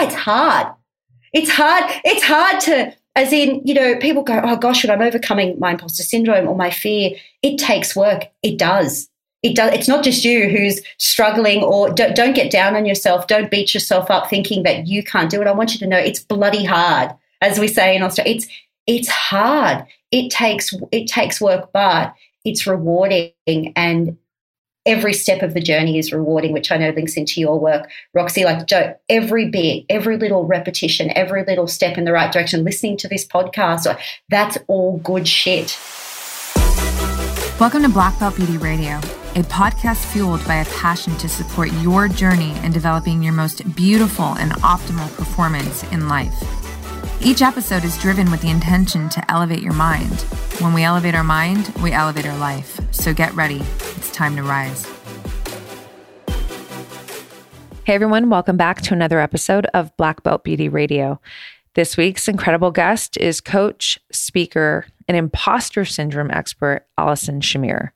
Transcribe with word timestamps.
why 0.00 0.06
it's 0.06 0.14
hard. 0.14 0.66
It's 1.32 1.50
hard. 1.50 1.84
It's 2.04 2.24
hard 2.24 2.60
to, 2.62 2.94
as 3.14 3.32
in, 3.32 3.62
you 3.64 3.74
know, 3.74 3.96
people 3.96 4.22
go, 4.22 4.40
oh 4.42 4.56
gosh, 4.56 4.84
when 4.84 4.90
I'm 4.90 5.06
overcoming 5.06 5.58
my 5.58 5.72
imposter 5.72 6.02
syndrome 6.02 6.48
or 6.48 6.56
my 6.56 6.70
fear, 6.70 7.12
it 7.42 7.58
takes 7.58 7.94
work. 7.94 8.24
It 8.42 8.58
does. 8.58 9.08
It 9.42 9.56
does. 9.56 9.72
It's 9.72 9.88
not 9.88 10.04
just 10.04 10.24
you 10.24 10.48
who's 10.48 10.80
struggling 10.98 11.62
or 11.62 11.90
don't, 11.90 12.14
don't 12.14 12.34
get 12.34 12.50
down 12.50 12.76
on 12.76 12.84
yourself. 12.84 13.26
Don't 13.26 13.50
beat 13.50 13.72
yourself 13.72 14.10
up 14.10 14.28
thinking 14.28 14.64
that 14.64 14.86
you 14.86 15.02
can't 15.02 15.30
do 15.30 15.40
it. 15.40 15.46
I 15.46 15.52
want 15.52 15.72
you 15.72 15.78
to 15.80 15.86
know 15.86 15.96
it's 15.96 16.20
bloody 16.20 16.64
hard, 16.64 17.10
as 17.40 17.58
we 17.58 17.68
say 17.68 17.96
in 17.96 18.02
Australia. 18.02 18.34
It's, 18.34 18.48
it's 18.86 19.08
hard. 19.08 19.86
It 20.10 20.30
takes, 20.30 20.74
it 20.90 21.06
takes 21.06 21.40
work, 21.40 21.70
but 21.72 22.14
it's 22.44 22.66
rewarding 22.66 23.32
and 23.76 24.16
every 24.90 25.12
step 25.12 25.40
of 25.42 25.54
the 25.54 25.60
journey 25.60 25.98
is 25.98 26.12
rewarding, 26.12 26.52
which 26.52 26.72
I 26.72 26.76
know 26.76 26.90
links 26.90 27.16
into 27.16 27.40
your 27.40 27.60
work, 27.60 27.88
Roxy. 28.12 28.44
Like 28.44 28.68
every 29.08 29.48
bit, 29.48 29.84
every 29.88 30.16
little 30.16 30.44
repetition, 30.44 31.12
every 31.14 31.44
little 31.44 31.68
step 31.68 31.96
in 31.96 32.04
the 32.04 32.12
right 32.12 32.32
direction, 32.32 32.64
listening 32.64 32.96
to 32.96 33.08
this 33.08 33.24
podcast, 33.24 33.86
that's 34.30 34.58
all 34.66 34.98
good 34.98 35.28
shit. 35.28 35.78
Welcome 37.60 37.82
to 37.82 37.88
Black 37.88 38.18
Belt 38.18 38.34
Beauty 38.34 38.58
Radio, 38.58 38.96
a 39.36 39.44
podcast 39.44 40.04
fueled 40.06 40.44
by 40.44 40.56
a 40.56 40.64
passion 40.64 41.16
to 41.18 41.28
support 41.28 41.70
your 41.74 42.08
journey 42.08 42.58
in 42.64 42.72
developing 42.72 43.22
your 43.22 43.32
most 43.32 43.76
beautiful 43.76 44.34
and 44.38 44.50
optimal 44.54 45.14
performance 45.16 45.84
in 45.92 46.08
life. 46.08 46.59
Each 47.22 47.42
episode 47.42 47.84
is 47.84 47.98
driven 47.98 48.30
with 48.30 48.40
the 48.40 48.48
intention 48.48 49.10
to 49.10 49.30
elevate 49.30 49.60
your 49.60 49.74
mind. 49.74 50.22
When 50.58 50.72
we 50.72 50.84
elevate 50.84 51.14
our 51.14 51.22
mind, 51.22 51.70
we 51.82 51.92
elevate 51.92 52.24
our 52.24 52.38
life. 52.38 52.80
So 52.92 53.12
get 53.12 53.34
ready. 53.34 53.60
It's 53.96 54.10
time 54.10 54.36
to 54.36 54.42
rise. 54.42 54.86
Hey 57.84 57.94
everyone, 57.94 58.30
welcome 58.30 58.56
back 58.56 58.80
to 58.82 58.94
another 58.94 59.20
episode 59.20 59.66
of 59.74 59.94
Black 59.98 60.22
Belt 60.22 60.44
Beauty 60.44 60.70
Radio. 60.70 61.20
This 61.74 61.94
week's 61.98 62.26
incredible 62.26 62.70
guest 62.70 63.18
is 63.18 63.42
coach, 63.42 63.98
speaker, 64.10 64.86
and 65.06 65.14
imposter 65.14 65.84
syndrome 65.84 66.30
expert, 66.30 66.86
Alison 66.96 67.42
Shamir. 67.42 67.90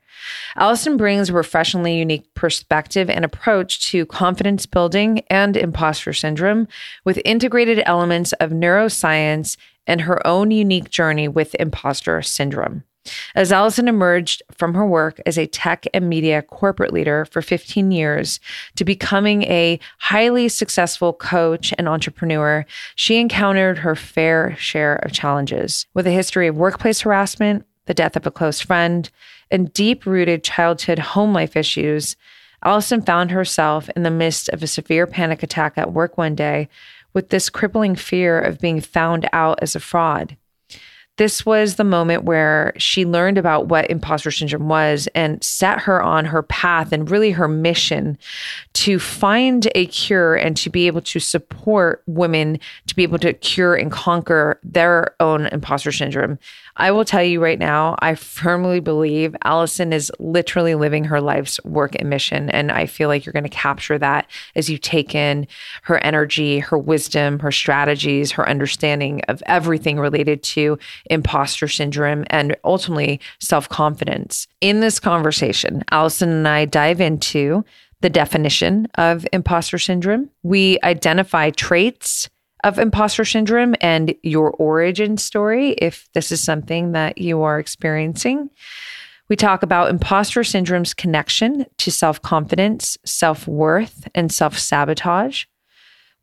Alison 0.56 0.96
brings 0.96 1.28
a 1.28 1.32
professionally 1.32 1.96
unique 1.96 2.32
perspective 2.34 3.10
and 3.10 3.24
approach 3.24 3.90
to 3.90 4.06
confidence 4.06 4.66
building 4.66 5.20
and 5.30 5.56
imposter 5.56 6.12
syndrome 6.12 6.68
with 7.04 7.20
integrated 7.24 7.82
elements 7.86 8.32
of 8.34 8.50
neuroscience 8.50 9.56
and 9.86 10.02
her 10.02 10.26
own 10.26 10.50
unique 10.50 10.90
journey 10.90 11.28
with 11.28 11.54
imposter 11.56 12.22
syndrome. 12.22 12.84
As 13.34 13.52
Alison 13.52 13.88
emerged 13.88 14.42
from 14.52 14.74
her 14.74 14.86
work 14.86 15.20
as 15.26 15.38
a 15.38 15.46
tech 15.46 15.86
and 15.92 16.08
media 16.08 16.42
corporate 16.42 16.92
leader 16.92 17.26
for 17.26 17.42
15 17.42 17.90
years 17.90 18.40
to 18.76 18.84
becoming 18.84 19.42
a 19.42 19.78
highly 19.98 20.48
successful 20.48 21.12
coach 21.12 21.74
and 21.76 21.88
entrepreneur, 21.88 22.64
she 22.94 23.18
encountered 23.18 23.78
her 23.78 23.94
fair 23.94 24.56
share 24.56 24.96
of 24.96 25.12
challenges. 25.12 25.86
With 25.94 26.06
a 26.06 26.12
history 26.12 26.48
of 26.48 26.56
workplace 26.56 27.02
harassment, 27.02 27.66
the 27.86 27.94
death 27.94 28.16
of 28.16 28.26
a 28.26 28.30
close 28.30 28.60
friend, 28.60 29.10
and 29.54 29.72
deep 29.72 30.04
rooted 30.04 30.42
childhood 30.42 30.98
home 30.98 31.32
life 31.32 31.56
issues, 31.56 32.16
Alison 32.64 33.00
found 33.00 33.30
herself 33.30 33.88
in 33.94 34.02
the 34.02 34.10
midst 34.10 34.48
of 34.48 34.64
a 34.64 34.66
severe 34.66 35.06
panic 35.06 35.44
attack 35.44 35.74
at 35.78 35.92
work 35.92 36.18
one 36.18 36.34
day 36.34 36.68
with 37.12 37.28
this 37.28 37.48
crippling 37.48 37.94
fear 37.94 38.40
of 38.40 38.58
being 38.58 38.80
found 38.80 39.28
out 39.32 39.60
as 39.62 39.76
a 39.76 39.80
fraud 39.80 40.36
this 41.16 41.46
was 41.46 41.76
the 41.76 41.84
moment 41.84 42.24
where 42.24 42.72
she 42.76 43.04
learned 43.04 43.38
about 43.38 43.68
what 43.68 43.88
imposter 43.88 44.32
syndrome 44.32 44.68
was 44.68 45.08
and 45.14 45.42
set 45.44 45.80
her 45.80 46.02
on 46.02 46.24
her 46.24 46.42
path 46.42 46.90
and 46.92 47.08
really 47.08 47.30
her 47.30 47.46
mission 47.46 48.18
to 48.72 48.98
find 48.98 49.68
a 49.76 49.86
cure 49.86 50.34
and 50.34 50.56
to 50.56 50.70
be 50.70 50.88
able 50.88 51.00
to 51.02 51.20
support 51.20 52.02
women 52.06 52.58
to 52.88 52.96
be 52.96 53.04
able 53.04 53.18
to 53.18 53.32
cure 53.32 53.76
and 53.76 53.92
conquer 53.92 54.58
their 54.64 55.14
own 55.20 55.46
imposter 55.46 55.92
syndrome. 55.92 56.36
I 56.76 56.90
will 56.90 57.04
tell 57.04 57.22
you 57.22 57.40
right 57.40 57.58
now, 57.58 57.94
I 58.00 58.14
firmly 58.16 58.80
believe 58.80 59.36
Alison 59.44 59.92
is 59.92 60.10
literally 60.18 60.74
living 60.74 61.04
her 61.04 61.20
life's 61.20 61.62
work 61.64 61.94
and 61.98 62.10
mission. 62.10 62.50
And 62.50 62.72
I 62.72 62.86
feel 62.86 63.08
like 63.08 63.24
you're 63.24 63.32
going 63.32 63.44
to 63.44 63.48
capture 63.48 63.98
that 63.98 64.28
as 64.56 64.68
you 64.68 64.76
take 64.76 65.14
in 65.14 65.46
her 65.82 66.02
energy, 66.02 66.58
her 66.58 66.78
wisdom, 66.78 67.38
her 67.38 67.52
strategies, 67.52 68.32
her 68.32 68.48
understanding 68.48 69.20
of 69.28 69.42
everything 69.46 69.98
related 69.98 70.42
to 70.42 70.78
imposter 71.10 71.68
syndrome 71.68 72.24
and 72.28 72.56
ultimately 72.64 73.20
self 73.40 73.68
confidence. 73.68 74.48
In 74.60 74.80
this 74.80 74.98
conversation, 74.98 75.84
Alison 75.90 76.28
and 76.30 76.48
I 76.48 76.64
dive 76.64 77.00
into 77.00 77.64
the 78.00 78.10
definition 78.10 78.86
of 78.96 79.26
imposter 79.32 79.78
syndrome. 79.78 80.28
We 80.42 80.78
identify 80.82 81.50
traits 81.50 82.28
of 82.64 82.78
imposter 82.78 83.24
syndrome 83.24 83.74
and 83.80 84.14
your 84.22 84.50
origin 84.52 85.16
story, 85.18 85.70
if 85.72 86.08
this 86.14 86.32
is 86.32 86.42
something 86.42 86.92
that 86.92 87.18
you 87.18 87.42
are 87.42 87.58
experiencing. 87.58 88.50
We 89.28 89.36
talk 89.36 89.62
about 89.62 89.90
imposter 89.90 90.42
syndrome's 90.44 90.94
connection 90.94 91.66
to 91.78 91.90
self 91.90 92.20
confidence, 92.20 92.98
self 93.04 93.46
worth, 93.46 94.08
and 94.14 94.32
self 94.32 94.58
sabotage. 94.58 95.44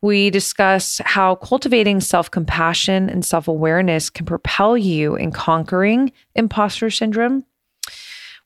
We 0.01 0.31
discuss 0.31 0.99
how 1.05 1.35
cultivating 1.35 2.01
self 2.01 2.29
compassion 2.29 3.09
and 3.09 3.23
self 3.23 3.47
awareness 3.47 4.09
can 4.09 4.25
propel 4.25 4.77
you 4.77 5.15
in 5.15 5.31
conquering 5.31 6.11
imposter 6.35 6.89
syndrome. 6.89 7.45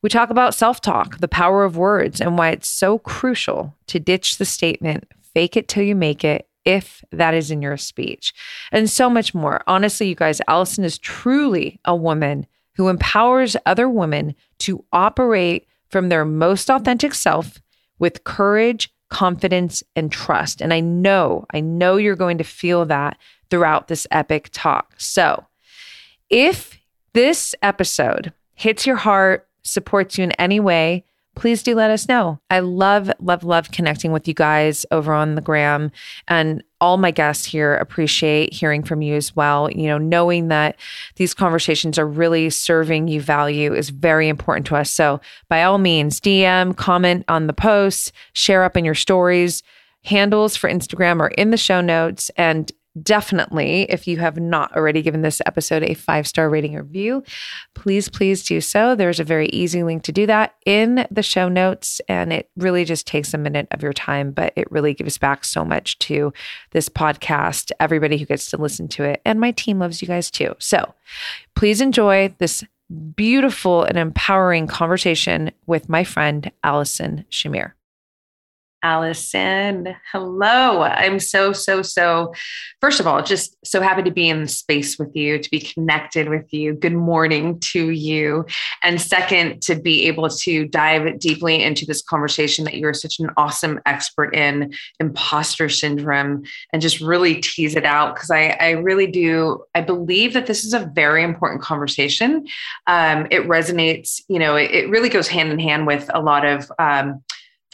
We 0.02 0.10
talk 0.10 0.30
about 0.30 0.54
self 0.54 0.82
talk, 0.82 1.20
the 1.20 1.28
power 1.28 1.64
of 1.64 1.78
words, 1.78 2.22
and 2.22 2.38
why 2.38 2.50
it's 2.50 2.68
so 2.68 3.00
crucial 3.00 3.74
to 3.88 4.00
ditch 4.00 4.38
the 4.38 4.46
statement, 4.46 5.06
fake 5.34 5.58
it 5.58 5.68
till 5.68 5.84
you 5.84 5.96
make 5.96 6.24
it, 6.24 6.48
if 6.66 7.04
that 7.12 7.34
is 7.34 7.52
in 7.52 7.62
your 7.62 7.78
speech, 7.78 8.34
and 8.72 8.90
so 8.90 9.10
much 9.10 9.34
more. 9.34 9.62
Honestly, 9.68 10.10
you 10.10 10.16
guys, 10.16 10.42
Alison 10.48 10.84
is 10.84 10.98
truly 10.98 11.80
a 11.86 11.96
woman 11.96 12.48
who 12.76 12.90
empowers 12.90 13.56
other 13.66 13.88
women 13.88 14.36
to 14.60 14.84
operate 14.92 15.68
from 15.90 16.10
their 16.10 16.26
most 16.26 16.70
authentic 16.70 17.14
self 17.14 17.62
with 18.00 18.24
courage, 18.24 18.92
confidence, 19.10 19.84
and 19.96 20.12
trust. 20.12 20.62
And 20.62 20.74
I 20.74 20.82
know, 20.82 21.46
I 21.54 21.62
know 21.62 21.96
you're 21.98 22.16
going 22.16 22.38
to 22.40 22.44
feel 22.44 22.86
that 22.86 23.18
throughout 23.50 23.88
this 23.88 24.08
epic 24.12 24.50
talk. 24.52 24.94
So 24.98 25.46
if 26.30 26.78
this 27.14 27.56
episode 27.62 28.34
hits 28.56 28.86
your 28.86 28.98
heart, 28.98 29.48
supports 29.64 30.18
you 30.18 30.24
in 30.24 30.32
any 30.34 30.60
way, 30.60 31.06
please 31.36 31.62
do 31.62 31.76
let 31.76 31.92
us 31.92 32.08
know. 32.08 32.40
I 32.50 32.60
love, 32.60 33.12
love, 33.20 33.44
love 33.44 33.72
connecting 33.72 34.12
with 34.12 34.28
you 34.28 34.34
guys 34.34 34.86
over 34.92 35.14
on 35.14 35.36
the 35.36 35.42
gram. 35.42 35.92
And 36.28 36.64
all 36.82 36.98
my 36.98 37.12
guests 37.12 37.46
here 37.46 37.76
appreciate 37.76 38.54
hearing 38.54 38.84
from 38.84 39.02
you 39.02 39.16
as 39.16 39.36
well. 39.36 39.70
You 39.72 39.88
know, 39.88 39.98
knowing 39.98 40.48
that 40.48 40.78
these 41.16 41.34
conversations 41.34 42.00
are 42.00 42.08
really 42.08 42.50
serving 42.50 43.08
you 43.08 43.22
value 43.22 43.74
is 43.74 43.90
very 43.90 44.30
important 44.30 44.66
to 44.68 44.76
us. 44.76 44.90
So, 44.90 45.22
by 45.50 45.64
all 45.64 45.78
means, 45.78 46.20
DM, 46.20 46.76
comment 46.76 47.26
on 47.28 47.48
the 47.48 47.54
posts, 47.54 48.12
share 48.34 48.64
up 48.64 48.78
in 48.78 48.86
your 48.86 48.96
stories. 48.96 49.64
Handles 50.04 50.56
for 50.56 50.70
Instagram 50.70 51.20
are 51.20 51.30
in 51.30 51.50
the 51.50 51.58
show 51.58 51.82
notes. 51.82 52.30
And 52.38 52.72
definitely, 53.02 53.84
if 53.84 54.08
you 54.08 54.18
have 54.18 54.38
not 54.38 54.76
already 54.76 55.02
given 55.02 55.22
this 55.22 55.42
episode 55.46 55.84
a 55.84 55.94
five 55.94 56.28
star 56.28 56.50
rating 56.50 56.76
review, 56.76 57.24
please, 57.74 58.10
please 58.10 58.44
do 58.44 58.62
so. 58.62 58.96
There's 58.96 59.20
a 59.20 59.24
very 59.24 59.48
easy 59.48 59.84
link 59.84 60.04
to 60.04 60.12
do 60.12 60.26
that 60.28 60.56
in 60.66 61.08
the 61.12 61.24
show 61.24 61.50
notes. 61.50 62.02
And 62.08 62.32
it 62.32 62.50
really 62.56 62.86
just 62.86 63.08
takes 63.08 63.34
a 63.34 63.38
minute 63.38 63.68
of 63.72 63.84
your 63.84 63.94
time, 63.94 64.32
but 64.32 64.54
it 64.56 64.72
really 64.72 64.94
gives 64.94 65.18
back 65.18 65.44
so 65.44 65.66
much 65.66 65.98
to 66.00 66.34
this 66.72 66.90
podcast, 66.90 67.72
everybody 67.80 68.18
who 68.18 68.26
gets 68.26 68.50
to 68.52 68.58
listen 68.58 68.88
to 68.90 69.04
it. 69.04 69.22
And 69.26 69.40
my 69.40 69.52
team 69.52 69.80
loves 69.80 70.02
you 70.02 70.08
guys 70.08 70.32
too. 70.32 70.56
So 70.60 70.94
please 71.56 71.82
enjoy 71.82 72.34
this 72.38 72.64
beautiful 73.16 73.84
and 73.84 73.98
empowering 73.98 74.68
conversation 74.68 75.52
with 75.66 75.90
my 75.90 76.04
friend, 76.04 76.52
Alison 76.64 77.26
Shamir. 77.32 77.74
Alison. 78.86 79.96
Hello. 80.12 80.84
I'm 80.84 81.20
so, 81.20 81.54
so, 81.54 81.82
so, 81.82 82.36
first 82.82 83.00
of 83.00 83.08
all, 83.08 83.24
just 83.24 83.58
so 83.66 83.82
happy 83.82 84.04
to 84.04 84.12
be 84.12 84.30
in 84.30 84.48
space 84.48 85.00
with 85.00 85.10
you, 85.16 85.40
to 85.40 85.50
be 85.50 85.60
connected 85.60 86.30
with 86.30 86.54
you. 86.54 86.76
Good 86.76 86.94
morning 86.94 87.60
to 87.72 87.90
you. 87.90 88.46
And 88.84 89.02
second, 89.02 89.64
to 89.64 89.74
be 89.76 90.06
able 90.06 90.30
to 90.30 90.68
dive 90.68 91.18
deeply 91.18 91.64
into 91.64 91.84
this 91.88 92.04
conversation 92.04 92.64
that 92.66 92.76
you're 92.76 92.94
such 92.94 93.18
an 93.20 93.32
awesome 93.38 93.80
expert 93.88 94.36
in 94.36 94.72
imposter 95.00 95.68
syndrome 95.68 96.44
and 96.72 96.80
just 96.80 97.02
really 97.02 97.42
tease 97.42 97.76
it 97.76 97.86
out. 97.86 98.14
Because 98.14 98.30
I, 98.30 98.50
I 98.62 98.70
really 98.70 99.08
do, 99.08 99.64
I 99.74 99.82
believe 99.82 100.34
that 100.34 100.46
this 100.46 100.64
is 100.64 100.76
a 100.76 100.92
very 100.94 101.24
important 101.24 101.64
conversation. 101.64 102.46
Um, 102.86 103.26
it 103.32 103.48
resonates, 103.48 104.22
you 104.28 104.38
know, 104.38 104.56
it, 104.56 104.70
it, 104.70 104.90
really 104.92 105.10
goes 105.10 105.28
hand 105.28 105.52
in 105.52 105.58
hand 105.58 105.88
with 105.88 106.08
a 106.14 106.22
lot 106.22 106.46
of, 106.46 106.72
um, 106.78 107.24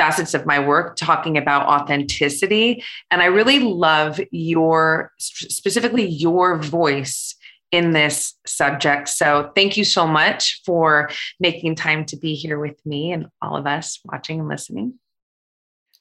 facets 0.01 0.33
of 0.33 0.47
my 0.47 0.57
work 0.57 0.95
talking 0.95 1.37
about 1.37 1.67
authenticity. 1.67 2.83
And 3.11 3.21
I 3.21 3.25
really 3.25 3.59
love 3.59 4.19
your, 4.31 5.11
specifically 5.19 6.07
your 6.07 6.57
voice 6.57 7.35
in 7.71 7.91
this 7.91 8.33
subject. 8.47 9.09
So 9.09 9.51
thank 9.55 9.77
you 9.77 9.83
so 9.83 10.07
much 10.07 10.59
for 10.65 11.11
making 11.39 11.75
time 11.75 12.05
to 12.05 12.17
be 12.17 12.33
here 12.33 12.57
with 12.57 12.83
me 12.83 13.11
and 13.11 13.27
all 13.43 13.55
of 13.55 13.67
us 13.67 13.99
watching 14.03 14.39
and 14.39 14.49
listening. 14.49 14.95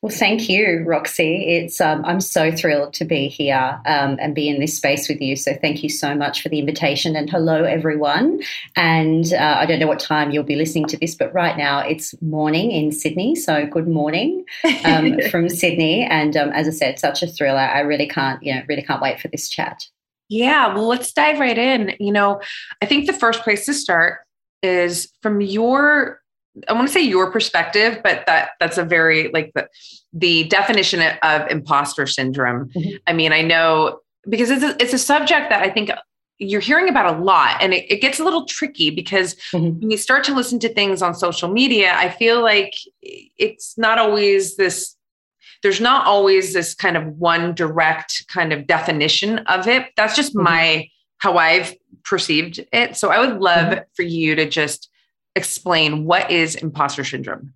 Well, 0.03 0.11
thank 0.11 0.49
you, 0.49 0.83
Roxy. 0.87 1.45
It's 1.47 1.79
um, 1.79 2.03
I'm 2.07 2.23
so 2.23 2.51
thrilled 2.51 2.95
to 2.95 3.05
be 3.05 3.29
here 3.29 3.79
um, 3.85 4.17
and 4.19 4.35
be 4.35 4.49
in 4.49 4.59
this 4.59 4.75
space 4.75 5.11
with 5.11 5.21
you. 5.21 5.37
So 5.37 5.55
thank 5.61 5.83
you 5.83 5.91
so 5.91 6.15
much 6.15 6.41
for 6.41 6.49
the 6.49 6.59
invitation 6.59 7.17
and 7.17 7.29
hello 7.29 7.65
everyone. 7.65 8.41
And 8.77 9.31
uh, 9.35 9.57
I 9.59 9.67
don't 9.67 9.79
know 9.79 9.87
what 9.87 10.01
time 10.01 10.31
you'll 10.31 10.43
be 10.43 10.57
listening 10.57 10.87
to 10.87 10.97
this, 10.97 11.15
but 11.15 11.35
right 11.35 11.55
now 11.55 11.81
it's 11.81 12.15
morning 12.23 12.71
in 12.71 12.93
Sydney. 12.93 13.35
So 13.37 13.67
good 13.67 13.89
morning 13.89 14.47
um, 14.87 15.21
from 15.31 15.51
Sydney. 15.51 16.05
And 16.05 16.35
um, 16.35 16.49
as 16.53 16.67
I 16.67 16.71
said, 16.71 16.99
such 16.99 17.23
a 17.23 17.27
thrill. 17.27 17.59
I, 17.59 17.67
I 17.67 17.81
really 17.81 18.09
can't, 18.09 18.43
you 18.43 18.55
know, 18.55 18.63
really 18.69 18.83
can't 18.83 19.03
wait 19.03 19.21
for 19.21 19.29
this 19.29 19.51
chat. 19.51 19.87
Yeah, 20.31 20.73
well, 20.75 20.87
let's 20.87 21.13
dive 21.13 21.41
right 21.41 21.59
in. 21.59 21.95
You 22.01 22.13
know, 22.13 22.41
I 22.81 22.87
think 22.87 23.07
the 23.07 23.13
first 23.13 23.43
place 23.43 23.67
to 23.67 23.75
start 23.75 24.21
is 24.63 25.13
from 25.21 25.43
your 25.43 26.20
I 26.69 26.73
want 26.73 26.89
to 26.89 26.93
say 26.93 27.03
your 27.03 27.31
perspective, 27.31 28.01
but 28.03 28.25
that 28.27 28.51
that's 28.59 28.79
a 28.79 28.85
very 28.85 29.31
like 29.33 29.53
the, 29.55 29.69
the 30.13 30.45
definition 30.45 31.01
of 31.23 31.51
imposter 31.51 32.07
syndrome. 32.07 32.69
Mm-hmm. 32.71 32.97
I 33.07 33.13
mean, 33.13 33.33
I 33.33 33.43
know 33.43 34.01
because 34.29 34.51
it's 34.51 34.65
a, 34.65 34.77
it's 34.83 34.93
a 34.93 34.99
subject 34.99 35.51
that 35.51 35.63
I 35.63 35.71
think 35.71 35.91
you're 36.39 36.61
hearing 36.61 36.89
about 36.89 37.15
a 37.15 37.19
lot 37.23 37.59
and 37.61 37.75
it, 37.75 37.91
it 37.91 38.01
gets 38.01 38.19
a 38.19 38.25
little 38.25 38.47
tricky 38.47 38.91
because 38.91 39.35
mm-hmm. 39.53 39.79
when 39.79 39.91
you 39.91 39.97
start 39.97 40.25
to 40.25 40.35
listen 40.35 40.59
to 40.59 40.69
things 40.71 41.03
on 41.03 41.15
social 41.15 41.49
media, 41.49 41.95
I 41.95 42.09
feel 42.09 42.43
like 42.43 42.75
it's 43.03 43.77
not 43.79 43.99
always 43.99 44.57
this 44.57 44.97
there's 45.63 45.81
not 45.81 46.07
always 46.07 46.55
this 46.55 46.75
kind 46.75 46.97
of 46.97 47.07
one 47.19 47.55
direct 47.55 48.27
kind 48.29 48.53
of 48.53 48.67
definition 48.67 49.41
of 49.41 49.69
it. 49.69 49.89
That's 49.97 50.17
just 50.17 50.35
mm-hmm. 50.35 50.45
my 50.45 50.89
how 51.19 51.37
I've 51.37 51.75
perceived 52.03 52.65
it. 52.73 52.97
So 52.97 53.11
I 53.11 53.21
would 53.21 53.41
love 53.41 53.73
mm-hmm. 53.73 53.81
for 53.95 54.03
you 54.03 54.35
to 54.37 54.49
just 54.49 54.90
explain 55.37 56.05
what 56.05 56.31
is 56.31 56.55
imposter 56.57 57.05
syndrome? 57.05 57.53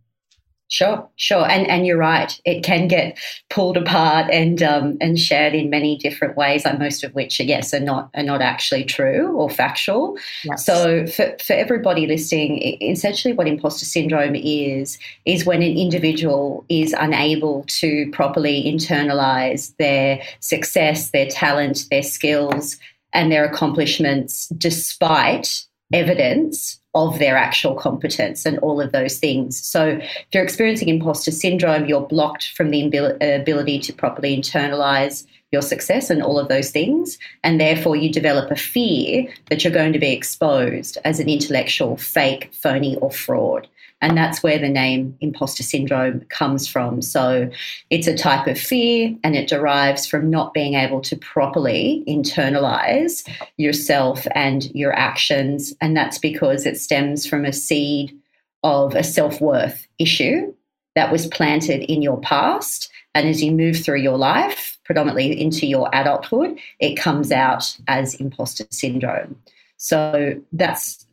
Sure, 0.69 1.09
sure, 1.17 1.49
and 1.49 1.69
and 1.69 1.87
you're 1.87 1.99
right. 1.99 2.41
It 2.47 2.65
can 2.65 2.88
get 2.88 3.19
pulled 3.50 3.76
apart 3.76 4.31
and 4.32 4.62
um, 4.62 4.97
and 5.00 5.21
shared 5.21 5.55
in 5.55 5.69
many 5.69 5.97
different 5.99 6.37
ways. 6.38 6.65
Like 6.65 6.79
most 6.79 7.05
of 7.05 7.15
which, 7.15 7.38
yes, 7.38 7.75
are 7.75 7.81
not 7.81 8.09
are 8.15 8.23
not 8.23 8.41
actually 8.41 8.85
true 8.85 9.37
or 9.37 9.50
factual. 9.50 10.17
Yes. 10.43 10.65
So 10.65 11.06
for 11.06 11.37
for 11.47 11.53
everybody 11.53 12.06
listening, 12.06 12.62
essentially, 12.81 13.35
what 13.35 13.47
imposter 13.47 13.85
syndrome 13.85 14.35
is 14.35 14.99
is 15.26 15.44
when 15.44 15.62
an 15.62 15.76
individual 15.76 16.65
is 16.71 16.94
unable 16.99 17.65
to 17.69 18.11
properly 18.12 18.65
internalize 18.65 19.76
their 19.76 20.23
success, 20.41 21.11
their 21.11 21.26
talent, 21.26 21.85
their 21.91 22.03
skills, 22.03 22.79
and 23.12 23.31
their 23.31 23.44
accomplishments, 23.44 24.49
despite 24.49 25.67
evidence 25.93 26.81
of 26.94 27.19
their 27.19 27.37
actual 27.37 27.75
competence 27.75 28.46
and 28.46 28.58
all 28.61 28.81
of 28.81 28.93
those 28.93 29.19
things. 29.19 29.61
So, 29.61 29.99
if 30.00 30.26
you're 30.32 30.44
experiencing 30.44 30.88
imposter 30.88 31.31
syndrome, 31.31 31.87
you're 31.87 32.06
blocked 32.06 32.52
from 32.56 32.70
the 32.70 33.17
uh, 33.20 33.41
ability 33.41 33.81
to 33.81 33.93
properly 33.93 34.37
internalize 34.37 35.26
your 35.50 35.62
success 35.62 36.11
and 36.11 36.23
all 36.23 36.38
of 36.38 36.49
those 36.49 36.70
things. 36.70 37.19
And 37.43 37.61
therefore, 37.61 37.96
you 37.96 38.12
develop 38.12 38.50
a 38.50 38.56
fear 38.56 39.26
that 39.49 39.64
you're 39.64 39.73
going 39.73 39.93
to 39.93 39.99
be 39.99 40.12
exposed 40.12 40.99
as 41.05 41.20
an 41.20 41.29
intellectual 41.29 41.96
fake, 41.96 42.52
phony, 42.52 42.97
or 42.97 43.11
fraud. 43.11 43.69
And 44.05 44.19
that's 44.19 44.43
where 44.43 44.59
the 44.59 44.69
name 44.69 45.17
imposter 45.23 45.62
syndrome 45.62 46.21
comes 46.29 46.69
from. 46.69 47.01
So 47.01 47.51
it's 47.89 48.06
a 48.06 48.15
type 48.15 48.47
of 48.47 48.61
fear 48.61 49.17
and 49.25 49.35
it 49.35 49.49
derives 49.49 50.06
from 50.06 50.29
not 50.29 50.53
being 50.53 50.75
able 50.75 51.01
to 51.01 51.17
properly 51.17 52.05
internalize 52.06 53.27
yourself 53.56 54.27
and 54.35 54.67
your 54.75 54.93
actions. 54.93 55.73
And 55.81 55.97
that's 55.97 56.19
because 56.19 56.67
it 56.67 56.79
stems 56.79 57.25
from 57.25 57.47
a 57.47 57.53
seed 57.53 58.15
of 58.62 58.95
a 58.95 59.03
self 59.03 59.41
worth 59.41 59.89
issue 59.99 60.53
that 60.97 61.11
was 61.11 61.27
planted 61.27 61.91
in 61.91 62.03
your 62.03 62.21
past. 62.21 62.91
And 63.15 63.27
as 63.27 63.43
you 63.43 63.53
move 63.53 63.83
through 63.83 64.00
your 64.00 64.19
life, 64.19 64.79
predominantly 64.85 65.41
into 65.41 65.67
your 65.67 65.89
adulthood, 65.95 66.59
it 66.79 66.97
comes 66.97 67.33
out 67.33 67.75
as 67.89 68.12
imposter 68.17 68.67
syndrome. 68.69 69.41
So 69.79 70.43
that's 70.53 71.07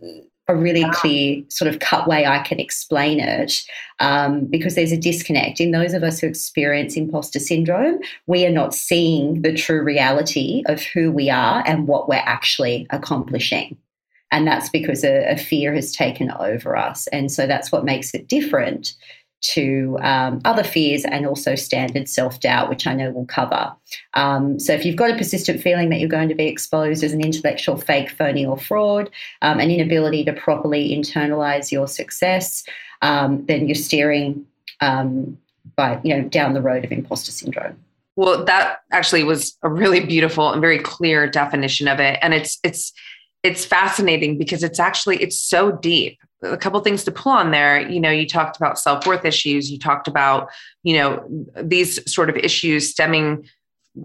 a 0.51 0.55
really 0.55 0.85
clear 0.91 1.41
sort 1.49 1.73
of 1.73 1.79
cut 1.79 2.07
way 2.07 2.25
I 2.25 2.39
can 2.39 2.59
explain 2.59 3.19
it 3.19 3.63
um, 3.99 4.45
because 4.45 4.75
there's 4.75 4.91
a 4.91 4.97
disconnect. 4.97 5.59
In 5.59 5.71
those 5.71 5.93
of 5.93 6.03
us 6.03 6.19
who 6.19 6.27
experience 6.27 6.95
imposter 6.95 7.39
syndrome, 7.39 7.99
we 8.27 8.45
are 8.45 8.51
not 8.51 8.75
seeing 8.75 9.41
the 9.41 9.53
true 9.53 9.81
reality 9.83 10.63
of 10.67 10.81
who 10.81 11.11
we 11.11 11.29
are 11.29 11.63
and 11.65 11.87
what 11.87 12.07
we're 12.07 12.23
actually 12.25 12.87
accomplishing. 12.89 13.77
And 14.31 14.47
that's 14.47 14.69
because 14.69 15.03
a, 15.03 15.31
a 15.31 15.37
fear 15.37 15.73
has 15.73 15.91
taken 15.91 16.31
over 16.31 16.77
us. 16.77 17.07
And 17.07 17.31
so 17.31 17.47
that's 17.47 17.71
what 17.71 17.83
makes 17.83 18.13
it 18.13 18.27
different 18.27 18.93
to 19.41 19.97
um, 20.01 20.39
other 20.45 20.63
fears 20.63 21.03
and 21.05 21.25
also 21.25 21.55
standard 21.55 22.07
self 22.07 22.39
doubt, 22.39 22.69
which 22.69 22.87
I 22.87 22.93
know 22.93 23.11
we'll 23.11 23.25
cover. 23.25 23.73
Um, 24.13 24.59
so, 24.59 24.73
if 24.73 24.85
you've 24.85 24.95
got 24.95 25.11
a 25.11 25.17
persistent 25.17 25.61
feeling 25.61 25.89
that 25.89 25.99
you're 25.99 26.09
going 26.09 26.29
to 26.29 26.35
be 26.35 26.47
exposed 26.47 27.03
as 27.03 27.13
an 27.13 27.21
intellectual 27.21 27.77
fake, 27.77 28.09
phony, 28.09 28.45
or 28.45 28.57
fraud, 28.57 29.09
um, 29.41 29.59
an 29.59 29.71
inability 29.71 30.23
to 30.25 30.33
properly 30.33 30.89
internalize 30.89 31.71
your 31.71 31.87
success, 31.87 32.63
um, 33.01 33.45
then 33.47 33.67
you're 33.67 33.75
steering 33.75 34.45
um, 34.79 35.37
by 35.75 35.99
you 36.03 36.15
know 36.15 36.27
down 36.29 36.53
the 36.53 36.61
road 36.61 36.85
of 36.85 36.91
imposter 36.91 37.31
syndrome. 37.31 37.77
Well, 38.15 38.43
that 38.45 38.81
actually 38.91 39.23
was 39.23 39.57
a 39.63 39.69
really 39.69 40.01
beautiful 40.01 40.51
and 40.51 40.61
very 40.61 40.79
clear 40.79 41.27
definition 41.27 41.87
of 41.87 41.99
it, 41.99 42.19
and 42.21 42.33
it's 42.33 42.59
it's 42.63 42.93
it's 43.43 43.65
fascinating 43.65 44.37
because 44.37 44.63
it's 44.63 44.79
actually 44.79 45.17
it's 45.21 45.39
so 45.39 45.71
deep 45.71 46.19
a 46.43 46.57
couple 46.57 46.79
things 46.81 47.03
to 47.03 47.11
pull 47.11 47.31
on 47.31 47.51
there 47.51 47.87
you 47.89 47.99
know 47.99 48.09
you 48.09 48.27
talked 48.27 48.57
about 48.57 48.79
self-worth 48.79 49.25
issues 49.25 49.71
you 49.71 49.77
talked 49.77 50.07
about 50.07 50.49
you 50.83 50.97
know 50.97 51.23
these 51.61 51.99
sort 52.11 52.29
of 52.29 52.37
issues 52.37 52.89
stemming 52.89 53.47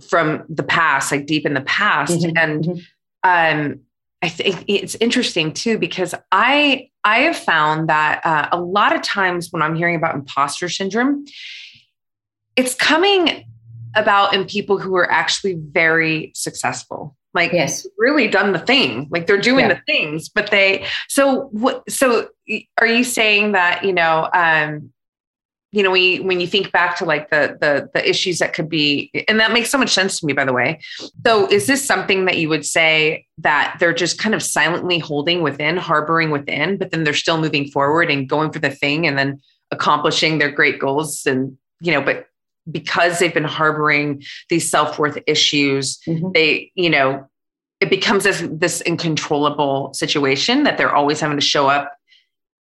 from 0.08 0.44
the 0.48 0.62
past 0.62 1.12
like 1.12 1.26
deep 1.26 1.46
in 1.46 1.54
the 1.54 1.60
past 1.62 2.20
mm-hmm. 2.20 2.36
and 2.36 2.64
mm-hmm. 2.64 2.80
um 3.24 3.80
i 4.22 4.28
think 4.28 4.64
it's 4.68 4.96
interesting 4.96 5.52
too 5.52 5.78
because 5.78 6.14
i 6.32 6.88
i 7.04 7.20
have 7.20 7.36
found 7.36 7.88
that 7.88 8.24
uh, 8.24 8.48
a 8.52 8.60
lot 8.60 8.94
of 8.94 9.02
times 9.02 9.48
when 9.50 9.62
i'm 9.62 9.74
hearing 9.74 9.96
about 9.96 10.14
imposter 10.14 10.68
syndrome 10.68 11.24
it's 12.56 12.74
coming 12.74 13.44
about 13.94 14.34
in 14.34 14.44
people 14.44 14.78
who 14.78 14.94
are 14.96 15.10
actually 15.10 15.54
very 15.54 16.32
successful 16.34 17.16
like 17.36 17.52
yes 17.52 17.86
really 17.98 18.26
done 18.26 18.52
the 18.52 18.58
thing 18.58 19.06
like 19.10 19.26
they're 19.26 19.38
doing 19.38 19.66
yeah. 19.66 19.74
the 19.74 19.80
things 19.86 20.28
but 20.28 20.50
they 20.50 20.84
so 21.08 21.42
what 21.52 21.88
so 21.88 22.28
are 22.78 22.86
you 22.86 23.04
saying 23.04 23.52
that 23.52 23.84
you 23.84 23.92
know 23.92 24.28
um 24.34 24.90
you 25.72 25.82
know 25.82 25.90
when 25.90 26.02
you, 26.02 26.22
when 26.22 26.40
you 26.40 26.46
think 26.46 26.72
back 26.72 26.96
to 26.96 27.04
like 27.04 27.28
the 27.30 27.56
the 27.60 27.90
the 27.92 28.08
issues 28.08 28.38
that 28.38 28.54
could 28.54 28.68
be 28.68 29.10
and 29.28 29.38
that 29.38 29.52
makes 29.52 29.68
so 29.68 29.76
much 29.76 29.92
sense 29.92 30.18
to 30.18 30.26
me 30.26 30.32
by 30.32 30.44
the 30.44 30.52
way 30.52 30.80
so 31.24 31.46
is 31.50 31.66
this 31.66 31.84
something 31.84 32.24
that 32.24 32.38
you 32.38 32.48
would 32.48 32.64
say 32.64 33.26
that 33.38 33.76
they're 33.78 33.92
just 33.92 34.18
kind 34.18 34.34
of 34.34 34.42
silently 34.42 34.98
holding 34.98 35.42
within 35.42 35.76
harboring 35.76 36.30
within 36.30 36.78
but 36.78 36.90
then 36.90 37.04
they're 37.04 37.14
still 37.14 37.38
moving 37.38 37.68
forward 37.68 38.10
and 38.10 38.28
going 38.28 38.50
for 38.50 38.58
the 38.58 38.70
thing 38.70 39.06
and 39.06 39.18
then 39.18 39.40
accomplishing 39.70 40.38
their 40.38 40.50
great 40.50 40.78
goals 40.78 41.26
and 41.26 41.56
you 41.80 41.92
know 41.92 42.00
but 42.00 42.26
because 42.70 43.18
they've 43.18 43.34
been 43.34 43.44
harboring 43.44 44.22
these 44.48 44.70
self-worth 44.70 45.18
issues 45.26 45.98
mm-hmm. 46.06 46.30
they 46.32 46.70
you 46.74 46.90
know 46.90 47.28
it 47.80 47.90
becomes 47.90 48.24
this, 48.24 48.42
this 48.50 48.82
uncontrollable 48.86 49.92
situation 49.92 50.64
that 50.64 50.78
they're 50.78 50.94
always 50.94 51.20
having 51.20 51.36
to 51.36 51.44
show 51.44 51.68
up 51.68 51.92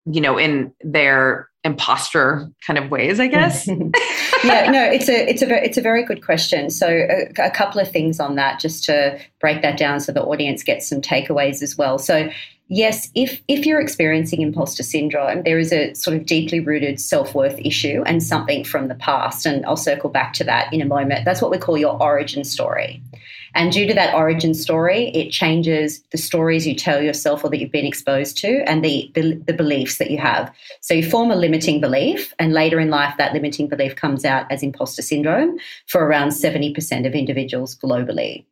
you 0.05 0.19
know 0.19 0.37
in 0.37 0.73
their 0.81 1.49
imposter 1.63 2.49
kind 2.67 2.77
of 2.77 2.91
ways 2.91 3.21
i 3.21 3.27
guess 3.27 3.67
yeah 4.43 4.69
no 4.69 4.83
it's 4.83 5.07
a 5.07 5.29
it's 5.29 5.41
a 5.41 5.45
very, 5.45 5.65
it's 5.65 5.77
a 5.77 5.81
very 5.81 6.03
good 6.03 6.23
question 6.23 6.69
so 6.69 6.87
a, 6.87 7.31
a, 7.41 7.51
couple 7.51 7.79
of 7.79 7.89
things 7.89 8.19
on 8.19 8.35
that 8.35 8.59
just 8.59 8.83
to 8.83 9.17
break 9.39 9.61
that 9.61 9.77
down 9.77 10.01
so 10.01 10.11
the 10.11 10.21
audience 10.21 10.61
gets 10.61 10.89
some 10.89 10.99
takeaways 10.99 11.61
as 11.61 11.77
well 11.77 11.97
so 11.97 12.29
yes, 12.67 13.09
if 13.15 13.41
if 13.47 13.65
you're 13.65 13.81
experiencing 13.81 14.41
imposter 14.41 14.83
syndrome, 14.83 15.43
there 15.43 15.59
is 15.59 15.71
a 15.71 15.93
sort 15.93 16.17
of 16.17 16.25
deeply 16.25 16.59
rooted 16.59 16.99
self-worth 16.99 17.59
issue 17.59 18.03
and 18.05 18.23
something 18.23 18.63
from 18.63 18.87
the 18.87 18.95
past. 18.95 19.45
And 19.45 19.65
I'll 19.65 19.77
circle 19.77 20.09
back 20.09 20.33
to 20.33 20.43
that 20.45 20.73
in 20.73 20.81
a 20.81 20.85
moment. 20.85 21.25
That's 21.25 21.41
what 21.41 21.51
we 21.51 21.57
call 21.57 21.77
your 21.77 22.01
origin 22.01 22.43
story. 22.43 23.01
And 23.55 23.71
due 23.71 23.87
to 23.87 23.93
that 23.93 24.15
origin 24.15 24.53
story, 24.53 25.09
it 25.09 25.31
changes 25.31 26.01
the 26.11 26.17
stories 26.17 26.65
you 26.65 26.75
tell 26.75 27.01
yourself 27.01 27.43
or 27.43 27.49
that 27.49 27.59
you've 27.59 27.71
been 27.71 27.85
exposed 27.85 28.37
to 28.39 28.63
and 28.69 28.83
the, 28.83 29.11
the, 29.13 29.35
the, 29.45 29.53
beliefs 29.53 29.97
that 29.97 30.09
you 30.09 30.17
have. 30.17 30.51
So 30.81 30.93
you 30.93 31.07
form 31.07 31.29
a 31.29 31.35
limiting 31.35 31.79
belief, 31.79 32.33
and 32.39 32.53
later 32.53 32.79
in 32.79 32.89
life, 32.89 33.13
that 33.17 33.33
limiting 33.33 33.67
belief 33.67 33.95
comes 33.95 34.25
out 34.25 34.51
as 34.51 34.63
imposter 34.63 35.01
syndrome 35.01 35.57
for 35.87 36.03
around 36.03 36.29
70% 36.29 37.05
of 37.05 37.13
individuals 37.13 37.75
globally. 37.75 38.45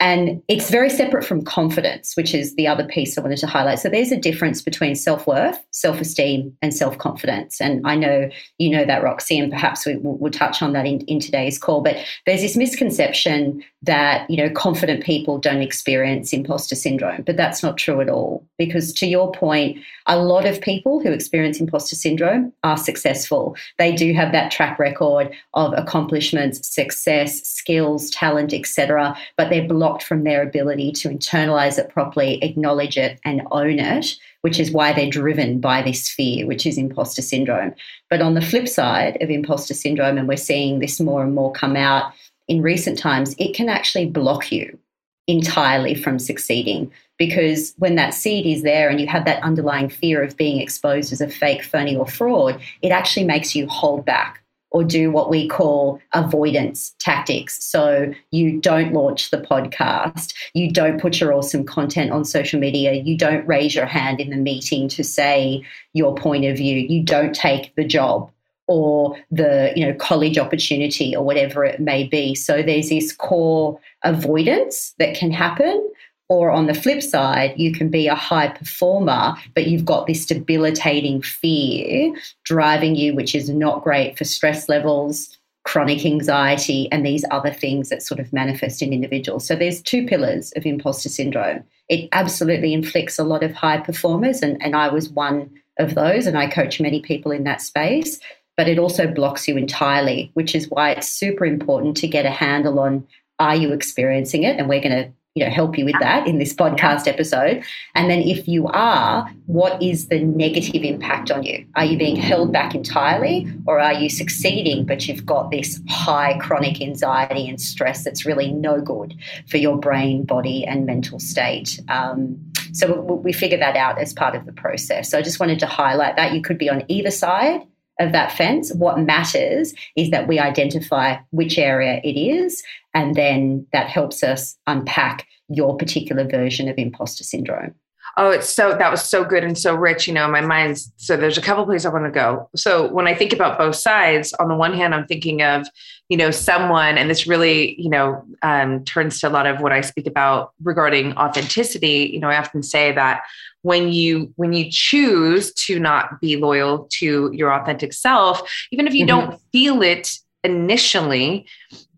And 0.00 0.42
it's 0.48 0.70
very 0.70 0.90
separate 0.90 1.24
from 1.24 1.44
confidence, 1.44 2.16
which 2.16 2.34
is 2.34 2.56
the 2.56 2.66
other 2.66 2.84
piece 2.84 3.16
I 3.16 3.20
wanted 3.20 3.38
to 3.38 3.46
highlight. 3.46 3.78
So 3.78 3.88
there's 3.88 4.10
a 4.10 4.16
difference 4.16 4.60
between 4.60 4.96
self 4.96 5.26
worth, 5.26 5.64
self 5.70 6.00
esteem, 6.00 6.56
and 6.60 6.74
self 6.74 6.98
confidence. 6.98 7.60
And 7.60 7.86
I 7.86 7.94
know 7.94 8.28
you 8.58 8.70
know 8.70 8.84
that, 8.84 9.02
Roxy, 9.02 9.38
and 9.38 9.52
perhaps 9.52 9.86
we 9.86 9.96
will 9.96 10.18
we'll 10.18 10.32
touch 10.32 10.62
on 10.62 10.72
that 10.72 10.86
in, 10.86 11.00
in 11.02 11.20
today's 11.20 11.58
call. 11.58 11.80
But 11.80 11.96
there's 12.26 12.40
this 12.40 12.56
misconception 12.56 13.62
that, 13.82 14.28
you 14.30 14.36
know, 14.36 14.50
confident 14.50 15.04
people 15.04 15.38
don't 15.38 15.62
experience 15.62 16.32
imposter 16.32 16.74
syndrome, 16.74 17.22
but 17.22 17.36
that's 17.36 17.62
not 17.62 17.76
true 17.76 18.00
at 18.00 18.08
all. 18.08 18.44
Because 18.58 18.92
to 18.94 19.06
your 19.06 19.30
point, 19.32 19.78
a 20.06 20.18
lot 20.18 20.46
of 20.46 20.60
people 20.60 21.00
who 21.00 21.12
experience 21.12 21.60
imposter 21.60 21.94
syndrome 21.96 22.52
are 22.62 22.76
successful. 22.76 23.56
They 23.78 23.92
do 23.92 24.12
have 24.14 24.32
that 24.32 24.50
track 24.50 24.78
record 24.78 25.34
of 25.54 25.72
accomplishments, 25.76 26.66
success, 26.68 27.42
skills, 27.42 28.10
talent, 28.10 28.52
etc. 28.52 29.16
But 29.36 29.50
they're 29.50 29.66
from 30.02 30.24
their 30.24 30.42
ability 30.42 30.92
to 30.92 31.08
internalize 31.08 31.78
it 31.78 31.90
properly, 31.90 32.42
acknowledge 32.42 32.96
it, 32.96 33.18
and 33.24 33.42
own 33.50 33.78
it, 33.78 34.16
which 34.42 34.58
is 34.58 34.70
why 34.70 34.92
they're 34.92 35.10
driven 35.10 35.60
by 35.60 35.82
this 35.82 36.08
fear, 36.08 36.46
which 36.46 36.66
is 36.66 36.78
imposter 36.78 37.22
syndrome. 37.22 37.74
But 38.10 38.20
on 38.20 38.34
the 38.34 38.42
flip 38.42 38.68
side 38.68 39.20
of 39.22 39.30
imposter 39.30 39.74
syndrome, 39.74 40.18
and 40.18 40.28
we're 40.28 40.36
seeing 40.36 40.78
this 40.78 41.00
more 41.00 41.22
and 41.22 41.34
more 41.34 41.52
come 41.52 41.76
out 41.76 42.12
in 42.48 42.62
recent 42.62 42.98
times, 42.98 43.34
it 43.38 43.54
can 43.54 43.68
actually 43.68 44.06
block 44.06 44.52
you 44.52 44.78
entirely 45.26 45.94
from 45.94 46.18
succeeding 46.18 46.92
because 47.16 47.74
when 47.78 47.94
that 47.94 48.12
seed 48.12 48.44
is 48.44 48.62
there 48.62 48.88
and 48.88 49.00
you 49.00 49.06
have 49.06 49.24
that 49.24 49.42
underlying 49.42 49.88
fear 49.88 50.22
of 50.22 50.36
being 50.36 50.60
exposed 50.60 51.12
as 51.12 51.20
a 51.20 51.28
fake, 51.28 51.62
phony, 51.62 51.96
or 51.96 52.06
fraud, 52.06 52.60
it 52.82 52.90
actually 52.90 53.24
makes 53.24 53.54
you 53.54 53.66
hold 53.68 54.04
back 54.04 54.43
or 54.74 54.82
do 54.82 55.08
what 55.12 55.30
we 55.30 55.46
call 55.46 56.00
avoidance 56.14 56.96
tactics. 56.98 57.64
So 57.64 58.12
you 58.32 58.60
don't 58.60 58.92
launch 58.92 59.30
the 59.30 59.38
podcast, 59.38 60.34
you 60.52 60.68
don't 60.70 61.00
put 61.00 61.20
your 61.20 61.32
awesome 61.32 61.64
content 61.64 62.10
on 62.10 62.24
social 62.24 62.58
media, 62.58 62.92
you 62.92 63.16
don't 63.16 63.46
raise 63.46 63.76
your 63.76 63.86
hand 63.86 64.20
in 64.20 64.30
the 64.30 64.36
meeting 64.36 64.88
to 64.88 65.04
say 65.04 65.64
your 65.92 66.12
point 66.16 66.44
of 66.44 66.56
view, 66.56 66.76
you 66.76 67.04
don't 67.04 67.32
take 67.32 67.72
the 67.76 67.84
job 67.84 68.32
or 68.66 69.16
the 69.30 69.72
you 69.76 69.86
know 69.86 69.94
college 69.94 70.38
opportunity 70.38 71.14
or 71.14 71.24
whatever 71.24 71.64
it 71.64 71.78
may 71.78 72.02
be. 72.02 72.34
So 72.34 72.60
there's 72.60 72.88
this 72.88 73.14
core 73.14 73.78
avoidance 74.02 74.92
that 74.98 75.14
can 75.14 75.30
happen 75.30 75.88
or 76.28 76.50
on 76.50 76.66
the 76.66 76.74
flip 76.74 77.02
side, 77.02 77.54
you 77.56 77.72
can 77.72 77.88
be 77.88 78.06
a 78.06 78.14
high 78.14 78.48
performer, 78.48 79.34
but 79.54 79.66
you've 79.66 79.84
got 79.84 80.06
this 80.06 80.24
debilitating 80.24 81.20
fear 81.20 82.14
driving 82.44 82.94
you, 82.94 83.14
which 83.14 83.34
is 83.34 83.50
not 83.50 83.84
great 83.84 84.16
for 84.16 84.24
stress 84.24 84.68
levels, 84.68 85.36
chronic 85.64 86.04
anxiety, 86.04 86.90
and 86.90 87.04
these 87.04 87.24
other 87.30 87.50
things 87.50 87.90
that 87.90 88.02
sort 88.02 88.20
of 88.20 88.32
manifest 88.32 88.80
in 88.80 88.92
individuals. 88.92 89.46
So 89.46 89.54
there's 89.54 89.82
two 89.82 90.06
pillars 90.06 90.52
of 90.56 90.64
imposter 90.64 91.10
syndrome. 91.10 91.62
It 91.88 92.08
absolutely 92.12 92.72
inflicts 92.72 93.18
a 93.18 93.24
lot 93.24 93.42
of 93.42 93.52
high 93.52 93.78
performers, 93.78 94.40
and, 94.40 94.60
and 94.62 94.74
I 94.74 94.88
was 94.88 95.10
one 95.10 95.50
of 95.78 95.94
those, 95.94 96.26
and 96.26 96.38
I 96.38 96.46
coach 96.46 96.80
many 96.80 97.00
people 97.00 97.32
in 97.32 97.44
that 97.44 97.60
space. 97.60 98.18
But 98.56 98.68
it 98.68 98.78
also 98.78 99.08
blocks 99.08 99.48
you 99.48 99.56
entirely, 99.56 100.30
which 100.34 100.54
is 100.54 100.70
why 100.70 100.92
it's 100.92 101.10
super 101.10 101.44
important 101.44 101.96
to 101.98 102.06
get 102.06 102.24
a 102.24 102.30
handle 102.30 102.78
on 102.78 103.04
are 103.40 103.56
you 103.56 103.72
experiencing 103.72 104.44
it? 104.44 104.58
And 104.58 104.68
we're 104.68 104.80
going 104.80 104.92
to 104.92 105.12
you 105.34 105.44
know 105.44 105.50
help 105.50 105.76
you 105.76 105.84
with 105.84 105.96
that 106.00 106.26
in 106.26 106.38
this 106.38 106.54
podcast 106.54 107.08
episode. 107.08 107.64
And 107.94 108.08
then 108.08 108.20
if 108.20 108.46
you 108.46 108.68
are 108.68 109.28
what 109.46 109.82
is 109.82 110.08
the 110.08 110.20
negative 110.20 110.82
impact 110.82 111.30
on 111.30 111.42
you? 111.42 111.66
Are 111.74 111.84
you 111.84 111.98
being 111.98 112.16
held 112.16 112.52
back 112.52 112.74
entirely 112.74 113.52
or 113.66 113.80
are 113.80 113.92
you 113.92 114.08
succeeding 114.08 114.86
but 114.86 115.06
you've 115.08 115.26
got 115.26 115.50
this 115.50 115.80
high 115.88 116.38
chronic 116.38 116.80
anxiety 116.80 117.48
and 117.48 117.60
stress 117.60 118.04
that's 118.04 118.24
really 118.24 118.52
no 118.52 118.80
good 118.80 119.14
for 119.48 119.56
your 119.56 119.76
brain 119.76 120.24
body 120.24 120.64
and 120.64 120.86
mental 120.86 121.18
state? 121.18 121.80
Um, 121.88 122.38
so 122.72 123.00
we, 123.00 123.16
we 123.16 123.32
figure 123.32 123.58
that 123.58 123.76
out 123.76 123.98
as 123.98 124.12
part 124.12 124.36
of 124.36 124.46
the 124.46 124.52
process. 124.52 125.10
So 125.10 125.18
i 125.18 125.22
just 125.22 125.40
wanted 125.40 125.58
to 125.60 125.66
highlight 125.66 126.16
that. 126.16 126.32
You 126.32 126.42
could 126.42 126.58
be 126.58 126.70
on 126.70 126.84
either 126.88 127.10
side 127.10 127.60
of 128.00 128.12
that 128.12 128.32
fence. 128.32 128.72
What 128.72 128.98
matters 128.98 129.74
is 129.96 130.10
that 130.10 130.26
we 130.26 130.38
identify 130.38 131.16
which 131.30 131.58
area 131.58 132.00
it 132.02 132.18
is, 132.18 132.62
and 132.94 133.14
then 133.14 133.66
that 133.72 133.88
helps 133.88 134.22
us 134.22 134.56
unpack 134.66 135.26
your 135.48 135.76
particular 135.76 136.24
version 136.26 136.68
of 136.68 136.78
imposter 136.78 137.24
syndrome. 137.24 137.74
Oh, 138.16 138.30
it's 138.30 138.48
so 138.48 138.76
that 138.76 138.90
was 138.92 139.02
so 139.02 139.24
good 139.24 139.42
and 139.42 139.58
so 139.58 139.74
rich, 139.74 140.06
you 140.06 140.14
know, 140.14 140.28
my 140.28 140.40
mind's 140.40 140.92
so 140.96 141.16
there's 141.16 141.36
a 141.36 141.42
couple 141.42 141.64
places 141.64 141.84
I 141.84 141.88
want 141.88 142.04
to 142.04 142.12
go. 142.12 142.48
So 142.54 142.86
when 142.92 143.08
I 143.08 143.14
think 143.14 143.32
about 143.32 143.58
both 143.58 143.74
sides, 143.74 144.32
on 144.34 144.48
the 144.48 144.54
one 144.54 144.72
hand, 144.72 144.94
I'm 144.94 145.06
thinking 145.06 145.42
of, 145.42 145.66
you 146.08 146.16
know, 146.16 146.30
someone, 146.30 146.96
and 146.96 147.10
this 147.10 147.26
really, 147.26 147.80
you 147.80 147.90
know, 147.90 148.22
um, 148.42 148.84
turns 148.84 149.18
to 149.20 149.28
a 149.28 149.30
lot 149.30 149.46
of 149.46 149.60
what 149.60 149.72
I 149.72 149.80
speak 149.80 150.06
about 150.06 150.52
regarding 150.62 151.16
authenticity. 151.16 152.10
You 152.12 152.20
know, 152.20 152.28
I 152.28 152.36
often 152.36 152.62
say 152.62 152.92
that 152.92 153.24
when 153.64 153.90
you 153.90 154.32
when 154.36 154.52
you 154.52 154.66
choose 154.70 155.52
to 155.54 155.80
not 155.80 156.20
be 156.20 156.36
loyal 156.36 156.86
to 156.92 157.30
your 157.32 157.52
authentic 157.52 157.92
self 157.92 158.42
even 158.70 158.86
if 158.86 158.94
you 158.94 159.06
mm-hmm. 159.06 159.28
don't 159.28 159.40
feel 159.52 159.82
it 159.82 160.18
initially 160.44 161.46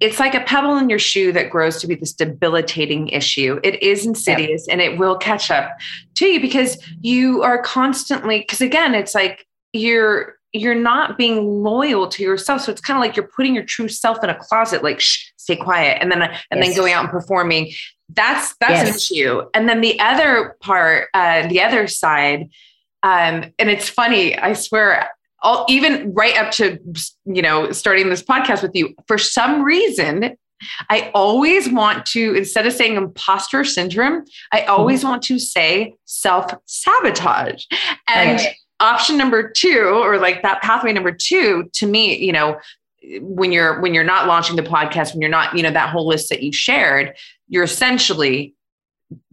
it's 0.00 0.21
like 0.21 0.35
a 0.35 0.41
pebble 0.41 0.76
in 0.76 0.88
your 0.88 0.99
shoe 0.99 1.33
that 1.33 1.50
grows 1.50 1.81
to 1.81 1.87
be 1.87 1.95
this 1.95 2.12
debilitating 2.12 3.09
issue. 3.09 3.59
It 3.65 3.83
is 3.83 4.07
insidious 4.07 4.69
and 4.69 4.81
it 4.81 4.99
will 4.99 5.17
catch 5.17 5.50
up 5.50 5.76
to 6.17 6.26
you 6.26 6.41
because 6.41 6.79
you 7.00 7.43
are 7.43 7.61
constantly 7.62 8.41
because 8.41 8.61
again 8.61 8.95
it's 8.95 9.15
like 9.15 9.47
you're 9.73 10.37
you're 10.53 10.75
not 10.75 11.19
being 11.19 11.62
loyal 11.62 12.09
to 12.09 12.23
yourself. 12.23 12.62
So 12.62 12.73
it's 12.73 12.81
kind 12.81 12.97
of 12.97 13.03
like 13.03 13.17
you're 13.17 13.29
putting 13.29 13.55
your 13.55 13.65
true 13.65 13.88
self 13.88 14.23
in 14.23 14.31
a 14.31 14.35
closet 14.35 14.83
like 14.83 15.00
shh 15.00 15.33
stay 15.37 15.57
quiet 15.57 15.99
and 16.00 16.11
then 16.11 16.23
and 16.23 16.33
yes. 16.50 16.69
then 16.69 16.76
going 16.76 16.93
out 16.93 17.05
and 17.05 17.11
performing. 17.11 17.73
That's 18.11 18.55
that's 18.61 18.73
yes. 18.73 18.88
an 18.88 18.95
issue. 18.95 19.43
And 19.55 19.69
then 19.69 19.81
the 19.81 19.99
other 20.00 20.57
part 20.61 21.09
uh, 21.15 21.49
the 21.49 21.62
other 21.62 21.87
side 21.87 22.49
um, 23.03 23.53
and 23.59 23.71
it's 23.71 23.88
funny 23.88 24.37
i 24.37 24.53
swear 24.53 25.09
all, 25.47 25.65
even 25.69 26.12
right 26.12 26.37
up 26.37 26.50
to 26.50 26.79
you 27.25 27.41
know 27.41 27.71
starting 27.71 28.11
this 28.11 28.23
podcast 28.23 28.62
with 28.62 28.75
you 28.75 28.95
for 29.07 29.17
some 29.17 29.62
reason 29.62 30.37
i 30.91 31.11
always 31.15 31.71
want 31.71 32.05
to 32.05 32.35
instead 32.35 32.67
of 32.67 32.73
saying 32.73 32.97
imposter 32.97 33.62
syndrome 33.62 34.25
i 34.53 34.62
always 34.62 35.00
mm-hmm. 35.00 35.11
want 35.11 35.23
to 35.23 35.38
say 35.38 35.95
self-sabotage 36.05 37.65
and 38.09 38.41
right. 38.41 38.57
option 38.81 39.17
number 39.17 39.49
two 39.49 40.00
or 40.03 40.19
like 40.19 40.43
that 40.43 40.61
pathway 40.62 40.93
number 40.93 41.12
two 41.12 41.71
to 41.73 41.87
me 41.87 42.19
you 42.19 42.33
know 42.33 42.59
when 43.21 43.53
you're 43.53 43.81
when 43.81 43.95
you're 43.95 44.03
not 44.03 44.26
launching 44.26 44.57
the 44.57 44.62
podcast 44.62 45.12
when 45.12 45.21
you're 45.21 45.31
not 45.31 45.57
you 45.57 45.62
know 45.62 45.71
that 45.71 45.91
whole 45.91 46.09
list 46.09 46.29
that 46.29 46.43
you 46.43 46.53
shared 46.53 47.15
you're 47.49 47.62
essentially 47.62 48.53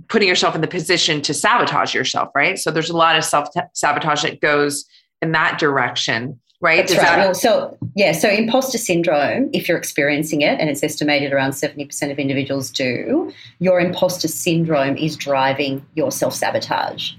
putting 0.09 0.27
yourself 0.27 0.53
in 0.53 0.61
the 0.61 0.67
position 0.67 1.23
to 1.23 1.33
sabotage 1.33 1.95
yourself 1.95 2.29
right 2.35 2.59
so 2.59 2.69
there's 2.69 2.91
a 2.91 2.97
lot 2.97 3.17
of 3.17 3.23
self 3.23 3.49
sabotage 3.73 4.21
that 4.21 4.39
goes 4.41 4.85
in 5.23 5.31
that 5.31 5.57
direction 5.59 6.39
right 6.61 6.87
That's 6.87 6.97
right. 6.97 7.17
Well, 7.17 7.33
so 7.33 7.77
yeah 7.95 8.11
so 8.11 8.29
imposter 8.29 8.77
syndrome 8.77 9.49
if 9.53 9.67
you're 9.67 9.77
experiencing 9.77 10.41
it 10.41 10.59
and 10.59 10.69
it's 10.69 10.83
estimated 10.83 11.33
around 11.33 11.51
70% 11.51 12.11
of 12.11 12.19
individuals 12.19 12.69
do 12.69 13.33
your 13.59 13.79
imposter 13.79 14.27
syndrome 14.27 14.95
is 14.97 15.15
driving 15.15 15.85
your 15.95 16.11
self-sabotage 16.11 17.13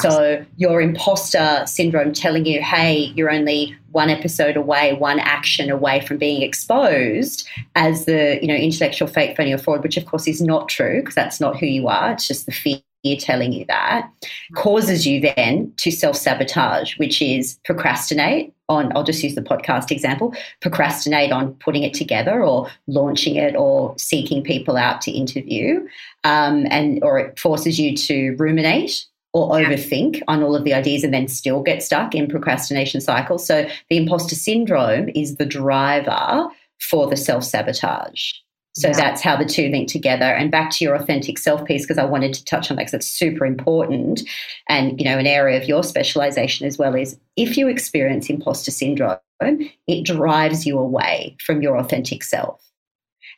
so 0.00 0.44
your 0.56 0.80
imposter 0.80 1.62
syndrome 1.66 2.12
telling 2.12 2.46
you, 2.46 2.62
hey, 2.62 3.12
you're 3.14 3.30
only 3.30 3.76
one 3.92 4.08
episode 4.08 4.56
away, 4.56 4.94
one 4.94 5.18
action 5.18 5.70
away 5.70 6.00
from 6.00 6.16
being 6.16 6.42
exposed 6.42 7.46
as 7.74 8.06
the, 8.06 8.38
you 8.40 8.48
know, 8.48 8.54
intellectual 8.54 9.06
fake, 9.06 9.36
phony, 9.36 9.52
or 9.52 9.58
fraud, 9.58 9.82
which 9.82 9.96
of 9.96 10.06
course 10.06 10.26
is 10.26 10.40
not 10.40 10.68
true 10.68 11.00
because 11.00 11.14
that's 11.14 11.38
not 11.38 11.58
who 11.58 11.66
you 11.66 11.86
are. 11.88 12.12
It's 12.12 12.26
just 12.26 12.46
the 12.46 12.52
fear 12.52 12.78
telling 13.18 13.52
you 13.52 13.64
that 13.66 14.10
causes 14.54 15.06
you 15.06 15.20
then 15.20 15.72
to 15.76 15.90
self 15.90 16.16
sabotage, 16.16 16.96
which 16.98 17.20
is 17.20 17.58
procrastinate 17.64 18.52
on, 18.68 18.96
I'll 18.96 19.04
just 19.04 19.22
use 19.22 19.34
the 19.34 19.42
podcast 19.42 19.90
example, 19.90 20.34
procrastinate 20.60 21.32
on 21.32 21.54
putting 21.54 21.82
it 21.82 21.94
together 21.94 22.42
or 22.42 22.70
launching 22.86 23.36
it 23.36 23.54
or 23.56 23.94
seeking 23.98 24.42
people 24.42 24.76
out 24.76 25.00
to 25.02 25.10
interview. 25.10 25.86
Um, 26.24 26.66
and 26.70 27.02
or 27.02 27.18
it 27.18 27.38
forces 27.38 27.78
you 27.78 27.96
to 27.96 28.34
ruminate 28.38 29.04
or 29.34 29.60
yeah. 29.60 29.68
overthink 29.68 30.22
on 30.28 30.42
all 30.42 30.56
of 30.56 30.64
the 30.64 30.72
ideas 30.72 31.04
and 31.04 31.12
then 31.12 31.28
still 31.28 31.62
get 31.62 31.82
stuck 31.82 32.14
in 32.14 32.28
procrastination 32.28 33.00
cycle. 33.00 33.38
So 33.38 33.68
the 33.90 33.96
imposter 33.96 34.36
syndrome 34.36 35.10
is 35.14 35.36
the 35.36 35.46
driver 35.46 36.48
for 36.80 37.08
the 37.08 37.16
self 37.16 37.44
sabotage. 37.44 38.32
So 38.74 38.88
yeah. 38.88 38.94
that's 38.94 39.22
how 39.22 39.36
the 39.36 39.44
two 39.44 39.68
link 39.68 39.88
together. 39.88 40.24
And 40.24 40.50
back 40.50 40.70
to 40.72 40.84
your 40.84 40.94
authentic 40.96 41.38
self 41.38 41.64
piece, 41.64 41.82
because 41.82 41.98
I 41.98 42.04
wanted 42.04 42.34
to 42.34 42.44
touch 42.44 42.70
on 42.70 42.76
that 42.76 42.82
because 42.82 42.94
it's 42.94 43.06
super 43.06 43.46
important. 43.46 44.22
And, 44.68 44.98
you 45.00 45.04
know, 45.04 45.18
an 45.18 45.26
area 45.26 45.60
of 45.60 45.68
your 45.68 45.84
specialization 45.84 46.66
as 46.66 46.76
well 46.76 46.94
is 46.94 47.16
if 47.36 47.56
you 47.56 47.68
experience 47.68 48.28
imposter 48.28 48.72
syndrome, 48.72 49.18
it 49.40 50.04
drives 50.04 50.66
you 50.66 50.78
away 50.78 51.36
from 51.44 51.62
your 51.62 51.76
authentic 51.76 52.24
self. 52.24 52.60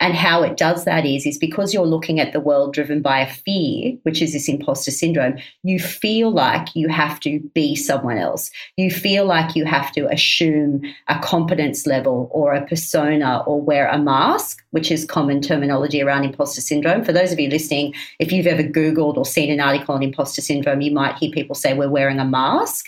And 0.00 0.14
how 0.14 0.42
it 0.42 0.56
does 0.56 0.84
that 0.84 1.06
is, 1.06 1.26
is 1.26 1.38
because 1.38 1.72
you're 1.72 1.86
looking 1.86 2.20
at 2.20 2.32
the 2.32 2.40
world 2.40 2.74
driven 2.74 3.02
by 3.02 3.20
a 3.20 3.32
fear, 3.32 3.96
which 4.02 4.20
is 4.20 4.32
this 4.32 4.48
imposter 4.48 4.90
syndrome, 4.90 5.38
you 5.62 5.78
feel 5.78 6.30
like 6.30 6.74
you 6.74 6.88
have 6.88 7.18
to 7.20 7.40
be 7.54 7.74
someone 7.74 8.18
else. 8.18 8.50
You 8.76 8.90
feel 8.90 9.24
like 9.24 9.56
you 9.56 9.64
have 9.64 9.92
to 9.92 10.06
assume 10.08 10.82
a 11.08 11.18
competence 11.20 11.86
level 11.86 12.28
or 12.32 12.52
a 12.52 12.66
persona 12.66 13.42
or 13.46 13.60
wear 13.60 13.88
a 13.88 13.98
mask, 13.98 14.62
which 14.70 14.90
is 14.90 15.04
common 15.04 15.40
terminology 15.40 16.02
around 16.02 16.24
imposter 16.24 16.60
syndrome. 16.60 17.04
For 17.04 17.12
those 17.12 17.32
of 17.32 17.40
you 17.40 17.48
listening, 17.48 17.94
if 18.18 18.32
you've 18.32 18.46
ever 18.46 18.62
Googled 18.62 19.16
or 19.16 19.24
seen 19.24 19.50
an 19.50 19.60
article 19.60 19.94
on 19.94 20.02
imposter 20.02 20.42
syndrome, 20.42 20.80
you 20.80 20.92
might 20.92 21.16
hear 21.16 21.30
people 21.30 21.54
say 21.54 21.72
we're 21.72 21.88
wearing 21.88 22.20
a 22.20 22.24
mask. 22.24 22.86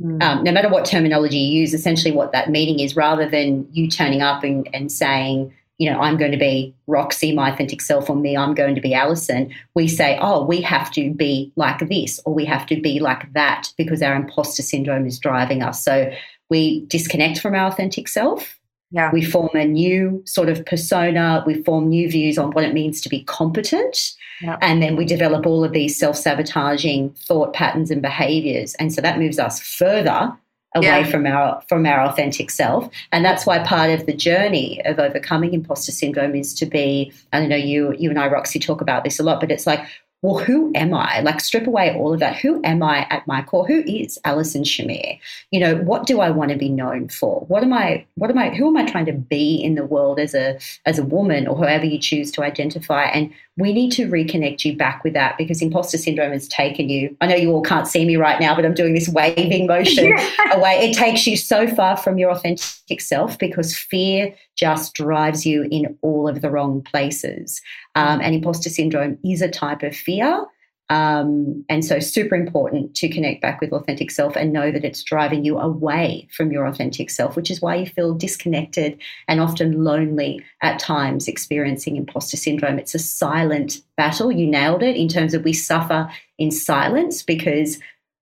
Mm. 0.00 0.22
Um, 0.22 0.44
no 0.44 0.52
matter 0.52 0.68
what 0.68 0.84
terminology 0.84 1.38
you 1.38 1.60
use, 1.60 1.72
essentially 1.72 2.12
what 2.12 2.32
that 2.32 2.50
meaning 2.50 2.80
is, 2.80 2.96
rather 2.96 3.28
than 3.28 3.66
you 3.72 3.88
turning 3.88 4.22
up 4.22 4.44
and, 4.44 4.68
and 4.74 4.92
saying, 4.92 5.54
you 5.78 5.90
know, 5.90 6.00
I'm 6.00 6.16
going 6.16 6.32
to 6.32 6.38
be 6.38 6.74
Roxy, 6.86 7.34
my 7.34 7.52
authentic 7.52 7.82
self, 7.82 8.08
or 8.08 8.16
me, 8.16 8.36
I'm 8.36 8.54
going 8.54 8.74
to 8.74 8.80
be 8.80 8.94
Alison, 8.94 9.52
we 9.74 9.88
say, 9.88 10.18
oh, 10.20 10.44
we 10.44 10.60
have 10.62 10.90
to 10.92 11.12
be 11.12 11.52
like 11.56 11.88
this 11.88 12.20
or 12.24 12.32
we 12.32 12.44
have 12.46 12.66
to 12.66 12.80
be 12.80 12.98
like 12.98 13.32
that 13.34 13.68
because 13.76 14.02
our 14.02 14.14
imposter 14.14 14.62
syndrome 14.62 15.06
is 15.06 15.18
driving 15.18 15.62
us. 15.62 15.84
So 15.84 16.10
we 16.48 16.86
disconnect 16.86 17.40
from 17.40 17.54
our 17.54 17.66
authentic 17.66 18.08
self. 18.08 18.58
Yeah. 18.90 19.10
We 19.12 19.24
form 19.24 19.50
a 19.54 19.64
new 19.66 20.22
sort 20.24 20.48
of 20.48 20.64
persona. 20.64 21.42
We 21.46 21.62
form 21.64 21.88
new 21.88 22.08
views 22.08 22.38
on 22.38 22.52
what 22.52 22.64
it 22.64 22.72
means 22.72 23.00
to 23.02 23.08
be 23.08 23.24
competent. 23.24 24.14
Yeah. 24.40 24.56
And 24.62 24.80
then 24.80 24.96
we 24.96 25.04
develop 25.04 25.44
all 25.44 25.64
of 25.64 25.72
these 25.72 25.98
self 25.98 26.16
sabotaging 26.16 27.10
thought 27.10 27.52
patterns 27.52 27.90
and 27.90 28.00
behaviors. 28.00 28.74
And 28.74 28.94
so 28.94 29.00
that 29.02 29.18
moves 29.18 29.38
us 29.38 29.60
further 29.60 30.32
away 30.74 31.00
yeah. 31.00 31.04
from 31.04 31.26
our 31.26 31.62
from 31.68 31.86
our 31.86 32.00
authentic 32.00 32.50
self 32.50 32.90
and 33.12 33.24
that's 33.24 33.46
why 33.46 33.58
part 33.60 33.90
of 33.90 34.04
the 34.06 34.12
journey 34.12 34.82
of 34.84 34.98
overcoming 34.98 35.54
imposter 35.54 35.92
syndrome 35.92 36.34
is 36.34 36.52
to 36.52 36.66
be 36.66 37.12
i 37.32 37.40
don't 37.40 37.48
know 37.48 37.56
you 37.56 37.94
you 37.98 38.10
and 38.10 38.18
i 38.18 38.26
roxy 38.26 38.58
talk 38.58 38.80
about 38.80 39.04
this 39.04 39.18
a 39.18 39.22
lot 39.22 39.40
but 39.40 39.50
it's 39.50 39.66
like 39.66 39.86
well, 40.22 40.42
who 40.42 40.72
am 40.74 40.94
I? 40.94 41.20
Like, 41.20 41.40
strip 41.40 41.66
away 41.66 41.94
all 41.94 42.12
of 42.12 42.20
that. 42.20 42.36
Who 42.36 42.60
am 42.64 42.82
I 42.82 43.06
at 43.10 43.26
my 43.26 43.42
core? 43.42 43.66
Who 43.66 43.80
is 43.86 44.18
Alison 44.24 44.64
Shamir? 44.64 45.20
You 45.50 45.60
know, 45.60 45.76
what 45.76 46.06
do 46.06 46.20
I 46.20 46.30
want 46.30 46.50
to 46.50 46.56
be 46.56 46.70
known 46.70 47.08
for? 47.08 47.44
What 47.48 47.62
am 47.62 47.72
I? 47.72 48.06
What 48.14 48.30
am 48.30 48.38
I? 48.38 48.50
Who 48.50 48.66
am 48.66 48.76
I 48.76 48.90
trying 48.90 49.06
to 49.06 49.12
be 49.12 49.56
in 49.62 49.74
the 49.74 49.84
world 49.84 50.18
as 50.18 50.34
a 50.34 50.58
as 50.86 50.98
a 50.98 51.04
woman 51.04 51.46
or 51.46 51.54
whoever 51.54 51.84
you 51.84 51.98
choose 51.98 52.32
to 52.32 52.42
identify? 52.42 53.04
And 53.04 53.32
we 53.58 53.72
need 53.72 53.90
to 53.92 54.06
reconnect 54.06 54.64
you 54.64 54.76
back 54.76 55.02
with 55.02 55.14
that 55.14 55.38
because 55.38 55.62
imposter 55.62 55.96
syndrome 55.96 56.32
has 56.32 56.46
taken 56.46 56.90
you. 56.90 57.16
I 57.22 57.26
know 57.26 57.36
you 57.36 57.52
all 57.52 57.62
can't 57.62 57.88
see 57.88 58.04
me 58.04 58.16
right 58.16 58.38
now, 58.38 58.54
but 58.54 58.66
I'm 58.66 58.74
doing 58.74 58.92
this 58.92 59.08
waving 59.08 59.66
motion 59.66 60.04
yeah. 60.16 60.56
away. 60.56 60.90
It 60.90 60.94
takes 60.94 61.26
you 61.26 61.38
so 61.38 61.66
far 61.66 61.96
from 61.96 62.18
your 62.18 62.30
authentic 62.30 63.00
self 63.00 63.38
because 63.38 63.74
fear 63.74 64.34
just 64.56 64.94
drives 64.94 65.46
you 65.46 65.66
in 65.70 65.96
all 66.02 66.28
of 66.28 66.42
the 66.42 66.50
wrong 66.50 66.82
places. 66.82 67.62
Um, 67.94 68.20
and 68.20 68.34
imposter 68.34 68.68
syndrome 68.68 69.18
is 69.24 69.40
a 69.40 69.48
type 69.48 69.82
of 69.82 69.96
fear. 69.96 70.44
Um, 70.88 71.64
and 71.68 71.84
so, 71.84 71.98
super 71.98 72.36
important 72.36 72.94
to 72.96 73.08
connect 73.08 73.42
back 73.42 73.60
with 73.60 73.72
authentic 73.72 74.10
self 74.10 74.36
and 74.36 74.52
know 74.52 74.70
that 74.70 74.84
it's 74.84 75.02
driving 75.02 75.44
you 75.44 75.58
away 75.58 76.28
from 76.30 76.52
your 76.52 76.64
authentic 76.64 77.10
self, 77.10 77.34
which 77.34 77.50
is 77.50 77.60
why 77.60 77.74
you 77.74 77.86
feel 77.86 78.14
disconnected 78.14 79.00
and 79.26 79.40
often 79.40 79.82
lonely 79.82 80.44
at 80.62 80.78
times, 80.78 81.26
experiencing 81.26 81.96
imposter 81.96 82.36
syndrome. 82.36 82.78
It's 82.78 82.94
a 82.94 83.00
silent 83.00 83.80
battle. 83.96 84.30
You 84.30 84.46
nailed 84.46 84.84
it 84.84 84.96
in 84.96 85.08
terms 85.08 85.34
of 85.34 85.42
we 85.42 85.52
suffer 85.52 86.08
in 86.38 86.52
silence 86.52 87.22
because 87.22 87.80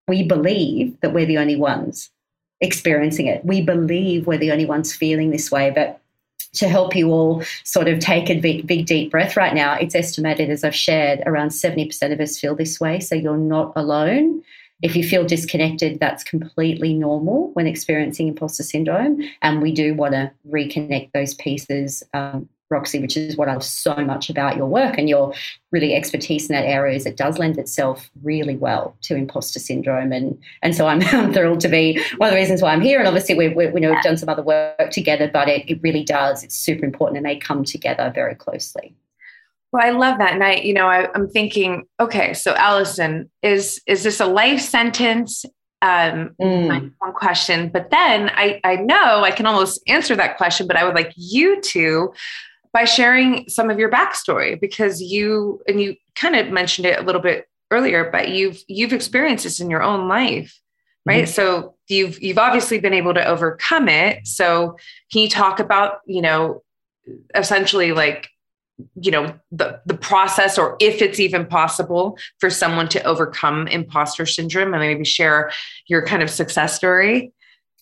we 0.08 0.22
believe 0.22 0.98
that 1.00 1.12
we're 1.12 1.26
the 1.26 1.38
only 1.38 1.56
ones 1.56 2.10
experiencing 2.60 3.26
it. 3.26 3.44
We 3.44 3.60
believe 3.60 4.26
we're 4.26 4.38
the 4.38 4.52
only 4.52 4.66
ones 4.66 4.94
feeling 4.94 5.30
this 5.30 5.50
way, 5.50 5.70
but 5.70 6.00
to 6.54 6.68
help 6.68 6.96
you 6.96 7.10
all 7.10 7.42
sort 7.64 7.88
of 7.88 7.98
take 7.98 8.30
a 8.30 8.38
big, 8.38 8.66
big, 8.66 8.86
deep 8.86 9.10
breath 9.10 9.36
right 9.36 9.54
now, 9.54 9.74
it's 9.74 9.94
estimated, 9.94 10.50
as 10.50 10.64
I've 10.64 10.74
shared, 10.74 11.22
around 11.26 11.50
70% 11.50 12.12
of 12.12 12.20
us 12.20 12.38
feel 12.38 12.54
this 12.54 12.80
way. 12.80 13.00
So 13.00 13.14
you're 13.14 13.36
not 13.36 13.72
alone. 13.76 14.42
If 14.82 14.96
you 14.96 15.06
feel 15.06 15.24
disconnected, 15.24 15.98
that's 16.00 16.24
completely 16.24 16.94
normal 16.94 17.50
when 17.54 17.66
experiencing 17.66 18.28
imposter 18.28 18.62
syndrome. 18.62 19.22
And 19.40 19.62
we 19.62 19.72
do 19.72 19.94
want 19.94 20.12
to 20.12 20.30
reconnect 20.50 21.12
those 21.12 21.34
pieces 21.34 22.02
um, 22.12 22.48
Roxy, 22.70 22.98
which 22.98 23.16
is 23.16 23.36
what 23.36 23.48
I 23.48 23.52
love 23.52 23.64
so 23.64 23.94
much 23.96 24.30
about 24.30 24.56
your 24.56 24.66
work 24.66 24.96
and 24.98 25.08
your 25.08 25.34
really 25.70 25.94
expertise 25.94 26.48
in 26.48 26.54
that 26.54 26.64
area 26.64 26.96
is 26.96 27.06
it 27.06 27.16
does 27.16 27.38
lend 27.38 27.58
itself 27.58 28.10
really 28.22 28.56
well 28.56 28.96
to 29.02 29.14
imposter 29.14 29.58
syndrome. 29.58 30.12
And, 30.12 30.38
and 30.62 30.74
so 30.74 30.86
I'm, 30.86 31.02
I'm 31.12 31.32
thrilled 31.32 31.60
to 31.60 31.68
be 31.68 32.00
one 32.16 32.28
of 32.28 32.32
the 32.32 32.40
reasons 32.40 32.62
why 32.62 32.72
I'm 32.72 32.80
here. 32.80 32.98
And 32.98 33.06
obviously 33.06 33.34
we, 33.34 33.48
we, 33.48 33.66
we 33.68 33.80
know 33.80 33.92
we've 33.92 34.02
done 34.02 34.16
some 34.16 34.28
other 34.28 34.42
work 34.42 34.90
together, 34.90 35.30
but 35.32 35.48
it, 35.48 35.68
it 35.68 35.80
really 35.82 36.04
does. 36.04 36.42
It's 36.42 36.56
super 36.56 36.84
important 36.84 37.18
and 37.18 37.26
they 37.26 37.36
come 37.36 37.64
together 37.64 38.10
very 38.14 38.34
closely. 38.34 38.94
Well, 39.72 39.84
I 39.84 39.90
love 39.90 40.18
that. 40.18 40.32
And 40.32 40.44
I, 40.44 40.54
you 40.54 40.72
know, 40.72 40.86
I, 40.86 41.08
am 41.16 41.28
thinking, 41.28 41.84
okay, 41.98 42.32
so 42.32 42.54
Alison, 42.54 43.28
is 43.42 43.82
is 43.86 44.04
this 44.04 44.20
a 44.20 44.26
life 44.26 44.60
sentence? 44.60 45.44
Um, 45.82 46.34
mm. 46.40 46.92
one 46.98 47.12
question, 47.12 47.68
but 47.68 47.90
then 47.90 48.30
I, 48.34 48.58
I 48.64 48.76
know 48.76 49.22
I 49.22 49.32
can 49.32 49.44
almost 49.44 49.82
answer 49.86 50.16
that 50.16 50.38
question, 50.38 50.66
but 50.66 50.76
I 50.76 50.84
would 50.84 50.94
like 50.94 51.12
you 51.14 51.60
to 51.60 52.14
by 52.74 52.84
sharing 52.84 53.48
some 53.48 53.70
of 53.70 53.78
your 53.78 53.90
backstory 53.90 54.60
because 54.60 55.00
you 55.00 55.62
and 55.66 55.80
you 55.80 55.96
kind 56.14 56.36
of 56.36 56.50
mentioned 56.50 56.86
it 56.86 56.98
a 56.98 57.02
little 57.02 57.22
bit 57.22 57.48
earlier 57.70 58.10
but 58.10 58.28
you've 58.28 58.62
you've 58.68 58.92
experienced 58.92 59.44
this 59.44 59.60
in 59.60 59.70
your 59.70 59.82
own 59.82 60.08
life 60.08 60.60
right? 61.06 61.24
Mm-hmm. 61.24 61.32
so 61.32 61.74
you've 61.88 62.22
you've 62.22 62.38
obviously 62.38 62.78
been 62.80 62.94
able 62.94 63.14
to 63.14 63.24
overcome 63.24 63.88
it. 63.88 64.26
So 64.26 64.76
can 65.12 65.22
you 65.22 65.28
talk 65.28 65.60
about 65.60 66.00
you 66.06 66.22
know 66.22 66.62
essentially 67.34 67.92
like 67.92 68.28
you 69.00 69.10
know 69.10 69.38
the 69.52 69.80
the 69.86 69.94
process 69.94 70.58
or 70.58 70.76
if 70.80 71.00
it's 71.00 71.20
even 71.20 71.46
possible 71.46 72.18
for 72.38 72.50
someone 72.50 72.88
to 72.88 73.02
overcome 73.04 73.68
imposter 73.68 74.26
syndrome 74.26 74.74
and 74.74 74.82
maybe 74.82 75.04
share 75.04 75.52
your 75.86 76.04
kind 76.04 76.22
of 76.22 76.30
success 76.30 76.74
story 76.74 77.32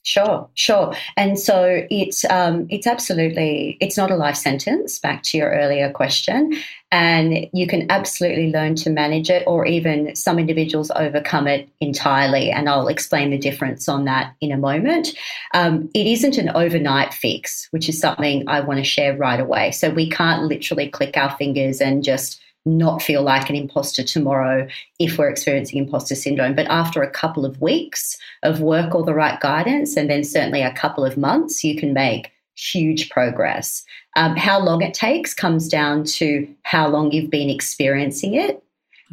Sure, 0.05 0.49
sure. 0.55 0.95
And 1.17 1.39
so 1.39 1.87
it's 1.89 2.25
um, 2.25 2.67
it's 2.71 2.89
absolutely 2.89 3.77
it's 3.81 3.97
not 3.97 4.11
a 4.11 4.17
life 4.17 4.35
sentence. 4.35 4.99
Back 4.99 5.23
to 5.25 5.39
your 5.39 5.53
earlier 5.53 5.93
question, 5.93 6.55
and 6.91 7.47
you 7.53 7.69
can 7.69 7.89
absolutely 7.89 8.51
learn 8.51 8.75
to 8.77 8.91
manage 8.91 9.31
it, 9.31 9.45
or 9.47 9.65
even 9.65 10.17
some 10.17 10.41
individuals 10.41 10.91
overcome 10.97 11.47
it 11.47 11.69
entirely. 11.81 12.51
And 12.51 12.69
I'll 12.69 12.89
explain 12.89 13.31
the 13.31 13.39
difference 13.39 13.89
on 13.89 14.05
that 14.07 14.35
in 14.41 14.51
a 14.51 14.57
moment. 14.57 15.11
Um, 15.55 15.89
it 15.95 16.09
isn't 16.09 16.37
an 16.37 16.49
overnight 16.49 17.15
fix, 17.15 17.69
which 17.71 17.89
is 17.89 18.01
something 18.01 18.43
I 18.49 18.59
want 18.61 18.79
to 18.79 18.85
share 18.85 19.17
right 19.17 19.39
away. 19.39 19.71
So 19.71 19.89
we 19.89 20.11
can't 20.11 20.43
literally 20.43 20.89
click 20.89 21.17
our 21.17 21.31
fingers 21.37 21.81
and 21.81 22.03
just 22.03 22.42
not 22.65 23.03
feel 23.03 23.23
like 23.23 23.51
an 23.51 23.57
imposter 23.57 24.03
tomorrow 24.03 24.69
if 24.99 25.19
we're 25.19 25.29
experiencing 25.29 25.79
imposter 25.79 26.15
syndrome. 26.15 26.55
But 26.55 26.67
after 26.69 27.03
a 27.03 27.11
couple 27.11 27.45
of 27.45 27.61
weeks 27.61 28.17
of 28.43 28.61
work 28.61 28.95
or 28.95 29.05
the 29.05 29.15
right 29.15 29.41
guidance, 29.41 29.97
and 29.97 30.09
then 30.09 30.25
certainly 30.25 30.63
a 30.63 30.73
couple 30.73 31.05
of 31.05 31.17
months, 31.17 31.65
you 31.65 31.77
can 31.77 31.93
make 31.93 32.31
huge 32.55 33.11
progress. 33.11 33.85
Um, 34.17 34.37
how 34.37 34.61
long 34.61 34.83
it 34.83 34.95
takes 34.95 35.35
comes 35.35 35.69
down 35.69 36.05
to 36.05 36.49
how 36.63 36.89
long 36.89 37.11
you've 37.13 37.31
been 37.31 37.51
experiencing 37.51 38.35
it 38.35 38.63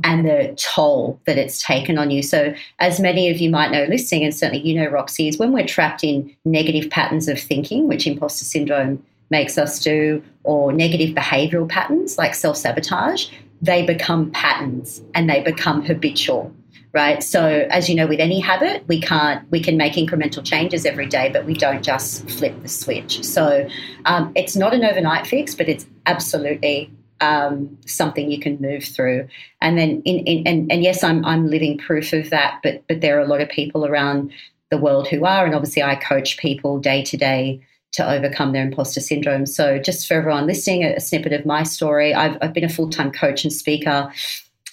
and 0.04 0.26
the 0.26 0.56
toll 0.58 1.20
that 1.26 1.38
it's 1.38 1.62
taken 1.62 1.98
on 1.98 2.10
you. 2.10 2.22
So, 2.22 2.54
as 2.80 3.00
many 3.00 3.30
of 3.30 3.38
you 3.38 3.50
might 3.50 3.72
know 3.72 3.86
listening, 3.86 4.24
and 4.24 4.36
certainly 4.36 4.66
you 4.66 4.80
know, 4.80 4.90
Roxy, 4.90 5.28
is 5.28 5.38
when 5.38 5.52
we're 5.52 5.68
trapped 5.68 6.04
in 6.04 6.36
negative 6.46 6.90
patterns 6.90 7.28
of 7.28 7.40
thinking, 7.40 7.88
which 7.88 8.08
imposter 8.08 8.46
syndrome 8.46 9.04
makes 9.30 9.58
us 9.58 9.80
do, 9.80 10.24
or 10.44 10.72
negative 10.72 11.16
behavioral 11.16 11.70
patterns 11.70 12.18
like 12.18 12.34
self 12.34 12.58
sabotage, 12.58 13.30
they 13.62 13.86
become 13.86 14.32
patterns 14.32 15.02
and 15.14 15.30
they 15.30 15.42
become 15.42 15.82
habitual 15.84 16.54
right? 16.92 17.22
So 17.22 17.68
as 17.70 17.88
you 17.88 17.96
know 17.96 18.08
with 18.08 18.20
any 18.20 18.40
habit 18.40 18.84
we 18.88 19.00
can't 19.00 19.50
we 19.52 19.62
can 19.62 19.78
make 19.78 19.94
incremental 19.94 20.44
changes 20.44 20.86
every 20.86 21.06
day 21.06 21.30
but 21.32 21.46
we 21.46 21.54
don't 21.54 21.84
just 21.84 22.28
flip 22.30 22.60
the 22.62 22.68
switch. 22.68 23.24
So 23.24 23.68
um, 24.06 24.32
it's 24.36 24.56
not 24.56 24.74
an 24.74 24.84
overnight 24.84 25.28
fix 25.28 25.56
but 25.56 25.70
it's 25.70 25.86
absolutely 26.06 26.92
um, 27.22 27.78
something 27.86 28.32
you 28.32 28.40
can 28.40 28.60
move 28.62 28.84
through. 28.84 29.28
And 29.62 29.78
then 29.78 30.02
in, 30.06 30.20
in 30.20 30.48
and, 30.48 30.72
and 30.72 30.84
yes 30.84 31.04
I'm, 31.04 31.24
I'm 31.26 31.48
living 31.48 31.78
proof 31.78 32.14
of 32.14 32.30
that 32.32 32.60
but 32.64 32.84
but 32.88 33.02
there 33.02 33.18
are 33.18 33.22
a 33.22 33.28
lot 33.28 33.42
of 33.42 33.50
people 33.50 33.86
around 33.86 34.32
the 34.72 34.78
world 34.78 35.08
who 35.08 35.26
are 35.26 35.48
and 35.48 35.56
obviously 35.56 35.82
i 35.82 35.96
coach 35.96 36.38
people 36.38 36.78
day 36.78 37.02
to 37.02 37.18
day 37.18 37.60
to 37.94 38.10
overcome 38.10 38.52
their 38.52 38.64
imposter 38.64 39.00
syndrome. 39.00 39.46
So, 39.46 39.80
just 39.80 40.08
for 40.08 40.16
everyone 40.16 40.48
listening, 40.48 40.84
a, 40.84 41.00
snippet 41.00 41.34
of 41.34 41.46
my 41.46 41.64
story. 41.64 42.14
I've, 42.14 42.38
I've 42.42 42.54
been 42.54 42.64
a 42.64 42.70
full 42.70 42.90
time 42.90 43.12
coach 43.12 43.44
and 43.44 43.54
speaker. 43.54 44.12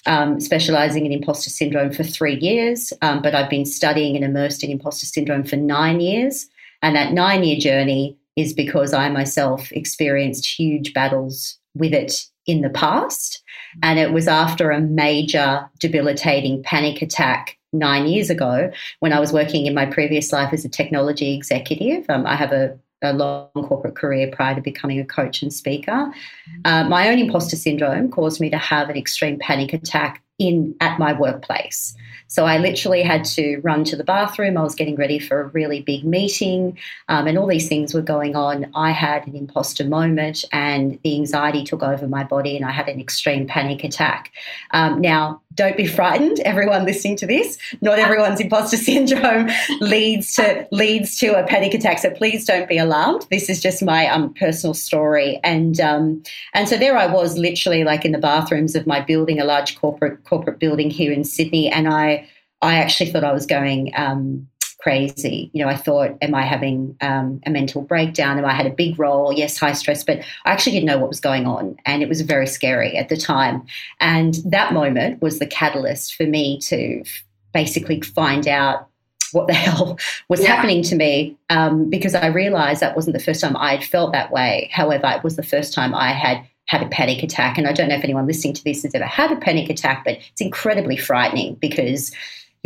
Um, 0.05 0.39
specializing 0.39 1.05
in 1.05 1.11
imposter 1.11 1.49
syndrome 1.49 1.91
for 1.91 2.03
three 2.03 2.37
years, 2.39 2.93
um, 3.01 3.21
but 3.21 3.35
I've 3.35 3.49
been 3.49 3.65
studying 3.65 4.15
and 4.15 4.23
immersed 4.23 4.63
in 4.63 4.71
imposter 4.71 5.05
syndrome 5.05 5.43
for 5.43 5.57
nine 5.57 5.99
years. 5.99 6.47
And 6.81 6.95
that 6.95 7.11
nine 7.11 7.43
year 7.43 7.59
journey 7.59 8.17
is 8.37 8.53
because 8.53 8.93
I 8.93 9.09
myself 9.09 9.69
experienced 9.73 10.45
huge 10.45 10.93
battles 10.93 11.57
with 11.75 11.93
it 11.93 12.25
in 12.45 12.61
the 12.61 12.69
past. 12.69 13.43
And 13.83 13.99
it 13.99 14.13
was 14.13 14.27
after 14.27 14.71
a 14.71 14.79
major 14.79 15.69
debilitating 15.79 16.63
panic 16.63 17.01
attack 17.01 17.57
nine 17.73 18.07
years 18.07 18.29
ago 18.29 18.71
when 18.99 19.11
I 19.13 19.19
was 19.19 19.33
working 19.33 19.65
in 19.65 19.73
my 19.73 19.85
previous 19.85 20.31
life 20.31 20.53
as 20.53 20.63
a 20.63 20.69
technology 20.69 21.35
executive. 21.35 22.05
Um, 22.09 22.25
I 22.25 22.35
have 22.35 22.53
a 22.53 22.77
a 23.01 23.13
long 23.13 23.49
corporate 23.53 23.95
career 23.95 24.29
prior 24.31 24.55
to 24.55 24.61
becoming 24.61 24.99
a 24.99 25.05
coach 25.05 25.41
and 25.41 25.53
speaker. 25.53 26.11
Uh, 26.65 26.83
my 26.85 27.09
own 27.09 27.19
imposter 27.19 27.55
syndrome 27.55 28.09
caused 28.09 28.41
me 28.41 28.49
to 28.49 28.57
have 28.57 28.89
an 28.89 28.97
extreme 28.97 29.37
panic 29.39 29.73
attack 29.73 30.23
in 30.39 30.75
at 30.81 30.99
my 30.99 31.13
workplace. 31.13 31.95
So 32.27 32.45
I 32.45 32.57
literally 32.57 33.01
had 33.01 33.23
to 33.25 33.57
run 33.63 33.83
to 33.85 33.95
the 33.95 34.03
bathroom. 34.03 34.57
I 34.57 34.63
was 34.63 34.75
getting 34.75 34.95
ready 34.95 35.17
for 35.17 35.41
a 35.41 35.47
really 35.47 35.81
big 35.81 36.03
meeting, 36.03 36.77
um, 37.07 37.25
and 37.25 37.37
all 37.37 37.47
these 37.47 37.69
things 37.69 37.93
were 37.93 38.01
going 38.01 38.35
on. 38.35 38.69
I 38.75 38.91
had 38.91 39.25
an 39.27 39.35
imposter 39.35 39.85
moment, 39.85 40.43
and 40.51 40.99
the 41.03 41.15
anxiety 41.15 41.63
took 41.63 41.81
over 41.81 42.07
my 42.07 42.23
body, 42.23 42.55
and 42.55 42.65
I 42.65 42.71
had 42.71 42.89
an 42.89 42.99
extreme 42.99 43.47
panic 43.47 43.83
attack. 43.83 44.31
Um, 44.71 45.01
now, 45.01 45.41
don't 45.57 45.75
be 45.75 45.87
frightened, 45.87 46.39
everyone 46.41 46.85
listening 46.85 47.17
to 47.17 47.27
this. 47.27 47.57
Not 47.81 47.99
everyone's 47.99 48.39
imposter 48.39 48.77
syndrome 48.89 49.49
leads 49.81 50.33
to 50.35 50.67
leads 50.71 51.17
to 51.19 51.37
a 51.37 51.45
panic 51.45 51.73
attack. 51.73 51.99
So 51.99 52.11
please 52.11 52.45
don't 52.45 52.69
be 52.69 52.77
alarmed. 52.77 53.25
This 53.29 53.49
is 53.49 53.61
just 53.61 53.83
my 53.83 54.07
um, 54.07 54.33
personal 54.35 54.73
story, 54.73 55.39
and 55.43 55.81
um, 55.81 56.23
and 56.53 56.69
so 56.69 56.77
there 56.77 56.97
I 56.97 57.07
was, 57.07 57.37
literally 57.37 57.83
like 57.83 58.05
in 58.05 58.11
the 58.13 58.19
bathrooms 58.19 58.75
of 58.75 58.87
my 58.87 59.01
building, 59.01 59.39
a 59.39 59.45
large 59.45 59.77
corporate 59.77 60.23
corporate 60.23 60.59
building 60.59 60.89
here 60.89 61.11
in 61.11 61.23
Sydney, 61.23 61.69
and 61.69 61.89
I 61.89 62.27
I 62.61 62.77
actually 62.77 63.11
thought 63.11 63.23
I 63.23 63.33
was 63.33 63.45
going 63.45 63.91
um, 63.95 64.47
crazy. 64.79 65.49
You 65.53 65.63
know, 65.63 65.69
I 65.69 65.75
thought, 65.75 66.17
am 66.21 66.35
I 66.35 66.43
having 66.43 66.95
um, 67.01 67.41
a 67.45 67.49
mental 67.49 67.81
breakdown? 67.81 68.37
Am 68.37 68.45
I 68.45 68.53
had 68.53 68.67
a 68.67 68.71
big 68.71 68.97
role? 68.99 69.33
Yes, 69.33 69.57
high 69.57 69.73
stress, 69.73 70.03
but 70.03 70.19
I 70.45 70.51
actually 70.51 70.73
didn't 70.73 70.87
know 70.87 70.97
what 70.97 71.09
was 71.09 71.19
going 71.19 71.45
on, 71.45 71.77
and 71.85 72.01
it 72.01 72.09
was 72.09 72.21
very 72.21 72.47
scary 72.47 72.95
at 72.95 73.09
the 73.09 73.17
time. 73.17 73.65
And 73.99 74.35
that 74.45 74.73
moment 74.73 75.21
was 75.21 75.39
the 75.39 75.47
catalyst 75.47 76.15
for 76.15 76.23
me 76.23 76.59
to 76.61 77.03
basically 77.53 78.01
find 78.01 78.47
out 78.47 78.87
what 79.31 79.47
the 79.47 79.53
hell 79.65 79.97
was 80.29 80.41
yeah. 80.41 80.55
happening 80.55 80.83
to 80.83 80.95
me 80.95 81.37
um, 81.49 81.89
because 81.89 82.15
I 82.15 82.27
realized 82.27 82.81
that 82.81 82.95
wasn't 82.95 83.15
the 83.17 83.23
first 83.23 83.41
time 83.41 83.57
I 83.57 83.75
had 83.75 83.83
felt 83.83 84.13
that 84.13 84.31
way. 84.31 84.69
However, 84.71 85.07
it 85.07 85.23
was 85.23 85.35
the 85.35 85.43
first 85.43 85.73
time 85.73 85.93
I 85.93 86.11
had 86.11 86.45
had 86.67 86.83
a 86.83 86.89
panic 86.89 87.23
attack. 87.23 87.57
And 87.57 87.67
I 87.67 87.73
don't 87.73 87.89
know 87.89 87.95
if 87.95 88.03
anyone 88.03 88.27
listening 88.27 88.53
to 88.53 88.63
this 88.63 88.83
has 88.83 88.93
ever 88.93 89.05
had 89.05 89.31
a 89.31 89.37
panic 89.37 89.69
attack, 89.69 90.03
but 90.03 90.17
it's 90.31 90.41
incredibly 90.41 90.97
frightening 90.97 91.55
because 91.55 92.11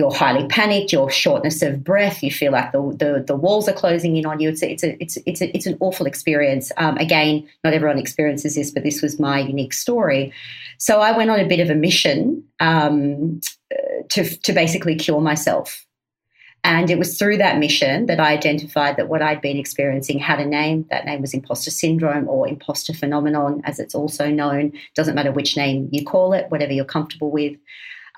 you're 0.02 0.12
highly 0.12 0.48
panicked, 0.48 0.92
you're 0.92 1.12
shortness 1.12 1.62
of 1.62 1.84
breath, 1.84 2.24
you 2.24 2.32
feel 2.32 2.52
like 2.52 2.72
the, 2.72 2.82
the, 2.98 3.24
the 3.28 3.36
walls 3.36 3.70
are 3.70 3.74
closing 3.74 4.18
in 4.18 4.26
on 4.26 4.40
you. 4.40 4.50
It's 4.50 4.64
a, 4.64 4.72
it's 4.72 4.84
a, 4.84 5.02
it's 5.02 5.18
it's 5.28 5.42
a, 5.42 5.56
it's 5.56 5.68
an 5.68 5.78
awful 5.80 6.08
experience. 6.08 6.72
Um, 6.78 6.98
again, 6.98 7.48
not 7.64 7.74
everyone 7.74 8.00
experiences 8.00 8.56
this, 8.56 8.72
but 8.72 8.84
this 8.84 9.04
was 9.04 9.20
my 9.20 9.40
unique 9.40 9.74
story. 9.74 10.34
So 10.80 11.02
I 11.02 11.16
went 11.16 11.30
on 11.30 11.40
a 11.40 11.48
bit 11.48 11.60
of 11.60 11.70
a 11.70 11.76
mission 11.76 12.44
um, 12.60 13.42
to 14.10 14.26
to 14.26 14.54
basically 14.54 14.96
cure 14.96 15.22
myself. 15.22 15.86
And 16.64 16.90
it 16.90 16.98
was 16.98 17.18
through 17.18 17.38
that 17.38 17.60
mission 17.60 18.08
that 18.08 18.20
I 18.20 18.34
identified 18.34 18.98
that 18.98 19.08
what 19.08 19.22
I'd 19.22 19.42
been 19.42 19.58
experiencing 19.58 20.18
had 20.20 20.40
a 20.40 20.46
name. 20.46 20.86
That 20.90 21.06
name 21.06 21.22
was 21.22 21.34
imposter 21.34 21.72
syndrome 21.72 22.28
or 22.28 22.48
imposter 22.48 22.94
phenomenon, 22.94 23.62
as 23.66 23.80
it's 23.80 23.96
also 23.96 24.30
known. 24.30 24.74
Doesn't 24.96 25.16
matter 25.16 25.32
which 25.32 25.58
name 25.58 25.90
you 25.92 26.04
call 26.04 26.34
it, 26.34 26.50
whatever 26.50 26.74
you're 26.74 26.86
comfortable 26.86 27.32
with. 27.32 27.56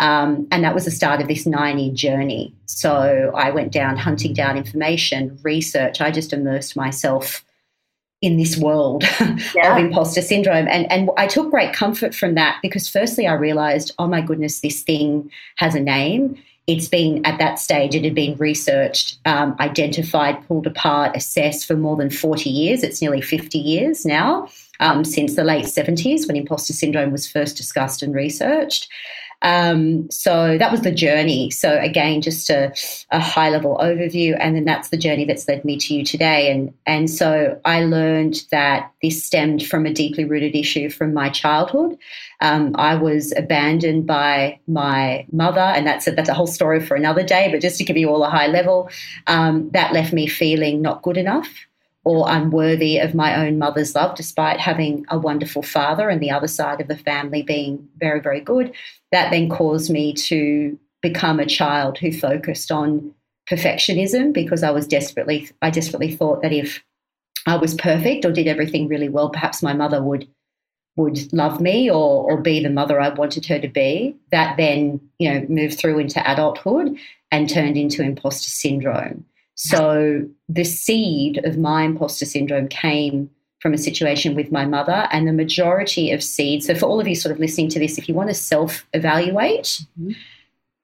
Um, 0.04 0.48
and 0.52 0.64
that 0.66 0.76
was 0.76 0.84
the 0.84 0.92
start 0.92 1.22
of 1.22 1.30
this 1.30 1.46
nine 1.46 1.80
year 1.80 1.94
journey. 1.94 2.54
So 2.66 3.32
I 3.36 3.52
went 3.52 3.72
down 3.72 3.96
hunting 3.96 4.34
down 4.34 4.58
information, 4.58 5.40
research. 5.44 6.02
I 6.02 6.12
just 6.12 6.34
immersed 6.34 6.76
myself 6.76 7.46
in 8.22 8.38
this 8.38 8.58
world 8.58 9.04
yeah. 9.56 9.72
of 9.72 9.78
imposter 9.78 10.22
syndrome. 10.22 10.68
And, 10.68 10.92
and 10.92 11.10
I 11.18 11.28
took 11.28 11.50
great 11.52 11.74
comfort 11.74 12.14
from 12.14 12.36
that 12.36 12.60
because, 12.62 12.90
firstly, 12.90 13.28
I 13.28 13.34
realized, 13.34 13.94
oh 13.98 14.08
my 14.08 14.20
goodness, 14.20 14.60
this 14.60 14.82
thing 14.82 15.32
has 15.56 15.74
a 15.74 15.80
name 15.80 16.38
it's 16.66 16.88
been 16.88 17.26
at 17.26 17.40
that 17.40 17.60
stage, 17.60 17.94
it 17.94 18.06
had 18.06 18.16
been 18.16 18.38
researched, 18.38 19.20
um, 19.26 19.56
identified, 19.60 20.48
pulled 20.48 20.66
apart, 20.66 21.16
assessed 21.16 21.66
for 21.66 21.76
more 21.76 21.98
than 21.98 22.10
40 22.10 22.50
years. 22.50 22.84
It's 22.84 23.02
nearly 23.02 23.20
50 23.20 23.58
years 23.58 24.06
now, 24.06 24.48
um, 24.80 25.04
since 25.04 25.36
the 25.36 25.44
late 25.44 25.66
70s 25.66 26.26
when 26.26 26.38
imposter 26.38 26.72
syndrome 26.72 27.12
was 27.12 27.30
first 27.30 27.58
discussed 27.58 28.02
and 28.02 28.16
researched. 28.16 28.88
Um, 29.44 30.10
so 30.10 30.58
that 30.58 30.72
was 30.72 30.82
the 30.82 30.92
journey. 30.92 31.52
So 31.52 31.78
again, 31.78 32.22
just 32.22 32.50
a, 32.50 32.74
a, 33.12 33.20
high 33.20 33.50
level 33.50 33.78
overview, 33.82 34.38
and 34.40 34.56
then 34.56 34.64
that's 34.64 34.88
the 34.88 34.98
journey 34.98 35.26
that's 35.26 35.48
led 35.50 35.66
me 35.66 35.78
to 35.80 35.94
you 35.94 36.06
today. 36.06 36.50
And 36.50 36.74
and 36.86 37.10
so 37.10 37.60
I 37.66 37.84
learned 37.84 38.44
that 38.52 38.92
this 39.02 39.24
stemmed 39.24 39.66
from 39.66 39.86
a 39.86 39.94
deeply 39.94 40.24
rooted 40.24 40.56
issue 40.56 40.90
from 40.90 41.14
my 41.14 41.28
childhood. 41.28 41.98
Um, 42.40 42.72
I 42.76 42.96
was 42.96 43.34
abandoned 43.36 44.08
by 44.08 44.60
my 44.66 45.28
mother, 45.34 45.60
and 45.60 45.86
that's 45.86 46.08
a, 46.08 46.12
that's 46.12 46.30
a 46.30 46.34
whole 46.34 46.48
story 46.48 46.80
for 46.80 46.96
another 46.96 47.24
day. 47.24 47.50
But 47.52 47.62
just 47.62 47.78
to 47.80 47.84
give 47.84 47.98
you 47.98 48.10
all 48.10 48.24
a 48.24 48.30
high 48.30 48.48
level, 48.48 48.90
um, 49.28 49.70
that 49.72 49.92
left 49.92 50.14
me 50.14 50.26
feeling 50.26 50.82
not 50.82 51.02
good 51.02 51.18
enough 51.18 51.50
or 52.06 52.26
unworthy 52.28 52.98
of 52.98 53.16
my 53.16 53.46
own 53.46 53.58
mother's 53.58 53.96
love, 53.96 54.16
despite 54.16 54.60
having 54.60 55.06
a 55.10 55.18
wonderful 55.18 55.62
father 55.62 56.10
and 56.10 56.22
the 56.22 56.32
other 56.32 56.48
side 56.48 56.82
of 56.82 56.88
the 56.88 56.98
family 56.98 57.42
being 57.42 57.88
very, 57.98 58.20
very 58.20 58.42
good. 58.42 58.74
That 59.14 59.30
then 59.30 59.48
caused 59.48 59.92
me 59.92 60.12
to 60.14 60.78
become 61.04 61.40
a 61.40 61.46
child 61.46 62.00
who 62.00 62.12
focused 62.12 62.72
on 62.72 63.14
perfectionism 63.48 64.34
because 64.34 64.64
I 64.64 64.72
was 64.72 64.88
desperately, 64.88 65.52
I 65.62 65.70
desperately 65.70 66.16
thought 66.16 66.42
that 66.42 66.52
if 66.52 66.84
I 67.46 67.58
was 67.58 67.76
perfect 67.76 68.26
or 68.26 68.32
did 68.32 68.48
everything 68.48 68.88
really 68.88 69.10
well, 69.10 69.30
perhaps 69.30 69.62
my 69.62 69.74
mother 69.74 70.02
would 70.02 70.28
would 70.96 71.32
love 71.32 71.62
me 71.62 71.90
or, 71.90 72.32
or 72.32 72.42
be 72.42 72.62
the 72.62 72.70
mother 72.70 73.00
I 73.00 73.10
wanted 73.10 73.46
her 73.48 73.60
to 73.60 73.68
be. 73.68 74.16
That 74.32 74.58
then, 74.58 75.00
you 75.20 75.32
know, 75.32 75.46
moved 75.48 75.80
through 75.80 76.00
into 76.00 76.32
adulthood 76.32 76.98
and 77.32 77.50
turned 77.50 77.78
into 77.78 78.04
imposter 78.04 78.50
syndrome. 78.50 79.26
So 79.56 80.28
the 80.50 80.64
seed 80.64 81.44
of 81.46 81.58
my 81.58 81.84
imposter 81.84 82.26
syndrome 82.26 82.68
came 82.68 83.30
from 83.64 83.74
a 83.74 83.78
situation 83.78 84.36
with 84.36 84.52
my 84.52 84.66
mother, 84.66 85.08
and 85.10 85.26
the 85.26 85.32
majority 85.32 86.12
of 86.12 86.22
seeds. 86.22 86.68
So, 86.68 86.76
for 86.76 86.86
all 86.86 87.00
of 87.00 87.08
you 87.08 87.16
sort 87.16 87.32
of 87.32 87.40
listening 87.40 87.70
to 87.70 87.80
this, 87.80 87.98
if 87.98 88.10
you 88.10 88.14
want 88.14 88.28
to 88.28 88.36
self 88.36 88.86
evaluate, 88.94 89.82
mm-hmm. 89.98 90.12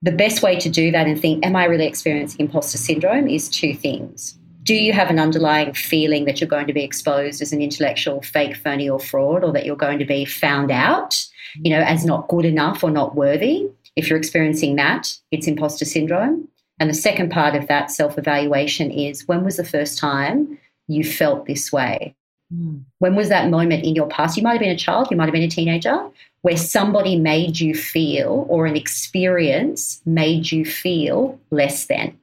the 0.01 0.13
best 0.13 0.41
way 0.41 0.57
to 0.57 0.69
do 0.69 0.89
that 0.89 1.05
and 1.05 1.19
think, 1.19 1.45
Am 1.45 1.57
I 1.57 1.65
really 1.65 1.85
experiencing 1.85 2.39
imposter 2.39 2.77
syndrome? 2.77 3.27
is 3.27 3.49
two 3.49 3.73
things. 3.73 4.39
Do 4.63 4.75
you 4.75 4.93
have 4.93 5.09
an 5.09 5.19
underlying 5.19 5.73
feeling 5.73 6.23
that 6.23 6.39
you're 6.39 6.47
going 6.47 6.67
to 6.67 6.73
be 6.73 6.83
exposed 6.85 7.41
as 7.41 7.51
an 7.51 7.61
intellectual 7.61 8.21
fake, 8.21 8.55
phony, 8.55 8.89
or 8.89 8.99
fraud, 8.99 9.43
or 9.43 9.51
that 9.51 9.65
you're 9.65 9.75
going 9.75 9.99
to 9.99 10.05
be 10.05 10.23
found 10.23 10.71
out, 10.71 11.21
you 11.55 11.71
know, 11.71 11.81
as 11.81 12.05
not 12.05 12.29
good 12.29 12.45
enough 12.45 12.81
or 12.81 12.91
not 12.91 13.13
worthy? 13.13 13.67
If 13.97 14.09
you're 14.09 14.17
experiencing 14.17 14.77
that, 14.77 15.13
it's 15.31 15.47
imposter 15.47 15.83
syndrome. 15.83 16.47
And 16.79 16.89
the 16.89 16.93
second 16.93 17.29
part 17.29 17.55
of 17.55 17.67
that 17.67 17.91
self 17.91 18.17
evaluation 18.17 18.89
is 18.89 19.27
when 19.27 19.43
was 19.43 19.57
the 19.57 19.65
first 19.65 19.97
time 19.97 20.57
you 20.87 21.03
felt 21.03 21.45
this 21.45 21.73
way? 21.73 22.15
Mm. 22.53 22.83
When 22.99 23.15
was 23.15 23.29
that 23.29 23.49
moment 23.49 23.85
in 23.85 23.95
your 23.95 24.07
past? 24.07 24.37
You 24.37 24.43
might 24.43 24.53
have 24.53 24.59
been 24.59 24.69
a 24.69 24.77
child, 24.77 25.07
you 25.11 25.17
might 25.17 25.25
have 25.25 25.33
been 25.33 25.43
a 25.43 25.49
teenager, 25.49 26.09
where 26.41 26.57
somebody 26.57 27.15
made 27.15 27.59
you 27.59 27.75
feel 27.75 28.45
or 28.49 28.65
an 28.65 28.75
experience 28.75 30.01
made 30.05 30.51
you 30.51 30.65
feel 30.65 31.39
less 31.51 31.85
than. 31.85 32.17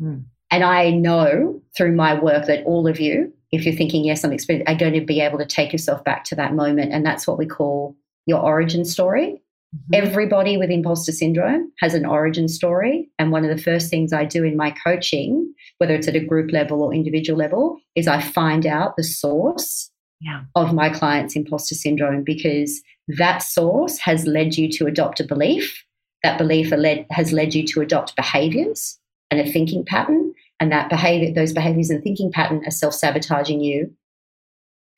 Mm. 0.00 0.24
And 0.50 0.64
I 0.64 0.90
know 0.90 1.60
through 1.76 1.94
my 1.94 2.14
work 2.18 2.46
that 2.46 2.64
all 2.64 2.86
of 2.86 2.98
you, 2.98 3.32
if 3.52 3.64
you're 3.64 3.74
thinking, 3.74 4.04
yes, 4.04 4.24
I'm 4.24 4.32
experiencing, 4.32 4.72
are 4.72 4.78
going 4.78 4.94
to 4.94 5.04
be 5.04 5.20
able 5.20 5.38
to 5.38 5.46
take 5.46 5.72
yourself 5.72 6.04
back 6.04 6.24
to 6.24 6.34
that 6.36 6.54
moment. 6.54 6.92
And 6.92 7.04
that's 7.04 7.26
what 7.26 7.38
we 7.38 7.46
call 7.46 7.96
your 8.26 8.40
origin 8.40 8.84
story. 8.84 9.42
Mm-hmm. 9.74 10.06
Everybody 10.06 10.56
with 10.56 10.70
imposter 10.70 11.12
syndrome 11.12 11.72
has 11.78 11.94
an 11.94 12.04
origin 12.04 12.48
story. 12.48 13.08
And 13.18 13.30
one 13.30 13.44
of 13.44 13.56
the 13.56 13.62
first 13.62 13.90
things 13.90 14.12
I 14.12 14.24
do 14.24 14.44
in 14.44 14.56
my 14.56 14.70
coaching, 14.70 15.52
whether 15.80 15.94
it's 15.94 16.08
at 16.08 16.14
a 16.14 16.24
group 16.24 16.52
level 16.52 16.82
or 16.82 16.92
individual 16.92 17.38
level, 17.38 17.78
is 17.96 18.06
I 18.06 18.20
find 18.20 18.66
out 18.66 18.96
the 18.96 19.02
source 19.02 19.90
yeah. 20.20 20.42
of 20.54 20.74
my 20.74 20.90
client's 20.90 21.34
imposter 21.34 21.74
syndrome 21.74 22.22
because 22.22 22.82
that 23.08 23.38
source 23.38 23.98
has 23.98 24.26
led 24.26 24.58
you 24.58 24.70
to 24.72 24.86
adopt 24.86 25.20
a 25.20 25.24
belief. 25.24 25.82
That 26.22 26.36
belief 26.36 26.70
has 27.10 27.32
led 27.32 27.54
you 27.54 27.66
to 27.68 27.80
adopt 27.80 28.14
behaviors 28.14 28.98
and 29.30 29.40
a 29.40 29.50
thinking 29.50 29.82
pattern. 29.86 30.34
And 30.60 30.70
that 30.70 30.90
behavior, 30.90 31.32
those 31.32 31.54
behaviors 31.54 31.88
and 31.88 32.02
thinking 32.02 32.30
pattern 32.30 32.62
are 32.66 32.70
self 32.70 32.92
sabotaging 32.92 33.62
you. 33.62 33.90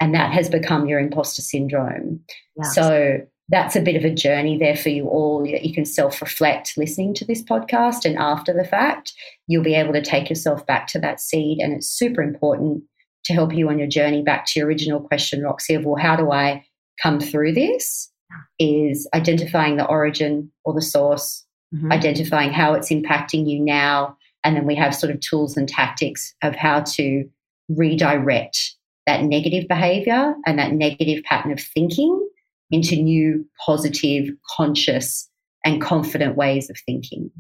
And 0.01 0.12
that 0.16 0.33
has 0.33 0.49
become 0.49 0.88
your 0.88 0.99
imposter 0.99 1.42
syndrome. 1.42 2.25
Yes. 2.57 2.75
So 2.75 3.21
that's 3.53 3.77
a 3.77 3.83
bit 3.83 3.97
of 3.97 4.05
a 4.05 4.12
journey 4.12 4.57
there 4.57 4.75
for 4.75 4.88
you 4.88 5.07
all. 5.09 5.47
You 5.47 5.75
can 5.75 5.85
self 5.85 6.23
reflect 6.23 6.73
listening 6.79 7.12
to 7.15 7.25
this 7.27 7.43
podcast, 7.43 8.07
and 8.07 8.17
after 8.17 8.53
the 8.53 8.65
fact, 8.65 9.12
you'll 9.47 9.62
be 9.62 9.75
able 9.75 9.93
to 9.93 10.03
take 10.03 10.31
yourself 10.31 10.67
back 10.67 10.87
to 10.88 10.99
that 11.01 11.21
seed. 11.21 11.59
And 11.59 11.75
it's 11.75 11.87
super 11.87 12.23
important 12.23 12.83
to 13.27 13.35
help 13.35 13.55
you 13.55 13.69
on 13.69 13.79
your 13.79 13.87
journey 13.87 14.23
back 14.23 14.47
to 14.47 14.59
your 14.59 14.67
original 14.67 15.01
question, 15.01 15.43
Roxy, 15.43 15.75
of 15.75 15.85
well, 15.85 16.03
how 16.03 16.17
do 16.17 16.33
I 16.33 16.65
come 17.03 17.21
through 17.21 17.53
this? 17.53 18.11
Is 18.59 19.07
identifying 19.15 19.77
the 19.77 19.87
origin 19.87 20.51
or 20.65 20.73
the 20.73 20.81
source, 20.81 21.45
mm-hmm. 21.75 21.93
identifying 21.93 22.53
how 22.53 22.73
it's 22.73 22.91
impacting 22.91 23.47
you 23.47 23.61
now. 23.62 24.17
And 24.45 24.57
then 24.57 24.67
we 24.67 24.75
have 24.77 24.95
sort 24.95 25.12
of 25.12 25.21
tools 25.21 25.59
and 25.59 25.69
tactics 25.69 26.35
of 26.43 26.57
how 26.57 26.81
to 26.81 27.29
redirect 27.69 28.59
that 29.07 29.23
negative 29.23 29.69
behavior 29.69 30.35
and 30.47 30.59
that 30.59 30.73
negative 30.73 31.23
pattern 31.25 31.53
of 31.53 31.61
thinking 31.61 32.29
into 32.72 32.96
new, 32.96 33.46
positive, 33.64 34.35
conscious, 34.56 35.28
and 35.64 35.80
confident 35.80 36.37
ways 36.37 36.68
of 36.70 36.76
thinking 36.85 37.30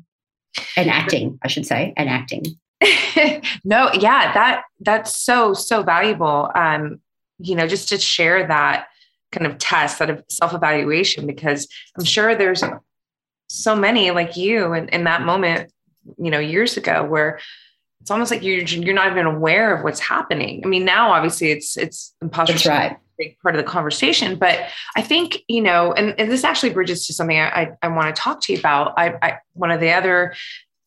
and 0.76 0.90
acting, 0.90 1.38
I 1.42 1.48
should 1.48 1.66
say, 1.66 1.92
and 1.96 2.08
acting. 2.08 2.44
no, 3.64 3.90
yeah, 3.94 4.32
that 4.34 4.62
that's 4.80 5.16
so 5.16 5.54
so 5.54 5.82
valuable. 5.82 6.50
Um, 6.54 7.00
you 7.38 7.56
know, 7.56 7.66
just 7.66 7.88
to 7.88 7.98
share 7.98 8.46
that 8.46 8.86
kind 9.32 9.46
of 9.46 9.58
test, 9.58 9.98
that 9.98 10.30
self 10.30 10.54
evaluation, 10.54 11.26
because 11.26 11.66
I'm 11.98 12.04
sure 12.04 12.34
there's 12.34 12.62
so 13.48 13.76
many 13.76 14.10
like 14.10 14.36
you 14.36 14.72
in, 14.74 14.88
in 14.90 15.04
that 15.04 15.22
moment, 15.22 15.72
you 16.18 16.30
know, 16.30 16.38
years 16.38 16.76
ago 16.76 17.04
where 17.04 17.40
it's 18.00 18.10
almost 18.10 18.30
like 18.30 18.42
you're 18.42 18.58
you're 18.58 18.94
not 18.94 19.12
even 19.12 19.26
aware 19.26 19.76
of 19.76 19.84
what's 19.84 20.00
happening. 20.00 20.62
I 20.64 20.68
mean, 20.68 20.84
now 20.84 21.12
obviously 21.12 21.50
it's 21.50 21.76
it's 21.76 22.14
impossible. 22.20 22.54
That's 22.54 22.66
right. 22.66 22.96
Big 23.18 23.38
part 23.40 23.54
of 23.54 23.64
the 23.64 23.70
conversation, 23.70 24.36
but 24.36 24.60
I 24.96 25.02
think 25.02 25.42
you 25.48 25.60
know, 25.60 25.92
and, 25.92 26.18
and 26.18 26.30
this 26.30 26.44
actually 26.44 26.70
bridges 26.70 27.06
to 27.06 27.12
something 27.12 27.38
I, 27.38 27.62
I, 27.62 27.70
I 27.82 27.88
want 27.88 28.14
to 28.14 28.20
talk 28.20 28.40
to 28.42 28.52
you 28.52 28.58
about. 28.58 28.94
I, 28.96 29.14
I 29.22 29.38
one 29.52 29.70
of 29.70 29.80
the 29.80 29.92
other 29.92 30.34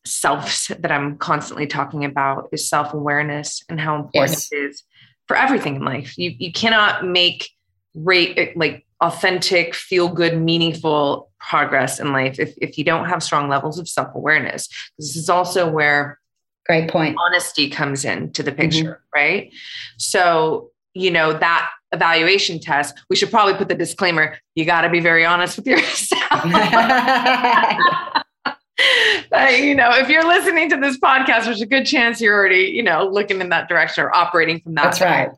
selves 0.04 0.70
that 0.78 0.90
I'm 0.90 1.18
constantly 1.18 1.66
talking 1.66 2.04
about 2.04 2.48
is 2.52 2.68
self 2.68 2.94
awareness 2.94 3.62
and 3.68 3.80
how 3.80 3.96
important 3.96 4.32
yes. 4.32 4.48
it 4.52 4.56
is 4.56 4.82
for 5.28 5.36
everything 5.36 5.76
in 5.76 5.84
life. 5.84 6.16
You 6.18 6.34
you 6.38 6.52
cannot 6.52 7.04
make 7.04 7.50
rate 7.94 8.56
like 8.56 8.86
authentic, 9.00 9.74
feel 9.74 10.08
good, 10.08 10.40
meaningful 10.40 11.30
progress 11.38 12.00
in 12.00 12.12
life 12.12 12.38
if 12.38 12.54
if 12.60 12.78
you 12.78 12.84
don't 12.84 13.06
have 13.06 13.22
strong 13.22 13.48
levels 13.48 13.78
of 13.78 13.88
self 13.88 14.14
awareness. 14.14 14.68
This 14.98 15.16
is 15.16 15.28
also 15.28 15.70
where 15.70 16.18
great 16.66 16.90
point 16.90 17.16
honesty 17.24 17.70
comes 17.70 18.04
into 18.04 18.42
the 18.42 18.52
picture, 18.52 18.82
mm-hmm. 18.82 19.18
right? 19.18 19.52
So 19.98 20.70
you 20.94 21.10
know 21.10 21.32
that 21.32 21.70
evaluation 21.92 22.58
test 22.58 22.94
we 23.08 23.16
should 23.16 23.30
probably 23.30 23.54
put 23.54 23.68
the 23.68 23.74
disclaimer 23.74 24.36
you 24.54 24.64
got 24.64 24.82
to 24.82 24.90
be 24.90 25.00
very 25.00 25.24
honest 25.24 25.56
with 25.56 25.66
yourself 25.66 26.42
but, 29.30 29.58
you 29.58 29.74
know, 29.74 29.90
if 29.92 30.08
you're 30.08 30.26
listening 30.26 30.68
to 30.70 30.76
this 30.76 30.98
podcast, 30.98 31.44
there's 31.44 31.62
a 31.62 31.66
good 31.66 31.84
chance 31.84 32.20
you're 32.20 32.34
already, 32.34 32.64
you 32.64 32.82
know, 32.82 33.06
looking 33.06 33.40
in 33.40 33.48
that 33.48 33.68
direction 33.68 34.04
or 34.04 34.14
operating 34.14 34.60
from 34.60 34.74
that. 34.74 34.84
That's 34.84 35.00
right. 35.00 35.30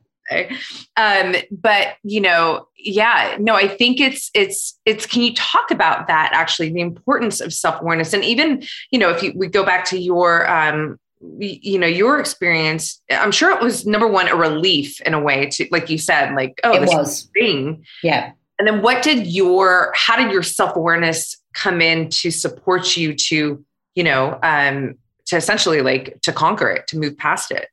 Um, 0.96 1.37
but 1.50 1.94
you 2.02 2.20
know, 2.20 2.68
yeah, 2.76 3.37
no, 3.40 3.54
I 3.54 3.66
think 3.66 3.98
it's 3.98 4.30
it's 4.34 4.78
it's. 4.84 5.06
Can 5.06 5.22
you 5.22 5.34
talk 5.34 5.70
about 5.70 6.06
that 6.08 6.32
actually, 6.34 6.70
the 6.70 6.82
importance 6.82 7.40
of 7.40 7.54
self 7.54 7.80
awareness, 7.80 8.12
and 8.12 8.22
even 8.24 8.62
you 8.90 8.98
know, 8.98 9.08
if 9.08 9.22
you 9.22 9.32
we 9.34 9.46
go 9.46 9.64
back 9.64 9.87
to 9.87 9.98
your 9.98 10.46
um, 10.50 10.98
you 11.20 11.78
know 11.78 11.87
your 11.87 12.20
experience 12.20 13.00
i'm 13.11 13.33
sure 13.33 13.50
it 13.50 13.61
was 13.61 13.85
number 13.85 14.07
one 14.07 14.28
a 14.28 14.37
relief 14.37 15.00
in 15.00 15.14
a 15.14 15.20
way 15.20 15.46
to 15.46 15.66
like 15.72 15.90
you 15.90 15.98
said 15.98 16.33
like 16.35 16.61
oh 16.62 16.74
it 16.74 16.81
this 16.81 16.94
was. 16.94 17.31
thing. 17.35 17.85
Yeah. 18.02 18.33
And 18.59 18.66
then 18.66 18.83
what 18.83 19.02
did 19.02 19.26
your 19.26 19.92
how 19.94 20.16
did 20.16 20.33
your 20.33 20.42
self-awareness 20.42 21.37
come 21.54 21.81
in 21.81 22.09
to 22.11 22.31
support 22.31 22.96
you 22.96 23.14
to 23.14 23.64
you 23.94 24.04
know 24.04 24.38
um 24.42 24.94
to 25.26 25.37
essentially 25.37 25.81
like 25.83 26.18
to 26.22 26.33
conquer 26.33 26.70
it 26.70 26.87
to 26.88 26.98
move 26.98 27.16
past 27.16 27.50
it? 27.50 27.68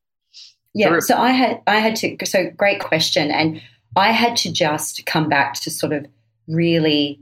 Yeah 0.74 1.00
so 1.00 1.16
i 1.16 1.30
had 1.30 1.62
i 1.68 1.78
had 1.78 1.96
to 1.98 2.18
so 2.26 2.50
great 2.58 2.80
question. 2.80 3.30
And 3.32 3.62
i 3.96 4.12
had 4.12 4.36
to 4.38 4.52
just 4.52 5.06
come 5.06 5.30
back 5.30 5.54
to 5.62 5.72
sort 5.72 5.94
of 5.94 6.06
really 6.48 7.20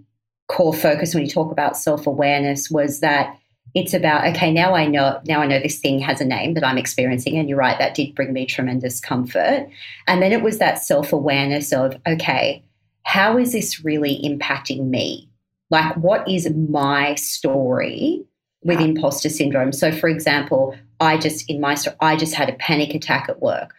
core 0.48 0.74
focus 0.74 1.14
when 1.14 1.24
you 1.24 1.30
talk 1.30 1.52
about 1.52 1.78
self-awareness 1.78 2.70
was 2.70 3.00
that 3.00 3.38
it's 3.74 3.94
about 3.94 4.26
okay 4.26 4.52
now 4.52 4.74
i 4.76 4.86
know 4.86 5.20
now 5.28 5.42
i 5.42 5.48
know 5.48 5.60
this 5.60 5.80
thing 5.80 6.00
has 6.00 6.22
a 6.22 6.26
name 6.26 6.54
that 6.54 6.64
i'm 6.64 6.78
experiencing 6.78 7.38
and 7.38 7.50
you're 7.50 7.58
right 7.58 7.80
that 7.80 7.96
did 7.96 8.14
bring 8.16 8.34
me 8.34 8.46
tremendous 8.46 9.00
comfort 9.00 9.68
and 10.08 10.22
then 10.22 10.32
it 10.32 10.42
was 10.42 10.60
that 10.60 10.84
self-awareness 10.84 11.72
of 11.74 11.96
okay 12.08 12.64
how 13.04 13.38
is 13.38 13.52
this 13.52 13.84
really 13.84 14.22
impacting 14.24 14.88
me 14.88 15.30
like, 15.74 15.98
what 15.98 16.30
is 16.30 16.48
my 16.52 17.16
story 17.16 18.24
with 18.64 18.80
imposter 18.80 19.28
syndrome? 19.28 19.72
So, 19.72 19.92
for 19.92 20.08
example, 20.08 20.76
I 21.00 21.18
just, 21.18 21.50
in 21.50 21.60
my 21.60 21.74
story, 21.74 21.96
I 22.00 22.16
just 22.16 22.36
had 22.36 22.48
a 22.48 22.54
panic 22.54 22.94
attack 22.94 23.28
at 23.28 23.42
work. 23.42 23.74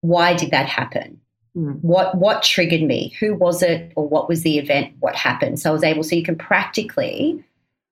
Why 0.00 0.32
did 0.32 0.50
that 0.52 0.66
happen? 0.66 1.20
Mm. 1.54 1.80
What 1.82 2.16
what 2.16 2.42
triggered 2.42 2.80
me? 2.80 3.14
Who 3.20 3.34
was 3.34 3.62
it, 3.62 3.92
or 3.94 4.08
what 4.08 4.26
was 4.26 4.42
the 4.42 4.58
event? 4.58 4.94
What 5.00 5.14
happened? 5.14 5.60
So 5.60 5.68
I 5.68 5.72
was 5.74 5.84
able. 5.84 6.02
So 6.02 6.16
you 6.16 6.22
can 6.22 6.36
practically, 6.36 7.44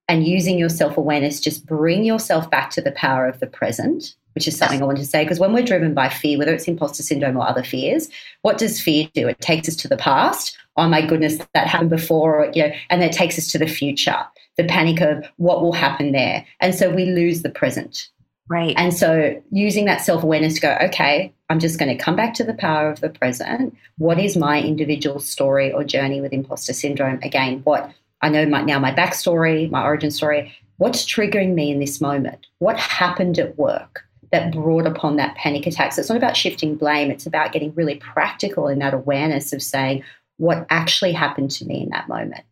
and 0.09 0.27
using 0.27 0.59
your 0.59 0.69
self 0.69 0.97
awareness, 0.97 1.41
just 1.41 1.67
bring 1.67 2.05
yourself 2.05 2.51
back 2.51 2.71
to 2.71 2.81
the 2.81 2.93
power 2.93 3.27
of 3.27 3.41
the 3.41 3.47
present 3.47 4.15
which 4.35 4.49
is 4.49 4.57
something 4.57 4.83
I 4.83 4.87
want 4.87 4.99
to 4.99 5.05
say. 5.05 5.25
Because 5.25 5.39
when 5.39 5.53
we're 5.53 5.65
driven 5.65 5.95
by 5.95 6.09
fear, 6.09 6.39
whether 6.39 6.55
it's 6.55 6.69
imposter 6.69 7.03
syndrome 7.03 7.37
or 7.37 7.47
other 7.47 7.63
fears, 7.63 8.09
what 8.43 8.59
does 8.59 8.81
fear 8.81 9.09
do? 9.15 9.29
It 9.29 9.41
takes 9.41 9.69
us 9.69 9.77
to 9.77 9.89
the 9.89 9.97
past. 9.97 10.57
Oh 10.77 10.89
my 10.89 11.05
goodness, 11.05 11.39
that 11.55 11.67
happened 11.67 11.91
before, 11.91 12.45
or, 12.45 12.53
you 12.53 12.63
know, 12.63 12.73
and 12.89 13.03
then 13.03 13.11
it 13.11 13.15
takes 13.15 13.39
us 13.39 13.49
to 13.53 13.59
the 13.59 13.67
future, 13.67 14.17
the 14.57 14.65
panic 14.65 15.01
of 15.01 15.25
what 15.37 15.63
will 15.63 15.73
happen 15.73 16.13
there. 16.13 16.47
And 16.61 16.75
so 16.75 16.91
we 16.91 17.07
lose 17.07 17.43
the 17.43 17.51
present. 17.51 18.09
Right. 18.49 18.75
And 18.77 18.93
so 18.93 19.41
using 19.51 19.85
that 19.85 20.01
self 20.01 20.23
awareness 20.23 20.55
to 20.55 20.61
go, 20.61 20.77
okay, 20.83 21.33
I'm 21.49 21.61
just 21.61 21.79
going 21.79 21.97
to 21.97 22.03
come 22.03 22.17
back 22.17 22.35
to 22.35 22.45
the 22.45 22.55
power 22.55 22.91
of 22.91 23.01
the 23.01 23.11
present. 23.11 23.77
What 23.99 24.19
is 24.19 24.37
my 24.37 24.61
individual 24.61 25.21
story 25.21 25.73
or 25.73 25.85
journey 25.85 26.21
with 26.21 26.33
imposter 26.33 26.73
syndrome? 26.73 27.21
Again, 27.23 27.61
what 27.65 27.91
I 28.23 28.29
know 28.29 28.47
my, 28.47 28.63
now 28.63 28.79
my 28.79 28.93
backstory, 28.93 29.71
my 29.71 29.83
origin 29.83 30.11
story, 30.11 30.57
what's 30.79 31.05
triggering 31.05 31.55
me 31.55 31.71
in 31.71 31.81
this 31.81 32.01
moment? 32.01 32.47
What 32.59 32.79
happened 32.79 33.39
at 33.39 33.59
work? 33.59 34.05
that 34.33 34.51
brought 34.51 34.87
upon 34.87 35.17
that 35.17 35.37
panic 35.37 35.67
attack. 35.67 35.93
So 35.93 36.01
it's 36.01 36.09
not 36.09 36.17
about 36.17 36.37
shifting 36.37 36.75
blame, 36.75 37.11
it's 37.11 37.27
about 37.27 37.53
getting 37.53 37.73
really 37.75 37.97
practical 37.97 38.67
in 38.67 38.79
that 38.81 38.95
awareness 38.95 39.53
of 39.53 39.63
saying 39.63 40.03
what 40.39 40.67
actually 40.71 41.13
happened 41.13 41.51
to 41.53 41.67
me 41.67 41.83
in 41.83 41.91
that 41.91 42.09
moment. 42.09 42.43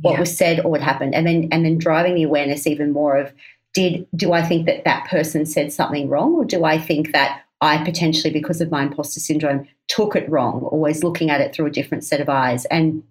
What 0.00 0.12
yeah. 0.12 0.20
was 0.20 0.36
said 0.36 0.60
or 0.60 0.70
what 0.70 0.80
happened 0.80 1.14
and 1.14 1.26
then 1.26 1.48
and 1.52 1.64
then 1.64 1.78
driving 1.78 2.14
the 2.14 2.24
awareness 2.24 2.66
even 2.66 2.92
more 2.92 3.16
of 3.16 3.32
did 3.74 4.06
do 4.16 4.32
I 4.32 4.42
think 4.42 4.66
that 4.66 4.84
that 4.84 5.06
person 5.08 5.46
said 5.46 5.72
something 5.72 6.08
wrong 6.08 6.34
or 6.34 6.44
do 6.44 6.64
I 6.64 6.78
think 6.78 7.12
that 7.12 7.42
I 7.60 7.82
potentially 7.84 8.32
because 8.32 8.60
of 8.60 8.70
my 8.70 8.82
imposter 8.82 9.20
syndrome 9.20 9.68
took 9.86 10.16
it 10.16 10.28
wrong, 10.28 10.62
always 10.64 11.04
looking 11.04 11.30
at 11.30 11.40
it 11.40 11.54
through 11.54 11.66
a 11.66 11.70
different 11.70 12.02
set 12.02 12.20
of 12.20 12.28
eyes 12.28 12.64
and 12.66 13.04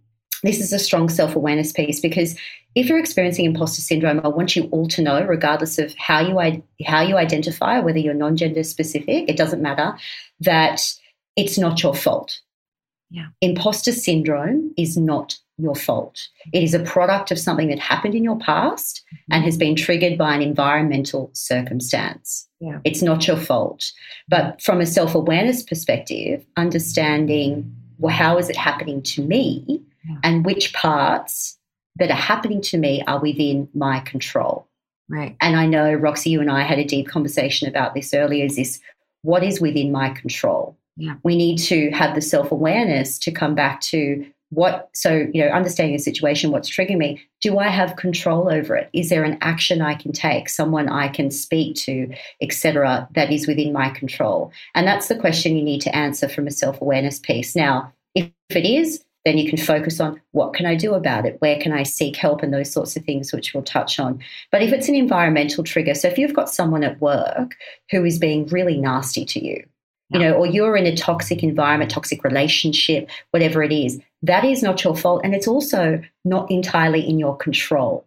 this 0.44 0.60
is 0.60 0.74
a 0.74 0.80
strong 0.80 1.10
self 1.10 1.36
awareness 1.36 1.72
piece 1.72 2.00
because 2.00 2.38
if 2.76 2.88
you're 2.88 3.00
experiencing 3.00 3.46
imposter 3.46 3.82
syndrome, 3.82 4.22
I 4.24 4.28
want 4.28 4.56
you 4.56 4.64
all 4.72 4.88
to 4.90 5.02
know, 5.02 5.24
regardless 5.24 5.78
of 5.80 5.94
how 5.96 6.20
you 6.20 6.64
how 6.86 7.02
you 7.02 7.18
identify, 7.18 7.80
whether 7.80 8.00
you're 8.00 8.14
non-gender 8.14 8.64
specific, 8.64 9.30
it 9.30 9.38
doesn't 9.38 9.62
matter, 9.62 9.96
that 10.42 10.82
it's 11.36 11.58
not 11.58 11.82
your 11.82 11.96
fault. 11.96 12.40
Yeah. 13.10 13.28
Imposter 13.42 13.92
syndrome 13.92 14.74
is 14.76 14.98
not 14.98 15.38
your 15.58 15.76
fault. 15.76 16.28
It 16.52 16.64
is 16.64 16.74
a 16.74 16.80
product 16.80 17.30
of 17.30 17.38
something 17.38 17.68
that 17.68 17.78
happened 17.78 18.16
in 18.16 18.24
your 18.24 18.40
past 18.40 19.04
mm-hmm. 19.14 19.34
and 19.34 19.44
has 19.44 19.56
been 19.56 19.76
triggered 19.76 20.18
by 20.18 20.34
an 20.34 20.42
environmental 20.42 21.30
circumstance. 21.34 22.48
Yeah. 22.60 22.80
It's 22.84 23.04
not 23.04 23.28
your 23.28 23.38
fault. 23.38 23.92
But 24.28 24.60
from 24.62 24.82
a 24.82 24.86
self 24.88 25.14
awareness 25.14 25.62
perspective, 25.62 26.44
understanding 26.58 27.72
well, 28.00 28.14
how 28.14 28.38
is 28.38 28.50
it 28.50 28.58
happening 28.58 29.02
to 29.04 29.22
me 29.22 29.82
yeah. 30.04 30.18
and 30.24 30.46
which 30.46 30.74
parts 30.74 31.58
that 31.98 32.10
are 32.10 32.16
happening 32.16 32.62
to 32.62 32.78
me 32.78 33.04
are 33.08 33.20
within 33.20 33.70
my 33.74 34.00
control. 34.02 34.68
Right. 35.10 35.36
And 35.42 35.56
I 35.56 35.66
know, 35.66 35.94
Roxy, 35.94 36.30
you 36.30 36.42
and 36.42 36.52
I 36.52 36.64
had 36.64 36.80
a 36.80 36.86
deep 36.86 37.08
conversation 37.08 37.68
about 37.68 37.94
this 37.94 38.14
earlier 38.14 38.46
is 38.46 38.56
this 38.56 38.80
what 39.22 39.44
is 39.44 39.62
within 39.62 39.92
my 39.92 40.10
control? 40.10 40.78
Yeah. 40.96 41.16
We 41.24 41.36
need 41.36 41.58
to 41.60 41.90
have 41.92 42.16
the 42.16 42.22
self 42.22 42.52
awareness 42.52 43.18
to 43.20 43.32
come 43.32 43.56
back 43.56 43.82
to 43.82 44.26
what, 44.50 44.90
so, 44.94 45.28
you 45.34 45.44
know, 45.44 45.50
understanding 45.50 45.96
the 45.96 46.02
situation, 46.02 46.52
what's 46.52 46.70
triggering 46.70 46.98
me. 46.98 47.22
Do 47.42 47.58
I 47.58 47.70
have 47.70 47.96
control 47.96 48.52
over 48.52 48.76
it? 48.76 48.90
Is 48.94 49.10
there 49.10 49.24
an 49.24 49.38
action 49.42 49.82
I 49.82 49.96
can 49.96 50.12
take, 50.12 50.48
someone 50.48 50.90
I 50.90 51.08
can 51.08 51.32
speak 51.32 51.76
to, 51.78 52.14
etc., 52.40 53.08
that 53.16 53.32
is 53.32 53.48
within 53.48 53.74
my 53.74 53.90
control? 53.90 54.52
And 54.76 54.86
that's 54.86 55.08
the 55.08 55.18
question 55.18 55.58
you 55.58 55.64
need 55.64 55.82
to 55.82 55.96
answer 55.96 56.30
from 56.30 56.46
a 56.46 56.52
self 56.52 56.82
awareness 56.82 57.18
piece. 57.20 57.56
Now, 57.56 57.92
if 58.14 58.30
it 58.50 58.66
is, 58.66 59.04
then 59.26 59.38
you 59.38 59.50
can 59.50 59.58
focus 59.58 60.00
on 60.00 60.20
what 60.32 60.54
can 60.54 60.66
I 60.66 60.76
do 60.76 60.94
about 60.94 61.26
it? 61.26 61.38
Where 61.40 61.60
can 61.60 61.72
I 61.72 61.84
seek 61.84 62.16
help? 62.16 62.44
And 62.44 62.54
those 62.54 62.72
sorts 62.72 62.96
of 62.96 63.04
things, 63.06 63.32
which 63.32 63.54
we'll 63.54 63.64
touch 63.64 64.00
on. 64.00 64.20
But 64.52 64.62
if 64.62 64.74
it's 64.74 64.90
an 64.90 64.96
environmental 64.96 65.64
trigger, 65.64 65.96
so 65.96 66.08
if 66.08 66.18
you've 66.18 66.34
got 66.34 66.50
someone 66.50 66.84
at 66.84 67.00
work 67.00 67.56
who 67.90 68.04
is 68.04 68.20
being 68.20 68.48
really 68.48 68.78
nasty 68.78 69.26
to 69.26 69.44
you, 69.44 69.64
you 70.10 70.20
know, 70.20 70.34
or 70.34 70.46
you're 70.46 70.78
in 70.78 70.86
a 70.86 70.96
toxic 70.96 71.42
environment, 71.42 71.90
toxic 71.90 72.24
relationship, 72.24 73.10
whatever 73.32 73.64
it 73.64 73.72
is, 73.72 74.00
that 74.22 74.46
is 74.46 74.62
not 74.62 74.84
your 74.84 74.96
fault. 74.96 75.22
And 75.24 75.34
it's 75.34 75.48
also 75.48 76.02
not 76.24 76.52
entirely 76.52 77.08
in 77.08 77.18
your 77.18 77.36
control. 77.36 78.06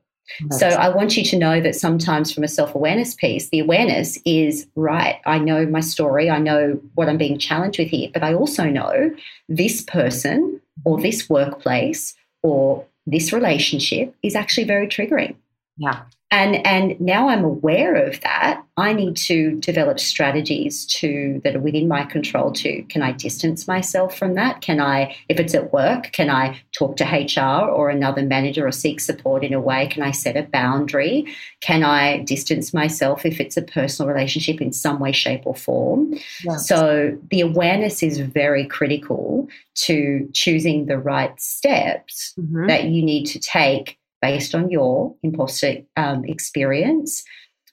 That's 0.48 0.61
so 0.61 0.68
I 0.68 0.88
want 0.88 1.16
you 1.16 1.24
to 1.24 1.38
know 1.38 1.61
that 1.61 1.74
sometimes 1.74 2.33
from 2.33 2.44
a 2.44 2.48
self-awareness 2.48 3.14
piece, 3.14 3.48
the 3.48 3.59
awareness 3.59 4.18
is 4.24 4.66
right. 4.76 5.20
I 5.24 5.38
know 5.38 5.66
my 5.66 5.81
story. 5.81 6.31
I 6.31 6.38
know 6.38 6.81
what 6.94 7.09
I'm 7.09 7.18
being 7.18 7.38
challenged 7.38 7.79
with 7.79 7.88
here, 7.88 8.11
but 8.12 8.22
I 8.22 8.35
also 8.35 8.64
know 8.64 9.12
this 9.48 9.83
person 9.83 10.61
or 10.84 11.00
this 11.00 11.28
workplace 11.28 12.14
or 12.42 12.86
this 13.06 13.32
relationship 13.32 14.14
is 14.22 14.34
actually 14.34 14.64
very 14.64 14.88
triggering. 14.88 15.36
Yeah. 15.76 16.02
And 16.37 16.66
and 16.66 17.01
now 17.01 17.31
I'm 17.31 17.44
aware 17.44 17.94
of 17.94 18.20
that. 18.20 18.62
I 18.77 18.92
need 18.92 19.16
to 19.16 19.59
develop 19.59 19.99
strategies 19.99 20.85
to 21.01 21.40
that 21.44 21.57
are 21.57 21.61
within 21.61 21.88
my 21.88 22.05
control 22.05 22.53
to 22.53 22.83
can 22.90 23.01
I 23.01 23.12
distance 23.12 23.66
myself 23.66 24.18
from 24.18 24.35
that? 24.35 24.61
Can 24.61 24.79
I 24.79 25.16
if 25.31 25.40
it's 25.40 25.55
at 25.55 25.72
work, 25.72 26.12
can 26.12 26.29
I 26.29 26.61
talk 26.72 26.99
to 26.99 27.05
HR 27.05 27.70
or 27.70 27.88
another 27.88 28.20
manager 28.20 28.66
or 28.66 28.72
seek 28.72 29.01
support 29.01 29.44
in 29.44 29.55
a 29.55 29.61
way? 29.61 29.87
Can 29.87 30.03
I 30.03 30.11
set 30.11 30.37
a 30.37 30.42
boundary? 30.42 31.27
Can 31.62 31.83
I 31.83 32.18
distance 32.18 32.75
myself 32.75 33.25
if 33.25 33.40
it's 33.40 33.57
a 33.57 33.62
personal 33.62 34.12
relationship 34.12 34.61
in 34.61 34.75
some 34.75 35.01
way 35.01 35.12
shape 35.12 35.46
or 35.46 35.55
form? 35.55 36.18
Yes. 36.44 36.68
So 36.68 37.16
the 37.31 37.40
awareness 37.40 38.03
is 38.03 38.20
very 38.20 38.66
critical 38.66 39.49
to 39.87 40.29
choosing 40.35 40.85
the 40.85 40.99
right 40.99 41.40
steps 41.40 42.35
mm-hmm. 42.38 42.66
that 42.66 42.85
you 42.85 43.03
need 43.03 43.25
to 43.29 43.38
take 43.38 43.99
based 44.26 44.56
on 44.56 44.68
your 44.70 45.14
imposter 45.22 45.76
um, 45.96 46.24
experience. 46.24 47.22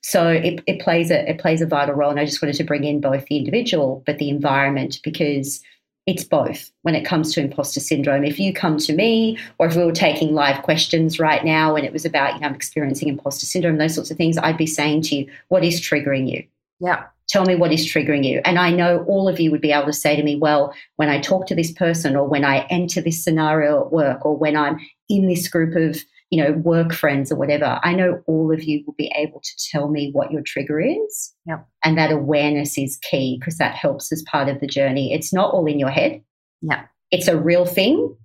So 0.01 0.27
it, 0.27 0.61
it 0.67 0.79
plays 0.81 1.09
a 1.09 1.27
it 1.31 1.39
plays 1.39 1.61
a 1.61 1.65
vital 1.65 1.95
role, 1.95 2.11
and 2.11 2.19
I 2.19 2.25
just 2.25 2.41
wanted 2.41 2.57
to 2.57 2.63
bring 2.63 2.83
in 2.83 3.01
both 3.01 3.25
the 3.25 3.37
individual 3.37 4.03
but 4.05 4.19
the 4.19 4.29
environment 4.29 4.99
because 5.03 5.61
it's 6.05 6.25
both 6.25 6.71
when 6.83 6.95
it 6.95 7.05
comes 7.05 7.33
to 7.33 7.41
imposter 7.41 7.79
syndrome. 7.79 8.23
If 8.23 8.37
you 8.39 8.53
come 8.53 8.77
to 8.79 8.93
me, 8.93 9.39
or 9.57 9.67
if 9.67 9.75
we 9.75 9.85
were 9.85 9.93
taking 9.93 10.35
live 10.35 10.61
questions 10.61 11.17
right 11.17 11.43
now 11.43 11.75
and 11.75 11.85
it 11.85 11.93
was 11.93 12.05
about, 12.05 12.33
you 12.33 12.41
know, 12.41 12.47
I'm 12.49 12.55
experiencing 12.55 13.07
imposter 13.07 13.45
syndrome, 13.45 13.77
those 13.77 13.95
sorts 13.95 14.11
of 14.11 14.17
things, 14.17 14.37
I'd 14.37 14.57
be 14.57 14.67
saying 14.67 15.03
to 15.03 15.15
you, 15.15 15.31
what 15.47 15.63
is 15.63 15.79
triggering 15.79 16.29
you? 16.29 16.43
Yeah. 16.81 17.05
Tell 17.29 17.45
me 17.45 17.55
what 17.55 17.71
is 17.71 17.85
triggering 17.85 18.25
you. 18.25 18.41
And 18.43 18.59
I 18.59 18.69
know 18.69 19.05
all 19.07 19.29
of 19.29 19.39
you 19.39 19.49
would 19.49 19.61
be 19.61 19.71
able 19.71 19.85
to 19.85 19.93
say 19.93 20.17
to 20.17 20.23
me, 20.23 20.35
well, 20.35 20.73
when 20.97 21.07
I 21.07 21.21
talk 21.21 21.47
to 21.47 21.55
this 21.55 21.71
person, 21.71 22.17
or 22.17 22.27
when 22.27 22.43
I 22.43 22.67
enter 22.69 22.99
this 22.99 23.23
scenario 23.23 23.85
at 23.85 23.93
work, 23.93 24.25
or 24.25 24.35
when 24.35 24.57
I'm 24.57 24.77
in 25.07 25.27
this 25.27 25.47
group 25.47 25.75
of 25.75 26.03
you 26.34 26.43
know, 26.43 26.54
work 26.54 26.91
friends 26.93 27.32
or 27.32 27.36
whatever, 27.36 27.80
I 27.84 27.93
know 27.93 28.24
all 28.26 28.52
of 28.52 28.63
you 28.63 28.84
will 28.88 28.96
be 28.98 29.12
able 29.15 29.39
to 29.39 29.69
tell 29.72 29.88
me 29.88 30.10
what 30.13 30.32
your 30.32 30.41
trigger 30.41 30.80
is. 30.80 31.32
Yeah. 31.46 31.60
And 31.86 31.96
that 31.96 32.12
awareness 32.12 32.76
is 32.76 32.98
key 33.08 33.38
because 33.39 33.60
that 33.60 33.76
helps 33.76 34.12
as 34.12 34.24
part 34.24 34.50
of 34.50 34.60
the 34.60 34.65
journey. 34.65 35.13
It's 35.13 35.32
not 35.32 35.54
all 35.54 35.67
in 35.67 35.78
your 35.78 35.91
head. 35.91 36.24
Yeah. 36.63 36.86
It's 37.12 37.28
a 37.28 37.39
real 37.39 37.67
thing. 37.67 38.15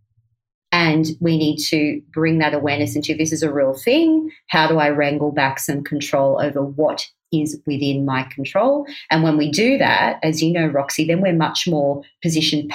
And 0.72 1.08
we 1.20 1.36
need 1.36 1.58
to 1.64 2.00
bring 2.14 2.38
that 2.38 2.54
awareness 2.54 2.96
into 2.96 3.14
this 3.14 3.30
is 3.30 3.42
a 3.42 3.52
real 3.52 3.74
thing. 3.74 4.30
How 4.48 4.66
do 4.66 4.78
I 4.78 4.88
wrangle 4.88 5.30
back 5.30 5.58
some 5.58 5.84
control 5.84 6.40
over 6.40 6.62
what 6.62 7.06
is 7.30 7.60
within 7.66 8.06
my 8.06 8.22
control? 8.34 8.86
And 9.10 9.22
when 9.22 9.36
we 9.36 9.50
do 9.50 9.76
that, 9.76 10.18
as 10.22 10.42
you 10.42 10.50
know, 10.50 10.66
Roxy, 10.66 11.06
then 11.06 11.20
we're 11.20 11.34
much 11.34 11.68
more 11.68 12.02
positioned 12.22 12.72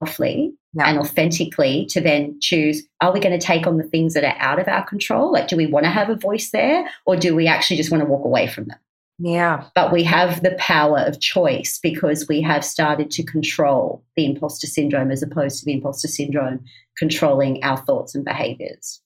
powerfully 0.00 0.54
yeah. 0.74 0.88
and 0.88 0.98
authentically 0.98 1.86
to 1.86 2.00
then 2.00 2.38
choose 2.40 2.82
are 3.00 3.12
we 3.12 3.20
going 3.20 3.38
to 3.38 3.44
take 3.44 3.66
on 3.66 3.76
the 3.76 3.84
things 3.84 4.14
that 4.14 4.24
are 4.24 4.36
out 4.38 4.58
of 4.58 4.68
our 4.68 4.84
control? 4.84 5.32
Like, 5.32 5.48
do 5.48 5.56
we 5.56 5.66
want 5.66 5.84
to 5.84 5.90
have 5.90 6.10
a 6.10 6.16
voice 6.16 6.50
there 6.50 6.88
or 7.06 7.16
do 7.16 7.34
we 7.34 7.46
actually 7.46 7.76
just 7.76 7.90
want 7.90 8.02
to 8.02 8.08
walk 8.08 8.24
away 8.24 8.46
from 8.46 8.64
them? 8.66 8.78
Yeah. 9.20 9.64
But 9.74 9.92
we 9.92 10.04
have 10.04 10.42
the 10.42 10.54
power 10.58 10.98
of 10.98 11.20
choice 11.20 11.80
because 11.82 12.28
we 12.28 12.40
have 12.42 12.64
started 12.64 13.10
to 13.12 13.24
control 13.24 14.04
the 14.16 14.24
imposter 14.24 14.68
syndrome 14.68 15.10
as 15.10 15.22
opposed 15.22 15.58
to 15.58 15.64
the 15.64 15.72
imposter 15.72 16.06
syndrome 16.06 16.64
controlling 16.96 17.62
our 17.64 17.78
thoughts 17.78 18.14
and 18.14 18.24
behaviors. 18.24 19.00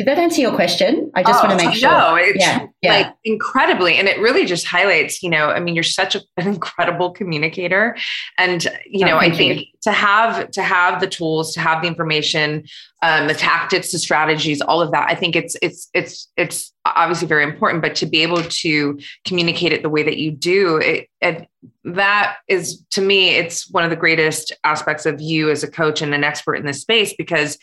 Did 0.00 0.06
that 0.06 0.16
answer 0.16 0.40
your 0.40 0.54
question? 0.54 1.10
I 1.14 1.22
just 1.22 1.44
oh, 1.44 1.46
want 1.46 1.60
to 1.60 1.66
make 1.66 1.76
sure. 1.76 1.90
No, 1.90 2.14
it's 2.14 2.38
yeah, 2.38 2.66
yeah. 2.80 2.90
like 2.94 3.14
incredibly. 3.22 3.96
And 3.96 4.08
it 4.08 4.18
really 4.18 4.46
just 4.46 4.64
highlights, 4.66 5.22
you 5.22 5.28
know, 5.28 5.50
I 5.50 5.60
mean, 5.60 5.74
you're 5.74 5.84
such 5.84 6.14
a, 6.14 6.22
an 6.38 6.48
incredible 6.48 7.10
communicator. 7.10 7.94
And, 8.38 8.66
you 8.86 9.04
know, 9.04 9.16
oh, 9.16 9.18
I 9.18 9.30
think 9.30 9.60
you. 9.60 9.66
to 9.82 9.92
have 9.92 10.50
to 10.52 10.62
have 10.62 11.02
the 11.02 11.06
tools, 11.06 11.52
to 11.52 11.60
have 11.60 11.82
the 11.82 11.88
information, 11.88 12.64
um, 13.02 13.28
the 13.28 13.34
tactics, 13.34 13.92
the 13.92 13.98
strategies, 13.98 14.62
all 14.62 14.80
of 14.80 14.90
that, 14.92 15.10
I 15.10 15.14
think 15.14 15.36
it's 15.36 15.54
it's 15.60 15.90
it's 15.92 16.28
it's 16.38 16.72
obviously 16.86 17.28
very 17.28 17.44
important, 17.44 17.82
but 17.82 17.94
to 17.96 18.06
be 18.06 18.22
able 18.22 18.42
to 18.42 18.98
communicate 19.26 19.74
it 19.74 19.82
the 19.82 19.90
way 19.90 20.02
that 20.02 20.16
you 20.16 20.30
do, 20.30 20.78
it, 20.78 21.08
it 21.20 21.46
that 21.84 22.36
is 22.48 22.82
to 22.92 23.02
me, 23.02 23.36
it's 23.36 23.68
one 23.70 23.84
of 23.84 23.90
the 23.90 23.96
greatest 23.96 24.50
aspects 24.64 25.04
of 25.04 25.20
you 25.20 25.50
as 25.50 25.62
a 25.62 25.70
coach 25.70 26.00
and 26.00 26.14
an 26.14 26.24
expert 26.24 26.54
in 26.54 26.64
this 26.64 26.80
space 26.80 27.12
because 27.18 27.58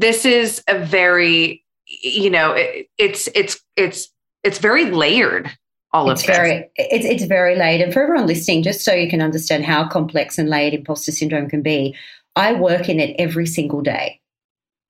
this 0.00 0.24
is 0.24 0.62
a 0.68 0.78
very 0.78 1.64
you 1.86 2.30
know 2.30 2.52
it, 2.52 2.88
it's 2.98 3.28
it's 3.34 3.60
it's 3.76 4.08
it's 4.44 4.58
very 4.58 4.90
layered 4.90 5.50
all 5.92 6.10
it's 6.10 6.22
of 6.22 6.26
very 6.26 6.68
it's, 6.76 7.04
it's 7.04 7.24
very 7.24 7.56
layered 7.56 7.80
and 7.80 7.92
for 7.92 8.02
everyone 8.02 8.26
listening 8.26 8.62
just 8.62 8.84
so 8.84 8.92
you 8.92 9.08
can 9.08 9.22
understand 9.22 9.64
how 9.64 9.88
complex 9.88 10.38
and 10.38 10.48
layered 10.48 10.74
imposter 10.74 11.12
syndrome 11.12 11.48
can 11.48 11.62
be 11.62 11.96
i 12.36 12.52
work 12.52 12.88
in 12.88 13.00
it 13.00 13.14
every 13.18 13.46
single 13.46 13.80
day 13.80 14.20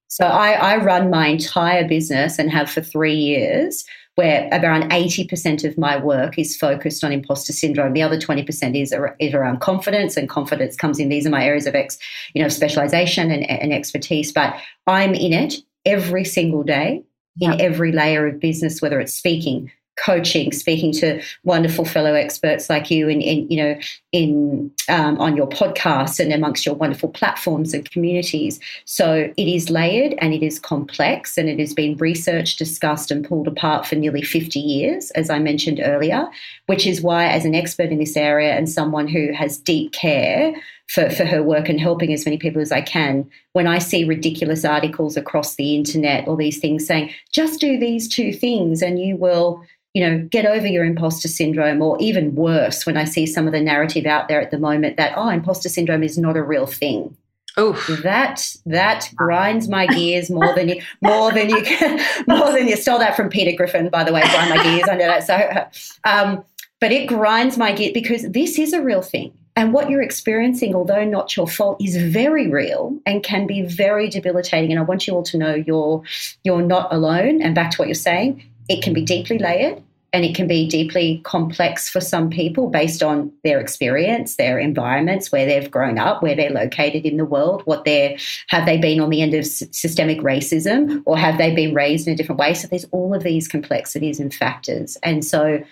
so 0.09 0.27
I, 0.27 0.53
I 0.53 0.77
run 0.79 1.11
my 1.11 1.29
entire 1.29 1.87
business 1.87 2.39
and 2.39 2.51
have 2.51 2.71
for 2.71 2.81
three 2.81 3.15
years 3.15 3.85
where 4.15 4.49
around 4.51 4.91
80% 4.91 5.63
of 5.65 5.79
my 5.79 5.97
work 5.97 6.39
is 6.39 6.57
focused 6.57 7.05
on 7.05 7.13
imposter 7.13 7.53
syndrome. 7.53 7.93
The 7.93 8.03
other 8.03 8.19
20% 8.19 8.75
is, 8.75 8.93
is 9.21 9.35
around 9.35 9.61
confidence, 9.61 10.17
and 10.17 10.29
confidence 10.29 10.75
comes 10.75 10.99
in. 10.99 11.09
These 11.09 11.25
are 11.25 11.31
my 11.31 11.45
areas 11.45 11.67
of 11.67 11.77
ex, 11.77 11.99
you 12.35 12.43
know, 12.43 12.49
specialization 12.49 13.31
and, 13.31 13.49
and 13.49 13.73
expertise. 13.73 14.33
But 14.33 14.57
I'm 14.89 15.15
in 15.15 15.33
it 15.33 15.55
every 15.87 16.25
single 16.25 16.65
day 16.65 17.05
in 17.41 17.61
every 17.61 17.93
layer 17.93 18.27
of 18.27 18.41
business, 18.41 18.83
whether 18.83 18.99
it's 18.99 19.15
speaking, 19.15 19.71
coaching, 20.05 20.53
speaking 20.53 20.93
to 20.93 21.23
wonderful 21.45 21.85
fellow 21.85 22.15
experts 22.15 22.71
like 22.71 22.91
you, 22.91 23.09
in, 23.09 23.21
in 23.21 23.51
you 23.51 23.57
know, 23.63 23.79
in 24.13 24.71
um, 24.89 25.19
on 25.19 25.37
your 25.37 25.49
podcast 25.49 26.21
and 26.21 26.33
amongst 26.33 26.65
your 26.65 26.75
wonderful 26.75 27.09
platforms 27.09 27.75
and 27.75 27.91
communities. 27.91 28.61
So 28.85 29.33
it 29.37 29.49
is 29.49 29.71
layered 29.71 30.15
and 30.19 30.33
it 30.33 30.43
is 30.43 30.59
complex, 30.59 31.37
and 31.37 31.49
it 31.49 31.59
has 31.59 31.75
been 31.75 31.97
researched, 31.97 32.59
discussed, 32.59 33.11
and 33.11 33.27
pulled 33.27 33.49
apart 33.49 33.87
for 33.87 33.97
nearly 33.97 34.23
fifty 34.23 34.61
years, 34.61 35.11
as 35.13 35.31
I 35.31 35.39
mentioned 35.39 35.81
earlier. 35.83 36.27
Which 36.67 36.87
is 36.87 37.01
why, 37.01 37.27
as 37.27 37.45
an 37.45 37.55
expert 37.55 37.91
in 37.91 37.99
this 37.99 38.17
area 38.17 38.55
and 38.55 38.69
someone 38.69 39.09
who 39.09 39.33
has 39.33 39.59
deep 39.59 39.93
care 39.93 40.55
for, 40.89 41.11
for 41.11 41.25
her 41.25 41.43
work 41.43 41.69
and 41.69 41.81
helping 41.81 42.13
as 42.13 42.25
many 42.25 42.39
people 42.39 42.63
as 42.63 42.73
I 42.73 42.81
can. 42.81 43.29
When 43.53 43.67
I 43.67 43.79
see 43.79 44.05
ridiculous 44.05 44.65
articles 44.65 45.17
across 45.17 45.57
the 45.57 45.75
internet 45.77 46.27
or 46.27 46.37
these 46.37 46.59
things 46.59 46.87
saying, 46.87 47.13
just 47.33 47.61
do 47.61 47.79
these 47.79 48.09
two 48.09 48.33
things 48.33 48.83
and 48.83 48.99
you 48.99 49.17
will 49.17 49.63
you 49.99 50.09
know, 50.09 50.19
get 50.31 50.47
over 50.47 50.65
your 50.65 50.85
imposter 50.85 51.27
syndrome, 51.27 51.83
or 51.83 51.97
even 51.99 52.37
worse, 52.37 52.87
when 52.87 52.97
I 52.97 53.03
see 53.03 53.27
some 53.27 53.49
of 53.49 53.53
the 53.53 53.61
narrative 53.61 54.07
out 54.07 54.29
there 54.29 54.41
at 54.41 54.53
the 54.53 54.59
moment 54.59 54.97
that 54.97 55.13
oh, 55.17 55.29
imposter 55.29 55.69
syndrome 55.69 56.05
is 56.05 56.17
not 56.17 56.37
a 56.37 56.43
real 56.43 56.67
thing. 56.67 57.17
Oh, 57.57 57.73
That 58.05 58.41
that 58.67 59.11
grinds 59.17 59.69
my 59.69 59.89
gears 59.89 60.31
more 60.31 60.55
than 60.55 60.69
you 60.69 60.81
more 61.01 61.33
than 61.33 61.51
you 61.51 61.63
can, 61.63 62.01
more 62.29 62.53
than 62.53 62.69
you 62.69 62.77
stole 62.77 63.01
that 63.01 63.17
from 63.17 63.29
Peter 63.29 63.57
Griffin, 63.57 63.89
by 63.89 64.05
the 64.05 64.13
way. 64.13 64.21
Grind 64.21 64.51
my 64.51 64.63
gears 64.63 64.89
under 64.89 65.05
that. 65.05 65.25
So, 65.27 65.67
um, 66.05 66.45
but 66.79 66.93
it 66.93 67.09
grinds 67.09 67.59
my 67.59 67.73
gears 67.73 67.91
because 67.93 68.23
this 68.31 68.57
is 68.57 68.73
a 68.73 68.81
real 68.81 69.03
thing. 69.03 69.33
And 69.57 69.73
what 69.73 69.91
you're 69.91 70.03
experiencing, 70.03 70.77
although 70.77 71.05
not 71.05 71.37
your 71.37 71.49
fault, 71.49 71.83
is 71.83 71.97
very 71.97 72.49
real 72.49 72.97
and 73.05 73.25
can 73.25 73.49
be 73.49 73.63
very 73.63 74.09
debilitating. 74.09 74.71
And 74.71 74.79
I 74.79 74.85
want 74.85 75.09
you 75.09 75.15
all 75.15 75.25
to 75.25 75.37
know 75.37 75.57
you're 75.57 76.05
you're 76.45 76.63
not 76.63 76.95
alone. 76.95 77.43
And 77.43 77.57
back 77.57 77.73
to 77.73 77.79
what 77.79 77.89
you're 77.89 77.97
saying, 77.97 78.45
it 78.69 78.81
can 78.81 78.93
be 78.93 79.03
deeply 79.03 79.41
layered 79.41 79.83
and 80.13 80.25
it 80.25 80.35
can 80.35 80.47
be 80.47 80.67
deeply 80.67 81.21
complex 81.25 81.89
for 81.89 82.01
some 82.01 82.31
people 82.31 82.69
based 82.69 83.03
on 83.03 83.33
their 83.45 83.61
experience, 83.61 84.37
their 84.37 84.59
environments, 84.59 85.31
where 85.31 85.45
they've 85.45 85.71
grown 85.71 85.99
up, 85.99 86.23
where 86.23 86.35
they're 86.35 86.51
located 86.51 87.05
in 87.05 87.17
the 87.19 87.25
world, 87.25 87.63
what 87.67 87.85
they're 87.85 88.17
have 88.49 88.65
they 88.65 88.79
been 88.79 89.01
on 89.01 89.11
the 89.11 89.21
end 89.21 89.35
of 89.35 89.47
systemic 89.47 90.21
racism 90.21 91.03
or 91.05 91.19
have 91.19 91.39
they 91.39 91.55
been 91.55 91.75
raised 91.75 92.07
in 92.07 92.15
a 92.15 92.17
different 92.17 92.39
way? 92.39 92.55
So 92.55 92.69
there's 92.69 92.87
all 92.91 93.15
of 93.15 93.23
these 93.23 93.49
complexities 93.49 94.21
and 94.21 94.35
factors, 94.35 94.97
and 95.03 95.25
so. 95.25 95.63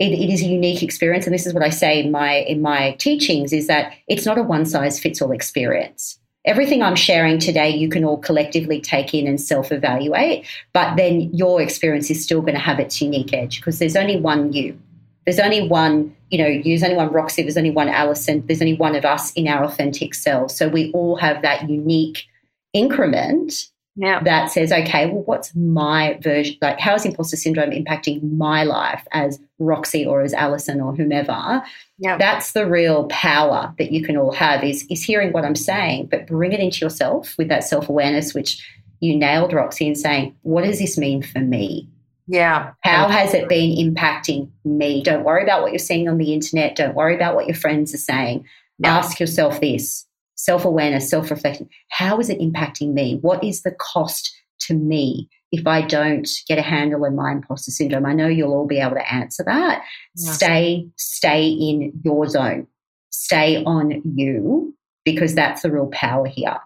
It, 0.00 0.12
it 0.12 0.32
is 0.32 0.42
a 0.42 0.46
unique 0.46 0.84
experience, 0.84 1.26
and 1.26 1.34
this 1.34 1.44
is 1.44 1.52
what 1.52 1.64
I 1.64 1.70
say 1.70 2.00
in 2.00 2.12
my 2.12 2.34
in 2.34 2.62
my 2.62 2.92
teachings: 3.00 3.52
is 3.52 3.66
that 3.66 3.92
it's 4.06 4.24
not 4.24 4.38
a 4.38 4.44
one 4.44 4.64
size 4.64 5.00
fits 5.00 5.20
all 5.20 5.32
experience 5.32 6.17
everything 6.44 6.82
I'm 6.82 6.96
sharing 6.96 7.38
today, 7.38 7.70
you 7.70 7.88
can 7.88 8.04
all 8.04 8.18
collectively 8.18 8.80
take 8.80 9.14
in 9.14 9.26
and 9.26 9.40
self 9.40 9.72
evaluate, 9.72 10.46
but 10.72 10.96
then 10.96 11.32
your 11.34 11.60
experience 11.60 12.10
is 12.10 12.22
still 12.22 12.40
going 12.40 12.54
to 12.54 12.60
have 12.60 12.78
its 12.78 13.00
unique 13.00 13.32
edge 13.32 13.60
because 13.60 13.78
there's 13.78 13.96
only 13.96 14.18
one 14.18 14.52
you. 14.52 14.78
There's 15.24 15.38
only 15.38 15.68
one, 15.68 16.14
you 16.30 16.38
know, 16.38 16.46
you, 16.46 16.62
there's 16.62 16.82
only 16.82 16.96
one 16.96 17.12
Roxy, 17.12 17.42
there's 17.42 17.58
only 17.58 17.70
one 17.70 17.88
Alison, 17.88 18.46
there's 18.46 18.62
only 18.62 18.76
one 18.76 18.96
of 18.96 19.04
us 19.04 19.32
in 19.34 19.46
our 19.46 19.64
authentic 19.64 20.14
self. 20.14 20.50
So 20.50 20.68
we 20.68 20.90
all 20.92 21.16
have 21.16 21.42
that 21.42 21.68
unique 21.68 22.26
increment 22.72 23.68
yeah. 23.98 24.22
that 24.22 24.46
says, 24.52 24.70
okay, 24.70 25.06
well, 25.06 25.24
what's 25.24 25.54
my 25.56 26.18
version? 26.22 26.56
Like, 26.62 26.78
how 26.78 26.94
is 26.94 27.04
imposter 27.04 27.36
syndrome 27.36 27.70
impacting 27.70 28.22
my 28.32 28.62
life 28.62 29.04
as 29.10 29.40
Roxy 29.58 30.06
or 30.06 30.22
as 30.22 30.32
Alison 30.32 30.80
or 30.80 30.94
whomever? 30.94 31.64
Yeah. 31.98 32.16
That's 32.16 32.52
the 32.52 32.64
real 32.64 33.08
power 33.08 33.74
that 33.76 33.90
you 33.90 34.04
can 34.04 34.16
all 34.16 34.32
have 34.32 34.62
is, 34.62 34.86
is 34.88 35.02
hearing 35.02 35.32
what 35.32 35.44
I'm 35.44 35.56
saying, 35.56 36.06
but 36.12 36.28
bring 36.28 36.52
it 36.52 36.60
into 36.60 36.84
yourself 36.84 37.34
with 37.38 37.48
that 37.48 37.64
self 37.64 37.88
awareness, 37.88 38.34
which 38.34 38.64
you 39.00 39.16
nailed, 39.16 39.52
Roxy, 39.52 39.88
and 39.88 39.98
saying, 39.98 40.36
what 40.42 40.62
does 40.62 40.78
this 40.78 40.96
mean 40.96 41.20
for 41.20 41.40
me? 41.40 41.88
Yeah. 42.28 42.74
How 42.84 43.08
has 43.08 43.34
it 43.34 43.48
been 43.48 43.76
impacting 43.76 44.48
me? 44.64 45.02
Don't 45.02 45.24
worry 45.24 45.42
about 45.42 45.62
what 45.62 45.72
you're 45.72 45.78
seeing 45.80 46.08
on 46.08 46.18
the 46.18 46.32
internet. 46.32 46.76
Don't 46.76 46.94
worry 46.94 47.16
about 47.16 47.34
what 47.34 47.46
your 47.46 47.56
friends 47.56 47.92
are 47.94 47.98
saying. 47.98 48.46
Ask 48.84 49.18
yourself 49.18 49.60
this 49.60 50.06
self 50.38 50.64
awareness, 50.64 51.10
self 51.10 51.30
reflection. 51.30 51.68
How 51.90 52.18
is 52.18 52.30
it 52.30 52.40
impacting 52.40 52.94
me? 52.94 53.18
What 53.20 53.44
is 53.44 53.62
the 53.62 53.72
cost 53.72 54.34
to 54.60 54.74
me? 54.74 55.28
if 55.50 55.66
I 55.66 55.82
don't 55.82 56.28
get 56.46 56.58
a 56.58 56.62
handle 56.62 57.04
on 57.04 57.16
my 57.16 57.32
imposter 57.32 57.70
syndrome? 57.70 58.06
I 58.06 58.12
know 58.12 58.28
you'll 58.28 58.52
all 58.52 58.66
be 58.66 58.80
able 58.80 58.96
to 58.96 59.12
answer 59.12 59.42
that. 59.44 59.82
Yeah. 60.14 60.32
Stay, 60.32 60.88
stay 60.96 61.48
in 61.48 61.92
your 62.04 62.28
zone. 62.28 62.66
Stay 63.10 63.64
on 63.64 64.02
you 64.04 64.76
because 65.04 65.34
that's 65.34 65.62
the 65.62 65.70
real 65.72 65.86
power 65.86 66.26
here. 66.26 66.58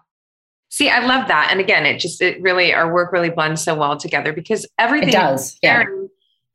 See, 0.69 0.89
I 0.89 1.05
love 1.05 1.27
that. 1.27 1.49
And 1.51 1.59
again, 1.59 1.85
it 1.85 1.99
just, 1.99 2.21
it 2.21 2.41
really, 2.41 2.73
our 2.73 2.93
work 2.93 3.11
really 3.13 3.29
blends 3.29 3.63
so 3.63 3.75
well 3.75 3.95
together 3.95 4.33
because 4.33 4.65
everything 4.77 5.09
It 5.09 5.13
does. 5.13 5.57
Yeah. 5.61 5.83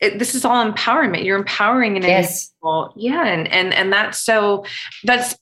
it, 0.01 0.19
this 0.19 0.35
is 0.35 0.45
all 0.45 0.71
empowerment. 0.71 1.25
You're 1.25 1.39
empowering 1.39 1.97
an 1.97 2.03
Yes. 2.03 2.53
individual. 2.63 2.93
Yeah. 2.97 3.27
And, 3.27 3.49
and, 3.51 3.73
and 3.73 3.93
that's 3.93 4.21
so, 4.21 4.65
that's, 5.05 5.35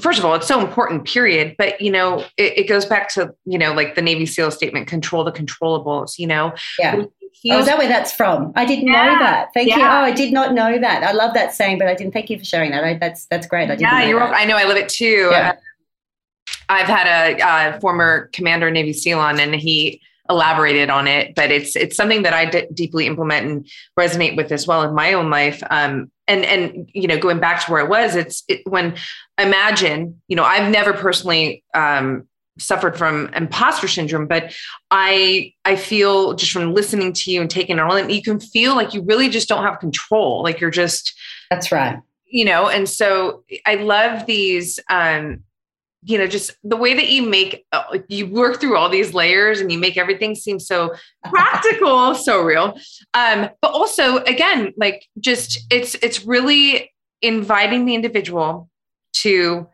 first 0.00 0.18
of 0.18 0.24
all, 0.24 0.34
it's 0.34 0.46
so 0.46 0.60
important, 0.60 1.04
period. 1.06 1.54
But, 1.58 1.80
you 1.80 1.90
know, 1.90 2.20
it, 2.36 2.58
it 2.58 2.68
goes 2.68 2.84
back 2.84 3.08
to, 3.14 3.34
you 3.44 3.58
know, 3.58 3.72
like 3.72 3.94
the 3.94 4.02
Navy 4.02 4.26
SEAL 4.26 4.50
statement, 4.50 4.86
control 4.88 5.24
the 5.24 5.32
controllables, 5.32 6.18
you 6.18 6.26
know, 6.26 6.52
Yeah. 6.78 7.04
Oh, 7.50 7.58
is 7.58 7.66
that 7.66 7.76
where 7.76 7.88
that's 7.88 8.12
from? 8.12 8.52
I 8.56 8.64
didn't 8.64 8.86
Yeah, 8.86 9.06
know 9.06 9.18
that. 9.18 9.48
Thank 9.52 9.68
you. 9.68 9.82
Oh, 9.82 9.86
I 9.86 10.12
did 10.12 10.32
not 10.32 10.54
know 10.54 10.78
that. 10.78 11.02
I 11.02 11.12
love 11.12 11.34
that 11.34 11.52
saying, 11.52 11.78
but 11.78 11.88
I 11.88 11.94
didn't. 11.94 12.12
Thank 12.14 12.30
you 12.30 12.38
for 12.38 12.44
sharing 12.44 12.70
that. 12.70 12.84
I, 12.84 12.94
that's 12.94 13.26
that's 13.26 13.46
great. 13.46 13.64
I 13.64 13.76
didn't. 13.76 13.80
yeah, 13.82 13.98
know 14.00 14.06
you're 14.06 14.18
that. 14.20 14.30
welcome. 14.30 14.40
I 14.40 14.44
know. 14.46 14.56
I 14.56 14.64
live 14.66 14.78
it 14.78 14.88
too. 14.88 15.28
Yeah. 15.30 15.50
Uh, 15.50 16.52
I've 16.70 16.86
had 16.86 17.06
a 17.06 17.42
uh, 17.46 17.80
former 17.80 18.30
commander 18.32 18.70
Navy 18.70 18.94
SEAL 18.94 19.18
on, 19.18 19.40
and 19.40 19.54
he 19.54 20.00
elaborated 20.30 20.88
on 20.88 21.06
it. 21.06 21.34
But 21.34 21.50
it's 21.50 21.76
it's 21.76 21.96
something 21.96 22.22
that 22.22 22.32
I 22.32 22.46
d- 22.46 22.66
deeply 22.72 23.06
implement 23.06 23.46
and 23.46 23.68
resonate 23.98 24.36
with 24.36 24.50
as 24.50 24.66
well 24.66 24.82
in 24.82 24.94
my 24.94 25.12
own 25.12 25.28
life. 25.28 25.62
Um, 25.68 26.10
and 26.26 26.44
and 26.44 26.90
you 26.94 27.06
know, 27.06 27.18
going 27.18 27.40
back 27.40 27.64
to 27.64 27.70
where 27.72 27.80
it 27.84 27.88
was, 27.88 28.16
it's 28.16 28.42
it, 28.48 28.62
when 28.66 28.96
imagine, 29.38 30.20
you 30.28 30.36
know, 30.36 30.44
I've 30.44 30.70
never 30.70 30.92
personally 30.92 31.62
um, 31.74 32.26
suffered 32.58 32.96
from 32.96 33.28
imposter 33.34 33.88
syndrome, 33.88 34.26
but 34.26 34.54
I 34.90 35.52
I 35.64 35.76
feel 35.76 36.34
just 36.34 36.52
from 36.52 36.72
listening 36.72 37.12
to 37.12 37.30
you 37.30 37.40
and 37.40 37.50
taking 37.50 37.78
it 37.78 37.82
all 37.82 37.96
in, 37.96 38.10
you 38.10 38.22
can 38.22 38.40
feel 38.40 38.74
like 38.74 38.94
you 38.94 39.02
really 39.02 39.28
just 39.28 39.48
don't 39.48 39.64
have 39.64 39.80
control. 39.80 40.42
Like 40.42 40.60
you're 40.60 40.70
just 40.70 41.14
That's 41.50 41.70
right. 41.72 41.98
you 42.26 42.44
know 42.44 42.68
and 42.68 42.88
so 42.88 43.44
i 43.66 43.74
love 43.76 44.26
these 44.26 44.80
um 44.90 45.42
you 46.04 46.18
know 46.18 46.26
just 46.26 46.52
the 46.62 46.76
way 46.76 46.94
that 46.94 47.08
you 47.08 47.22
make 47.22 47.64
uh, 47.72 47.98
you 48.08 48.26
work 48.26 48.60
through 48.60 48.76
all 48.76 48.88
these 48.88 49.14
layers 49.14 49.60
and 49.60 49.72
you 49.72 49.78
make 49.78 49.96
everything 49.96 50.34
seem 50.34 50.60
so 50.60 50.94
practical 51.24 52.14
so 52.14 52.42
real. 52.42 52.78
Um 53.14 53.48
but 53.60 53.72
also 53.72 54.18
again 54.18 54.72
like 54.76 55.06
just 55.18 55.60
it's 55.70 55.94
it's 55.96 56.24
really 56.24 56.92
inviting 57.22 57.86
the 57.86 57.94
individual 57.94 58.68
to 59.14 59.66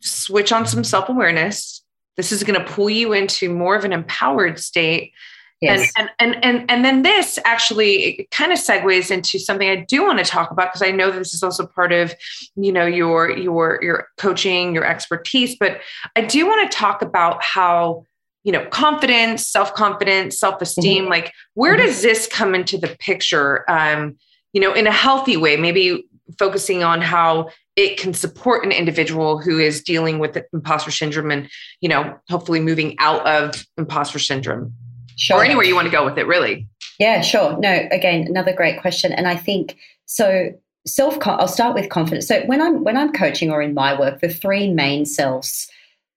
switch 0.00 0.52
on 0.52 0.66
some 0.66 0.84
self-awareness. 0.84 1.82
This 2.16 2.32
is 2.32 2.44
going 2.44 2.58
to 2.58 2.72
pull 2.72 2.90
you 2.90 3.12
into 3.12 3.52
more 3.52 3.76
of 3.76 3.84
an 3.84 3.92
empowered 3.92 4.58
state 4.58 5.12
Yes. 5.60 5.90
and, 5.98 6.08
and 6.20 6.36
and 6.36 6.44
and 6.44 6.70
and 6.70 6.84
then 6.84 7.02
this 7.02 7.36
actually 7.44 8.28
kind 8.30 8.52
of 8.52 8.58
segues 8.58 9.10
into 9.10 9.40
something 9.40 9.68
I 9.68 9.84
do 9.88 10.04
want 10.04 10.18
to 10.20 10.24
talk 10.24 10.52
about 10.52 10.68
because 10.72 10.82
I 10.82 10.92
know 10.92 11.10
this 11.10 11.34
is 11.34 11.42
also 11.42 11.66
part 11.66 11.92
of 11.92 12.14
you 12.54 12.70
know 12.70 12.86
your 12.86 13.36
your 13.36 13.80
your 13.82 14.08
coaching, 14.18 14.72
your 14.72 14.84
expertise, 14.84 15.56
but 15.58 15.80
I 16.14 16.20
do 16.22 16.46
want 16.46 16.70
to 16.70 16.76
talk 16.76 17.02
about 17.02 17.42
how 17.42 18.04
you 18.44 18.52
know 18.52 18.64
confidence, 18.66 19.48
self 19.48 19.74
confidence, 19.74 20.38
self 20.38 20.62
esteem. 20.62 21.06
Like 21.08 21.32
where 21.54 21.74
Mhm. 21.76 21.86
does 21.86 22.02
this 22.02 22.28
come 22.28 22.54
into 22.54 22.78
the 22.78 22.96
picture? 23.00 23.68
Um, 23.68 24.16
you 24.52 24.60
know, 24.60 24.72
in 24.72 24.86
a 24.86 24.92
healthy 24.92 25.36
way, 25.36 25.56
maybe 25.56 26.04
focusing 26.38 26.84
on 26.84 27.00
how 27.00 27.48
it 27.74 27.96
can 27.98 28.14
support 28.14 28.64
an 28.64 28.70
individual 28.72 29.38
who 29.38 29.58
is 29.58 29.82
dealing 29.82 30.18
with 30.18 30.36
imposter 30.52 30.90
syndrome 30.90 31.30
and 31.30 31.48
you 31.80 31.88
know 31.88 32.16
hopefully 32.28 32.60
moving 32.60 32.94
out 32.98 33.26
of 33.26 33.66
imposter 33.76 34.18
syndrome 34.18 34.72
sure. 35.18 35.38
or 35.38 35.44
anywhere 35.44 35.64
you 35.64 35.74
want 35.74 35.86
to 35.86 35.92
go 35.92 36.04
with 36.04 36.18
it, 36.18 36.26
really. 36.26 36.66
Yeah, 36.98 37.20
sure. 37.20 37.56
No, 37.58 37.86
again, 37.90 38.26
another 38.26 38.52
great 38.52 38.80
question, 38.80 39.12
and 39.12 39.28
I 39.28 39.36
think 39.36 39.76
so. 40.06 40.52
Self, 40.86 41.18
I'll 41.26 41.48
start 41.48 41.74
with 41.74 41.90
confidence. 41.90 42.26
So 42.26 42.40
when 42.46 42.62
I'm 42.62 42.82
when 42.82 42.96
I'm 42.96 43.12
coaching 43.12 43.50
or 43.50 43.60
in 43.60 43.74
my 43.74 43.98
work, 43.98 44.20
the 44.20 44.28
three 44.28 44.72
main 44.72 45.04
selves 45.04 45.68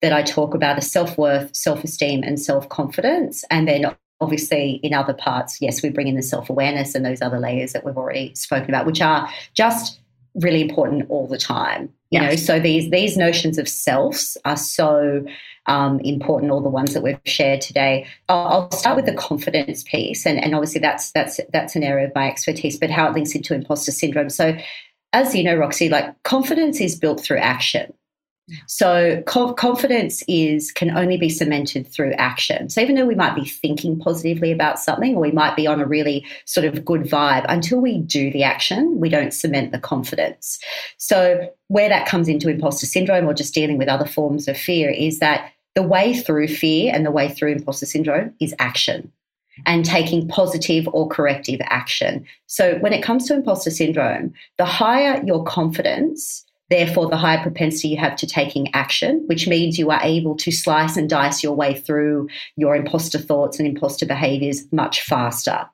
that 0.02 0.14
I 0.14 0.24
talk 0.24 0.54
about 0.54 0.78
are 0.78 0.82
self 0.82 1.18
worth, 1.18 1.54
self 1.56 1.84
esteem, 1.84 2.24
and 2.24 2.40
self 2.40 2.70
confidence, 2.70 3.44
and 3.50 3.68
then 3.68 3.94
obviously 4.22 4.80
in 4.84 4.94
other 4.94 5.14
parts, 5.14 5.60
yes, 5.60 5.82
we 5.82 5.90
bring 5.90 6.08
in 6.08 6.16
the 6.16 6.22
self 6.22 6.50
awareness 6.50 6.96
and 6.96 7.06
those 7.06 7.22
other 7.22 7.40
layers 7.40 7.74
that 7.74 7.84
we've 7.84 7.98
already 7.98 8.34
spoken 8.36 8.70
about, 8.70 8.86
which 8.86 9.02
are 9.02 9.28
just 9.54 10.00
really 10.36 10.62
important 10.62 11.10
all 11.10 11.28
the 11.28 11.38
time. 11.38 11.92
You 12.12 12.20
know, 12.20 12.36
so 12.36 12.60
these 12.60 12.92
these 12.92 13.16
notions 13.16 13.58
of 13.58 13.70
selves 13.70 14.38
are 14.44 14.58
so 14.58 15.26
um, 15.66 16.00
important. 16.02 16.52
All 16.52 16.62
the 16.62 16.70
ones 16.70 16.94
that 16.94 17.04
we've 17.04 17.20
shared 17.26 17.62
today. 17.62 18.06
I'll, 18.28 18.48
I'll 18.48 18.72
start 18.72 18.98
with 18.98 19.06
the 19.06 19.14
confidence 19.14 19.84
piece, 19.84 20.26
and, 20.26 20.44
and 20.44 20.54
obviously 20.54 20.82
that's 20.82 21.12
that's 21.12 21.40
that's 21.54 21.76
an 21.76 21.84
area 21.84 22.08
of 22.08 22.16
my 22.16 22.30
expertise, 22.30 22.78
but 22.78 22.90
how 22.90 23.08
it 23.08 23.14
links 23.14 23.34
into 23.34 23.56
imposter 23.56 23.92
syndrome. 23.92 24.30
So, 24.30 24.58
as 25.14 25.34
you 25.34 25.44
know, 25.44 25.56
Roxy, 25.56 25.88
like 25.88 26.22
confidence 26.24 26.82
is 26.82 26.96
built 26.98 27.22
through 27.22 27.38
action. 27.38 27.94
So 28.68 29.22
co- 29.26 29.54
confidence 29.54 30.24
is 30.28 30.72
can 30.72 30.92
only 30.98 31.18
be 31.18 31.30
cemented 31.30 31.88
through 31.88 32.14
action. 32.14 32.70
So 32.70 32.82
even 32.82 32.96
though 32.96 33.06
we 33.06 33.16
might 33.16 33.36
be 33.36 33.46
thinking 33.46 34.00
positively 34.00 34.52
about 34.52 34.80
something, 34.80 35.16
or 35.16 35.22
we 35.22 35.32
might 35.32 35.56
be 35.56 35.68
on 35.68 35.82
a 35.82 35.86
really 35.86 36.26
sort 36.46 36.66
of 36.66 36.86
good 36.86 37.02
vibe, 37.02 37.46
until 37.50 37.80
we 37.80 38.00
do 38.00 38.32
the 38.32 38.44
action, 38.44 39.00
we 39.00 39.10
don't 39.10 39.34
cement 39.34 39.72
the 39.72 39.80
confidence. 39.80 40.60
So 40.98 41.50
where 41.68 41.90
that 41.90 42.08
comes 42.08 42.28
into 42.28 42.50
imposter 42.50 42.86
syndrome, 42.86 43.28
or 43.28 43.34
just 43.34 43.54
dealing 43.54 43.78
with 43.78 43.88
other 43.88 44.06
forms 44.06 44.48
of 44.48 44.58
fear, 44.58 44.90
is 44.90 45.20
that 45.20 45.52
the 45.76 45.84
way 45.84 46.14
through 46.14 46.48
fear 46.48 46.94
and 46.94 47.06
the 47.06 47.12
way 47.12 47.30
through 47.30 47.54
imposter 47.54 47.86
syndrome 47.86 48.34
is 48.40 48.54
action 48.60 49.12
and 49.66 49.86
taking 49.86 50.28
positive 50.28 50.88
or 50.94 51.08
corrective 51.08 51.60
action. 51.66 52.26
So 52.48 52.78
when 52.80 52.94
it 52.94 53.04
comes 53.04 53.28
to 53.28 53.34
imposter 53.34 53.72
syndrome, 53.72 54.34
the 54.58 54.66
higher 54.66 55.22
your 55.26 55.44
confidence, 55.44 56.46
therefore 56.72 57.10
the 57.10 57.18
higher 57.18 57.42
propensity 57.42 57.90
you 57.90 57.98
have 57.98 58.16
to 58.16 58.26
taking 58.26 58.74
action, 58.74 59.24
which 59.28 59.48
means 59.48 59.78
you 59.78 59.92
are 59.92 60.02
able 60.02 60.36
to 60.38 60.52
slice 60.52 60.98
and 60.98 61.10
dice 61.10 61.44
your 61.44 61.54
way 61.54 61.80
through 61.80 62.28
your 62.56 62.76
imposter 62.76 63.20
thoughts 63.20 63.60
and 63.60 63.68
imposter 63.68 64.06
behaviors 64.06 64.64
much 64.72 65.02
faster. 65.02 65.68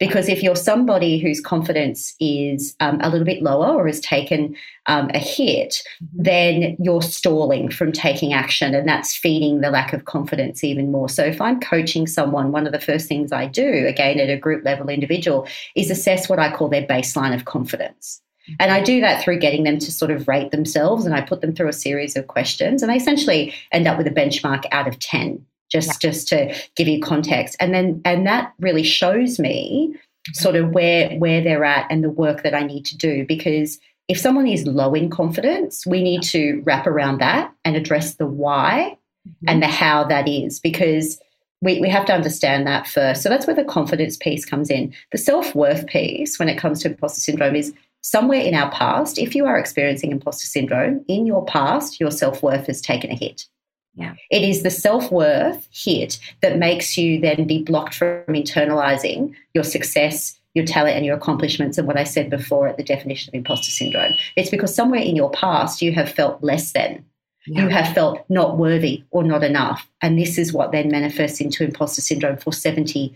Because 0.00 0.28
if 0.28 0.42
you're 0.42 0.56
somebody 0.56 1.18
whose 1.18 1.40
confidence 1.40 2.14
is 2.20 2.74
um, 2.80 2.98
a 3.02 3.10
little 3.10 3.26
bit 3.26 3.42
lower 3.42 3.74
or 3.74 3.86
has 3.86 4.00
taken 4.00 4.56
um, 4.86 5.10
a 5.12 5.18
hit, 5.18 5.82
then 6.14 6.76
you're 6.80 7.02
stalling 7.02 7.70
from 7.70 7.92
taking 7.92 8.32
action, 8.32 8.74
and 8.74 8.88
that's 8.88 9.14
feeding 9.14 9.60
the 9.60 9.70
lack 9.70 9.92
of 9.92 10.06
confidence 10.06 10.64
even 10.64 10.90
more. 10.90 11.08
So, 11.08 11.22
if 11.22 11.40
I'm 11.40 11.60
coaching 11.60 12.06
someone, 12.06 12.50
one 12.50 12.66
of 12.66 12.72
the 12.72 12.80
first 12.80 13.08
things 13.08 13.30
I 13.30 13.46
do, 13.46 13.86
again 13.86 14.18
at 14.18 14.30
a 14.30 14.38
group 14.38 14.64
level 14.64 14.88
individual, 14.88 15.46
is 15.76 15.90
assess 15.90 16.28
what 16.28 16.38
I 16.38 16.50
call 16.50 16.68
their 16.68 16.86
baseline 16.86 17.34
of 17.34 17.44
confidence. 17.44 18.22
And 18.58 18.70
I 18.72 18.82
do 18.82 19.00
that 19.00 19.22
through 19.22 19.38
getting 19.38 19.64
them 19.64 19.78
to 19.78 19.92
sort 19.92 20.10
of 20.10 20.28
rate 20.28 20.50
themselves, 20.50 21.04
and 21.04 21.14
I 21.14 21.20
put 21.20 21.40
them 21.40 21.54
through 21.54 21.68
a 21.68 21.72
series 21.72 22.16
of 22.16 22.26
questions, 22.26 22.82
and 22.82 22.90
they 22.90 22.96
essentially 22.96 23.54
end 23.72 23.86
up 23.86 23.98
with 23.98 24.06
a 24.06 24.10
benchmark 24.10 24.64
out 24.72 24.88
of 24.88 24.98
10 24.98 25.44
just 25.70 26.00
just 26.00 26.28
to 26.28 26.54
give 26.76 26.88
you 26.88 27.00
context. 27.00 27.56
And 27.60 27.74
then 27.74 28.00
and 28.04 28.26
that 28.26 28.54
really 28.58 28.82
shows 28.82 29.38
me 29.38 29.90
mm-hmm. 29.90 30.32
sort 30.32 30.56
of 30.56 30.70
where 30.70 31.10
where 31.18 31.42
they're 31.42 31.64
at 31.64 31.86
and 31.90 32.02
the 32.02 32.10
work 32.10 32.42
that 32.42 32.54
I 32.54 32.62
need 32.62 32.84
to 32.86 32.96
do 32.96 33.26
because 33.26 33.78
if 34.08 34.18
someone 34.18 34.46
is 34.46 34.66
low 34.66 34.94
in 34.94 35.10
confidence 35.10 35.84
we 35.86 36.02
need 36.02 36.22
to 36.22 36.62
wrap 36.64 36.86
around 36.86 37.18
that 37.18 37.52
and 37.64 37.76
address 37.76 38.14
the 38.14 38.26
why 38.26 38.96
mm-hmm. 39.28 39.48
and 39.48 39.62
the 39.62 39.66
how 39.66 40.04
that 40.04 40.26
is 40.26 40.58
because 40.58 41.20
we, 41.60 41.80
we 41.80 41.88
have 41.88 42.06
to 42.06 42.14
understand 42.14 42.66
that 42.66 42.86
first. 42.86 43.22
So 43.22 43.28
that's 43.28 43.46
where 43.46 43.56
the 43.56 43.64
confidence 43.64 44.16
piece 44.16 44.44
comes 44.44 44.70
in. 44.70 44.94
The 45.10 45.18
self-worth 45.18 45.86
piece 45.88 46.38
when 46.38 46.48
it 46.48 46.56
comes 46.56 46.82
to 46.82 46.88
imposter 46.88 47.20
syndrome 47.20 47.56
is 47.56 47.74
somewhere 48.00 48.40
in 48.40 48.54
our 48.54 48.70
past 48.70 49.18
if 49.18 49.34
you 49.34 49.46
are 49.46 49.58
experiencing 49.58 50.12
imposter 50.12 50.46
syndrome 50.46 51.04
in 51.08 51.26
your 51.26 51.44
past 51.46 51.98
your 52.00 52.10
self-worth 52.10 52.66
has 52.66 52.80
taken 52.80 53.10
a 53.10 53.14
hit 53.14 53.46
Yeah. 53.94 54.14
it 54.30 54.42
is 54.42 54.62
the 54.62 54.70
self 54.70 55.10
worth 55.10 55.68
hit 55.72 56.18
that 56.40 56.58
makes 56.58 56.96
you 56.96 57.20
then 57.20 57.46
be 57.46 57.62
blocked 57.62 57.94
from 57.94 58.24
internalizing 58.28 59.34
your 59.54 59.64
success, 59.64 60.38
your 60.54 60.64
talent, 60.64 60.96
and 60.96 61.04
your 61.04 61.16
accomplishments. 61.16 61.78
And 61.78 61.86
what 61.86 61.96
I 61.98 62.04
said 62.04 62.30
before 62.30 62.68
at 62.68 62.76
the 62.76 62.84
definition 62.84 63.30
of 63.30 63.34
imposter 63.34 63.70
syndrome. 63.70 64.12
It's 64.36 64.50
because 64.50 64.74
somewhere 64.74 65.00
in 65.00 65.16
your 65.16 65.30
past 65.30 65.82
you 65.82 65.92
have 65.92 66.10
felt 66.10 66.42
less 66.42 66.72
than, 66.72 67.04
you 67.48 67.68
have 67.68 67.94
felt 67.94 68.24
not 68.28 68.58
worthy 68.58 69.04
or 69.10 69.22
not 69.22 69.42
enough. 69.42 69.88
And 70.02 70.18
this 70.18 70.38
is 70.38 70.52
what 70.52 70.72
then 70.72 70.90
manifests 70.90 71.40
into 71.40 71.64
imposter 71.64 72.00
syndrome 72.00 72.36
for 72.36 72.50
70% 72.50 73.14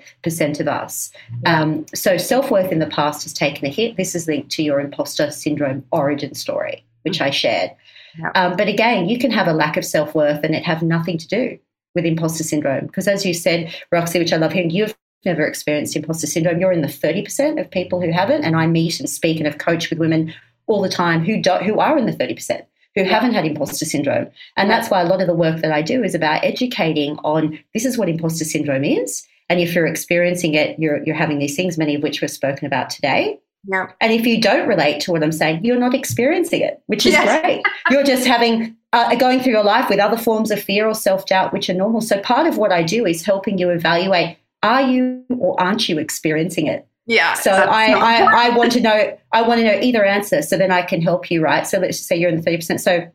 of 0.60 0.68
us. 0.68 1.12
Um, 1.46 1.86
so 1.94 2.16
self 2.16 2.50
worth 2.50 2.72
in 2.72 2.78
the 2.78 2.86
past 2.86 3.22
has 3.24 3.32
taken 3.32 3.66
a 3.66 3.68
hit. 3.68 3.96
This 3.96 4.14
is 4.14 4.26
linked 4.26 4.50
to 4.52 4.62
your 4.62 4.80
imposter 4.80 5.30
syndrome 5.30 5.84
origin 5.92 6.34
story, 6.34 6.84
which 7.02 7.20
I 7.20 7.30
shared. 7.30 7.70
Yeah. 8.18 8.30
Um, 8.34 8.56
but 8.56 8.68
again, 8.68 9.08
you 9.08 9.18
can 9.18 9.30
have 9.30 9.48
a 9.48 9.52
lack 9.52 9.76
of 9.76 9.84
self 9.84 10.14
worth 10.14 10.42
and 10.44 10.54
it 10.54 10.64
have 10.64 10.82
nothing 10.82 11.18
to 11.18 11.28
do 11.28 11.58
with 11.94 12.04
imposter 12.04 12.44
syndrome. 12.44 12.86
Because 12.86 13.08
as 13.08 13.24
you 13.24 13.34
said, 13.34 13.74
Roxy, 13.90 14.18
which 14.18 14.32
I 14.32 14.36
love 14.36 14.52
hearing, 14.52 14.70
you've 14.70 14.94
never 15.24 15.46
experienced 15.46 15.96
imposter 15.96 16.26
syndrome. 16.26 16.60
You're 16.60 16.72
in 16.72 16.80
the 16.80 16.88
30% 16.88 17.60
of 17.60 17.70
people 17.70 18.00
who 18.00 18.10
haven't. 18.10 18.44
And 18.44 18.56
I 18.56 18.66
meet 18.66 18.98
and 18.98 19.08
speak 19.08 19.38
and 19.38 19.46
have 19.46 19.58
coached 19.58 19.90
with 19.90 19.98
women 19.98 20.34
all 20.66 20.82
the 20.82 20.88
time 20.88 21.24
who, 21.24 21.40
do, 21.40 21.52
who 21.56 21.78
are 21.80 21.98
in 21.98 22.06
the 22.06 22.12
30% 22.12 22.62
who 22.94 23.04
haven't 23.04 23.32
had 23.34 23.46
imposter 23.46 23.84
syndrome. 23.84 24.28
And 24.56 24.68
that's 24.70 24.90
why 24.90 25.00
a 25.00 25.06
lot 25.06 25.20
of 25.20 25.26
the 25.26 25.34
work 25.34 25.60
that 25.62 25.72
I 25.72 25.82
do 25.82 26.02
is 26.04 26.14
about 26.14 26.44
educating 26.44 27.16
on 27.18 27.58
this 27.74 27.84
is 27.84 27.96
what 27.98 28.08
imposter 28.08 28.44
syndrome 28.44 28.84
is 28.84 29.26
And 29.48 29.60
if 29.60 29.74
you're 29.74 29.86
experiencing 29.86 30.54
it, 30.54 30.78
you're, 30.78 31.02
you're 31.04 31.16
having 31.16 31.38
these 31.38 31.56
things, 31.56 31.76
many 31.78 31.94
of 31.94 32.02
which 32.02 32.20
we've 32.20 32.30
spoken 32.30 32.66
about 32.66 32.90
today. 32.90 33.38
Yeah. 33.66 33.90
And 34.00 34.12
if 34.12 34.26
you 34.26 34.40
don't 34.40 34.66
relate 34.66 35.00
to 35.02 35.12
what 35.12 35.22
I'm 35.22 35.32
saying, 35.32 35.64
you're 35.64 35.78
not 35.78 35.94
experiencing 35.94 36.62
it, 36.62 36.82
which 36.86 37.06
is 37.06 37.12
Yes. 37.12 37.40
great. 37.40 37.62
You're 37.90 38.02
just 38.02 38.26
having 38.26 38.76
uh, 38.92 39.14
going 39.16 39.40
through 39.40 39.52
your 39.52 39.62
life 39.62 39.88
with 39.88 40.00
other 40.00 40.16
forms 40.16 40.50
of 40.50 40.60
fear 40.60 40.86
or 40.88 40.94
self 40.94 41.26
doubt, 41.26 41.52
which 41.52 41.70
are 41.70 41.74
normal. 41.74 42.00
So 42.00 42.18
part 42.20 42.46
of 42.48 42.58
what 42.58 42.72
I 42.72 42.82
do 42.82 43.06
is 43.06 43.24
helping 43.24 43.58
you 43.58 43.70
evaluate: 43.70 44.36
Are 44.64 44.82
you 44.82 45.24
or 45.38 45.60
aren't 45.60 45.88
you 45.88 45.98
experiencing 45.98 46.66
it? 46.66 46.86
Yeah. 47.06 47.34
So 47.34 47.50
I, 47.50 47.86
I. 47.92 48.46
I 48.46 48.50
want 48.50 48.72
to 48.72 48.80
know 48.80 49.18
I 49.32 49.42
want 49.42 49.60
to 49.60 49.66
know 49.66 49.80
either 49.80 50.04
answer, 50.04 50.42
so 50.42 50.56
then 50.56 50.70
I 50.70 50.82
can 50.82 51.02
help 51.02 51.30
you, 51.30 51.42
right? 51.42 51.66
So 51.66 51.78
let's 51.78 51.98
just 51.98 52.08
say 52.08 52.16
you're 52.16 52.30
in 52.30 52.36
the 52.36 52.42
thirty 52.42 52.58
percent. 52.58 52.80
So 52.80 53.10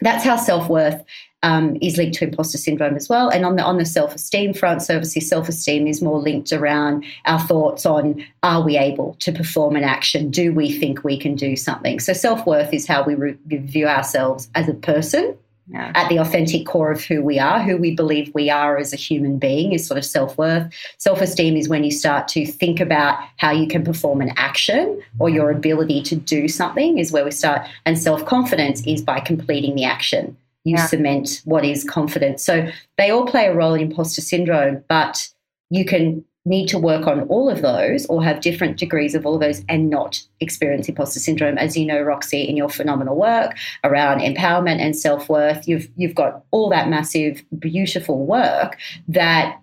that's 0.00 0.24
how 0.24 0.36
self 0.36 0.68
worth 0.68 1.02
um, 1.42 1.76
is 1.80 1.96
linked 1.96 2.16
to 2.18 2.24
imposter 2.24 2.58
syndrome 2.58 2.96
as 2.96 3.08
well. 3.08 3.28
And 3.28 3.44
on 3.44 3.56
the 3.56 3.62
on 3.62 3.78
the 3.78 3.84
self 3.84 4.14
esteem 4.14 4.54
front, 4.54 4.82
so 4.82 4.94
obviously 4.94 5.20
self 5.20 5.48
esteem 5.48 5.86
is 5.86 6.02
more 6.02 6.18
linked 6.18 6.52
around 6.52 7.04
our 7.24 7.40
thoughts 7.40 7.84
on 7.86 8.24
are 8.42 8.62
we 8.62 8.76
able 8.76 9.14
to 9.20 9.32
perform 9.32 9.76
an 9.76 9.84
action? 9.84 10.30
Do 10.30 10.52
we 10.52 10.72
think 10.72 11.04
we 11.04 11.18
can 11.18 11.34
do 11.34 11.56
something? 11.56 12.00
So 12.00 12.12
self 12.12 12.46
worth 12.46 12.72
is 12.72 12.86
how 12.86 13.04
we 13.04 13.14
re- 13.14 13.36
view 13.46 13.86
ourselves 13.86 14.48
as 14.54 14.68
a 14.68 14.74
person 14.74 15.36
yeah. 15.68 15.92
at 15.94 16.08
the 16.08 16.18
authentic 16.18 16.66
core 16.66 16.90
of 16.90 17.04
who 17.04 17.22
we 17.22 17.38
are, 17.38 17.60
who 17.60 17.76
we 17.76 17.94
believe 17.94 18.30
we 18.34 18.50
are 18.50 18.76
as 18.78 18.92
a 18.92 18.96
human 18.96 19.38
being 19.38 19.72
is 19.72 19.86
sort 19.86 19.98
of 19.98 20.04
self 20.04 20.36
worth. 20.38 20.72
Self 20.98 21.20
esteem 21.20 21.56
is 21.56 21.68
when 21.68 21.84
you 21.84 21.90
start 21.90 22.28
to 22.28 22.46
think 22.46 22.80
about 22.80 23.18
how 23.36 23.50
you 23.50 23.66
can 23.66 23.84
perform 23.84 24.20
an 24.20 24.32
action 24.36 25.00
or 25.18 25.28
your 25.28 25.50
ability 25.50 26.02
to 26.02 26.16
do 26.16 26.48
something, 26.48 26.98
is 26.98 27.12
where 27.12 27.24
we 27.24 27.30
start. 27.30 27.66
And 27.84 27.98
self 27.98 28.24
confidence 28.26 28.86
is 28.86 29.02
by 29.02 29.20
completing 29.20 29.74
the 29.74 29.84
action. 29.84 30.36
You 30.64 30.76
Yeah. 30.76 30.86
cement 30.86 31.42
what 31.44 31.64
is 31.64 31.84
confidence. 31.84 32.42
So 32.44 32.68
they 32.98 33.10
all 33.10 33.26
play 33.26 33.46
a 33.46 33.54
role 33.54 33.74
in 33.74 33.80
imposter 33.82 34.20
syndrome, 34.20 34.82
but 34.88 35.28
you 35.70 35.84
can 35.84 36.24
need 36.46 36.68
to 36.68 36.78
work 36.78 37.06
on 37.06 37.22
all 37.22 37.50
of 37.50 37.60
those 37.60 38.06
or 38.06 38.22
have 38.22 38.40
different 38.40 38.78
degrees 38.78 39.14
of 39.14 39.26
all 39.26 39.34
of 39.34 39.40
those 39.40 39.62
and 39.68 39.90
not 39.90 40.22
experience 40.40 40.88
imposter 40.88 41.20
syndrome. 41.20 41.58
As 41.58 41.76
you 41.76 41.84
know, 41.84 42.00
Roxy, 42.00 42.42
in 42.42 42.56
your 42.56 42.68
phenomenal 42.68 43.16
work 43.16 43.56
around 43.84 44.20
empowerment 44.20 44.78
and 44.78 44.96
self-worth, 44.96 45.66
you've 45.66 45.88
you've 45.96 46.14
got 46.14 46.44
all 46.52 46.70
that 46.70 46.88
massive, 46.88 47.44
beautiful 47.58 48.24
work 48.24 48.78
that 49.08 49.60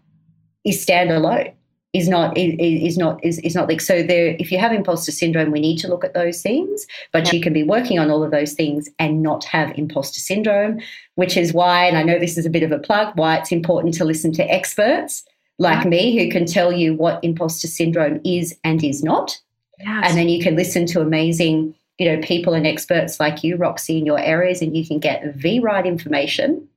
is 0.64 0.86
standalone. 0.86 1.54
Is 1.94 2.10
not 2.10 2.36
is, 2.36 2.56
is 2.60 2.98
not 2.98 3.24
is, 3.24 3.38
is 3.40 3.54
not 3.54 3.70
like 3.70 3.80
so 3.80 4.02
there 4.02 4.36
if 4.40 4.52
you 4.52 4.58
have 4.58 4.72
imposter 4.72 5.12
syndrome 5.12 5.52
we 5.52 5.60
need 5.60 5.78
to 5.78 5.88
look 5.88 6.04
at 6.04 6.16
those 6.16 6.42
things 6.42 6.88
but 7.12 7.32
you 7.32 7.40
can 7.40 7.54
be 7.54 7.62
working 7.62 8.00
on 8.00 8.10
all 8.10 8.24
of 8.24 8.32
those 8.32 8.54
things 8.54 8.90
and 8.98 9.22
not 9.22 9.44
have 9.44 9.78
imposter 9.78 10.20
syndrome 10.20 10.80
which 11.14 11.38
is 11.38 11.54
why 11.54 11.86
and 11.86 11.96
I 11.96 12.02
know 12.02 12.18
this 12.18 12.36
is 12.36 12.48
a 12.48 12.50
bit 12.50 12.64
of 12.64 12.72
a 12.72 12.80
plug 12.80 13.16
why 13.16 13.38
it's 13.38 13.52
important 13.52 13.94
to 13.94 14.06
listen 14.06 14.32
to 14.32 14.52
experts 14.52 15.24
like 15.60 15.86
me 15.86 16.18
who 16.18 16.32
can 16.32 16.46
tell 16.46 16.72
you 16.72 16.94
what 16.96 17.24
imposter 17.24 17.68
syndrome 17.68 18.20
is 18.26 18.56
and 18.64 18.84
is 18.84 19.04
not 19.04 19.40
Yes. 19.80 20.06
and 20.10 20.18
then 20.18 20.30
you 20.30 20.42
can 20.42 20.56
listen 20.56 20.86
to 20.88 21.02
amazing 21.02 21.76
you 21.98 22.08
know 22.12 22.22
people 22.22 22.54
and 22.54 22.66
experts 22.66 23.20
like 23.20 23.44
you 23.44 23.56
roxy 23.58 23.98
in 23.98 24.06
your 24.06 24.20
areas 24.20 24.62
and 24.62 24.76
you 24.78 24.86
can 24.86 25.00
get 25.00 25.42
the 25.42 25.60
right 25.60 25.86
information 25.86 26.68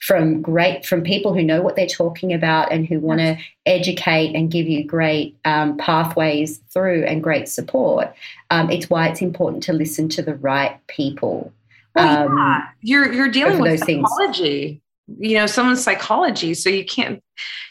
from 0.00 0.40
great 0.40 0.86
from 0.86 1.02
people 1.02 1.34
who 1.34 1.42
know 1.42 1.60
what 1.60 1.76
they're 1.76 1.86
talking 1.86 2.32
about 2.32 2.72
and 2.72 2.86
who 2.86 2.98
want 2.98 3.20
to 3.20 3.36
educate 3.66 4.34
and 4.34 4.50
give 4.50 4.66
you 4.66 4.82
great 4.84 5.36
um, 5.44 5.76
pathways 5.76 6.58
through 6.72 7.04
and 7.04 7.22
great 7.22 7.48
support 7.48 8.12
um, 8.50 8.70
it's 8.70 8.88
why 8.88 9.08
it's 9.08 9.20
important 9.20 9.62
to 9.62 9.72
listen 9.74 10.08
to 10.08 10.22
the 10.22 10.34
right 10.36 10.78
people 10.86 11.52
Well, 11.94 12.28
um, 12.28 12.38
yeah. 12.38 12.62
You're 12.80 13.12
you're 13.12 13.28
dealing 13.28 13.60
with 13.60 13.72
those 13.72 13.84
things. 13.84 14.08
psychology. 14.08 14.80
You 15.18 15.34
know, 15.38 15.46
someone's 15.46 15.82
psychology, 15.82 16.54
so 16.54 16.70
you 16.70 16.84
can't. 16.84 17.22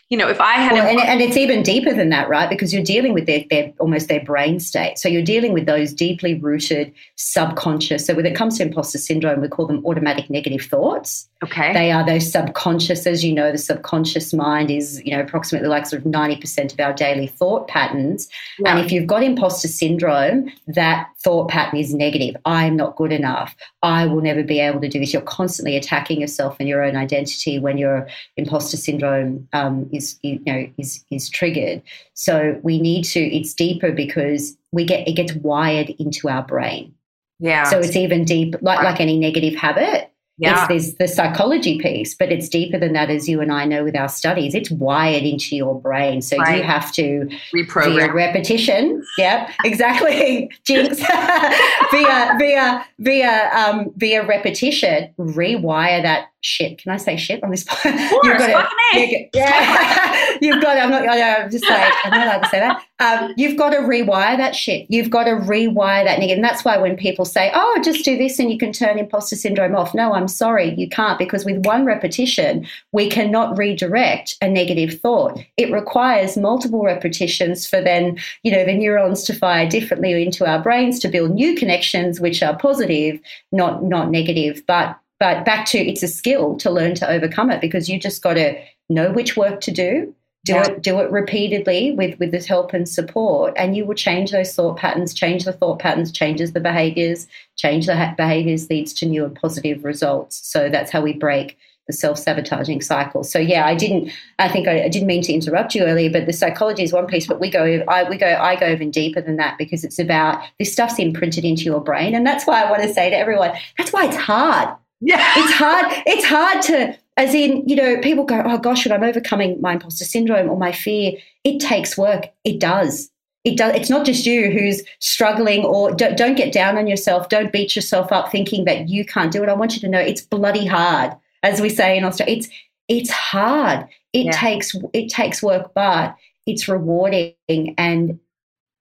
You 0.10 0.18
know, 0.18 0.28
if 0.28 0.42
I 0.42 0.54
had 0.54 0.74
Well, 0.74 0.86
a- 0.86 0.90
and, 0.90 1.00
and 1.00 1.22
it's 1.22 1.38
even 1.38 1.62
deeper 1.62 1.94
than 1.94 2.10
that, 2.10 2.30
right? 2.30 2.50
Because 2.50 2.74
you're 2.74 2.84
dealing 2.84 3.14
with 3.14 3.28
their, 3.28 3.44
their 3.50 3.72
almost 3.80 4.08
their 4.08 4.24
brain 4.24 4.60
state. 4.60 4.98
So 4.98 5.08
you're 5.08 5.22
dealing 5.22 5.54
with 5.54 5.68
those 5.68 5.94
deeply 5.94 6.34
rooted 6.34 6.92
subconscious. 7.16 8.08
So 8.08 8.16
when 8.16 8.26
it 8.26 8.36
comes 8.36 8.58
to 8.58 8.64
imposter 8.64 8.98
syndrome, 8.98 9.40
we 9.42 9.48
call 9.48 9.68
them 9.68 9.86
automatic 9.86 10.28
negative 10.30 10.62
thoughts. 10.62 11.30
okay, 11.44 11.74
They 11.74 11.92
are 11.92 12.04
those 12.04 12.32
subconscious, 12.32 13.06
as 13.06 13.24
you 13.24 13.34
know, 13.34 13.52
the 13.52 13.60
subconscious 13.60 14.34
mind 14.34 14.72
is, 14.72 15.00
you 15.06 15.16
know, 15.16 15.22
approximately 15.22 15.70
like 15.70 15.86
sort 15.86 16.04
of 16.04 16.12
90% 16.12 16.74
of 16.74 16.80
our 16.80 16.92
daily 16.94 17.28
thought 17.28 17.68
patterns. 17.68 18.30
Yeah. 18.58 18.72
And 18.76 18.84
if 18.84 18.92
you've 18.92 19.06
got 19.08 19.22
imposter 19.22 19.68
syndrome, 19.68 20.52
that 20.68 21.08
thought 21.24 21.50
pattern 21.50 21.80
is 21.80 21.94
negative. 21.94 22.36
I'm 22.46 22.76
not 22.76 22.96
good 22.96 23.12
enough. 23.12 23.56
I 23.84 24.08
will 24.08 24.22
never 24.22 24.42
be 24.42 24.60
able 24.60 24.82
to 24.82 24.90
do 24.90 25.00
this. 25.00 25.14
You're 25.14 25.22
constantly 25.22 25.76
attacking 25.78 26.20
yourself 26.20 26.58
and 26.60 26.68
your 26.68 26.84
own 26.84 26.96
identity 26.96 27.60
when 27.60 27.78
your 27.78 28.08
imposter 28.38 28.78
syndrome 28.78 29.48
um, 29.54 29.88
is, 30.00 30.20
you 30.24 30.40
know, 30.46 30.68
is 30.78 31.04
is 31.12 31.30
triggered. 31.30 31.82
So 32.14 32.60
we 32.64 32.80
need 32.80 33.04
to. 33.06 33.20
It's 33.20 33.54
deeper 33.54 33.92
because 33.92 34.58
we 34.72 34.86
get 34.86 35.08
it 35.08 35.14
gets 35.14 35.34
wired 35.34 35.90
into 36.00 36.30
our 36.30 36.44
brain. 36.44 36.94
yeah, 37.40 37.64
So 37.66 37.80
it's 37.80 37.96
even 37.96 38.26
deep, 38.26 38.56
like 38.62 38.84
like 38.84 39.00
any 39.00 39.18
negative 39.20 39.56
habit. 39.56 40.09
Yeah, 40.40 40.64
It's, 40.64 40.68
there's 40.70 40.94
the 40.96 41.08
psychology 41.08 41.78
piece, 41.80 42.16
but 42.16 42.32
it's 42.32 42.50
deeper 42.50 42.80
than 42.80 42.94
that, 42.94 43.10
as 43.10 43.28
you 43.30 43.42
and 43.42 43.52
I 43.52 43.66
know 43.66 43.84
with 43.84 43.96
our 43.96 44.10
studies. 44.10 44.56
It's 44.56 44.72
wired 44.72 45.24
into 45.24 45.56
your 45.56 45.80
brain. 45.80 46.22
So 46.22 46.38
Right. 46.38 46.58
you 46.58 46.64
have 46.64 46.92
to, 46.94 47.26
via 47.54 47.66
reprogram. 47.66 48.14
repetition, 48.14 49.04
yep, 49.18 49.50
exactly, 49.66 50.50
jinx, 50.66 51.00
via, 51.92 52.36
via, 52.40 52.86
via, 53.00 53.50
um, 53.54 53.92
via 53.98 54.26
repetition, 54.26 55.14
rewire 55.20 56.02
that 56.02 56.28
shit. 56.42 56.78
Can 56.82 56.92
I 56.94 56.98
say 56.98 57.18
shit 57.18 57.44
on 57.44 57.52
this 57.52 57.64
point? 57.66 57.96
Of 58.02 58.22
course, 58.22 58.42
fucking 58.46 58.78
A. 58.96 59.12
you- 59.12 59.30
yeah, 59.34 60.29
you've 60.42 60.62
got. 60.62 60.78
I'm 60.78 60.90
not. 60.90 61.08
I'm 61.08 61.50
just 61.50 61.68
like 61.70 61.94
I'm 62.04 62.12
not 62.12 62.28
allowed 62.28 62.44
to 62.44 62.50
say 62.50 62.60
that. 62.60 62.84
Um, 63.00 63.34
you've 63.38 63.58
got 63.58 63.70
to 63.70 63.78
rewire 63.78 64.36
that 64.38 64.56
shit. 64.56 64.86
You've 64.90 65.10
got 65.10 65.24
to 65.24 65.32
rewire 65.32 66.04
that 66.04 66.20
negative. 66.20 66.38
And 66.38 66.44
that's 66.44 66.66
why 66.66 66.78
when 66.78 66.98
people 66.98 67.26
say, 67.26 67.52
"Oh, 67.54 67.82
just 67.84 68.04
do 68.04 68.18
this 68.18 68.40
and 68.40 68.52
you 68.52 68.58
can 68.58 68.74
turn 68.74 69.00
imposter 69.00 69.36
syndrome 69.36 69.76
off," 69.76 69.94
no, 69.94 70.14
I'm 70.14 70.28
sorry, 70.28 70.74
you 70.76 70.90
can't 70.90 71.18
because 71.18 71.46
with 71.46 71.66
one 71.66 71.86
repetition, 71.86 72.68
we 72.92 73.10
cannot 73.10 73.58
redirect 73.58 74.36
a 74.42 74.50
negative 74.50 75.00
thought. 75.00 75.40
It 75.58 75.72
requires 75.72 76.38
multiple 76.38 76.84
repetitions 76.84 77.68
for 77.68 77.82
then, 77.82 78.18
you 78.44 78.52
know, 78.52 78.66
the 78.66 78.74
neurons 78.74 79.24
to 79.24 79.34
fire 79.34 79.68
differently 79.68 80.22
into 80.24 80.46
our 80.46 80.62
brains 80.62 81.00
to 81.00 81.08
build 81.08 81.32
new 81.32 81.56
connections, 81.56 82.20
which 82.20 82.44
are 82.44 82.58
positive, 82.58 83.20
not 83.52 83.84
not 83.84 84.12
negative. 84.12 84.64
But 84.68 84.98
but 85.20 85.46
back 85.46 85.66
to 85.68 85.78
it's 85.78 86.04
a 86.04 86.08
skill 86.08 86.58
to 86.58 86.72
learn 86.72 86.96
to 86.96 87.10
overcome 87.10 87.52
it 87.52 87.62
because 87.62 87.90
you 87.90 88.00
just 88.00 88.22
got 88.22 88.36
to 88.36 88.56
know 88.90 89.12
which 89.12 89.38
work 89.38 89.62
to 89.62 89.72
do 89.72 90.14
do 90.46 90.54
Yeah. 90.54 90.68
it 90.68 90.82
do 90.82 91.00
it 91.00 91.12
repeatedly 91.12 91.92
with 91.92 92.18
with 92.20 92.32
this 92.32 92.46
help 92.46 92.74
and 92.74 92.88
support 92.88 93.54
and 93.58 93.76
you 93.76 93.86
will 93.86 93.96
change 93.96 94.32
those 94.32 94.54
thought 94.56 94.78
patterns 94.78 95.14
change 95.14 95.44
the 95.44 95.52
thought 95.54 95.80
patterns 95.80 96.12
changes 96.12 96.54
the 96.54 96.60
behaviors 96.62 97.28
change 97.58 97.86
the 97.88 97.96
ha- 97.96 98.14
behaviors 98.18 98.70
leads 98.70 98.94
to 98.94 99.06
new 99.06 99.26
and 99.26 99.36
positive 99.36 99.84
results. 99.84 100.40
So 100.50 100.70
that's 100.70 100.92
how 100.92 101.02
we 101.02 101.14
break 101.14 101.58
the 101.88 101.94
self-sabotaging 101.94 102.82
cycle. 102.82 103.24
So 103.24 103.40
yeah 103.40 103.66
i 103.66 103.76
didn't 103.76 104.12
i 104.38 104.48
think 104.48 104.68
i, 104.68 104.84
I 104.84 104.90
didn't 104.90 105.08
mean 105.08 105.24
to 105.24 105.34
interrupt 105.34 105.76
you 105.76 105.84
earlier 105.84 106.10
but 106.12 106.26
the 106.26 106.34
psychology 106.34 106.84
is 106.84 106.94
one 106.94 107.08
piece 107.08 107.28
but 107.28 107.40
we 107.40 107.50
go 107.50 107.84
i 107.88 108.08
we 108.08 108.16
go 108.16 108.28
i 108.28 108.56
go 108.56 108.70
even 108.70 108.92
deeper 108.92 109.22
than 109.22 109.38
that 109.38 109.58
because 109.58 109.84
it's 109.84 110.00
about 110.00 110.42
this 110.60 110.72
stuff's 110.72 111.00
imprinted 111.00 111.44
into 111.44 111.64
your 111.64 111.82
brain. 111.82 112.14
And 112.16 112.26
that's 112.26 112.46
why 112.48 112.64
i 112.64 112.70
want 112.72 112.84
to 112.84 112.94
say 112.94 113.10
to 113.10 113.18
everyone 113.18 113.52
that's 113.78 113.92
why 113.92 114.06
it's 114.06 114.16
hard. 114.16 114.70
Yeah, 115.02 115.34
it's 115.38 115.54
hard 115.54 115.86
it's 116.06 116.26
hard 116.26 116.62
to 116.64 116.98
as 117.20 117.34
in 117.36 117.68
you 117.68 117.76
know 117.76 118.00
people 118.00 118.24
go 118.24 118.42
oh 118.46 118.58
gosh 118.58 118.86
when 118.86 118.94
i'm 118.94 119.08
overcoming 119.08 119.60
my 119.62 119.74
imposter 119.74 120.06
syndrome 120.06 120.50
or 120.50 120.58
my 120.58 120.72
fear 120.72 121.14
it 121.44 121.60
takes 121.60 121.98
work. 121.98 122.28
It 122.44 122.60
does. 122.60 123.10
It 123.46 123.58
does. 123.58 123.74
It's 123.76 123.90
not 123.90 124.06
just 124.06 124.26
you 124.26 124.52
who's 124.52 124.84
struggling 125.00 125.64
or 125.64 125.92
don't, 125.92 126.18
don't 126.18 126.36
get 126.36 126.52
down 126.52 126.78
on 126.78 126.88
yourself. 126.88 127.30
Don't 127.30 127.52
beat 127.54 127.76
yourself 127.76 128.12
up 128.12 128.32
thinking 128.32 128.66
that 128.66 128.90
you 128.90 129.06
can't 129.06 129.32
do 129.32 129.42
it. 129.42 129.50
I 129.50 129.54
want 129.54 129.74
you 129.76 129.82
to 129.82 129.88
know 129.88 130.00
it's 130.00 130.22
bloody 130.22 130.66
hard 130.66 131.14
as 131.44 131.62
we 131.62 131.70
say 131.70 131.98
in 131.98 132.04
australia. 132.04 132.38
It's 132.38 132.50
it's 132.88 133.10
hard. 133.10 133.88
It 134.14 134.26
Yeah. 134.26 134.32
takes 134.32 134.76
it 134.94 135.10
takes 135.10 135.42
work 135.42 135.72
but 135.74 136.16
it's 136.46 136.68
rewarding. 136.68 137.34
And 137.78 138.20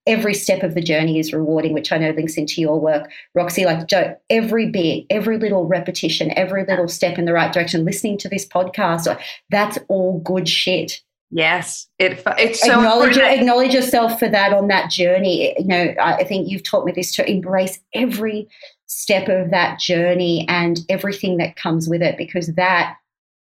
every 0.09 0.35
step 0.35 0.65
of 0.65 0.75
the 0.75 0.81
journey 0.81 1.19
is 1.21 1.33
rewarding, 1.33 1.75
which 1.75 1.93
I 1.93 1.99
know 1.99 2.11
links 2.11 2.37
into 2.37 2.61
your 2.61 2.81
work, 2.81 3.09
Roxy. 3.35 3.65
Like 3.65 3.87
Joe, 3.87 4.17
every 4.31 4.67
bit, 4.71 5.05
every 5.11 5.39
little 5.39 5.67
repetition, 5.67 6.33
every 6.37 6.65
little 6.65 6.89
step 6.89 7.19
in 7.19 7.27
the 7.27 7.33
right 7.33 7.53
direction, 7.53 7.85
listening 7.85 8.19
to 8.19 8.29
this 8.29 8.47
podcast, 8.49 9.17
that's 9.51 9.79
all 9.89 10.19
good 10.21 10.49
shit. 10.49 11.01
yes. 11.31 11.87
It 11.99 12.23
it's 12.39 12.61
so 12.61 12.73
acknowledge 12.73 13.17
important. 13.17 13.41
acknowledge 13.41 13.75
yourself 13.75 14.19
for 14.19 14.29
that 14.29 14.53
on 14.53 14.69
that 14.69 14.91
journey. 14.91 15.55
You 15.59 15.67
know, 15.67 15.95
I 16.01 16.15
I 16.15 16.25
think 16.25 16.49
you've 16.49 16.65
taught 16.65 16.87
me 16.87 16.93
this 16.93 17.15
to 17.17 17.31
embrace 17.31 17.79
every 17.95 18.49
step 18.87 19.29
of 19.29 19.51
that 19.51 19.79
journey 19.79 20.47
and 20.49 20.81
everything 20.89 21.37
that 21.37 21.57
comes 21.57 21.89
with 21.89 22.01
it, 22.03 22.17
because 22.17 22.55
that 22.55 22.97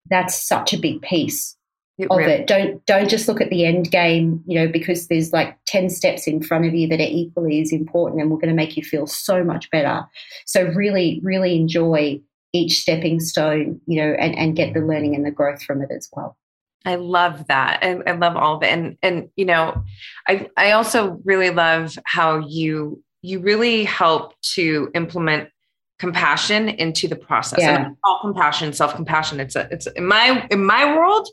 that's 0.09 0.35
such 0.35 0.73
a 0.73 0.77
big 0.77 1.01
piece 1.01 1.55
It 1.99 2.07
of 2.09 2.17
really- 2.17 2.31
it. 2.31 2.47
Don't 2.47 2.83
don't 2.85 3.09
just 3.09 3.27
look 3.27 3.41
at 3.41 3.49
the 3.49 3.65
end 3.65 3.91
game, 3.91 4.41
you 4.47 4.57
know, 4.57 4.67
because 4.67 5.07
there's 5.07 5.33
like 5.33 5.57
10 5.65 5.89
steps 5.89 6.27
in 6.27 6.41
front 6.41 6.65
of 6.65 6.73
you 6.73 6.87
that 6.87 6.99
are 6.99 7.07
equally 7.07 7.61
as 7.61 7.71
important 7.73 8.21
and 8.21 8.31
we're 8.31 8.37
going 8.37 8.49
to 8.49 8.55
make 8.55 8.77
you 8.77 8.83
feel 8.83 9.05
so 9.05 9.43
much 9.43 9.69
better. 9.69 10.05
So 10.45 10.63
really, 10.69 11.19
really 11.23 11.55
enjoy 11.55 12.21
each 12.53 12.79
stepping 12.79 13.19
stone, 13.19 13.81
you 13.85 14.01
know, 14.01 14.13
and, 14.13 14.35
and 14.37 14.55
get 14.55 14.73
the 14.73 14.79
learning 14.79 15.13
and 15.13 15.25
the 15.25 15.31
growth 15.31 15.61
from 15.61 15.81
it 15.81 15.91
as 15.91 16.09
well. 16.13 16.35
I 16.85 16.95
love 16.95 17.45
that. 17.47 17.79
I, 17.83 17.99
I 18.07 18.11
love 18.13 18.37
all 18.37 18.55
of 18.55 18.63
it. 18.63 18.67
And 18.67 18.97
and 19.03 19.29
you 19.35 19.45
know, 19.45 19.83
I 20.27 20.49
I 20.55 20.71
also 20.71 21.19
really 21.25 21.49
love 21.49 21.99
how 22.05 22.39
you 22.39 23.03
you 23.21 23.39
really 23.39 23.83
help 23.83 24.39
to 24.53 24.89
implement 24.95 25.49
compassion 25.99 26.69
into 26.69 27.09
the 27.09 27.17
process. 27.17 27.59
Yeah. 27.59 27.87
And 27.87 27.97
all 28.05 28.19
compassion, 28.21 28.71
self-compassion. 28.71 29.41
It's 29.41 29.57
a 29.57 29.67
it's 29.69 29.87
in 29.87 30.05
my 30.05 30.47
in 30.49 30.63
my 30.63 30.95
world, 30.95 31.27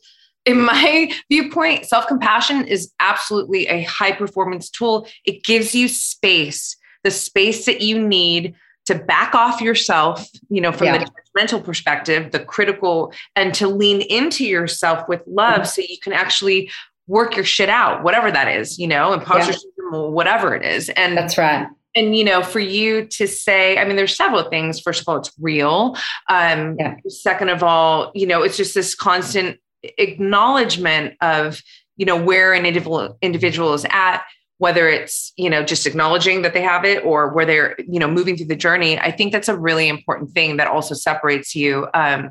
in 0.47 0.63
my 0.63 1.13
viewpoint, 1.31 1.85
self-compassion 1.85 2.67
is 2.67 2.93
absolutely 3.01 3.67
a 3.67 3.83
high 3.83 4.13
performance 4.13 4.71
tool. 4.71 5.07
It 5.25 5.45
gives 5.45 5.75
you 5.75 5.89
space, 5.89 6.77
the 7.05 7.11
space 7.11 7.67
that 7.67 7.81
you 7.83 8.01
need 8.01 8.55
to 8.87 8.95
back 8.95 9.35
off 9.35 9.61
yourself, 9.61 10.27
you 10.49 10.61
know, 10.61 10.71
from 10.71 10.87
yeah. 10.87 10.99
the 10.99 11.11
mental 11.35 11.61
perspective, 11.61 12.31
the 12.31 12.39
critical, 12.39 13.13
and 13.35 13.53
to 13.55 13.67
lean 13.69 14.01
into 14.01 14.47
yourself 14.47 15.09
with 15.09 15.21
love 15.27 15.63
mm-hmm. 15.63 15.65
so 15.65 15.83
you 15.83 15.99
can 16.01 16.13
actually 16.13 16.71
work 17.09 17.37
your 17.37 17.45
shit 17.45 17.69
out, 17.69 18.05
whatever 18.05 18.31
that 18.31 18.49
is, 18.49 18.79
you 18.79 18.87
know, 18.87 19.13
imposter 19.13 19.53
yeah. 19.53 19.59
syndrome 19.59 19.77
whatever 20.13 20.55
it 20.55 20.65
is. 20.65 20.89
And 20.91 21.17
that's 21.17 21.39
right. 21.39 21.69
And 21.95 22.15
you 22.17 22.25
know, 22.25 22.43
for 22.43 22.61
you 22.61 23.07
to 23.07 23.27
say, 23.27 23.79
I 23.79 23.85
mean, 23.85 23.97
there's 23.97 24.17
several 24.17 24.45
things. 24.51 24.81
First 24.81 25.01
of 25.01 25.09
all, 25.09 25.17
it's 25.17 25.33
real. 25.41 25.97
Um, 26.29 26.77
yeah. 26.79 26.97
Second 27.09 27.49
of 27.49 27.63
all, 27.63 28.13
you 28.15 28.27
know, 28.27 28.43
it's 28.43 28.57
just 28.57 28.75
this 28.75 28.95
constant 28.95 29.59
acknowledgement 29.99 31.15
of 31.21 31.63
you 31.97 32.07
know 32.07 32.21
where 32.21 32.53
an 32.53 32.67
individual 32.67 33.17
individual 33.23 33.75
is 33.75 33.87
at 33.91 34.23
whether 34.59 34.89
it's 34.89 35.33
you 35.37 35.51
know 35.51 35.63
just 35.63 35.87
acknowledging 35.87 36.43
that 36.43 36.55
they 36.55 36.63
have 36.63 36.85
it 36.85 37.05
or 37.05 37.33
where 37.33 37.47
they're 37.47 37.77
you 37.79 37.99
know 37.99 38.09
moving 38.09 38.37
through 38.37 38.47
the 38.47 38.57
journey 38.57 38.99
i 38.99 39.11
think 39.11 39.33
that's 39.33 39.49
a 39.49 39.57
really 39.57 39.89
important 39.89 40.31
thing 40.31 40.57
that 40.57 40.69
also 40.69 40.95
separates 40.95 41.55
you 41.55 41.87
um, 41.95 42.31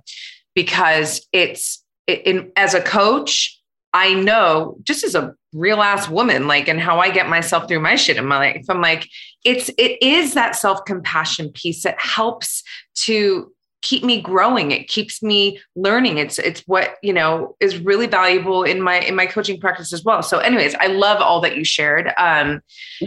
because 0.54 1.28
it's 1.32 1.84
in 2.08 2.52
as 2.56 2.74
a 2.74 2.82
coach 2.82 3.60
i 3.94 4.14
know 4.14 4.78
just 4.84 5.04
as 5.04 5.16
a 5.16 5.34
real 5.54 5.82
ass 5.82 6.10
woman 6.10 6.48
like 6.48 6.68
and 6.68 6.80
how 6.80 7.00
i 7.00 7.10
get 7.10 7.30
myself 7.30 7.68
through 7.68 7.80
my 7.80 7.96
shit 7.96 8.18
in 8.18 8.26
my 8.26 8.38
life 8.38 8.66
i'm 8.70 8.82
like 8.82 9.08
it's 9.44 9.70
it 9.78 9.98
is 10.02 10.34
that 10.34 10.56
self 10.56 10.84
compassion 10.86 11.50
piece 11.52 11.84
that 11.84 12.00
helps 12.00 12.64
to 12.94 13.52
keep 13.86 14.04
me 14.04 14.20
growing. 14.20 14.72
It 14.72 14.88
keeps 14.88 15.24
me 15.24 15.60
learning. 15.76 16.18
It's 16.18 16.40
it's 16.40 16.62
what 16.62 16.96
you 17.02 17.14
know 17.14 17.56
is 17.60 17.78
really 17.78 18.08
valuable 18.08 18.64
in 18.64 18.82
my 18.82 19.00
in 19.00 19.16
my 19.16 19.28
coaching 19.28 19.60
practice 19.60 19.94
as 19.94 20.04
well. 20.04 20.22
So 20.22 20.40
anyways 20.40 20.76
i 20.76 20.88
love 20.88 21.22
all 21.22 21.40
that 21.42 21.56
you 21.56 21.64
shared. 21.64 22.08
Um 22.18 22.62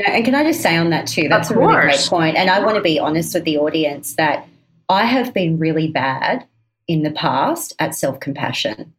and 0.07 0.25
can 0.25 0.35
i 0.35 0.45
just 0.45 0.61
say 0.61 0.77
on 0.77 0.91
that 0.91 1.07
too 1.07 1.29
that's 1.29 1.51
a 1.51 1.57
really 1.57 1.75
great 1.75 2.07
point 2.09 2.37
and 2.37 2.51
i 2.51 2.61
want 2.61 2.77
to 2.77 2.83
be 2.83 2.99
honest 2.99 3.35
with 3.35 3.45
the 3.45 3.59
audience 3.59 4.15
that 4.17 4.47
i 4.89 5.05
have 5.05 5.33
been 5.33 5.59
really 5.59 5.89
bad 5.89 6.47
in 6.87 7.03
the 7.03 7.11
past 7.11 7.75
at 7.79 7.95
self-compassion 7.95 8.93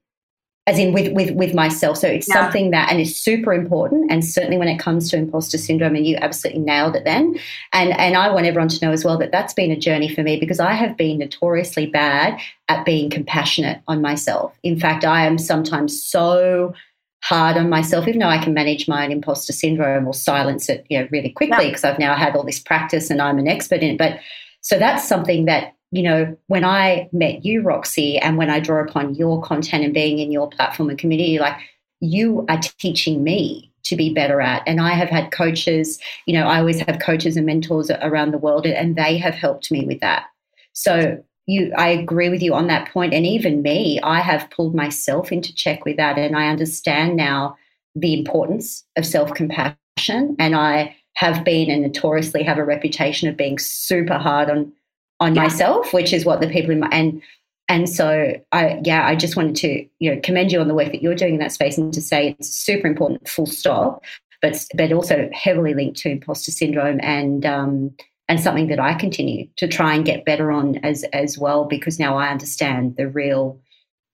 as 0.70 0.78
in 0.78 0.94
with 0.94 1.12
with 1.14 1.32
with 1.32 1.56
myself. 1.56 1.98
So 1.98 2.08
it's 2.08 2.28
yeah. 2.28 2.36
something 2.36 2.70
that 2.70 2.92
and 2.92 3.02
it's 3.02 3.16
super 3.16 3.54
important. 3.54 4.12
And 4.12 4.24
certainly 4.24 4.60
when 4.60 4.68
it 4.68 4.78
comes 4.78 5.10
to 5.10 5.18
imposter 5.18 5.58
syndrome, 5.58 5.96
and 5.96 6.06
you 6.06 6.16
absolutely 6.18 6.62
nailed 6.62 6.96
it 6.96 7.06
then. 7.06 7.40
And 7.74 7.92
and 8.00 8.16
I 8.16 8.30
want 8.30 8.46
everyone 8.46 8.70
to 8.70 8.86
know 8.86 8.92
as 8.92 9.04
well 9.04 9.18
that 9.18 9.32
that's 9.32 9.54
been 9.54 9.72
a 9.72 9.80
journey 9.80 10.14
for 10.14 10.22
me 10.22 10.40
because 10.40 10.60
I 10.60 10.74
have 10.74 10.96
been 10.96 11.18
notoriously 11.18 11.88
bad 11.88 12.40
at 12.68 12.86
being 12.86 13.10
compassionate 13.10 13.82
on 13.88 14.00
myself. 14.02 14.56
In 14.62 14.80
fact, 14.80 15.04
I 15.04 15.26
am 15.26 15.40
sometimes 15.40 16.02
so 16.02 16.76
hard 17.24 17.58
on 17.58 17.70
myself, 17.70 18.08
even 18.08 18.20
though 18.20 18.28
I 18.28 18.38
can 18.38 18.54
manage 18.54 18.88
my 18.88 19.04
own 19.06 19.12
imposter 19.12 19.52
syndrome 19.52 20.08
or 20.08 20.14
silence 20.14 20.70
it, 20.70 20.86
you 20.88 21.00
know, 21.00 21.08
really 21.12 21.32
quickly 21.32 21.68
because 21.68 21.84
yeah. 21.84 21.92
I've 21.92 22.00
now 22.00 22.16
had 22.16 22.36
all 22.36 22.44
this 22.44 22.60
practice 22.60 23.10
and 23.10 23.22
I'm 23.22 23.40
an 23.40 23.48
expert 23.48 23.82
in 23.82 23.96
it. 23.96 23.98
But 23.98 24.20
so 24.62 24.78
that's 24.78 25.08
something 25.08 25.46
that 25.46 25.74
you 25.92 26.04
know, 26.04 26.38
when 26.48 26.64
I 26.64 27.10
met 27.12 27.44
you, 27.44 27.62
Roxy, 27.62 28.18
and 28.18 28.38
when 28.38 28.50
I 28.50 28.60
draw 28.60 28.84
upon 28.84 29.16
your 29.16 29.42
content 29.42 29.84
and 29.84 29.94
being 29.94 30.20
in 30.20 30.32
your 30.32 30.50
platform 30.50 30.90
and 30.90 31.00
community, 31.00 31.40
like 31.40 31.58
you 32.00 32.46
are 32.48 32.60
teaching 32.78 33.24
me 33.24 33.72
to 33.84 33.96
be 33.96 34.14
better 34.14 34.40
at. 34.40 34.62
And 34.68 34.80
I 34.80 34.94
have 34.94 35.10
had 35.10 35.32
coaches, 35.32 36.00
you 36.26 36.34
know, 36.34 36.46
I 36.46 36.60
always 36.60 36.80
have 36.82 37.00
coaches 37.00 37.38
and 37.38 37.46
mentors 37.46 37.90
around 37.90 38.32
the 38.32 38.38
world, 38.38 38.66
and 38.66 38.96
they 38.96 39.18
have 39.18 39.34
helped 39.34 39.72
me 39.72 39.86
with 39.86 40.00
that. 40.02 40.26
So 40.74 41.24
you 41.48 41.74
I 41.76 41.88
agree 41.90 42.30
with 42.30 42.44
you 42.44 42.54
on 42.54 42.68
that 42.68 42.90
point. 42.90 43.14
And 43.14 43.26
even 43.26 43.64
me, 43.64 44.00
I 44.02 44.20
have 44.20 44.50
pulled 44.52 44.76
myself 44.76 45.32
into 45.32 45.54
check 45.56 45.84
with 45.86 45.98
that. 45.98 46.20
And 46.20 46.36
I 46.36 46.48
understand 46.48 47.16
now 47.16 47.58
the 47.96 48.14
importance 48.14 48.86
of 48.96 49.06
self-compassion. 49.06 50.36
And 50.38 50.56
I 50.56 50.96
have 51.16 51.44
been 51.44 51.72
and 51.72 51.82
notoriously 51.82 52.44
have 52.44 52.60
a 52.60 52.64
reputation 52.64 53.28
of 53.28 53.36
being 53.36 53.58
super 53.58 54.20
hard 54.20 54.50
on 54.50 54.72
on 55.20 55.36
yeah. 55.36 55.44
myself, 55.44 55.94
which 55.94 56.14
is 56.14 56.26
what 56.26 56.42
the 56.42 56.50
people 56.50 56.72
in 56.72 56.80
my 56.80 56.90
and 56.92 57.22
and 57.68 57.88
so 57.88 58.34
I 58.52 58.82
yeah, 58.84 59.06
I 59.06 59.16
just 59.16 59.36
wanted 59.36 59.56
to, 59.58 59.86
you 60.00 60.14
know, 60.14 60.20
commend 60.24 60.52
you 60.52 60.60
on 60.60 60.68
the 60.68 60.74
work 60.74 60.88
that 60.88 61.02
you're 61.02 61.16
doing 61.16 61.36
in 61.36 61.40
that 61.40 61.52
space 61.52 61.78
and 61.78 61.94
to 61.94 62.02
say 62.02 62.36
it's 62.40 62.50
super 62.50 62.88
important, 62.88 63.28
full 63.28 63.46
stop, 63.46 64.04
but 64.42 64.66
but 64.76 64.92
also 64.92 65.30
heavily 65.34 65.74
linked 65.74 66.00
to 66.00 66.10
imposter 66.10 66.52
syndrome 66.52 67.00
and 67.02 67.46
um 67.46 67.96
and 68.28 68.40
something 68.40 68.68
that 68.68 68.80
I 68.80 68.94
continue 68.94 69.48
to 69.58 69.68
try 69.68 69.94
and 69.94 70.06
get 70.06 70.26
better 70.26 70.52
on 70.52 70.78
as 70.78 71.04
as 71.14 71.38
well 71.38 71.66
because 71.66 72.00
now 72.00 72.18
I 72.18 72.30
understand 72.30 72.96
the 72.98 73.08
real 73.08 73.60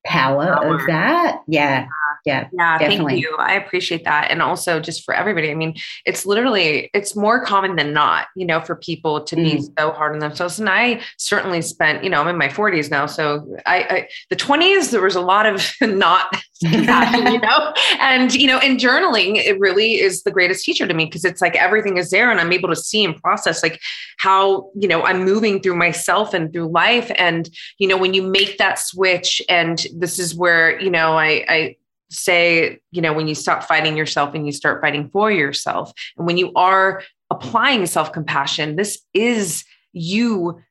power, 0.05 0.53
power. 0.53 0.75
of 0.75 0.85
that. 0.87 1.41
Yeah 1.47 1.87
yeah 2.25 2.47
yeah 2.53 2.77
definitely. 2.77 3.13
thank 3.13 3.23
you. 3.23 3.35
I 3.39 3.53
appreciate 3.53 4.03
that. 4.05 4.31
And 4.31 4.41
also 4.41 4.79
just 4.79 5.03
for 5.03 5.13
everybody 5.13 5.51
i 5.51 5.55
mean 5.55 5.75
it's 6.05 6.25
literally 6.25 6.89
it's 6.93 7.15
more 7.15 7.43
common 7.43 7.75
than 7.75 7.93
not 7.93 8.27
you 8.35 8.45
know 8.45 8.61
for 8.61 8.75
people 8.75 9.23
to 9.23 9.35
mm. 9.35 9.43
be 9.43 9.61
so 9.77 9.91
hard 9.91 10.13
on 10.13 10.19
themselves. 10.19 10.59
And 10.59 10.69
i 10.69 11.01
certainly 11.17 11.61
spent 11.61 12.03
you 12.03 12.09
know 12.09 12.21
i'm 12.21 12.27
in 12.27 12.37
my 12.37 12.47
40s 12.47 12.89
now 12.89 13.05
so 13.05 13.45
i, 13.65 13.77
I 13.77 14.07
the 14.29 14.35
20s 14.35 14.91
there 14.91 15.01
was 15.01 15.15
a 15.15 15.21
lot 15.21 15.45
of 15.45 15.71
not 15.81 16.35
you 16.61 16.81
know? 16.81 17.73
And 17.99 18.33
you 18.33 18.47
know 18.47 18.59
in 18.59 18.77
journaling 18.77 19.35
it 19.35 19.59
really 19.59 19.95
is 19.95 20.23
the 20.23 20.31
greatest 20.31 20.63
teacher 20.63 20.87
to 20.87 20.93
me 20.93 21.05
because 21.05 21.25
it's 21.25 21.41
like 21.41 21.55
everything 21.55 21.97
is 21.97 22.09
there 22.09 22.31
and 22.31 22.39
i'm 22.39 22.53
able 22.53 22.69
to 22.69 22.75
see 22.75 23.03
and 23.03 23.15
process 23.21 23.61
like 23.61 23.79
how 24.17 24.69
you 24.75 24.87
know 24.87 25.03
i'm 25.03 25.23
moving 25.23 25.61
through 25.61 25.75
myself 25.75 26.33
and 26.33 26.51
through 26.53 26.67
life. 26.67 27.11
And 27.17 27.49
you 27.77 27.87
know 27.87 27.97
when 27.97 28.13
you 28.13 28.23
make 28.23 28.57
that 28.57 28.79
switch 28.79 29.41
and 29.49 29.85
this 29.95 30.19
is 30.19 30.35
where 30.35 30.79
you 30.79 30.89
know 30.89 31.17
i 31.17 31.45
i 31.47 31.75
say, 32.15 32.79
you 32.91 33.01
know, 33.01 33.13
when 33.13 33.27
you 33.27 33.35
stop 33.35 33.63
fighting 33.63 33.97
yourself 33.97 34.33
and 34.33 34.45
you 34.45 34.51
start 34.51 34.81
fighting 34.81 35.09
for 35.09 35.31
yourself. 35.31 35.91
And 36.17 36.25
when 36.25 36.37
you 36.37 36.51
are 36.55 37.03
applying 37.29 37.85
self 37.85 38.11
compassion, 38.11 38.75
this 38.75 39.01
is 39.13 39.63
you 39.93 40.61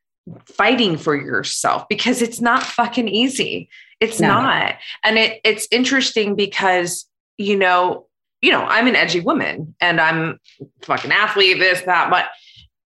fighting 0.47 0.97
for 0.97 1.15
yourself 1.15 1.85
because 1.89 2.23
it's 2.23 2.41
not 2.41 2.63
fucking 2.63 3.09
easy. 3.09 3.69
It's 4.01 4.21
no. 4.21 4.29
not. 4.29 4.77
And 5.03 5.19
it, 5.19 5.41
it's 5.45 5.69
interesting 5.71 6.35
because, 6.35 7.07
you 7.39 7.57
know, 7.57 8.07
you 8.41 8.51
know, 8.51 8.65
I'm 8.65 8.87
an 8.87 8.97
edgy 8.97 9.21
woman 9.21 9.75
and 9.81 10.01
I'm 10.01 10.39
fucking 10.83 11.13
athlete, 11.13 11.59
this, 11.59 11.81
that, 11.83 12.11
but 12.11 12.27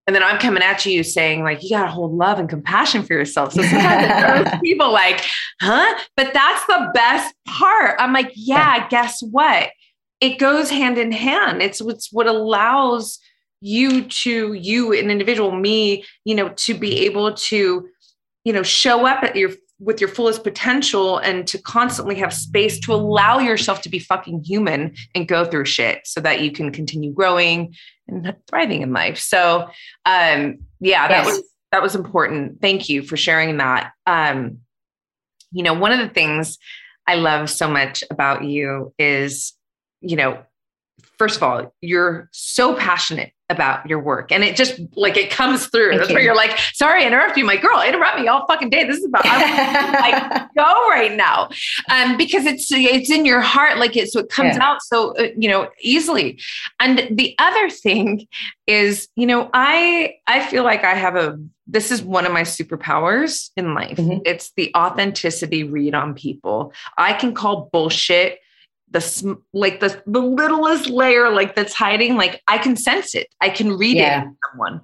and 0.08 0.14
then 0.14 0.22
I'm 0.22 0.38
coming 0.38 0.62
at 0.62 0.86
you 0.86 1.02
saying, 1.02 1.44
like, 1.44 1.62
you 1.62 1.68
got 1.68 1.82
to 1.82 1.90
hold 1.90 2.14
love 2.14 2.38
and 2.38 2.48
compassion 2.48 3.02
for 3.02 3.12
yourself. 3.12 3.52
So 3.52 3.60
sometimes 3.60 4.48
people 4.64 4.90
like, 4.90 5.22
huh? 5.60 5.98
But 6.16 6.32
that's 6.32 6.64
the 6.64 6.90
best 6.94 7.34
part. 7.46 7.94
I'm 7.98 8.14
like, 8.14 8.32
yeah, 8.34 8.88
guess 8.88 9.20
what? 9.20 9.68
It 10.22 10.38
goes 10.38 10.70
hand 10.70 10.96
in 10.96 11.12
hand. 11.12 11.60
It's 11.60 11.82
what's 11.82 12.10
what 12.10 12.26
allows 12.26 13.18
you 13.60 14.04
to, 14.04 14.54
you, 14.54 14.94
an 14.94 15.10
individual, 15.10 15.52
me, 15.52 16.06
you 16.24 16.34
know, 16.34 16.48
to 16.56 16.72
be 16.72 17.04
able 17.04 17.34
to, 17.34 17.86
you 18.44 18.52
know, 18.54 18.62
show 18.62 19.06
up 19.06 19.22
at 19.24 19.36
your 19.36 19.50
with 19.78 20.00
your 20.00 20.08
fullest 20.08 20.42
potential 20.42 21.18
and 21.18 21.46
to 21.46 21.56
constantly 21.58 22.16
have 22.16 22.32
space 22.32 22.80
to 22.80 22.92
allow 22.92 23.38
yourself 23.38 23.82
to 23.82 23.88
be 23.88 23.98
fucking 23.98 24.42
human 24.42 24.92
and 25.14 25.28
go 25.28 25.44
through 25.44 25.64
shit 25.64 26.00
so 26.04 26.20
that 26.20 26.40
you 26.40 26.50
can 26.50 26.72
continue 26.72 27.12
growing 27.12 27.72
and 28.08 28.34
thriving 28.48 28.82
in 28.82 28.92
life. 28.92 29.18
So, 29.18 29.68
um, 30.06 30.58
yeah, 30.80 31.08
that 31.08 31.24
yes. 31.24 31.26
was 31.26 31.42
that 31.72 31.82
was 31.82 31.94
important. 31.94 32.60
Thank 32.60 32.88
you 32.88 33.02
for 33.02 33.16
sharing 33.16 33.58
that. 33.58 33.92
Um, 34.06 34.58
you 35.52 35.62
know, 35.62 35.74
one 35.74 35.92
of 35.92 35.98
the 35.98 36.08
things 36.08 36.58
I 37.06 37.14
love 37.14 37.50
so 37.50 37.68
much 37.68 38.02
about 38.10 38.44
you 38.44 38.92
is, 38.98 39.54
you 40.00 40.16
know, 40.16 40.42
first 41.18 41.36
of 41.36 41.42
all, 41.42 41.74
you're 41.80 42.28
so 42.32 42.74
passionate 42.74 43.32
about 43.50 43.88
your 43.88 43.98
work. 43.98 44.30
And 44.30 44.44
it 44.44 44.56
just 44.56 44.78
like 44.94 45.16
it 45.16 45.30
comes 45.30 45.66
through. 45.66 45.90
Thank 45.90 46.00
That's 46.00 46.10
you. 46.10 46.14
where 46.16 46.22
you're 46.22 46.36
like, 46.36 46.58
sorry, 46.74 47.04
interrupt 47.06 47.36
you. 47.38 47.44
My 47.44 47.56
girl, 47.56 47.80
interrupt 47.80 48.20
me 48.20 48.28
all 48.28 48.46
fucking 48.46 48.68
day. 48.68 48.84
This 48.84 48.98
is 48.98 49.06
about 49.06 49.22
I'm 49.24 49.92
like 49.92 50.48
go 50.56 50.88
right 50.90 51.14
now. 51.14 51.48
Um, 51.90 52.16
because 52.16 52.44
it's 52.44 52.70
it's 52.70 53.10
in 53.10 53.24
your 53.24 53.40
heart, 53.40 53.78
like 53.78 53.96
it 53.96 54.10
so 54.10 54.20
it 54.20 54.28
comes 54.28 54.56
yeah. 54.56 54.64
out 54.64 54.82
so 54.82 55.14
uh, 55.16 55.28
you 55.36 55.48
know 55.48 55.68
easily. 55.80 56.38
And 56.78 57.08
the 57.10 57.34
other 57.38 57.70
thing 57.70 58.26
is, 58.66 59.08
you 59.16 59.26
know, 59.26 59.48
I 59.54 60.16
I 60.26 60.44
feel 60.44 60.64
like 60.64 60.84
I 60.84 60.94
have 60.94 61.16
a 61.16 61.38
this 61.66 61.90
is 61.90 62.02
one 62.02 62.26
of 62.26 62.32
my 62.32 62.42
superpowers 62.42 63.50
in 63.56 63.74
life. 63.74 63.96
Mm-hmm. 63.96 64.22
It's 64.24 64.52
the 64.56 64.72
authenticity 64.76 65.64
read 65.64 65.94
on 65.94 66.14
people. 66.14 66.72
I 66.96 67.12
can 67.14 67.34
call 67.34 67.68
bullshit 67.72 68.40
the 68.90 69.36
like 69.52 69.80
the 69.80 70.02
the 70.06 70.20
littlest 70.20 70.88
layer 70.88 71.30
like 71.30 71.54
that's 71.54 71.74
hiding 71.74 72.16
like 72.16 72.42
i 72.48 72.58
can 72.58 72.76
sense 72.76 73.14
it 73.14 73.28
i 73.40 73.48
can 73.48 73.76
read 73.76 73.96
yeah. 73.96 74.22
it 74.22 74.24
in 74.24 74.36
someone 74.50 74.80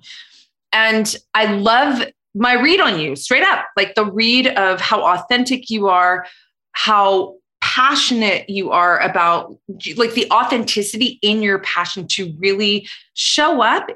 and 0.73 1.17
i 1.35 1.47
love 1.47 2.03
my 2.35 2.53
read 2.55 2.81
on 2.81 2.99
you 2.99 3.17
straight 3.17 3.45
up 3.45 3.65
like 3.77 3.95
the 3.95 4.05
read 4.05 4.49
of 4.49 4.81
how 4.81 5.03
authentic 5.03 5.71
you 5.71 5.89
are 5.89 6.27
how 6.73 7.35
passionate 7.61 8.49
you 8.49 8.71
are 8.71 9.01
about 9.01 9.57
like 9.97 10.13
the 10.13 10.31
authenticity 10.31 11.19
in 11.23 11.43
your 11.43 11.59
passion 11.61 12.07
to 12.07 12.35
really 12.39 12.87
show 13.15 13.63
up 13.63 13.89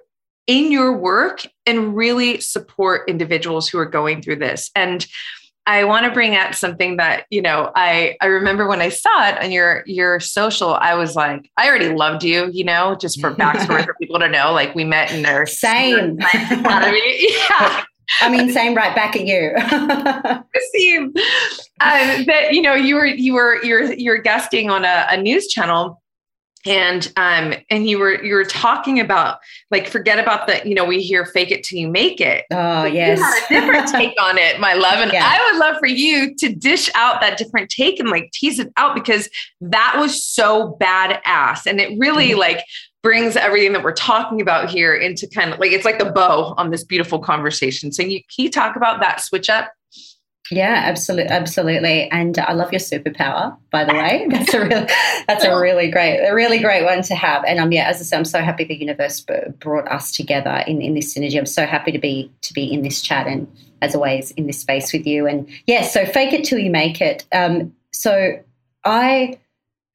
in 0.49 0.73
your 0.73 0.97
work 0.97 1.47
and 1.67 1.95
really 1.95 2.41
support 2.41 3.09
individuals 3.09 3.69
who 3.69 3.79
are 3.79 3.87
going 3.87 4.23
through 4.23 4.37
this. 4.37 4.71
And 4.75 5.07
I 5.69 5.85
want 5.85 6.07
to 6.07 6.11
bring 6.11 6.35
up 6.35 6.55
something 6.55 6.97
that, 6.97 7.27
you 7.29 7.43
know, 7.43 7.71
I 7.77 8.17
I 8.23 8.27
remember 8.27 8.67
when 8.67 8.81
I 8.81 8.89
saw 8.89 9.29
it 9.29 9.45
on 9.45 9.53
your 9.53 9.85
your 9.87 10.19
social, 10.19 10.75
I 10.75 10.95
was 10.95 11.15
like, 11.15 11.51
I 11.59 11.69
already 11.69 11.91
loved 11.91 12.25
you, 12.25 12.51
you 12.51 12.65
know, 12.65 12.97
just 12.99 13.21
for 13.21 13.35
backstory 13.35 13.85
for 13.85 13.95
people 14.01 14.19
to 14.19 14.31
know. 14.31 14.51
Like 14.53 14.75
we 14.75 14.85
met 14.85 15.13
in 15.13 15.27
our 15.27 15.45
same 15.47 16.19
academy. 16.35 17.03
yeah. 17.51 17.85
I 18.23 18.31
mean, 18.31 18.51
same 18.51 18.75
right 18.75 18.95
back 18.95 19.15
at 19.15 19.27
you. 19.27 19.55
Same. 20.75 21.09
Um, 21.81 22.25
that 22.25 22.55
you 22.55 22.63
know, 22.63 22.75
you 22.75 22.95
were 22.95 23.05
you 23.05 23.35
were 23.35 23.63
you're 23.63 23.93
you're 23.93 24.23
guesting 24.23 24.71
on 24.71 24.87
a, 24.87 25.07
a 25.11 25.21
news 25.21 25.49
channel 25.49 26.01
and 26.67 27.13
um 27.17 27.55
and 27.71 27.89
you 27.89 27.99
were 27.99 28.23
you 28.23 28.35
were 28.35 28.45
talking 28.45 29.01
about 29.01 29.39
like 29.71 29.89
forget 29.89 30.19
about 30.19 30.47
the 30.47 30.61
you 30.69 30.75
know 30.75 30.85
we 30.85 31.01
hear 31.01 31.25
fake 31.25 31.51
it 31.51 31.63
till 31.65 31.79
you 31.79 31.89
make 31.89 32.21
it. 32.21 32.45
Oh 32.51 32.85
yes 32.85 33.19
you 33.19 33.25
had 33.25 33.45
a 33.45 33.49
different 33.49 33.89
take 33.93 34.21
on 34.21 34.39
it 34.39 34.59
my 34.61 34.75
love. 34.75 34.99
And 35.01 35.13
yeah. 35.13 35.25
i 35.25 35.51
would 35.51 35.61
love 35.61 35.77
for 35.79 35.87
you 35.87 36.35
to 36.37 36.55
dish 36.55 36.91
out 36.95 37.21
that 37.21 37.39
different 37.39 37.71
take 37.71 38.01
and 38.01 38.09
like 38.09 38.31
tease 38.33 38.59
it 38.59 38.73
out 38.77 38.95
because 38.95 39.29
that 39.61 39.97
was 39.99 40.25
so 40.25 40.77
badass. 40.81 41.67
And 41.67 41.81
it 41.81 41.99
really 41.99 42.31
mm-hmm. 42.31 42.41
like 42.41 42.65
brings 43.03 43.37
everything 43.37 43.73
that 43.73 43.83
we're 43.83 43.93
talking 43.93 44.41
about 44.41 44.69
here 44.69 44.95
into 44.95 45.29
kind 45.29 45.53
of 45.53 45.59
like 45.61 45.71
it's 45.71 45.85
like 45.85 45.99
the 45.99 46.11
bow 46.11 46.55
on 46.57 46.71
this 46.71 46.85
beautiful 46.85 47.19
conversation. 47.19 47.93
So 47.93 48.03
you 48.03 48.21
can 48.21 48.45
you 48.45 48.51
talk 48.51 48.77
about 48.77 49.01
that 49.01 49.21
switch 49.21 49.49
up 49.49 49.73
yeah, 50.51 50.83
absolutely, 50.87 51.31
absolutely. 51.31 52.11
And 52.11 52.39
I 52.39 52.53
love 52.53 52.73
your 52.73 52.81
superpower, 52.81 53.57
by 53.71 53.85
the 53.85 53.95
way. 53.95 54.27
That's 54.31 54.55
a 54.55 54.61
really, 54.61 54.87
that's 55.27 55.45
a 55.45 55.59
really 55.59 55.91
great, 55.91 56.27
a 56.27 56.35
really 56.35 56.59
great 56.59 56.85
one 56.85 57.03
to 57.03 57.15
have. 57.15 57.45
And 57.45 57.59
um, 57.59 57.73
yeah, 57.73 57.89
as 57.89 58.01
I 58.01 58.05
said, 58.05 58.19
I'm 58.19 58.25
so 58.25 58.41
happy 58.41 58.65
the 58.65 58.77
universe 58.77 59.25
brought 59.59 59.89
us 59.89 60.13
together 60.13 60.65
in, 60.67 60.81
in 60.81 60.95
this 60.95 61.15
synergy. 61.15 61.39
I'm 61.39 61.47
so 61.47 61.67
happy 61.67 61.93
to 61.93 61.99
be 61.99 62.31
to 62.43 62.53
be 62.53 62.65
in 62.73 62.83
this 62.83 63.03
chat 63.03 63.27
and 63.27 63.47
as 63.83 63.95
always 63.95 64.31
in 64.33 64.47
this 64.47 64.61
space 64.61 64.93
with 64.93 65.07
you. 65.07 65.27
And 65.27 65.49
yeah, 65.67 65.83
so 65.83 66.05
fake 66.07 66.33
it 66.33 66.45
till 66.45 66.59
you 66.59 66.71
make 66.71 67.01
it. 67.01 67.27
Um, 67.33 67.75
so 67.93 68.43
I 68.85 69.39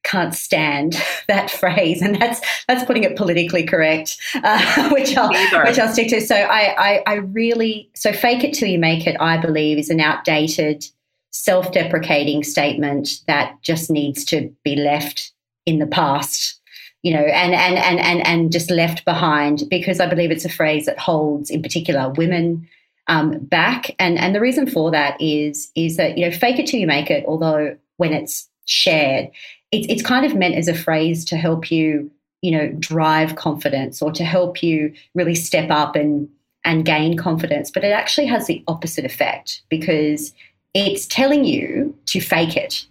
can't 0.04 0.34
stand 0.34 1.02
that 1.28 1.50
phrase, 1.50 2.00
and 2.00 2.20
that's 2.20 2.40
that's 2.68 2.84
putting 2.84 3.02
it 3.02 3.16
politically 3.16 3.64
correct, 3.64 4.16
uh, 4.34 4.88
which 4.92 5.16
I'll 5.16 5.30
which 5.64 5.78
I'll 5.78 5.92
stick 5.92 6.08
to. 6.10 6.20
So 6.20 6.36
I, 6.36 6.74
I 6.78 7.02
I 7.06 7.14
really 7.14 7.90
so 7.94 8.12
fake 8.12 8.44
it 8.44 8.54
till 8.54 8.68
you 8.68 8.78
make 8.78 9.06
it. 9.06 9.16
I 9.20 9.36
believe 9.36 9.78
is 9.78 9.90
an 9.90 10.00
outdated, 10.00 10.86
self-deprecating 11.30 12.44
statement 12.44 13.20
that 13.26 13.60
just 13.62 13.90
needs 13.90 14.24
to 14.26 14.54
be 14.62 14.76
left 14.76 15.32
in 15.66 15.78
the 15.78 15.86
past. 15.86 16.60
You 17.02 17.12
know, 17.12 17.24
and 17.24 17.54
and 17.54 17.76
and 17.76 18.00
and 18.00 18.26
and 18.26 18.52
just 18.52 18.70
left 18.70 19.04
behind 19.04 19.64
because 19.68 20.00
I 20.00 20.06
believe 20.06 20.30
it's 20.30 20.46
a 20.46 20.50
phrase 20.50 20.86
that 20.86 20.98
holds, 20.98 21.50
in 21.50 21.60
particular, 21.60 22.10
women 22.10 22.66
um, 23.08 23.38
back. 23.40 23.94
And 23.98 24.18
and 24.18 24.34
the 24.34 24.40
reason 24.40 24.66
for 24.66 24.90
that 24.90 25.20
is 25.20 25.70
is 25.74 25.96
that 25.96 26.16
you 26.16 26.28
know, 26.28 26.36
fake 26.36 26.58
it 26.58 26.66
till 26.66 26.80
you 26.80 26.86
make 26.86 27.10
it. 27.10 27.24
Although 27.26 27.76
when 27.96 28.12
it's 28.12 28.48
shared, 28.66 29.30
it's, 29.74 29.86
it's 29.88 30.02
kind 30.02 30.24
of 30.24 30.34
meant 30.34 30.54
as 30.54 30.68
a 30.68 30.74
phrase 30.74 31.24
to 31.26 31.36
help 31.36 31.70
you, 31.70 32.10
you 32.42 32.50
know, 32.50 32.68
drive 32.78 33.36
confidence 33.36 34.00
or 34.00 34.12
to 34.12 34.24
help 34.24 34.62
you 34.62 34.92
really 35.14 35.34
step 35.34 35.70
up 35.70 35.96
and 35.96 36.28
and 36.64 36.84
gain 36.84 37.16
confidence. 37.16 37.70
But 37.70 37.84
it 37.84 37.92
actually 37.92 38.26
has 38.26 38.46
the 38.46 38.62
opposite 38.68 39.04
effect 39.04 39.62
because 39.68 40.32
it's 40.72 41.06
telling 41.06 41.44
you 41.44 41.96
to 42.06 42.20
fake 42.20 42.56
it. 42.56 42.86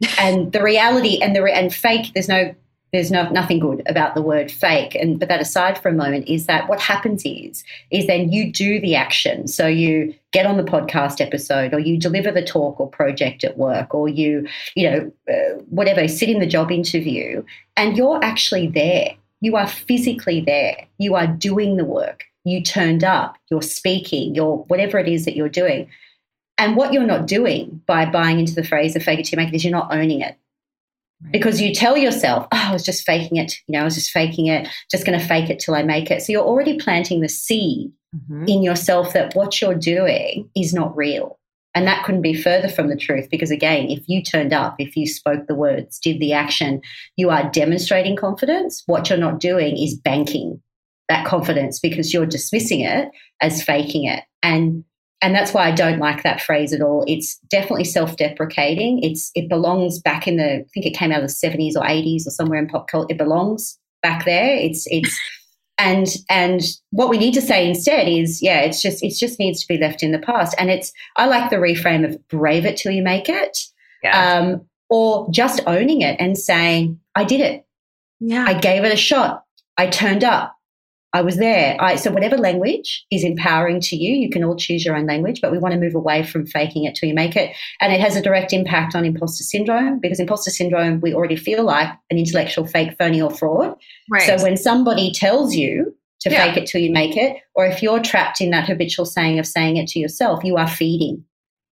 and 0.18 0.52
the 0.52 0.62
reality 0.62 1.18
and 1.20 1.34
the 1.34 1.44
and 1.44 1.74
fake, 1.74 2.12
there's 2.14 2.28
no 2.28 2.54
there's 2.92 3.10
no, 3.10 3.28
nothing 3.30 3.58
good 3.58 3.82
about 3.86 4.14
the 4.14 4.22
word 4.22 4.50
fake. 4.50 4.94
And 4.94 5.18
but 5.18 5.28
that 5.28 5.40
aside 5.40 5.78
for 5.78 5.88
a 5.88 5.94
moment 5.94 6.28
is 6.28 6.46
that 6.46 6.68
what 6.68 6.80
happens 6.80 7.22
is 7.24 7.64
is 7.90 8.06
then 8.06 8.32
you 8.32 8.50
do 8.50 8.80
the 8.80 8.94
action. 8.94 9.46
So 9.46 9.66
you 9.66 10.14
get 10.32 10.46
on 10.46 10.56
the 10.56 10.62
podcast 10.62 11.20
episode 11.20 11.74
or 11.74 11.78
you 11.78 11.98
deliver 11.98 12.30
the 12.30 12.44
talk 12.44 12.80
or 12.80 12.88
project 12.88 13.44
at 13.44 13.58
work 13.58 13.94
or 13.94 14.08
you 14.08 14.46
you 14.74 14.90
know 14.90 15.12
uh, 15.28 15.60
whatever 15.68 16.08
sit 16.08 16.28
in 16.28 16.40
the 16.40 16.46
job 16.46 16.70
interview 16.70 17.44
and 17.76 17.96
you're 17.96 18.22
actually 18.22 18.68
there. 18.68 19.14
You 19.40 19.56
are 19.56 19.68
physically 19.68 20.40
there. 20.40 20.86
You 20.98 21.14
are 21.14 21.26
doing 21.26 21.76
the 21.76 21.84
work. 21.84 22.24
You 22.44 22.62
turned 22.62 23.04
up. 23.04 23.36
You're 23.50 23.62
speaking. 23.62 24.34
You're 24.34 24.56
whatever 24.68 24.98
it 24.98 25.08
is 25.08 25.26
that 25.26 25.36
you're 25.36 25.48
doing. 25.48 25.88
And 26.56 26.74
what 26.74 26.92
you're 26.92 27.06
not 27.06 27.28
doing 27.28 27.82
by 27.86 28.04
buying 28.04 28.40
into 28.40 28.54
the 28.54 28.64
phrase 28.64 28.96
of 28.96 29.02
fake 29.04 29.20
it 29.20 29.26
to 29.26 29.36
make 29.36 29.50
it 29.50 29.54
is 29.54 29.64
you're 29.64 29.70
not 29.70 29.92
owning 29.92 30.22
it 30.22 30.36
because 31.32 31.60
you 31.60 31.74
tell 31.74 31.96
yourself, 31.96 32.46
oh, 32.52 32.64
I 32.68 32.72
was 32.72 32.84
just 32.84 33.04
faking 33.04 33.38
it. 33.38 33.54
You 33.66 33.72
know, 33.72 33.80
I 33.80 33.84
was 33.84 33.94
just 33.94 34.10
faking 34.10 34.46
it, 34.46 34.68
just 34.90 35.04
going 35.04 35.18
to 35.18 35.24
fake 35.24 35.50
it 35.50 35.58
till 35.58 35.74
I 35.74 35.82
make 35.82 36.10
it. 36.10 36.22
So 36.22 36.32
you're 36.32 36.44
already 36.44 36.78
planting 36.78 37.20
the 37.20 37.28
seed 37.28 37.92
mm-hmm. 38.14 38.44
in 38.46 38.62
yourself 38.62 39.12
that 39.14 39.34
what 39.34 39.60
you're 39.60 39.74
doing 39.74 40.48
is 40.56 40.72
not 40.72 40.96
real. 40.96 41.38
And 41.74 41.86
that 41.86 42.04
couldn't 42.04 42.22
be 42.22 42.34
further 42.34 42.68
from 42.68 42.88
the 42.88 42.96
truth 42.96 43.28
because, 43.30 43.50
again, 43.50 43.88
if 43.88 44.08
you 44.08 44.22
turned 44.22 44.52
up, 44.52 44.76
if 44.78 44.96
you 44.96 45.06
spoke 45.06 45.46
the 45.46 45.54
words, 45.54 45.98
did 45.98 46.18
the 46.18 46.32
action, 46.32 46.80
you 47.16 47.30
are 47.30 47.50
demonstrating 47.50 48.16
confidence. 48.16 48.82
What 48.86 49.08
you're 49.08 49.18
not 49.18 49.38
doing 49.38 49.76
is 49.76 49.94
banking 49.94 50.60
that 51.08 51.26
confidence 51.26 51.78
because 51.78 52.12
you're 52.12 52.26
dismissing 52.26 52.80
it 52.80 53.08
as 53.40 53.62
faking 53.62 54.04
it. 54.04 54.24
And 54.42 54.84
and 55.20 55.34
that's 55.34 55.52
why 55.52 55.66
I 55.66 55.72
don't 55.72 55.98
like 55.98 56.22
that 56.22 56.40
phrase 56.40 56.72
at 56.72 56.80
all. 56.80 57.04
It's 57.06 57.38
definitely 57.50 57.84
self-deprecating. 57.84 59.02
It's 59.02 59.30
it 59.34 59.48
belongs 59.48 59.98
back 59.98 60.28
in 60.28 60.36
the 60.36 60.60
I 60.60 60.64
think 60.72 60.86
it 60.86 60.96
came 60.96 61.12
out 61.12 61.22
of 61.22 61.28
the 61.28 61.34
70s 61.34 61.74
or 61.76 61.82
80s 61.82 62.26
or 62.26 62.30
somewhere 62.30 62.58
in 62.58 62.68
pop 62.68 62.88
culture. 62.88 63.08
It 63.10 63.18
belongs 63.18 63.78
back 64.02 64.24
there. 64.24 64.54
It's 64.56 64.86
it's 64.90 65.18
and 65.78 66.06
and 66.30 66.62
what 66.90 67.08
we 67.08 67.18
need 67.18 67.34
to 67.34 67.42
say 67.42 67.68
instead 67.68 68.08
is 68.08 68.42
yeah, 68.42 68.60
it's 68.60 68.80
just 68.80 69.02
it 69.02 69.14
just 69.14 69.38
needs 69.38 69.60
to 69.60 69.68
be 69.68 69.78
left 69.78 70.02
in 70.02 70.12
the 70.12 70.18
past. 70.18 70.54
And 70.58 70.70
it's 70.70 70.92
I 71.16 71.26
like 71.26 71.50
the 71.50 71.56
reframe 71.56 72.04
of 72.04 72.16
brave 72.28 72.64
it 72.64 72.76
till 72.76 72.92
you 72.92 73.02
make 73.02 73.28
it. 73.28 73.58
Yeah. 74.02 74.38
Um, 74.38 74.68
or 74.90 75.28
just 75.30 75.60
owning 75.66 76.00
it 76.00 76.16
and 76.18 76.38
saying, 76.38 76.98
I 77.14 77.24
did 77.24 77.40
it. 77.40 77.66
Yeah. 78.20 78.44
I 78.46 78.54
gave 78.54 78.84
it 78.84 78.92
a 78.92 78.96
shot. 78.96 79.44
I 79.76 79.86
turned 79.88 80.24
up. 80.24 80.54
I 81.14 81.22
was 81.22 81.36
there. 81.36 81.76
I, 81.80 81.96
so 81.96 82.10
whatever 82.10 82.36
language 82.36 83.06
is 83.10 83.24
empowering 83.24 83.80
to 83.80 83.96
you, 83.96 84.14
you 84.14 84.28
can 84.28 84.44
all 84.44 84.56
choose 84.56 84.84
your 84.84 84.94
own 84.94 85.06
language, 85.06 85.40
but 85.40 85.50
we 85.50 85.58
want 85.58 85.72
to 85.72 85.80
move 85.80 85.94
away 85.94 86.22
from 86.22 86.46
faking 86.46 86.84
it 86.84 86.94
till 86.94 87.08
you 87.08 87.14
make 87.14 87.34
it. 87.34 87.54
And 87.80 87.92
it 87.92 88.00
has 88.00 88.14
a 88.14 88.22
direct 88.22 88.52
impact 88.52 88.94
on 88.94 89.06
imposter 89.06 89.42
syndrome 89.42 90.00
because 90.00 90.20
imposter 90.20 90.50
syndrome, 90.50 91.00
we 91.00 91.14
already 91.14 91.36
feel 91.36 91.64
like 91.64 91.88
an 92.10 92.18
intellectual 92.18 92.66
fake, 92.66 92.94
phony, 92.98 93.22
or 93.22 93.30
fraud. 93.30 93.74
Right. 94.10 94.22
So 94.22 94.42
when 94.42 94.58
somebody 94.58 95.10
tells 95.12 95.54
you 95.54 95.94
to 96.20 96.30
yeah. 96.30 96.44
fake 96.44 96.62
it 96.62 96.66
till 96.66 96.82
you 96.82 96.92
make 96.92 97.16
it, 97.16 97.38
or 97.54 97.64
if 97.64 97.82
you're 97.82 98.00
trapped 98.00 98.42
in 98.42 98.50
that 98.50 98.68
habitual 98.68 99.06
saying 99.06 99.38
of 99.38 99.46
saying 99.46 99.78
it 99.78 99.88
to 99.88 99.98
yourself, 99.98 100.44
you 100.44 100.56
are 100.56 100.68
feeding 100.68 101.24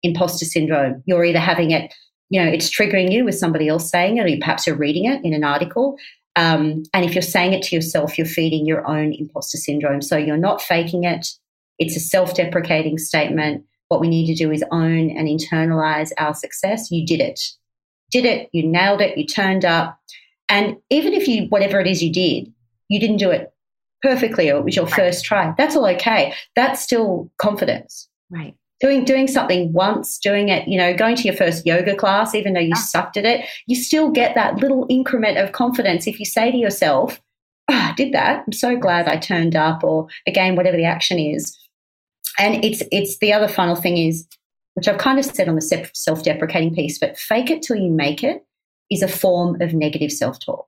imposter 0.02 0.46
syndrome. 0.46 1.02
You're 1.04 1.24
either 1.24 1.40
having 1.40 1.72
it 1.72 1.92
you 2.28 2.42
know, 2.42 2.50
it's 2.50 2.68
triggering 2.68 3.12
you 3.12 3.24
with 3.24 3.38
somebody 3.38 3.68
else 3.68 3.88
saying 3.88 4.16
it, 4.16 4.26
or 4.26 4.36
perhaps 4.38 4.66
you're 4.66 4.76
reading 4.76 5.04
it 5.04 5.24
in 5.24 5.32
an 5.32 5.44
article. 5.44 5.96
Um, 6.36 6.82
and 6.92 7.04
if 7.04 7.14
you're 7.14 7.22
saying 7.22 7.54
it 7.54 7.62
to 7.64 7.74
yourself, 7.74 8.16
you're 8.18 8.26
feeding 8.26 8.66
your 8.66 8.86
own 8.86 9.12
imposter 9.12 9.58
syndrome. 9.58 10.02
So 10.02 10.16
you're 10.16 10.36
not 10.36 10.62
faking 10.62 11.04
it. 11.04 11.28
It's 11.78 11.96
a 11.96 12.00
self 12.00 12.34
deprecating 12.34 12.98
statement. 12.98 13.64
What 13.88 14.00
we 14.00 14.08
need 14.08 14.26
to 14.26 14.34
do 14.34 14.50
is 14.50 14.64
own 14.70 15.10
and 15.10 15.28
internalize 15.28 16.10
our 16.18 16.34
success. 16.34 16.90
You 16.90 17.06
did 17.06 17.20
it. 17.20 17.40
Did 18.10 18.24
it. 18.24 18.48
You 18.52 18.66
nailed 18.66 19.00
it. 19.00 19.16
You 19.16 19.26
turned 19.26 19.64
up. 19.64 19.98
And 20.48 20.76
even 20.90 21.12
if 21.12 21.26
you, 21.26 21.46
whatever 21.48 21.80
it 21.80 21.86
is 21.86 22.02
you 22.02 22.12
did, 22.12 22.52
you 22.88 23.00
didn't 23.00 23.16
do 23.16 23.30
it 23.30 23.52
perfectly 24.02 24.50
or 24.50 24.58
it 24.58 24.64
was 24.64 24.76
your 24.76 24.86
first 24.86 25.24
try, 25.24 25.54
that's 25.58 25.74
all 25.74 25.86
okay. 25.86 26.34
That's 26.54 26.82
still 26.82 27.30
confidence. 27.38 28.08
Right 28.30 28.54
doing 28.80 29.04
doing 29.04 29.26
something 29.26 29.72
once 29.72 30.18
doing 30.18 30.48
it 30.48 30.66
you 30.68 30.76
know 30.76 30.94
going 30.94 31.16
to 31.16 31.22
your 31.22 31.34
first 31.34 31.66
yoga 31.66 31.94
class 31.94 32.34
even 32.34 32.52
though 32.52 32.60
you 32.60 32.68
yeah. 32.68 32.74
sucked 32.74 33.16
at 33.16 33.24
it 33.24 33.46
you 33.66 33.74
still 33.74 34.10
get 34.10 34.34
that 34.34 34.56
little 34.56 34.86
increment 34.88 35.38
of 35.38 35.52
confidence. 35.52 36.06
If 36.06 36.18
you 36.18 36.26
say 36.26 36.50
to 36.50 36.56
yourself 36.56 37.20
oh, 37.70 37.74
i 37.74 37.92
did 37.96 38.12
that. 38.12 38.44
I'm 38.46 38.52
so 38.52 38.76
glad 38.76 39.08
i 39.08 39.16
turned 39.16 39.56
up 39.56 39.82
or 39.82 40.08
again 40.26 40.56
whatever 40.56 40.76
the 40.76 40.84
action 40.84 41.18
is. 41.18 41.56
And 42.38 42.64
it's 42.64 42.82
it's 42.92 43.18
the 43.18 43.32
other 43.32 43.48
final 43.48 43.76
thing 43.76 43.96
is 43.96 44.26
which 44.74 44.88
i've 44.88 44.98
kind 44.98 45.18
of 45.18 45.24
said 45.24 45.48
on 45.48 45.54
the 45.54 45.88
self-deprecating 45.94 46.74
piece 46.74 46.98
but 46.98 47.18
fake 47.18 47.50
it 47.50 47.62
till 47.62 47.76
you 47.76 47.90
make 47.90 48.22
it 48.22 48.44
is 48.90 49.02
a 49.02 49.08
form 49.08 49.60
of 49.60 49.74
negative 49.74 50.12
self-talk. 50.12 50.66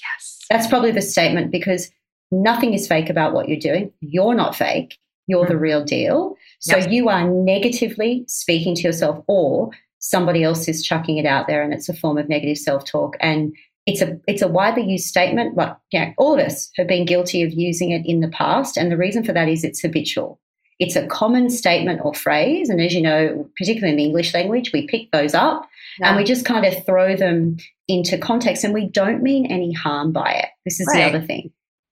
Yes. 0.00 0.38
That's 0.48 0.66
probably 0.66 0.92
the 0.92 1.02
statement 1.02 1.50
because 1.50 1.90
nothing 2.30 2.72
is 2.72 2.86
fake 2.86 3.10
about 3.10 3.34
what 3.34 3.48
you're 3.48 3.58
doing. 3.58 3.92
You're 4.00 4.34
not 4.34 4.56
fake 4.56 4.98
you're 5.28 5.44
mm-hmm. 5.44 5.52
the 5.52 5.58
real 5.58 5.84
deal 5.84 6.36
so 6.58 6.76
yep. 6.76 6.90
you 6.90 7.08
are 7.08 7.28
negatively 7.28 8.24
speaking 8.26 8.74
to 8.76 8.82
yourself, 8.82 9.24
or 9.28 9.70
somebody 10.00 10.42
else 10.42 10.68
is 10.68 10.82
chucking 10.82 11.18
it 11.18 11.26
out 11.26 11.46
there, 11.46 11.62
and 11.62 11.72
it's 11.72 11.88
a 11.88 11.94
form 11.94 12.18
of 12.18 12.28
negative 12.28 12.58
self 12.58 12.84
talk. 12.84 13.16
And 13.20 13.54
it's 13.86 14.02
a 14.02 14.18
it's 14.26 14.42
a 14.42 14.48
widely 14.48 14.84
used 14.84 15.06
statement, 15.06 15.54
but 15.54 15.78
yeah, 15.92 16.12
all 16.18 16.34
of 16.34 16.40
us 16.40 16.70
have 16.76 16.88
been 16.88 17.06
guilty 17.06 17.42
of 17.42 17.52
using 17.52 17.92
it 17.92 18.02
in 18.04 18.20
the 18.20 18.28
past, 18.28 18.76
and 18.76 18.90
the 18.90 18.96
reason 18.96 19.24
for 19.24 19.32
that 19.32 19.48
is 19.48 19.64
it's 19.64 19.80
habitual. 19.80 20.40
It's 20.80 20.94
a 20.94 21.06
common 21.06 21.50
statement 21.50 22.00
or 22.04 22.14
phrase, 22.14 22.68
and 22.70 22.80
as 22.80 22.94
you 22.94 23.02
know, 23.02 23.48
particularly 23.56 23.92
in 23.92 23.96
the 23.96 24.04
English 24.04 24.34
language, 24.34 24.72
we 24.72 24.86
pick 24.86 25.10
those 25.12 25.34
up 25.34 25.68
yeah. 26.00 26.08
and 26.08 26.16
we 26.16 26.24
just 26.24 26.44
kind 26.44 26.64
of 26.64 26.84
throw 26.86 27.16
them 27.16 27.56
into 27.88 28.18
context 28.18 28.62
and 28.62 28.74
we 28.74 28.86
don't 28.86 29.22
mean 29.22 29.46
any 29.46 29.72
harm 29.72 30.12
by 30.12 30.30
it. 30.30 30.48
This 30.64 30.78
is 30.78 30.86
right. 30.88 31.10
the 31.10 31.18
other 31.18 31.26
thing. 31.26 31.50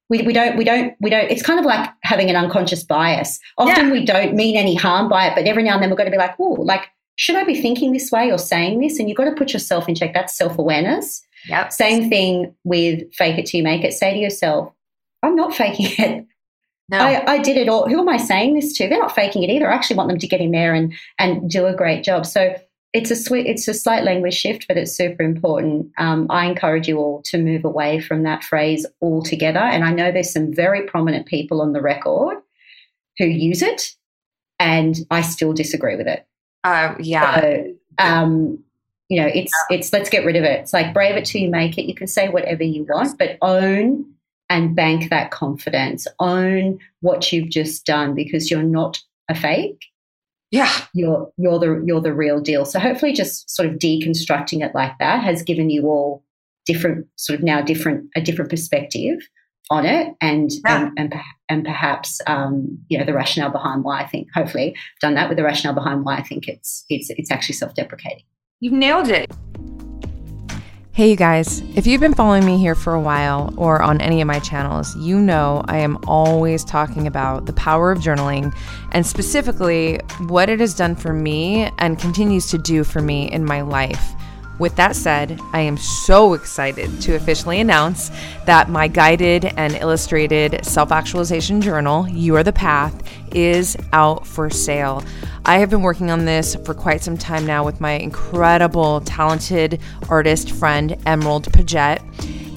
We, 0.09 0.23
we 0.23 0.33
don't 0.33 0.57
we 0.57 0.65
don't 0.65 0.95
we 1.01 1.11
don't 1.11 1.29
it's 1.31 1.43
kind 1.43 1.59
of 1.59 1.65
like 1.65 1.91
having 2.03 2.31
an 2.31 2.37
unconscious 2.37 2.85
bias. 2.85 3.41
Often 3.59 3.87
yeah. 3.87 3.93
we 3.93 4.05
don't 4.05 4.35
mean 4.35 4.57
any 4.57 4.75
harm 4.75 5.09
by 5.09 5.27
it, 5.27 5.35
but 5.35 5.47
every 5.47 5.63
now 5.63 5.75
and 5.75 5.83
then 5.83 5.91
we're 5.91 5.97
going 5.97 6.11
to 6.11 6.17
be 6.17 6.19
like, 6.19 6.37
oh, 6.39 6.57
like 6.61 6.89
should 7.17 7.37
I 7.37 7.45
be 7.45 7.61
thinking 7.61 7.93
this 7.93 8.13
way 8.13 8.31
or 8.31 8.39
saying 8.39 8.81
this? 8.81 8.99
And 8.99 9.09
you've 9.09 9.17
got 9.17 9.25
to 9.25 9.33
put 9.33 9.53
yourself 9.53 9.89
in 9.89 9.95
check. 9.95 10.15
That's 10.15 10.37
self 10.37 10.59
awareness. 10.59 11.23
Yep. 11.49 11.73
Same 11.73 12.09
thing 12.09 12.55
with 12.65 13.13
fake 13.15 13.39
it 13.39 13.47
till 13.47 13.59
you 13.59 13.65
make 13.65 13.85
it. 13.85 13.93
Say 13.93 14.13
to 14.13 14.19
yourself, 14.19 14.73
I'm 15.23 15.35
not 15.35 15.55
faking 15.55 15.87
it. 15.99 16.27
No. 16.89 16.99
I, 16.99 17.33
I, 17.33 17.39
did 17.39 17.57
it 17.57 17.69
all. 17.69 17.89
Who 17.89 17.99
am 17.99 18.09
I 18.09 18.17
saying 18.17 18.55
this 18.55 18.73
to? 18.77 18.89
They're 18.89 19.01
not 19.01 19.15
faking 19.15 19.43
it 19.43 19.51
either. 19.51 19.69
I 19.69 19.75
actually 19.75 19.97
want 19.97 20.09
them 20.09 20.21
to 20.21 20.27
get 20.29 20.41
in 20.41 20.53
there 20.53 20.73
and 20.73 20.95
and 21.19 21.51
do 21.51 21.67
a 21.67 21.75
great 21.75 22.05
job. 22.05 22.25
So 22.27 22.55
it's 22.93 23.11
a 23.11 23.17
sweet, 23.17 23.47
it's 23.47 23.69
a 23.69 23.75
slight 23.75 24.05
language 24.05 24.35
shift, 24.35 24.67
but 24.69 24.77
it's 24.77 24.97
super 24.97 25.23
important. 25.23 25.93
Um, 25.99 26.27
I 26.31 26.47
encourage 26.47 26.89
you 26.89 26.99
all 26.99 27.23
to 27.27 27.39
move 27.39 27.65
away 27.65 28.01
from 28.01 28.23
that 28.23 28.43
phrase 28.43 28.87
altogether. 29.03 29.59
And 29.59 29.85
I 29.85 29.93
know 29.93 30.11
there's 30.11 30.33
some 30.33 30.55
very 30.55 30.87
prominent 30.87 31.27
people 31.27 31.61
on 31.61 31.73
the 31.73 31.83
record 31.83 32.39
who 33.19 33.27
use 33.27 33.63
it, 33.63 33.95
and 34.59 34.97
I 35.11 35.21
still 35.21 35.53
disagree 35.53 35.97
with 35.97 36.07
it. 36.07 36.27
Uh, 36.65 36.95
yeah. 36.99 37.41
So, 37.41 37.75
um, 37.99 38.65
you 39.09 39.21
know, 39.21 39.29
it's 39.33 39.53
it's 39.71 39.93
let's 39.93 40.11
get 40.11 40.25
rid 40.25 40.37
of 40.37 40.45
it. 40.45 40.61
It's 40.61 40.73
like 40.73 40.95
brave 40.95 41.17
it 41.17 41.27
till 41.27 41.41
you 41.41 41.51
make 41.51 41.79
it. 41.79 41.87
You 41.87 41.95
can 41.95 42.07
say 42.07 42.29
whatever 42.29 42.65
you 42.65 42.85
want, 42.89 43.19
but 43.19 43.39
own 43.41 44.05
and 44.49 44.75
bank 44.75 45.11
that 45.11 45.31
confidence. 45.31 46.07
Own 46.19 46.79
what 47.01 47.33
you've 47.33 47.51
just 47.51 47.87
done 47.87 48.15
because 48.15 48.51
you're 48.51 48.63
not 48.63 49.01
a 49.29 49.35
fake. 49.35 49.87
Yeah. 50.51 50.71
You're 50.95 51.31
you're 51.37 51.59
the 51.59 51.83
you're 51.85 52.01
the 52.01 52.15
real 52.15 52.41
deal. 52.41 52.65
So 52.65 52.79
hopefully 52.79 53.13
just 53.13 53.51
sort 53.51 53.69
of 53.69 53.77
deconstructing 53.77 54.65
it 54.65 54.75
like 54.75 54.93
that 54.99 55.23
has 55.23 55.43
given 55.43 55.71
you 55.71 55.87
all 55.87 56.25
different 56.67 57.07
sort 57.17 57.39
of 57.39 57.45
now 57.45 57.61
different 57.61 58.09
a 58.17 58.21
different 58.21 58.51
perspective 58.51 59.19
on 59.71 59.85
it 59.85 60.15
and 60.21 60.51
yeah. 60.65 60.91
and, 60.97 61.13
and, 61.13 61.15
and 61.49 61.65
perhaps 61.65 62.21
um, 62.27 62.79
you 62.89 62.99
know 62.99 63.05
the 63.05 63.13
rationale 63.13 63.51
behind 63.51 63.85
why 63.85 64.01
I 64.01 64.07
think 64.07 64.29
hopefully 64.35 64.77
done 65.01 65.15
that 65.15 65.29
with 65.29 65.39
the 65.39 65.45
rationale 65.45 65.75
behind 65.75 66.05
why 66.05 66.17
I 66.17 66.23
think 66.23 66.49
it's 66.49 66.85
it's 66.89 67.11
it's 67.11 67.31
actually 67.31 67.55
self-deprecating. 67.55 68.25
You've 68.61 68.73
nailed 68.73 69.09
it. 69.09 69.31
Hey, 70.97 71.11
you 71.11 71.17
guys, 71.17 71.61
if 71.75 71.87
you've 71.87 72.01
been 72.01 72.15
following 72.15 72.47
me 72.47 72.57
here 72.57 72.75
for 72.75 72.95
a 72.95 73.01
while 73.03 73.53
or 73.59 73.83
on 73.83 74.01
any 74.01 74.23
of 74.23 74.27
my 74.27 74.39
channels, 74.39 74.97
you 74.97 75.21
know 75.21 75.63
I 75.69 75.77
am 75.77 75.99
always 76.07 76.65
talking 76.65 77.07
about 77.07 77.45
the 77.45 77.53
power 77.53 77.93
of 77.93 77.99
journaling 77.99 78.57
and 78.93 79.07
specifically 79.07 80.01
what 80.29 80.49
it 80.49 80.59
has 80.59 80.75
done 80.75 80.97
for 80.97 81.13
me 81.13 81.71
and 81.77 81.99
continues 81.99 82.47
to 82.47 82.57
do 82.57 82.83
for 82.83 83.03
me 83.03 83.31
in 83.31 83.45
my 83.45 83.61
life. 83.61 84.15
With 84.59 84.75
that 84.77 84.97
said, 84.97 85.39
I 85.53 85.61
am 85.61 85.77
so 85.77 86.33
excited 86.33 87.03
to 87.03 87.15
officially 87.15 87.61
announce 87.61 88.11
that 88.47 88.71
my 88.71 88.89
guided 88.89 89.45
and 89.45 89.75
illustrated 89.75 90.65
self 90.65 90.93
actualization 90.93 91.61
journal, 91.61 92.09
You 92.09 92.37
Are 92.37 92.43
the 92.43 92.55
Path, 92.55 93.03
is 93.37 93.77
out 93.93 94.27
for 94.27 94.49
sale. 94.51 95.05
I 95.45 95.59
have 95.59 95.71
been 95.71 95.83
working 95.83 96.11
on 96.11 96.25
this 96.25 96.57
for 96.65 96.75
quite 96.75 97.03
some 97.03 97.19
time 97.19 97.47
now 97.47 97.65
with 97.65 97.81
my 97.81 97.93
incredible, 97.93 99.03
talented 99.03 99.81
artist 100.09 100.51
friend, 100.51 100.97
Emerald 101.07 101.53
Paget. 101.53 102.03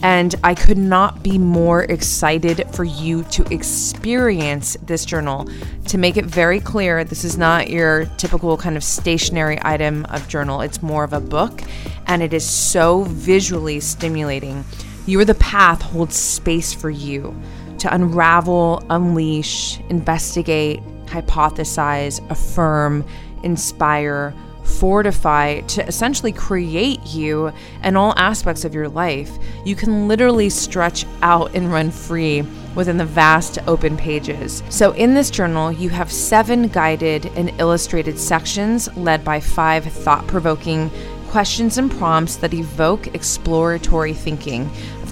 And 0.01 0.33
I 0.45 0.55
could 0.55 0.77
not 0.77 1.21
be 1.21 1.37
more 1.37 1.83
excited 1.83 2.65
for 2.73 2.85
you 2.85 3.23
to 3.23 3.43
experience 3.53 4.77
this 4.81 5.03
journal. 5.03 5.49
To 5.87 5.97
make 5.97 6.15
it 6.15 6.25
very 6.25 6.61
clear, 6.61 7.03
this 7.03 7.25
is 7.25 7.37
not 7.37 7.69
your 7.69 8.05
typical 8.17 8.55
kind 8.55 8.77
of 8.77 8.83
stationary 8.83 9.59
item 9.61 10.05
of 10.05 10.29
journal, 10.29 10.61
it's 10.61 10.81
more 10.81 11.03
of 11.03 11.11
a 11.11 11.19
book, 11.19 11.61
and 12.07 12.23
it 12.23 12.33
is 12.33 12.49
so 12.49 13.03
visually 13.03 13.81
stimulating. 13.81 14.63
You 15.05 15.19
are 15.19 15.25
the 15.25 15.35
path 15.35 15.81
holds 15.81 16.15
space 16.15 16.73
for 16.73 16.89
you 16.89 17.35
to 17.79 17.93
unravel, 17.93 18.83
unleash, 18.89 19.79
investigate, 19.89 20.81
hypothesize, 21.05 22.19
affirm, 22.29 23.05
inspire, 23.43 24.33
fortify 24.63 25.59
to 25.61 25.85
essentially 25.87 26.31
create 26.31 27.03
you 27.07 27.51
and 27.81 27.97
all 27.97 28.13
aspects 28.17 28.63
of 28.63 28.75
your 28.75 28.87
life. 28.87 29.31
You 29.65 29.75
can 29.75 30.07
literally 30.07 30.49
stretch 30.49 31.05
out 31.21 31.55
and 31.55 31.71
run 31.71 31.91
free 31.91 32.43
within 32.75 32.97
the 32.97 33.05
vast 33.05 33.57
open 33.67 33.97
pages. 33.97 34.63
So, 34.69 34.91
in 34.91 35.13
this 35.13 35.31
journal, 35.31 35.71
you 35.71 35.89
have 35.89 36.11
seven 36.11 36.67
guided 36.67 37.25
and 37.35 37.49
illustrated 37.59 38.19
sections 38.19 38.95
led 38.95 39.23
by 39.23 39.39
five 39.39 39.85
thought 39.85 40.25
provoking 40.27 40.91
questions 41.29 41.77
and 41.77 41.91
prompts 41.91 42.37
that 42.37 42.53
evoke 42.53 43.13
exploratory 43.13 44.13
thinking. 44.13 44.69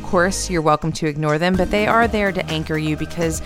Course, 0.08 0.50
you're 0.50 0.62
welcome 0.62 0.94
to 0.94 1.06
ignore 1.06 1.38
them, 1.38 1.58
but 1.58 1.70
they 1.70 1.86
are 1.86 2.08
there 2.08 2.32
to 2.32 2.46
anchor 2.46 2.78
you 2.78 2.96
because 2.96 3.42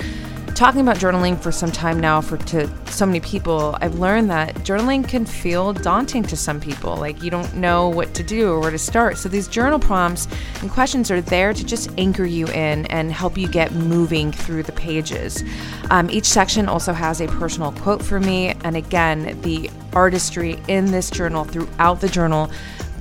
talking 0.53 0.81
about 0.81 0.97
journaling 0.97 1.35
for 1.39 1.51
some 1.51 1.71
time 1.71 1.99
now 1.99 2.21
for 2.21 2.37
to 2.37 2.69
so 2.85 3.03
many 3.03 3.19
people 3.19 3.75
i've 3.81 3.95
learned 3.95 4.29
that 4.29 4.53
journaling 4.57 5.07
can 5.07 5.25
feel 5.25 5.73
daunting 5.73 6.21
to 6.21 6.37
some 6.37 6.59
people. 6.59 6.97
Like 6.97 7.23
you 7.23 7.31
don't 7.31 7.55
know 7.55 7.89
what 7.89 8.13
to 8.13 8.21
do 8.21 8.51
or 8.51 8.59
where 8.59 8.69
to 8.69 8.77
start. 8.77 9.17
So 9.17 9.27
these 9.27 9.47
journal 9.47 9.79
prompts 9.79 10.27
and 10.61 10.69
questions 10.69 11.09
are 11.09 11.19
there 11.19 11.51
to 11.51 11.65
just 11.65 11.89
anchor 11.97 12.25
you 12.25 12.45
in 12.49 12.85
and 12.87 13.11
help 13.11 13.39
you 13.39 13.47
get 13.47 13.71
moving 13.71 14.31
through 14.31 14.61
the 14.61 14.71
pages. 14.73 15.43
Um, 15.89 16.11
each 16.11 16.25
section 16.25 16.67
also 16.67 16.93
has 16.93 17.21
a 17.21 17.27
personal 17.27 17.71
quote 17.71 18.03
for 18.03 18.19
me. 18.19 18.49
And 18.63 18.77
again 18.77 19.41
the 19.41 19.71
artistry 19.93 20.61
in 20.67 20.91
this 20.91 21.09
journal 21.09 21.43
throughout 21.43 22.01
the 22.01 22.07
journal 22.07 22.51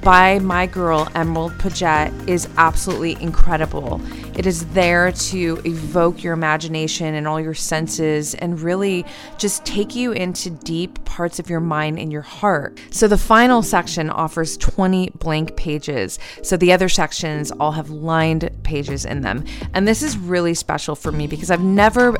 by 0.03 0.39
my 0.39 0.67
girl 0.67 1.09
Emerald 1.15 1.59
Paget 1.59 2.13
is 2.29 2.49
absolutely 2.57 3.17
incredible. 3.21 4.01
It 4.41 4.47
is 4.47 4.65
there 4.69 5.13
to 5.13 5.61
evoke 5.67 6.25
your 6.25 6.33
imagination 6.33 7.15
and 7.15 7.29
all 7.29 7.39
your 7.39 7.53
senses 7.53 8.35
and 8.35 8.59
really 8.59 9.05
just 9.37 9.67
take 9.67 9.95
you 9.95 10.13
into 10.13 10.49
deep 10.49 11.05
parts 11.05 11.39
of 11.39 11.51
your 11.51 11.61
mind 11.61 11.99
and 11.99 12.11
your 12.11 12.23
heart. 12.23 12.81
So 12.91 13.07
the 13.07 13.19
final 13.19 13.61
section 13.61 14.09
offers 14.09 14.57
20 14.57 15.11
blank 15.19 15.57
pages. 15.57 16.19
So 16.43 16.57
the 16.57 16.73
other 16.73 16.89
sections 16.89 17.53
all 17.61 17.73
have 17.73 17.91
lined 17.91 18.49
pages 18.63 19.05
in 19.05 19.21
them. 19.21 19.45
And 19.75 19.87
this 19.87 20.03
is 20.03 20.17
really 20.17 20.55
special 20.55 20.95
for 20.95 21.13
me 21.13 21.27
because 21.27 21.51
I've 21.51 21.63
never 21.63 22.17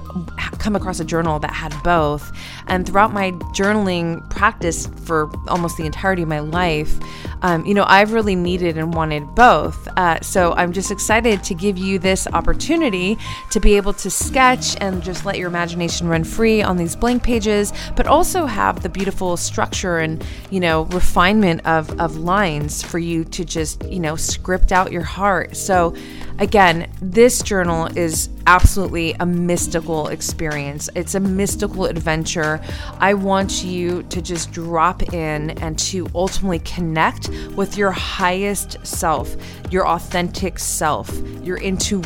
come 0.59 0.77
across 0.77 1.01
a 1.01 1.07
journal 1.07 1.39
that 1.39 1.53
had 1.53 1.75
both. 1.83 2.31
And 2.67 2.87
throughout 2.87 3.15
my 3.15 3.31
journaling 3.55 4.29
practice 4.29 4.89
for 5.07 5.31
almost 5.49 5.79
the 5.79 5.87
entirety 5.87 6.21
of 6.21 6.29
my 6.29 6.41
life, 6.41 6.99
um, 7.43 7.65
you 7.65 7.73
know, 7.73 7.85
I've 7.87 8.13
really 8.13 8.37
needed 8.37 8.77
and 8.77 8.93
wanted 8.93 9.35
both. 9.35 9.89
Uh, 9.97 10.21
so 10.21 10.53
I'm 10.53 10.73
just 10.73 10.91
excited 10.91 11.43
to 11.45 11.55
give 11.55 11.79
you 11.79 11.99
this 11.99 12.10
opportunity 12.33 13.17
to 13.51 13.61
be 13.61 13.77
able 13.77 13.93
to 13.95 14.11
sketch 14.11 14.77
and 14.81 15.03
just 15.03 15.25
let 15.25 15.39
your 15.39 15.49
imagination 15.49 16.09
run 16.09 16.25
free 16.25 16.63
on 16.63 16.77
these 16.77 16.97
blank 16.97 17.23
pages, 17.23 17.73
but 17.97 18.07
also 18.07 18.47
have 18.47 18.83
the 18.83 18.89
beautiful 18.89 19.37
structure 19.37 19.99
and, 19.99 20.25
you 20.51 20.61
know, 20.61 20.85
refinement 20.87 21.65
of, 21.67 21.99
of 22.01 22.17
lines 22.17 22.83
for 22.83 22.99
you 22.99 23.25
to 23.25 23.45
just, 23.45 23.85
you 23.85 24.01
know, 24.01 24.17
script 24.17 24.73
out 24.73 24.93
your 24.93 25.03
heart. 25.03 25.57
So, 25.57 25.95
again, 26.39 26.91
this 27.01 27.43
journal 27.43 27.87
is 27.97 28.29
absolutely 28.47 29.13
a 29.21 29.27
mystical 29.27 30.09
experience. 30.09 30.89
It's 30.97 31.15
a 31.15 31.21
mystical 31.21 31.85
adventure. 31.85 32.61
I 32.99 33.15
want 33.15 33.63
you 33.63 34.03
to 34.05 34.21
just 34.21 34.51
drop 34.51 35.13
in 35.13 35.51
and 35.63 35.79
to 35.81 36.09
ultimately 36.15 36.59
connect 36.61 37.29
with 37.55 37.77
your 37.77 37.93
highest 37.93 38.85
self, 38.85 39.37
your 39.71 39.87
authentic 39.87 40.59
self, 40.59 41.11
your 41.45 41.59
intuition. 41.59 42.00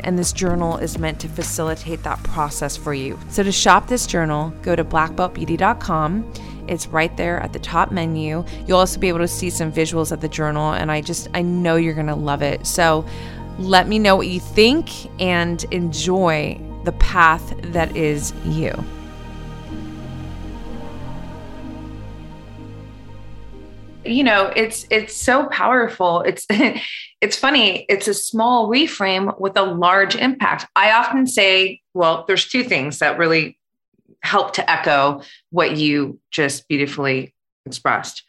And 0.00 0.18
this 0.18 0.32
journal 0.32 0.76
is 0.78 0.98
meant 0.98 1.20
to 1.20 1.28
facilitate 1.28 2.02
that 2.02 2.22
process 2.22 2.76
for 2.76 2.94
you. 2.94 3.18
So 3.30 3.42
to 3.42 3.52
shop 3.52 3.88
this 3.88 4.06
journal, 4.06 4.50
go 4.62 4.76
to 4.76 4.84
blackbeltbeauty.com. 4.84 6.32
It's 6.68 6.86
right 6.88 7.16
there 7.16 7.40
at 7.40 7.52
the 7.52 7.58
top 7.58 7.90
menu. 7.92 8.44
You'll 8.66 8.78
also 8.78 8.98
be 8.98 9.08
able 9.08 9.20
to 9.20 9.28
see 9.28 9.50
some 9.50 9.72
visuals 9.72 10.10
of 10.12 10.20
the 10.20 10.28
journal, 10.28 10.72
and 10.72 10.90
I 10.90 11.00
just, 11.00 11.28
I 11.34 11.42
know 11.42 11.76
you're 11.76 11.94
gonna 11.94 12.16
love 12.16 12.42
it. 12.42 12.66
So, 12.66 13.06
let 13.58 13.88
me 13.88 13.98
know 13.98 14.16
what 14.16 14.26
you 14.26 14.40
think 14.40 14.90
and 15.20 15.64
enjoy 15.72 16.60
the 16.84 16.92
path 16.92 17.54
that 17.72 17.96
is 17.96 18.32
you. 18.44 18.72
You 24.06 24.24
know, 24.24 24.52
it's 24.54 24.86
it's 24.90 25.14
so 25.14 25.46
powerful. 25.46 26.20
It's 26.22 26.46
it's 27.20 27.36
funny, 27.36 27.86
it's 27.88 28.08
a 28.08 28.14
small 28.14 28.68
reframe 28.68 29.38
with 29.40 29.56
a 29.56 29.62
large 29.62 30.16
impact. 30.16 30.66
I 30.76 30.92
often 30.92 31.26
say, 31.26 31.80
well, 31.94 32.24
there's 32.26 32.48
two 32.48 32.64
things 32.64 32.98
that 32.98 33.18
really 33.18 33.58
help 34.22 34.54
to 34.54 34.70
echo 34.70 35.22
what 35.50 35.76
you 35.76 36.18
just 36.30 36.68
beautifully 36.68 37.34
expressed. 37.64 38.22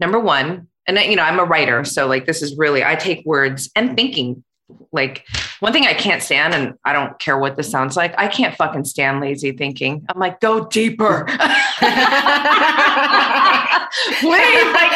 Number 0.00 0.18
one, 0.18 0.68
and 0.86 0.98
you 0.98 1.16
know, 1.16 1.22
I'm 1.22 1.38
a 1.38 1.44
writer, 1.44 1.84
so 1.84 2.06
like 2.06 2.26
this 2.26 2.42
is 2.42 2.56
really 2.56 2.84
I 2.84 2.94
take 2.94 3.24
words 3.24 3.70
and 3.74 3.96
thinking 3.96 4.44
like 4.92 5.26
one 5.60 5.72
thing 5.72 5.86
I 5.86 5.94
can't 5.94 6.22
stand, 6.22 6.54
and 6.54 6.74
I 6.84 6.92
don't 6.92 7.18
care 7.18 7.38
what 7.38 7.56
this 7.56 7.70
sounds 7.70 7.96
like, 7.96 8.14
I 8.18 8.28
can't 8.28 8.54
fucking 8.56 8.84
stand 8.84 9.20
lazy 9.20 9.52
thinking. 9.52 10.04
I'm 10.08 10.18
like, 10.18 10.40
go 10.40 10.66
deeper. 10.66 11.24
Please, 11.26 11.38
like, 14.72 14.92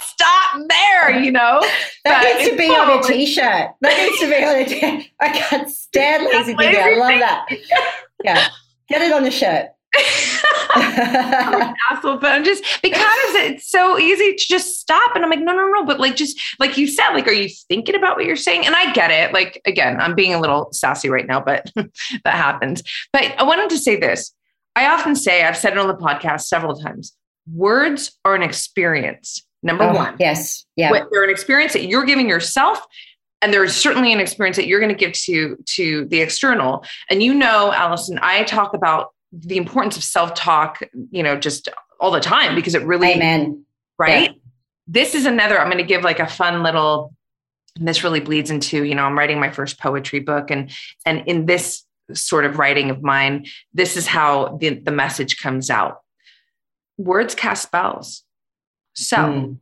stop 0.00 0.60
there, 0.68 1.20
you 1.20 1.32
know? 1.32 1.60
That 2.04 2.22
but 2.22 2.38
needs 2.38 2.50
to 2.50 2.56
be 2.56 2.68
on 2.68 2.98
a 2.98 3.02
t 3.02 3.26
shirt. 3.26 3.70
That 3.80 3.96
needs 3.98 4.18
to 4.20 4.26
be 4.26 4.36
on 4.44 4.56
a. 4.56 5.10
I 5.20 5.28
can't 5.30 5.70
stand 5.70 6.24
lazy 6.24 6.54
thinking. 6.54 6.82
I 6.82 6.96
love 6.96 7.18
that. 7.20 7.46
Yeah. 8.24 8.48
Get 8.88 9.02
it 9.02 9.12
on 9.12 9.24
the 9.24 9.30
shirt. 9.30 9.68
asshole, 11.90 12.18
but 12.18 12.32
I'm 12.32 12.44
just 12.44 12.62
because 12.82 13.34
it's 13.34 13.70
so 13.70 13.98
easy 13.98 14.34
to 14.34 14.44
just 14.48 14.80
stop. 14.80 15.14
And 15.14 15.24
I'm 15.24 15.30
like, 15.30 15.40
no, 15.40 15.52
no, 15.52 15.68
no. 15.68 15.84
But 15.84 16.00
like, 16.00 16.16
just 16.16 16.40
like 16.58 16.76
you 16.76 16.86
said, 16.86 17.10
like, 17.10 17.26
are 17.26 17.32
you 17.32 17.48
thinking 17.68 17.94
about 17.94 18.16
what 18.16 18.24
you're 18.24 18.36
saying? 18.36 18.66
And 18.66 18.74
I 18.74 18.92
get 18.92 19.10
it. 19.10 19.32
Like, 19.32 19.60
again, 19.64 20.00
I'm 20.00 20.14
being 20.14 20.34
a 20.34 20.40
little 20.40 20.68
sassy 20.72 21.08
right 21.08 21.26
now, 21.26 21.40
but 21.40 21.70
that 21.76 22.34
happens. 22.34 22.82
But 23.12 23.34
I 23.38 23.42
wanted 23.42 23.70
to 23.70 23.78
say 23.78 23.96
this. 23.96 24.32
I 24.74 24.86
often 24.86 25.14
say, 25.14 25.44
I've 25.44 25.56
said 25.56 25.72
it 25.72 25.78
on 25.78 25.88
the 25.88 25.94
podcast 25.94 26.42
several 26.42 26.76
times 26.76 27.14
words 27.52 28.18
are 28.24 28.34
an 28.34 28.42
experience. 28.42 29.44
Number 29.62 29.84
oh, 29.84 29.94
one. 29.94 30.16
Yes. 30.18 30.64
Yeah. 30.76 30.92
They're 31.10 31.24
an 31.24 31.30
experience 31.30 31.72
that 31.72 31.86
you're 31.86 32.04
giving 32.04 32.28
yourself 32.28 32.80
and 33.42 33.52
there's 33.52 33.74
certainly 33.74 34.12
an 34.12 34.20
experience 34.20 34.56
that 34.56 34.66
you're 34.66 34.80
going 34.80 34.96
to 34.96 34.98
give 34.98 35.12
to 35.12 35.56
to 35.66 36.06
the 36.06 36.20
external 36.20 36.84
and 37.10 37.22
you 37.22 37.34
know 37.34 37.72
Alison 37.72 38.18
i 38.22 38.44
talk 38.44 38.72
about 38.72 39.08
the 39.32 39.56
importance 39.56 39.96
of 39.96 40.04
self-talk, 40.04 40.82
you 41.10 41.22
know, 41.22 41.36
just 41.36 41.68
all 41.98 42.10
the 42.10 42.20
time 42.20 42.54
because 42.54 42.74
it 42.74 42.84
really 42.84 43.12
Amen. 43.12 43.64
Right? 43.98 44.30
Yeah. 44.30 44.36
This 44.86 45.14
is 45.14 45.26
another 45.26 45.58
I'm 45.58 45.68
going 45.68 45.78
to 45.78 45.84
give 45.84 46.02
like 46.02 46.20
a 46.20 46.26
fun 46.26 46.62
little 46.62 47.14
this 47.76 48.04
really 48.04 48.20
bleeds 48.20 48.50
into, 48.50 48.84
you 48.84 48.94
know, 48.94 49.04
I'm 49.04 49.18
writing 49.18 49.40
my 49.40 49.50
first 49.50 49.80
poetry 49.80 50.20
book 50.20 50.50
and 50.50 50.70
and 51.06 51.26
in 51.26 51.46
this 51.46 51.84
sort 52.12 52.44
of 52.44 52.58
writing 52.58 52.90
of 52.90 53.02
mine, 53.02 53.46
this 53.72 53.96
is 53.96 54.06
how 54.06 54.58
the, 54.60 54.70
the 54.70 54.90
message 54.90 55.38
comes 55.38 55.70
out. 55.70 56.00
Words 56.98 57.34
cast 57.34 57.62
spells. 57.62 58.24
So 58.94 59.16
mm. 59.16 59.58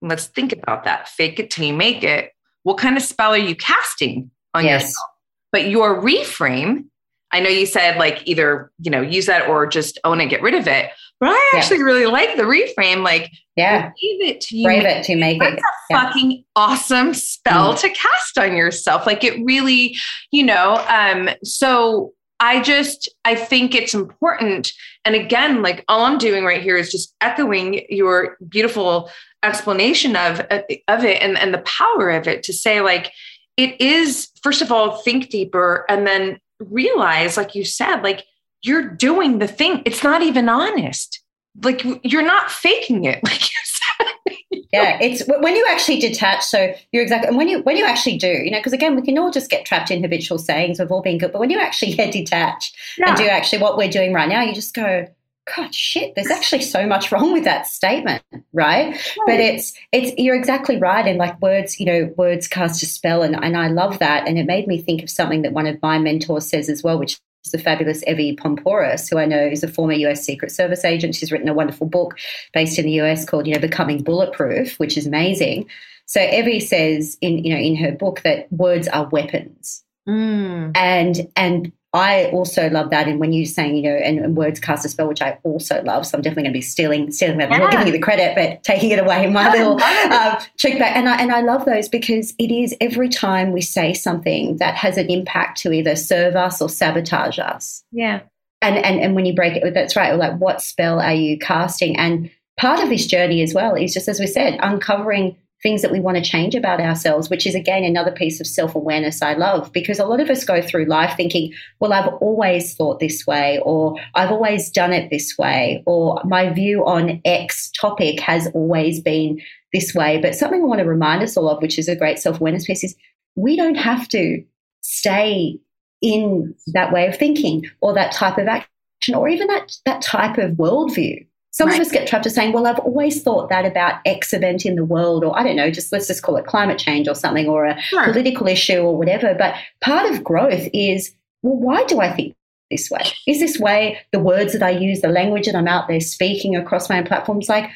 let's 0.00 0.26
think 0.26 0.52
about 0.52 0.84
that. 0.84 1.08
Fake 1.08 1.38
it 1.38 1.50
till 1.50 1.66
you 1.66 1.74
make 1.74 2.02
it. 2.02 2.32
What 2.62 2.78
kind 2.78 2.96
of 2.96 3.02
spell 3.02 3.32
are 3.32 3.38
you 3.38 3.54
casting 3.54 4.30
on 4.54 4.64
yes. 4.64 4.82
yourself? 4.82 5.10
But 5.52 5.68
your 5.68 6.02
reframe 6.02 6.86
I 7.32 7.40
know 7.40 7.48
you 7.48 7.66
said 7.66 7.98
like 7.98 8.22
either, 8.26 8.70
you 8.78 8.90
know, 8.90 9.00
use 9.00 9.26
that 9.26 9.48
or 9.48 9.66
just 9.66 9.98
own 10.04 10.20
it, 10.20 10.26
get 10.26 10.42
rid 10.42 10.54
of 10.54 10.68
it. 10.68 10.90
But 11.18 11.30
I 11.30 11.52
actually 11.54 11.78
yeah. 11.78 11.84
really 11.84 12.06
like 12.06 12.36
the 12.36 12.42
reframe. 12.42 13.02
Like, 13.02 13.30
yeah, 13.56 13.90
leave 14.02 14.22
it 14.22 14.40
to 14.42 14.56
you. 14.56 14.64
Brave 14.64 14.84
it 14.84 15.02
to 15.04 15.16
make 15.16 15.40
That's 15.40 15.54
it. 15.54 15.60
a 15.60 15.62
yeah. 15.90 16.02
fucking 16.02 16.44
awesome 16.54 17.14
spell 17.14 17.72
mm. 17.72 17.80
to 17.80 17.88
cast 17.88 18.38
on 18.38 18.54
yourself. 18.54 19.06
Like, 19.06 19.24
it 19.24 19.42
really, 19.44 19.96
you 20.30 20.44
know, 20.44 20.84
um, 20.88 21.30
so 21.42 22.12
I 22.38 22.60
just, 22.60 23.08
I 23.24 23.34
think 23.34 23.74
it's 23.74 23.94
important. 23.94 24.70
And 25.06 25.14
again, 25.14 25.62
like 25.62 25.86
all 25.88 26.04
I'm 26.04 26.18
doing 26.18 26.44
right 26.44 26.60
here 26.60 26.76
is 26.76 26.92
just 26.92 27.14
echoing 27.22 27.86
your 27.88 28.36
beautiful 28.46 29.10
explanation 29.42 30.16
of, 30.16 30.40
of 30.40 31.04
it 31.04 31.22
and, 31.22 31.38
and 31.38 31.54
the 31.54 31.64
power 31.64 32.10
of 32.10 32.28
it 32.28 32.42
to 32.42 32.52
say, 32.52 32.82
like, 32.82 33.10
it 33.56 33.80
is, 33.80 34.28
first 34.42 34.60
of 34.60 34.70
all, 34.70 34.98
think 34.98 35.30
deeper 35.30 35.86
and 35.88 36.06
then 36.06 36.38
realize, 36.60 37.36
like 37.36 37.54
you 37.54 37.64
said, 37.64 38.02
like 38.02 38.24
you're 38.62 38.88
doing 38.88 39.38
the 39.38 39.48
thing. 39.48 39.82
It's 39.84 40.02
not 40.02 40.22
even 40.22 40.48
honest. 40.48 41.22
Like 41.62 41.82
you're 42.02 42.22
not 42.22 42.50
faking 42.50 43.04
it, 43.04 43.20
like 43.24 43.42
you 43.42 43.60
said. 43.64 44.36
yeah, 44.72 44.98
it's 45.00 45.22
when 45.26 45.56
you 45.56 45.64
actually 45.70 46.00
detach. 46.00 46.44
So 46.44 46.74
you're 46.92 47.02
exactly, 47.02 47.28
and 47.28 47.36
when 47.36 47.48
you 47.48 47.62
when 47.62 47.76
you 47.76 47.84
actually 47.84 48.18
do, 48.18 48.28
you 48.28 48.50
know, 48.50 48.58
because 48.58 48.72
again, 48.72 48.94
we 48.94 49.02
can 49.02 49.16
all 49.18 49.30
just 49.30 49.50
get 49.50 49.64
trapped 49.64 49.90
in 49.90 50.02
habitual 50.02 50.38
sayings. 50.38 50.78
We've 50.78 50.90
all 50.90 51.02
been 51.02 51.18
good, 51.18 51.32
but 51.32 51.38
when 51.38 51.50
you 51.50 51.58
actually 51.58 51.92
get 51.96 52.12
detached 52.12 52.76
yeah. 52.98 53.08
and 53.08 53.16
do 53.16 53.24
actually 53.24 53.62
what 53.62 53.76
we're 53.76 53.90
doing 53.90 54.12
right 54.12 54.28
now, 54.28 54.42
you 54.42 54.54
just 54.54 54.74
go, 54.74 55.06
God, 55.54 55.74
shit, 55.74 56.14
there's 56.14 56.30
actually 56.30 56.62
so 56.62 56.86
much 56.86 57.12
wrong 57.12 57.32
with 57.32 57.44
that 57.44 57.66
statement, 57.66 58.22
right? 58.52 58.88
right? 58.88 59.12
But 59.26 59.40
it's 59.40 59.74
it's 59.92 60.12
you're 60.18 60.34
exactly 60.34 60.76
right. 60.76 61.06
And 61.06 61.18
like 61.18 61.40
words, 61.40 61.78
you 61.78 61.86
know, 61.86 62.12
words 62.16 62.48
cast 62.48 62.82
a 62.82 62.86
spell 62.86 63.22
and, 63.22 63.36
and 63.36 63.56
I 63.56 63.68
love 63.68 64.00
that. 64.00 64.26
And 64.26 64.38
it 64.38 64.46
made 64.46 64.66
me 64.66 64.80
think 64.80 65.02
of 65.02 65.10
something 65.10 65.42
that 65.42 65.52
one 65.52 65.66
of 65.66 65.80
my 65.82 65.98
mentors 65.98 66.48
says 66.48 66.68
as 66.68 66.82
well, 66.82 66.98
which 66.98 67.20
is 67.44 67.52
the 67.52 67.58
fabulous 67.58 68.02
Evie 68.08 68.34
Poumpouras, 68.34 69.08
who 69.08 69.18
I 69.18 69.24
know 69.24 69.46
is 69.46 69.62
a 69.62 69.68
former 69.68 69.92
US 69.92 70.24
Secret 70.24 70.50
Service 70.50 70.84
agent. 70.84 71.14
She's 71.14 71.30
written 71.30 71.48
a 71.48 71.54
wonderful 71.54 71.86
book 71.86 72.18
based 72.52 72.78
in 72.78 72.86
the 72.86 73.00
US 73.02 73.24
called, 73.24 73.46
you 73.46 73.54
know, 73.54 73.60
Becoming 73.60 74.02
Bulletproof, 74.02 74.78
which 74.80 74.96
is 74.98 75.06
amazing. 75.06 75.68
So 76.06 76.20
Evie 76.20 76.60
says 76.60 77.18
in, 77.20 77.44
you 77.44 77.54
know, 77.54 77.60
in 77.60 77.76
her 77.76 77.92
book 77.92 78.22
that 78.22 78.50
words 78.52 78.88
are 78.88 79.08
weapons. 79.08 79.84
Mm. 80.08 80.72
And 80.76 81.28
and 81.36 81.72
I 81.96 82.30
also 82.30 82.68
love 82.70 82.90
that. 82.90 83.08
And 83.08 83.18
when 83.18 83.32
you're 83.32 83.46
saying, 83.46 83.76
you 83.76 83.82
know, 83.82 83.96
and, 83.96 84.18
and, 84.18 84.36
words 84.36 84.60
cast 84.60 84.84
a 84.84 84.88
spell, 84.88 85.08
which 85.08 85.22
I 85.22 85.38
also 85.42 85.82
love, 85.82 86.06
so 86.06 86.16
I'm 86.16 86.22
definitely 86.22 86.44
going 86.44 86.52
to 86.52 86.58
be 86.58 86.62
stealing, 86.62 87.10
stealing 87.10 87.38
that. 87.38 87.48
Yeah. 87.48 87.56
I'm 87.56 87.60
not 87.62 87.70
giving 87.70 87.86
you 87.86 87.92
the 87.92 87.98
credit, 87.98 88.34
but 88.34 88.62
taking 88.62 88.90
it 88.90 88.98
away 88.98 89.26
in 89.26 89.32
my 89.32 89.50
little 89.56 89.78
uh, 89.80 90.40
check 90.56 90.78
back. 90.78 90.96
And 90.96 91.08
I 91.08 91.16
and 91.20 91.32
I 91.32 91.40
love 91.40 91.64
those 91.64 91.88
because 91.88 92.34
it 92.38 92.50
is 92.50 92.74
every 92.80 93.08
time 93.08 93.52
we 93.52 93.60
say 93.60 93.94
something 93.94 94.56
that 94.58 94.74
has 94.74 94.96
an 94.96 95.10
impact 95.10 95.58
to 95.62 95.72
either 95.72 95.96
serve 95.96 96.36
us 96.36 96.60
or 96.60 96.68
sabotage 96.68 97.38
us. 97.38 97.84
Yeah. 97.92 98.20
And 98.62 98.76
and 98.76 99.00
and 99.00 99.14
when 99.14 99.26
you 99.26 99.34
break 99.34 99.56
it, 99.56 99.74
that's 99.74 99.96
right. 99.96 100.16
Like, 100.16 100.38
what 100.38 100.62
spell 100.62 101.00
are 101.00 101.14
you 101.14 101.38
casting? 101.38 101.96
And 101.98 102.30
part 102.58 102.80
of 102.80 102.88
this 102.88 103.06
journey 103.06 103.42
as 103.42 103.54
well 103.54 103.74
is 103.74 103.92
just 103.92 104.08
as 104.08 104.20
we 104.20 104.26
said, 104.26 104.58
uncovering 104.62 105.36
things 105.62 105.82
that 105.82 105.90
we 105.90 106.00
want 106.00 106.16
to 106.16 106.22
change 106.22 106.54
about 106.54 106.80
ourselves, 106.80 107.30
which 107.30 107.46
is 107.46 107.54
again 107.54 107.84
another 107.84 108.12
piece 108.12 108.40
of 108.40 108.46
self 108.46 108.74
awareness 108.74 109.22
I 109.22 109.34
love 109.34 109.72
because 109.72 109.98
a 109.98 110.04
lot 110.04 110.20
of 110.20 110.30
us 110.30 110.44
go 110.44 110.60
through 110.60 110.84
life 110.86 111.16
thinking, 111.16 111.52
well, 111.80 111.92
I've 111.92 112.12
always 112.20 112.74
thought 112.74 113.00
this 113.00 113.26
way, 113.26 113.60
or 113.64 113.96
I've 114.14 114.30
always 114.30 114.70
done 114.70 114.92
it 114.92 115.10
this 115.10 115.36
way, 115.38 115.82
or 115.86 116.20
my 116.24 116.50
view 116.50 116.84
on 116.86 117.20
X 117.24 117.70
topic 117.80 118.20
has 118.20 118.48
always 118.54 119.00
been 119.00 119.40
this 119.72 119.94
way. 119.94 120.18
But 120.20 120.34
something 120.34 120.62
I 120.62 120.66
want 120.66 120.80
to 120.80 120.86
remind 120.86 121.22
us 121.22 121.36
all 121.36 121.48
of, 121.48 121.62
which 121.62 121.78
is 121.78 121.88
a 121.88 121.96
great 121.96 122.18
self 122.18 122.40
awareness 122.40 122.66
piece, 122.66 122.84
is 122.84 122.94
we 123.34 123.56
don't 123.56 123.76
have 123.76 124.08
to 124.08 124.42
stay 124.82 125.58
in 126.02 126.54
that 126.68 126.92
way 126.92 127.06
of 127.06 127.16
thinking 127.16 127.64
or 127.80 127.94
that 127.94 128.12
type 128.12 128.38
of 128.38 128.46
action 128.46 129.14
or 129.14 129.28
even 129.28 129.46
that, 129.48 129.72
that 129.84 130.02
type 130.02 130.38
of 130.38 130.52
worldview 130.52 131.26
some 131.56 131.70
right. 131.70 131.80
of 131.80 131.86
us 131.86 131.90
get 131.90 132.06
trapped 132.06 132.24
to 132.24 132.28
saying, 132.28 132.52
well, 132.52 132.66
I've 132.66 132.78
always 132.80 133.22
thought 133.22 133.48
that 133.48 133.64
about 133.64 134.02
X 134.04 134.34
event 134.34 134.66
in 134.66 134.74
the 134.74 134.84
world, 134.84 135.24
or 135.24 135.38
I 135.38 135.42
don't 135.42 135.56
know, 135.56 135.70
just 135.70 135.90
let's 135.90 136.06
just 136.06 136.22
call 136.22 136.36
it 136.36 136.44
climate 136.44 136.78
change 136.78 137.08
or 137.08 137.14
something, 137.14 137.48
or 137.48 137.64
a 137.64 137.80
sure. 137.80 138.04
political 138.04 138.46
issue 138.46 138.80
or 138.80 138.94
whatever. 138.94 139.34
But 139.34 139.54
part 139.80 140.12
of 140.12 140.22
growth 140.22 140.68
is, 140.74 141.14
well, 141.40 141.56
why 141.56 141.84
do 141.84 141.98
I 141.98 142.12
think 142.12 142.34
this 142.70 142.90
way? 142.90 143.04
Is 143.26 143.40
this 143.40 143.58
way 143.58 143.98
the 144.12 144.18
words 144.18 144.52
that 144.52 144.62
I 144.62 144.68
use, 144.68 145.00
the 145.00 145.08
language 145.08 145.46
that 145.46 145.54
I'm 145.54 145.66
out 145.66 145.88
there 145.88 145.98
speaking 145.98 146.56
across 146.56 146.90
my 146.90 146.98
own 146.98 147.06
platforms, 147.06 147.48
like, 147.48 147.70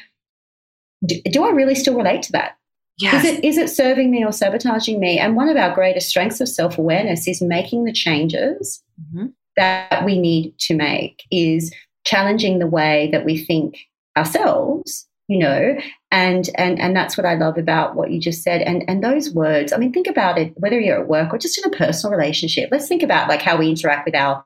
do, 1.03 1.19
do 1.31 1.43
I 1.43 1.49
really 1.49 1.73
still 1.73 1.95
relate 1.95 2.21
to 2.23 2.33
that? 2.33 2.57
Yes. 2.99 3.25
Is 3.25 3.31
it 3.31 3.43
is 3.43 3.57
it 3.57 3.69
serving 3.71 4.11
me 4.11 4.23
or 4.23 4.31
sabotaging 4.31 4.99
me? 4.99 5.17
And 5.17 5.35
one 5.35 5.49
of 5.49 5.57
our 5.57 5.73
greatest 5.73 6.07
strengths 6.07 6.39
of 6.39 6.47
self 6.47 6.77
awareness 6.77 7.27
is 7.27 7.41
making 7.41 7.85
the 7.85 7.93
changes 7.93 8.83
mm-hmm. 9.01 9.29
that 9.57 10.05
we 10.05 10.19
need 10.19 10.55
to 10.59 10.75
make. 10.75 11.23
Is 11.31 11.73
challenging 12.03 12.59
the 12.59 12.67
way 12.67 13.09
that 13.11 13.25
we 13.25 13.37
think 13.37 13.77
ourselves 14.17 15.07
you 15.27 15.39
know 15.39 15.75
and 16.11 16.49
and 16.55 16.79
and 16.79 16.95
that's 16.95 17.17
what 17.17 17.25
i 17.25 17.35
love 17.35 17.57
about 17.57 17.95
what 17.95 18.11
you 18.11 18.19
just 18.19 18.43
said. 18.43 18.61
And 18.61 18.83
and 18.89 19.03
those 19.03 19.33
words 19.33 19.71
i 19.71 19.77
mean 19.77 19.93
think 19.93 20.07
about 20.07 20.37
it 20.37 20.53
whether 20.57 20.79
you're 20.79 20.99
at 20.99 21.07
work 21.07 21.33
or 21.33 21.37
just 21.37 21.57
in 21.57 21.73
a 21.73 21.77
personal 21.77 22.15
relationship 22.15 22.69
let's 22.71 22.87
think 22.87 23.01
about 23.01 23.29
like 23.29 23.41
how 23.41 23.57
we 23.57 23.69
interact 23.69 24.05
with 24.05 24.15
our 24.15 24.45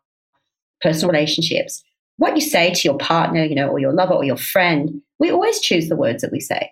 personal 0.82 1.12
relationships. 1.12 1.84
What 2.18 2.36
you 2.36 2.42
say 2.42 2.74
to 2.74 2.88
your 2.88 2.98
partner 2.98 3.44
you 3.44 3.56
know 3.56 3.70
or 3.70 3.80
your 3.80 3.94
lover 3.94 4.14
or 4.14 4.24
your 4.24 4.38
friend 4.38 5.02
we 5.18 5.32
always 5.32 5.60
choose 5.60 5.90
the 5.90 5.96
words 5.96 6.22
that 6.22 6.32
we 6.32 6.40
say 6.40 6.72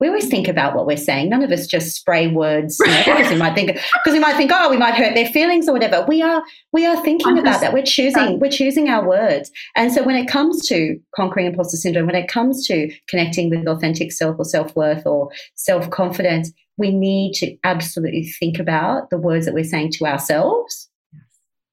we 0.00 0.08
always 0.08 0.28
think 0.28 0.48
about 0.48 0.74
what 0.74 0.86
we're 0.86 0.96
saying. 0.96 1.30
None 1.30 1.42
of 1.42 1.52
us 1.52 1.66
just 1.66 1.94
spray 1.94 2.26
words 2.26 2.78
you 2.80 2.86
know, 2.86 3.02
because 3.04 3.30
we 3.30 3.36
might 3.36 3.54
think 3.54 3.72
because 3.72 4.12
we 4.12 4.18
might 4.18 4.36
think, 4.36 4.50
oh, 4.52 4.68
we 4.68 4.76
might 4.76 4.94
hurt 4.94 5.14
their 5.14 5.28
feelings 5.28 5.68
or 5.68 5.72
whatever. 5.72 6.04
We 6.08 6.20
are 6.20 6.42
we 6.72 6.84
are 6.84 7.00
thinking 7.02 7.38
about 7.38 7.60
that. 7.60 7.72
We're 7.72 7.84
choosing 7.84 8.40
we're 8.40 8.50
choosing 8.50 8.88
our 8.88 9.06
words. 9.06 9.50
And 9.76 9.92
so 9.92 10.02
when 10.02 10.16
it 10.16 10.26
comes 10.26 10.66
to 10.68 10.98
conquering 11.14 11.46
imposter 11.46 11.76
syndrome, 11.76 12.06
when 12.06 12.16
it 12.16 12.28
comes 12.28 12.66
to 12.66 12.92
connecting 13.08 13.50
with 13.50 13.66
authentic 13.66 14.10
self 14.10 14.36
or 14.38 14.44
self 14.44 14.74
worth 14.74 15.06
or 15.06 15.30
self 15.54 15.88
confidence, 15.90 16.52
we 16.76 16.90
need 16.90 17.34
to 17.34 17.56
absolutely 17.62 18.24
think 18.24 18.58
about 18.58 19.10
the 19.10 19.18
words 19.18 19.46
that 19.46 19.54
we're 19.54 19.64
saying 19.64 19.92
to 19.92 20.06
ourselves, 20.06 20.90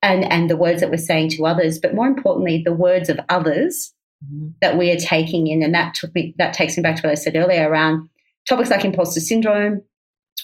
and 0.04 0.24
and 0.32 0.48
the 0.48 0.58
words 0.58 0.82
that 0.82 0.92
we're 0.92 0.98
saying 0.98 1.30
to 1.32 1.46
others. 1.46 1.80
But 1.80 1.96
more 1.96 2.08
importantly, 2.08 2.62
the 2.64 2.74
words 2.74 3.10
of 3.10 3.20
others 3.30 3.94
mm-hmm. 4.24 4.50
that 4.62 4.78
we 4.78 4.92
are 4.92 5.00
taking 5.00 5.48
in. 5.48 5.64
And 5.64 5.74
that 5.74 5.94
took 5.94 6.14
me 6.16 6.34
that 6.38 6.54
takes 6.54 6.78
me 6.78 6.84
back 6.84 6.98
to 6.98 7.02
what 7.02 7.12
I 7.12 7.16
said 7.16 7.36
earlier 7.36 7.70
around 7.70 8.10
topics 8.48 8.70
like 8.70 8.86
imposter 8.86 9.20
syndrome 9.20 9.82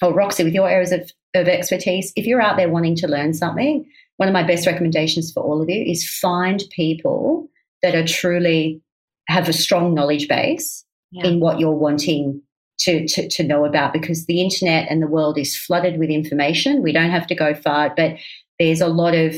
or 0.01 0.13
Roxy 0.13 0.43
with 0.43 0.53
your 0.53 0.69
areas 0.69 0.91
of, 0.91 1.11
of 1.33 1.47
expertise. 1.47 2.13
If 2.15 2.25
you're 2.25 2.41
out 2.41 2.57
there 2.57 2.69
wanting 2.69 2.95
to 2.97 3.07
learn 3.07 3.33
something, 3.33 3.85
one 4.17 4.29
of 4.29 4.33
my 4.33 4.43
best 4.43 4.67
recommendations 4.67 5.31
for 5.31 5.41
all 5.41 5.61
of 5.61 5.69
you 5.69 5.83
is 5.83 6.07
find 6.07 6.63
people 6.71 7.49
that 7.81 7.95
are 7.95 8.05
truly 8.05 8.81
have 9.27 9.49
a 9.49 9.53
strong 9.53 9.93
knowledge 9.93 10.27
base 10.27 10.85
yeah. 11.11 11.27
in 11.27 11.39
what 11.39 11.59
you're 11.59 11.71
wanting 11.71 12.41
to, 12.79 13.07
to, 13.07 13.27
to 13.29 13.43
know 13.43 13.65
about 13.65 13.93
because 13.93 14.25
the 14.25 14.41
internet 14.41 14.89
and 14.89 15.01
the 15.01 15.07
world 15.07 15.37
is 15.37 15.57
flooded 15.57 15.99
with 15.99 16.09
information. 16.09 16.83
We 16.83 16.91
don't 16.91 17.09
have 17.09 17.27
to 17.27 17.35
go 17.35 17.53
far, 17.53 17.93
but 17.95 18.17
there's 18.59 18.81
a 18.81 18.87
lot 18.87 19.15
of 19.15 19.35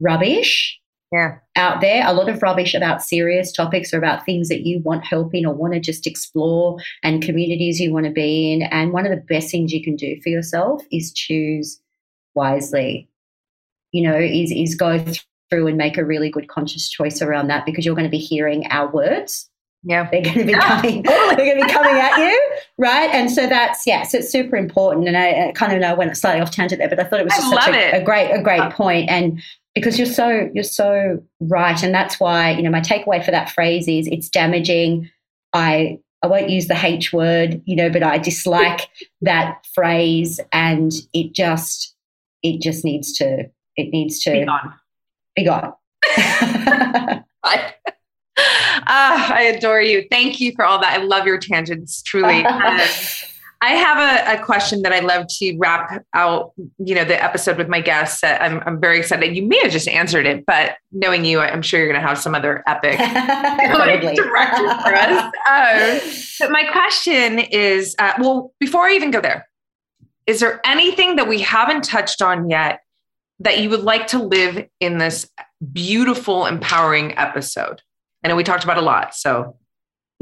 rubbish 0.00 0.78
yeah. 1.12 1.38
out 1.56 1.80
there, 1.80 2.06
a 2.06 2.12
lot 2.12 2.28
of 2.28 2.42
rubbish 2.42 2.74
about 2.74 3.02
serious 3.02 3.52
topics 3.52 3.92
or 3.92 3.98
about 3.98 4.24
things 4.24 4.48
that 4.48 4.66
you 4.66 4.80
want 4.80 5.04
help 5.04 5.34
in 5.34 5.46
or 5.46 5.54
want 5.54 5.74
to 5.74 5.80
just 5.80 6.06
explore 6.06 6.78
and 7.02 7.22
communities 7.22 7.80
you 7.80 7.92
want 7.92 8.06
to 8.06 8.12
be 8.12 8.52
in. 8.52 8.62
And 8.62 8.92
one 8.92 9.06
of 9.06 9.10
the 9.10 9.24
best 9.24 9.50
things 9.50 9.72
you 9.72 9.82
can 9.82 9.96
do 9.96 10.20
for 10.22 10.28
yourself 10.28 10.82
is 10.90 11.12
choose 11.12 11.80
wisely. 12.34 13.08
You 13.92 14.02
know, 14.08 14.18
is 14.18 14.50
is 14.50 14.74
go 14.74 15.02
through 15.48 15.68
and 15.68 15.78
make 15.78 15.96
a 15.96 16.04
really 16.04 16.28
good 16.28 16.48
conscious 16.48 16.88
choice 16.88 17.22
around 17.22 17.48
that 17.48 17.64
because 17.64 17.86
you're 17.86 17.94
going 17.94 18.04
to 18.04 18.10
be 18.10 18.18
hearing 18.18 18.66
our 18.70 18.90
words 18.90 19.48
yeah. 19.86 20.08
They're 20.10 20.22
going 20.22 20.38
to 20.38 20.44
be 20.44 20.52
coming, 20.52 21.02
they're 21.04 21.36
going 21.36 21.60
to 21.60 21.66
be 21.66 21.72
coming 21.72 21.94
at 21.94 22.18
you. 22.18 22.56
Right. 22.76 23.08
And 23.10 23.30
so 23.30 23.46
that's, 23.46 23.86
yeah, 23.86 24.02
so 24.02 24.18
it's 24.18 24.30
super 24.30 24.56
important. 24.56 25.06
And 25.06 25.16
I, 25.16 25.48
I 25.48 25.52
kind 25.52 25.72
of 25.72 25.80
know 25.80 25.94
when 25.94 26.08
it's 26.08 26.20
slightly 26.20 26.40
off 26.40 26.50
tangent 26.50 26.80
there, 26.80 26.88
but 26.88 26.98
I 26.98 27.04
thought 27.04 27.20
it 27.20 27.24
was 27.24 27.34
just 27.34 27.48
such 27.48 27.68
a, 27.68 28.00
a, 28.00 28.04
great, 28.04 28.32
a 28.32 28.42
great 28.42 28.72
point. 28.72 29.08
And 29.08 29.40
because 29.76 29.98
you're 29.98 30.06
so, 30.06 30.48
you're 30.54 30.64
so 30.64 31.22
right. 31.38 31.82
And 31.82 31.94
that's 31.94 32.18
why, 32.18 32.52
you 32.52 32.62
know, 32.62 32.70
my 32.70 32.80
takeaway 32.80 33.22
for 33.22 33.30
that 33.30 33.50
phrase 33.50 33.86
is 33.86 34.06
it's 34.06 34.30
damaging. 34.30 35.10
I, 35.52 35.98
I 36.22 36.28
won't 36.28 36.48
use 36.48 36.66
the 36.66 36.82
H 36.82 37.12
word, 37.12 37.60
you 37.66 37.76
know, 37.76 37.90
but 37.90 38.02
I 38.02 38.16
dislike 38.16 38.88
that 39.20 39.66
phrase 39.74 40.40
and 40.50 40.92
it 41.12 41.34
just, 41.34 41.94
it 42.42 42.62
just 42.62 42.86
needs 42.86 43.12
to, 43.18 43.50
it 43.76 43.90
needs 43.90 44.18
to 44.20 44.30
be 44.30 44.46
gone. 44.46 44.74
Be 45.36 45.44
gone. 45.44 45.74
Ah, 48.88 49.34
I 49.34 49.42
adore 49.42 49.80
you. 49.80 50.06
Thank 50.10 50.40
you 50.40 50.52
for 50.54 50.64
all 50.64 50.78
that. 50.80 50.92
I 50.92 51.02
love 51.02 51.26
your 51.26 51.38
tangents, 51.38 52.02
truly. 52.02 52.46
I 53.62 53.70
have 53.70 53.98
a, 53.98 54.40
a, 54.40 54.44
question 54.44 54.82
that 54.82 54.92
I'd 54.92 55.04
love 55.04 55.26
to 55.38 55.56
wrap 55.58 56.04
out, 56.12 56.52
you 56.78 56.94
know, 56.94 57.04
the 57.04 57.22
episode 57.22 57.56
with 57.56 57.68
my 57.68 57.80
guests. 57.80 58.22
I'm, 58.22 58.62
I'm 58.66 58.80
very 58.80 58.98
excited. 58.98 59.34
You 59.34 59.46
may 59.46 59.58
have 59.62 59.72
just 59.72 59.88
answered 59.88 60.26
it, 60.26 60.44
but 60.46 60.76
knowing 60.92 61.24
you, 61.24 61.40
I'm 61.40 61.62
sure 61.62 61.80
you're 61.80 61.88
going 61.88 62.00
to 62.00 62.06
have 62.06 62.18
some 62.18 62.34
other 62.34 62.62
epic 62.66 62.98
direction 64.16 64.66
for 64.66 64.94
us. 64.94 65.32
Um, 65.46 66.00
but 66.40 66.50
my 66.50 66.64
question 66.70 67.38
is, 67.38 67.94
uh, 67.98 68.12
well, 68.18 68.52
before 68.60 68.86
I 68.86 68.92
even 68.92 69.10
go 69.10 69.20
there, 69.20 69.48
is 70.26 70.40
there 70.40 70.60
anything 70.64 71.16
that 71.16 71.28
we 71.28 71.40
haven't 71.40 71.84
touched 71.84 72.20
on 72.20 72.50
yet 72.50 72.80
that 73.38 73.60
you 73.60 73.70
would 73.70 73.82
like 73.82 74.08
to 74.08 74.22
live 74.22 74.66
in 74.80 74.98
this 74.98 75.30
beautiful, 75.72 76.46
empowering 76.46 77.16
episode? 77.16 77.80
I 78.24 78.28
know 78.28 78.36
we 78.36 78.44
talked 78.44 78.64
about 78.64 78.76
a 78.76 78.82
lot. 78.82 79.14
So, 79.14 79.56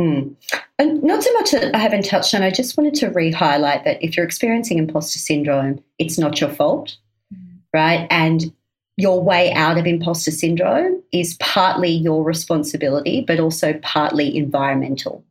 mm. 0.00 0.34
and 0.78 1.02
not 1.02 1.22
so 1.22 1.32
much 1.34 1.50
that 1.52 1.74
I 1.74 1.78
haven't 1.78 2.04
touched 2.04 2.34
on. 2.34 2.42
I 2.42 2.50
just 2.50 2.76
wanted 2.76 2.94
to 2.96 3.08
re-highlight 3.08 3.84
that 3.84 4.02
if 4.02 4.16
you're 4.16 4.26
experiencing 4.26 4.78
imposter 4.78 5.18
syndrome, 5.18 5.82
it's 5.98 6.18
not 6.18 6.40
your 6.40 6.50
fault, 6.50 6.96
mm. 7.34 7.58
right? 7.72 8.06
And 8.10 8.52
your 8.96 9.22
way 9.22 9.52
out 9.52 9.78
of 9.78 9.86
imposter 9.86 10.30
syndrome 10.30 11.02
is 11.12 11.36
partly 11.40 11.90
your 11.90 12.22
responsibility, 12.22 13.22
but 13.26 13.40
also 13.40 13.74
partly 13.82 14.36
environmental. 14.36 15.24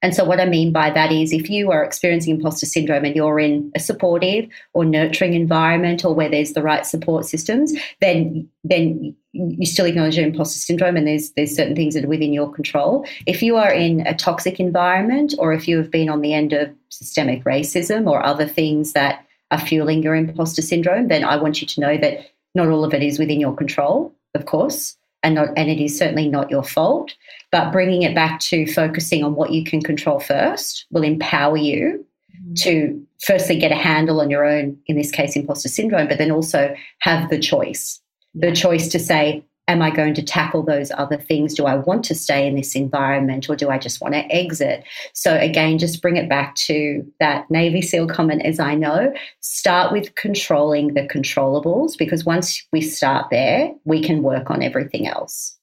And 0.00 0.14
so, 0.14 0.24
what 0.24 0.40
I 0.40 0.44
mean 0.44 0.72
by 0.72 0.90
that 0.90 1.10
is 1.10 1.32
if 1.32 1.50
you 1.50 1.72
are 1.72 1.82
experiencing 1.82 2.36
imposter 2.36 2.66
syndrome 2.66 3.04
and 3.04 3.16
you're 3.16 3.40
in 3.40 3.72
a 3.74 3.80
supportive 3.80 4.48
or 4.72 4.84
nurturing 4.84 5.34
environment 5.34 6.04
or 6.04 6.14
where 6.14 6.28
there's 6.28 6.52
the 6.52 6.62
right 6.62 6.86
support 6.86 7.26
systems, 7.26 7.72
then, 8.00 8.48
then 8.62 9.16
you 9.32 9.66
still 9.66 9.86
acknowledge 9.86 10.16
your 10.16 10.26
imposter 10.26 10.58
syndrome 10.58 10.96
and 10.96 11.06
there's, 11.06 11.32
there's 11.32 11.54
certain 11.54 11.74
things 11.74 11.94
that 11.94 12.04
are 12.04 12.08
within 12.08 12.32
your 12.32 12.52
control. 12.52 13.04
If 13.26 13.42
you 13.42 13.56
are 13.56 13.72
in 13.72 14.06
a 14.06 14.14
toxic 14.14 14.60
environment 14.60 15.34
or 15.38 15.52
if 15.52 15.66
you 15.66 15.76
have 15.78 15.90
been 15.90 16.08
on 16.08 16.20
the 16.20 16.32
end 16.32 16.52
of 16.52 16.72
systemic 16.90 17.42
racism 17.44 18.08
or 18.08 18.24
other 18.24 18.46
things 18.46 18.92
that 18.92 19.26
are 19.50 19.58
fueling 19.58 20.02
your 20.02 20.14
imposter 20.14 20.62
syndrome, 20.62 21.08
then 21.08 21.24
I 21.24 21.36
want 21.36 21.60
you 21.60 21.66
to 21.66 21.80
know 21.80 21.96
that 21.96 22.30
not 22.54 22.68
all 22.68 22.84
of 22.84 22.94
it 22.94 23.02
is 23.02 23.18
within 23.18 23.40
your 23.40 23.56
control, 23.56 24.14
of 24.34 24.46
course 24.46 24.96
and 25.22 25.34
not 25.34 25.48
and 25.56 25.68
it 25.68 25.82
is 25.82 25.98
certainly 25.98 26.28
not 26.28 26.50
your 26.50 26.62
fault 26.62 27.14
but 27.50 27.72
bringing 27.72 28.02
it 28.02 28.14
back 28.14 28.40
to 28.40 28.66
focusing 28.72 29.24
on 29.24 29.34
what 29.34 29.52
you 29.52 29.64
can 29.64 29.80
control 29.80 30.20
first 30.20 30.86
will 30.90 31.02
empower 31.02 31.56
you 31.56 32.04
mm-hmm. 32.34 32.54
to 32.54 33.06
firstly 33.24 33.58
get 33.58 33.72
a 33.72 33.76
handle 33.76 34.20
on 34.20 34.30
your 34.30 34.44
own 34.44 34.76
in 34.86 34.96
this 34.96 35.10
case 35.10 35.36
imposter 35.36 35.68
syndrome 35.68 36.08
but 36.08 36.18
then 36.18 36.30
also 36.30 36.74
have 37.00 37.28
the 37.30 37.38
choice 37.38 38.00
the 38.34 38.52
choice 38.52 38.88
to 38.88 38.98
say 38.98 39.42
am 39.68 39.82
I 39.82 39.90
going 39.90 40.14
to 40.14 40.22
tackle 40.22 40.62
those 40.62 40.90
other 40.96 41.18
things? 41.18 41.54
Do 41.54 41.66
I 41.66 41.76
want 41.76 42.04
to 42.06 42.14
stay 42.14 42.46
in 42.46 42.56
this 42.56 42.74
environment 42.74 43.48
or 43.48 43.54
do 43.54 43.68
I 43.68 43.78
just 43.78 44.00
want 44.00 44.14
to 44.14 44.20
exit? 44.34 44.82
So, 45.12 45.36
again, 45.36 45.78
just 45.78 46.02
bring 46.02 46.16
it 46.16 46.28
back 46.28 46.54
to 46.56 47.06
that 47.20 47.48
Navy 47.50 47.82
SEAL 47.82 48.08
comment 48.08 48.44
as 48.44 48.58
I 48.58 48.74
know. 48.74 49.12
Start 49.40 49.92
with 49.92 50.14
controlling 50.14 50.94
the 50.94 51.06
controllables 51.06 51.96
because 51.96 52.24
once 52.24 52.66
we 52.72 52.80
start 52.80 53.26
there, 53.30 53.70
we 53.84 54.02
can 54.02 54.22
work 54.22 54.50
on 54.50 54.62
everything 54.62 55.06
else. 55.06 55.57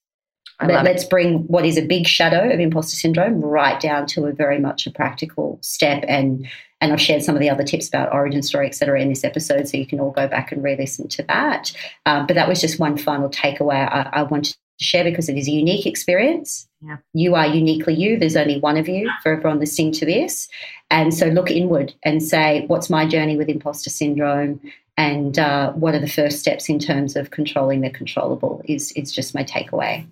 Let, 0.62 0.88
us 0.88 1.04
bring 1.04 1.40
what 1.48 1.66
is 1.66 1.78
a 1.78 1.86
big 1.86 2.08
shadow 2.08 2.50
of 2.50 2.60
imposter 2.60 2.96
syndrome 2.96 3.42
right 3.42 3.80
down 3.80 4.06
to 4.08 4.26
a 4.26 4.32
very 4.32 4.60
much 4.60 4.88
a 4.88 4.92
practical 4.92 5.60
step 5.62 6.04
and 6.08 6.48
and 6.82 6.92
I've 6.92 7.02
shared 7.02 7.24
some 7.24 7.36
of 7.36 7.42
the 7.42 7.50
other 7.50 7.64
tips 7.64 7.88
about 7.88 8.14
origin 8.14 8.44
story, 8.44 8.68
et 8.68 8.76
cetera, 8.76 9.02
in 9.02 9.10
this 9.10 9.24
episode, 9.24 9.68
so 9.68 9.78
you 9.78 9.88
can 9.88 10.00
all 10.00 10.12
go 10.12 10.28
back 10.28 10.52
and 10.52 10.62
re-listen 10.62 11.08
to 11.08 11.24
that. 11.24 11.72
Um, 12.06 12.28
but 12.28 12.36
that 12.36 12.50
was 12.50 12.60
just 12.60 12.80
one 12.80 12.98
final 12.98 13.30
takeaway 13.30 13.90
I, 13.90 14.10
I 14.12 14.24
wanted 14.24 14.54
to 14.54 14.84
share 14.84 15.04
because 15.04 15.30
it 15.30 15.38
is 15.38 15.48
a 15.48 15.52
unique 15.52 15.86
experience. 15.86 16.68
Yeah. 16.82 16.98
You 17.14 17.34
are 17.36 17.48
uniquely 17.48 17.96
you. 17.96 18.20
There's 18.20 18.36
only 18.36 18.60
one 18.60 18.78
of 18.78 18.90
you 18.90 19.10
for 19.24 19.32
everyone 19.32 19.60
listening 19.60 19.94
to 19.94 20.06
this. 20.06 20.50
And 20.92 21.14
so 21.14 21.28
look 21.28 21.50
inward 21.50 21.94
and 22.04 22.22
say, 22.22 22.66
what's 22.68 22.90
my 22.90 23.08
journey 23.08 23.38
with 23.38 23.50
imposter 23.50 23.90
syndrome? 23.90 24.60
And 24.98 25.40
uh, 25.40 25.72
what 25.74 25.96
are 25.96 26.00
the 26.00 26.08
first 26.08 26.40
steps 26.40 26.70
in 26.70 26.78
terms 26.78 27.16
of 27.16 27.32
controlling 27.32 27.82
the 27.82 27.90
controllable? 27.90 28.62
Is 28.66 28.92
is 28.92 29.12
just 29.12 29.34
my 29.34 29.44
takeaway. 29.44 30.06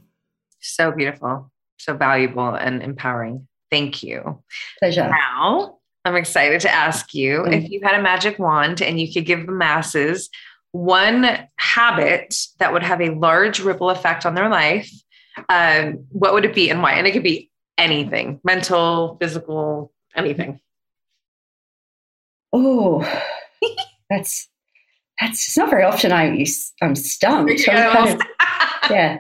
So 0.64 0.92
beautiful, 0.92 1.52
so 1.78 1.96
valuable 1.96 2.56
and 2.56 2.82
empowering. 2.82 3.48
Thank 3.70 4.02
you. 4.02 4.42
Pleasure. 4.80 5.10
Now 5.10 5.78
I'm 6.06 6.16
excited 6.16 6.62
to 6.62 6.72
ask 6.72 7.14
you 7.14 7.40
mm-hmm. 7.40 7.54
if 7.54 7.70
you 7.70 7.82
had 7.84 8.00
a 8.00 8.02
magic 8.02 8.40
wand 8.40 8.82
and 8.82 9.00
you 9.00 9.12
could 9.12 9.26
give 9.26 9.46
the 9.46 9.52
masses 9.52 10.30
one 10.72 11.48
habit 11.58 12.36
that 12.60 12.74
would 12.74 12.84
have 12.84 13.02
a 13.02 13.12
large 13.12 13.60
ripple 13.60 13.90
effect 13.90 14.26
on 14.26 14.36
their 14.36 14.50
life, 14.50 14.92
um, 15.50 16.06
what 16.10 16.34
would 16.34 16.46
it 16.46 16.56
be 16.56 16.70
and 16.70 16.82
why? 16.82 16.94
And 16.94 17.06
it 17.08 17.12
could 17.12 17.24
be 17.24 17.50
anything 17.78 18.40
mental, 18.44 19.18
physical, 19.20 19.92
anything. 20.16 20.60
Oh, 22.52 23.02
that's 24.10 24.48
that's 25.20 25.48
it's 25.48 25.58
not 25.58 25.70
very 25.70 25.84
often 25.84 26.12
I 26.12 26.46
I'm 26.82 26.96
stumped. 26.96 27.52
Yeah. 27.68 27.94
Kind 27.94 28.22
of, 28.22 28.28
yeah. 28.92 29.20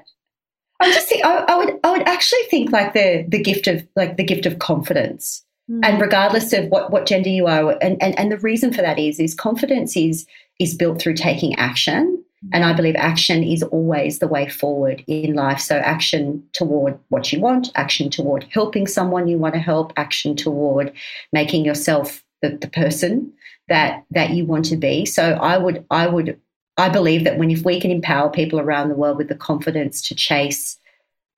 I 0.83 0.91
just 0.91 1.07
think 1.07 1.25
I, 1.25 1.45
I 1.47 1.57
would 1.57 1.79
I 1.83 1.91
would 1.91 2.07
actually 2.07 2.43
think 2.49 2.71
like 2.71 2.93
the 2.93 3.25
the 3.27 3.41
gift 3.41 3.67
of 3.67 3.87
like 3.95 4.17
the 4.17 4.23
gift 4.23 4.45
of 4.45 4.59
confidence 4.59 5.43
Mm. 5.69 5.79
And 5.83 6.01
regardless 6.01 6.51
of 6.53 6.67
what, 6.67 6.91
what 6.91 7.05
gender 7.05 7.29
you 7.29 7.47
are, 7.47 7.77
and, 7.81 8.01
and, 8.01 8.17
and 8.19 8.31
the 8.31 8.37
reason 8.39 8.73
for 8.73 8.81
that 8.81 8.99
is 8.99 9.19
is 9.19 9.33
confidence 9.33 9.95
is 9.95 10.25
is 10.59 10.75
built 10.75 11.01
through 11.01 11.15
taking 11.15 11.55
action. 11.55 12.23
Mm. 12.45 12.49
And 12.53 12.65
I 12.65 12.73
believe 12.73 12.95
action 12.97 13.43
is 13.43 13.63
always 13.63 14.19
the 14.19 14.27
way 14.27 14.49
forward 14.49 15.03
in 15.07 15.35
life. 15.35 15.59
So, 15.59 15.77
action 15.77 16.43
toward 16.51 16.99
what 17.09 17.31
you 17.31 17.39
want, 17.39 17.71
action 17.75 18.09
toward 18.09 18.45
helping 18.51 18.87
someone 18.87 19.27
you 19.27 19.37
want 19.37 19.53
to 19.53 19.59
help, 19.61 19.93
action 19.95 20.35
toward 20.35 20.91
making 21.31 21.63
yourself 21.63 22.23
the, 22.41 22.57
the 22.57 22.67
person 22.67 23.31
that 23.69 24.03
that 24.11 24.31
you 24.31 24.45
want 24.45 24.65
to 24.65 24.77
be. 24.77 25.05
So, 25.05 25.23
I 25.23 25.57
would, 25.57 25.85
I 25.89 26.07
would, 26.07 26.39
I 26.77 26.89
believe 26.89 27.23
that 27.23 27.37
when 27.37 27.51
if 27.51 27.63
we 27.63 27.79
can 27.79 27.91
empower 27.91 28.29
people 28.29 28.59
around 28.59 28.89
the 28.89 28.95
world 28.95 29.17
with 29.17 29.27
the 29.27 29.35
confidence 29.35 30.01
to 30.07 30.15
chase 30.15 30.79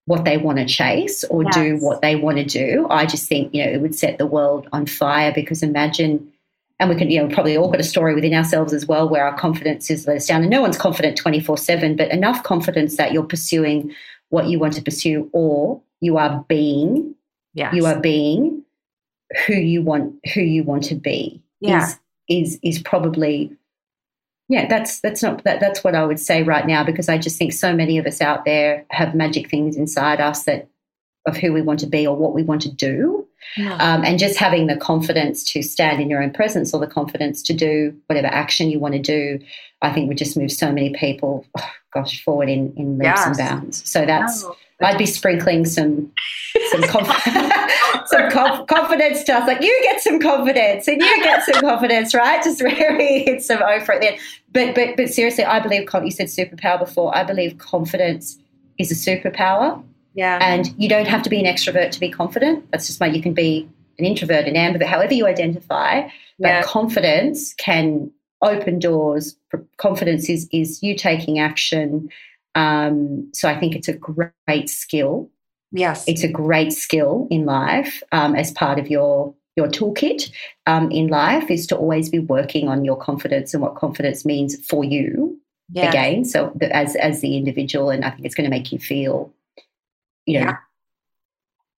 what 0.05 0.23
they 0.23 0.37
want 0.37 0.59
to 0.59 0.65
chase 0.65 1.23
or 1.25 1.43
yes. 1.43 1.55
do 1.55 1.77
what 1.77 2.01
they 2.01 2.15
want 2.15 2.37
to 2.37 2.43
do. 2.43 2.87
I 2.89 3.05
just 3.05 3.27
think, 3.27 3.53
you 3.53 3.65
know, 3.65 3.71
it 3.71 3.81
would 3.81 3.95
set 3.95 4.17
the 4.17 4.27
world 4.27 4.67
on 4.71 4.85
fire 4.85 5.31
because 5.33 5.63
imagine, 5.63 6.31
and 6.79 6.89
we 6.89 6.95
can, 6.95 7.09
you 7.09 7.21
know, 7.21 7.33
probably 7.33 7.57
all 7.57 7.71
got 7.71 7.79
a 7.79 7.83
story 7.83 8.13
within 8.13 8.33
ourselves 8.33 8.71
as 8.71 8.85
well 8.85 9.09
where 9.09 9.25
our 9.25 9.35
confidence 9.37 9.89
is 9.89 10.05
let 10.05 10.17
us 10.17 10.27
down. 10.27 10.41
And 10.41 10.51
no 10.51 10.61
one's 10.61 10.77
confident 10.77 11.17
24 11.17 11.57
7, 11.57 11.95
but 11.95 12.11
enough 12.11 12.43
confidence 12.43 12.97
that 12.97 13.13
you're 13.13 13.23
pursuing 13.23 13.93
what 14.29 14.47
you 14.47 14.59
want 14.59 14.73
to 14.73 14.81
pursue 14.81 15.29
or 15.33 15.81
you 16.01 16.17
are 16.17 16.45
being, 16.47 17.15
yes. 17.53 17.73
you 17.73 17.85
are 17.85 17.99
being 17.99 18.63
who 19.47 19.53
you 19.55 19.81
want, 19.81 20.15
who 20.35 20.41
you 20.41 20.63
want 20.63 20.83
to 20.83 20.95
be. 20.95 21.41
Yeah. 21.61 21.87
Is, 21.87 21.99
is, 22.27 22.59
is 22.61 22.79
probably 22.79 23.55
yeah 24.47 24.67
that's 24.67 24.99
that's 25.01 25.23
not 25.23 25.43
that, 25.43 25.59
that's 25.59 25.83
what 25.83 25.95
i 25.95 26.05
would 26.05 26.19
say 26.19 26.43
right 26.43 26.67
now 26.67 26.83
because 26.83 27.09
i 27.09 27.17
just 27.17 27.37
think 27.37 27.53
so 27.53 27.73
many 27.75 27.97
of 27.97 28.05
us 28.05 28.21
out 28.21 28.45
there 28.45 28.85
have 28.89 29.15
magic 29.15 29.49
things 29.49 29.75
inside 29.75 30.19
us 30.19 30.43
that 30.43 30.67
of 31.25 31.37
who 31.37 31.51
we 31.51 31.61
want 31.61 31.79
to 31.79 31.87
be 31.87 32.05
or 32.05 32.15
what 32.15 32.33
we 32.33 32.43
want 32.43 32.61
to 32.61 32.71
do. 32.71 33.27
Yeah. 33.57 33.75
Um, 33.75 34.03
and 34.03 34.19
just 34.19 34.37
having 34.37 34.67
the 34.67 34.77
confidence 34.77 35.43
to 35.51 35.61
stand 35.61 36.01
in 36.01 36.09
your 36.09 36.21
own 36.21 36.31
presence 36.31 36.73
or 36.73 36.79
the 36.79 36.87
confidence 36.87 37.41
to 37.43 37.53
do 37.53 37.95
whatever 38.07 38.27
action 38.27 38.69
you 38.69 38.79
want 38.79 38.93
to 38.93 38.99
do, 38.99 39.39
I 39.81 39.91
think 39.91 40.07
would 40.07 40.17
just 40.17 40.37
move 40.37 40.51
so 40.51 40.71
many 40.71 40.93
people, 40.93 41.45
oh, 41.57 41.71
gosh, 41.93 42.23
forward 42.23 42.49
in, 42.49 42.73
in 42.75 42.97
leaps 42.97 43.19
yes. 43.19 43.25
and 43.25 43.37
bounds. 43.37 43.89
So 43.89 44.05
that's, 44.05 44.45
I'd 44.81 44.97
be 44.97 45.05
sprinkling 45.05 45.65
some 45.65 46.11
some, 46.69 46.81
conf- 46.87 47.07
some 48.07 48.29
conf- 48.29 48.67
confidence 48.67 49.23
to 49.23 49.33
us. 49.33 49.47
Like 49.47 49.61
you 49.61 49.79
get 49.83 50.01
some 50.01 50.19
confidence 50.19 50.87
and 50.87 51.01
you 51.01 51.23
get 51.23 51.43
some 51.43 51.61
confidence, 51.61 52.13
right? 52.13 52.43
Just 52.43 52.61
really 52.61 53.23
hit 53.23 53.41
some 53.43 53.61
over 53.61 53.93
it 53.93 54.01
then. 54.01 54.17
But 54.51 54.75
but 54.75 54.97
but 54.97 55.09
seriously, 55.09 55.45
I 55.45 55.59
believe 55.59 55.87
you 56.03 56.11
said 56.11 56.27
superpower 56.27 56.79
before. 56.79 57.15
I 57.15 57.23
believe 57.23 57.57
confidence 57.57 58.37
is 58.77 58.91
a 58.91 58.95
superpower. 58.95 59.81
Yeah. 60.13 60.39
And 60.41 60.73
you 60.77 60.87
don't 60.87 61.07
have 61.07 61.23
to 61.23 61.29
be 61.29 61.39
an 61.43 61.45
extrovert 61.45 61.91
to 61.91 61.99
be 61.99 62.09
confident. 62.09 62.69
That's 62.71 62.87
just 62.87 63.01
why 63.01 63.07
you 63.07 63.21
can 63.21 63.33
be 63.33 63.67
an 63.99 64.05
introvert, 64.05 64.45
an 64.45 64.55
ambivert, 64.55 64.85
however 64.85 65.13
you 65.13 65.27
identify. 65.27 66.07
But 66.39 66.47
yeah. 66.47 66.63
confidence 66.63 67.53
can 67.55 68.11
open 68.41 68.79
doors. 68.79 69.35
Confidence 69.77 70.29
is 70.29 70.47
is 70.51 70.81
you 70.81 70.95
taking 70.95 71.39
action. 71.39 72.09
Um, 72.55 73.29
so 73.33 73.49
I 73.49 73.59
think 73.59 73.75
it's 73.75 73.87
a 73.87 73.93
great 73.93 74.69
skill. 74.69 75.29
Yes, 75.71 76.05
it's 76.07 76.23
a 76.23 76.31
great 76.31 76.71
skill 76.71 77.27
in 77.29 77.45
life 77.45 78.01
um, 78.11 78.35
as 78.35 78.51
part 78.51 78.79
of 78.79 78.87
your 78.89 79.33
your 79.55 79.67
toolkit 79.67 80.31
um, 80.65 80.91
in 80.91 81.07
life 81.07 81.49
is 81.49 81.65
to 81.67 81.77
always 81.77 82.09
be 82.09 82.19
working 82.19 82.67
on 82.67 82.83
your 82.83 82.97
confidence 82.97 83.53
and 83.53 83.63
what 83.63 83.75
confidence 83.75 84.25
means 84.25 84.55
for 84.65 84.83
you 84.83 85.39
yeah. 85.71 85.89
again. 85.89 86.25
So 86.25 86.51
the, 86.55 86.73
as 86.75 86.95
as 86.95 87.21
the 87.21 87.37
individual, 87.37 87.89
and 87.89 88.03
I 88.03 88.11
think 88.11 88.25
it's 88.25 88.35
going 88.35 88.49
to 88.49 88.55
make 88.55 88.71
you 88.71 88.79
feel, 88.79 89.33
you 90.25 90.39
know, 90.39 90.45
yeah. 90.45 90.57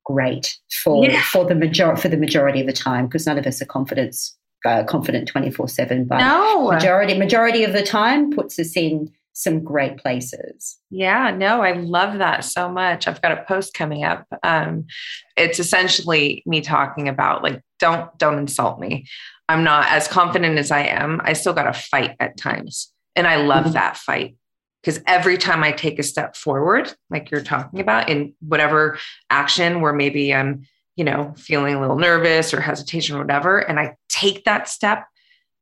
great 0.06 0.58
for 0.84 1.06
yeah. 1.06 1.22
for 1.24 1.46
the 1.46 1.56
major 1.56 1.96
for 1.96 2.10
the 2.10 2.18
majority 2.18 2.62
of 2.62 2.68
the 2.68 2.74
time 2.74 3.06
because 3.06 3.26
none 3.26 3.38
of 3.38 3.46
us 3.46 3.62
are 3.62 3.66
confidence 3.66 4.36
uh, 4.66 4.84
confident 4.84 5.28
twenty 5.28 5.52
four 5.52 5.68
seven, 5.68 6.06
but 6.06 6.20
no. 6.20 6.72
majority 6.72 7.18
majority 7.18 7.64
of 7.64 7.74
the 7.74 7.84
time 7.84 8.32
puts 8.32 8.58
us 8.60 8.76
in 8.76 9.12
some 9.38 9.64
great 9.64 9.98
places. 9.98 10.78
Yeah, 10.90 11.30
no, 11.30 11.62
I 11.62 11.74
love 11.74 12.18
that 12.18 12.44
so 12.44 12.70
much. 12.70 13.08
I've 13.08 13.22
got 13.22 13.38
a 13.38 13.44
post 13.44 13.76
coming 13.76 14.04
up. 14.04 14.26
Um, 14.42 14.88
it's 15.36 15.60
essentially 15.60 16.42
me 16.48 16.62
talking 16.62 17.08
about 17.08 17.44
like, 17.44 17.62
don't 17.78 18.18
don't 18.18 18.40
insult 18.40 18.80
me. 18.80 19.06
I'm 19.48 19.64
not 19.64 19.90
as 19.90 20.08
confident 20.08 20.58
as 20.58 20.72
I 20.72 20.86
am. 20.86 21.22
I 21.24 21.34
still 21.34 21.54
got 21.54 21.72
to 21.72 21.80
fight 21.80 22.16
at 22.20 22.36
times, 22.36 22.92
and 23.16 23.28
I 23.28 23.36
love 23.36 23.66
mm-hmm. 23.66 23.74
that 23.74 23.98
fight 23.98 24.38
because 24.82 25.00
every 25.06 25.38
time 25.38 25.64
I 25.64 25.72
take 25.72 26.00
a 26.00 26.04
step 26.04 26.36
forward, 26.36 26.92
like 27.12 27.30
you're 27.30 27.44
talking 27.44 27.80
about, 27.80 28.10
in 28.10 28.34
whatever 28.40 28.98
action 29.30 29.82
where 29.82 29.94
maybe 29.94 30.34
I'm, 30.34 30.66
you 30.96 31.04
know, 31.04 31.36
feeling 31.38 31.76
a 31.76 31.80
little 31.80 32.00
nervous 32.00 32.56
or 32.56 32.62
hesitation 32.62 33.16
or 33.16 33.20
whatever, 33.20 33.60
and 33.60 33.80
I 33.80 33.98
take 34.10 34.46
that 34.46 34.68
step, 34.68 35.06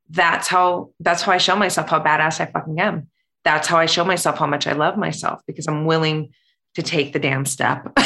that's 0.08 0.48
how 0.48 0.92
that's 0.98 1.20
how 1.20 1.32
I 1.32 1.38
show 1.38 1.56
myself 1.56 1.90
how 1.90 2.02
badass 2.02 2.40
I 2.40 2.46
fucking 2.46 2.80
am 2.80 3.08
that's 3.46 3.68
how 3.68 3.78
I 3.78 3.86
show 3.86 4.04
myself 4.04 4.38
how 4.38 4.46
much 4.46 4.66
I 4.66 4.72
love 4.72 4.98
myself 4.98 5.40
because 5.46 5.68
I'm 5.68 5.86
willing 5.86 6.32
to 6.74 6.82
take 6.82 7.12
the 7.12 7.18
damn 7.18 7.46
step 7.46 7.86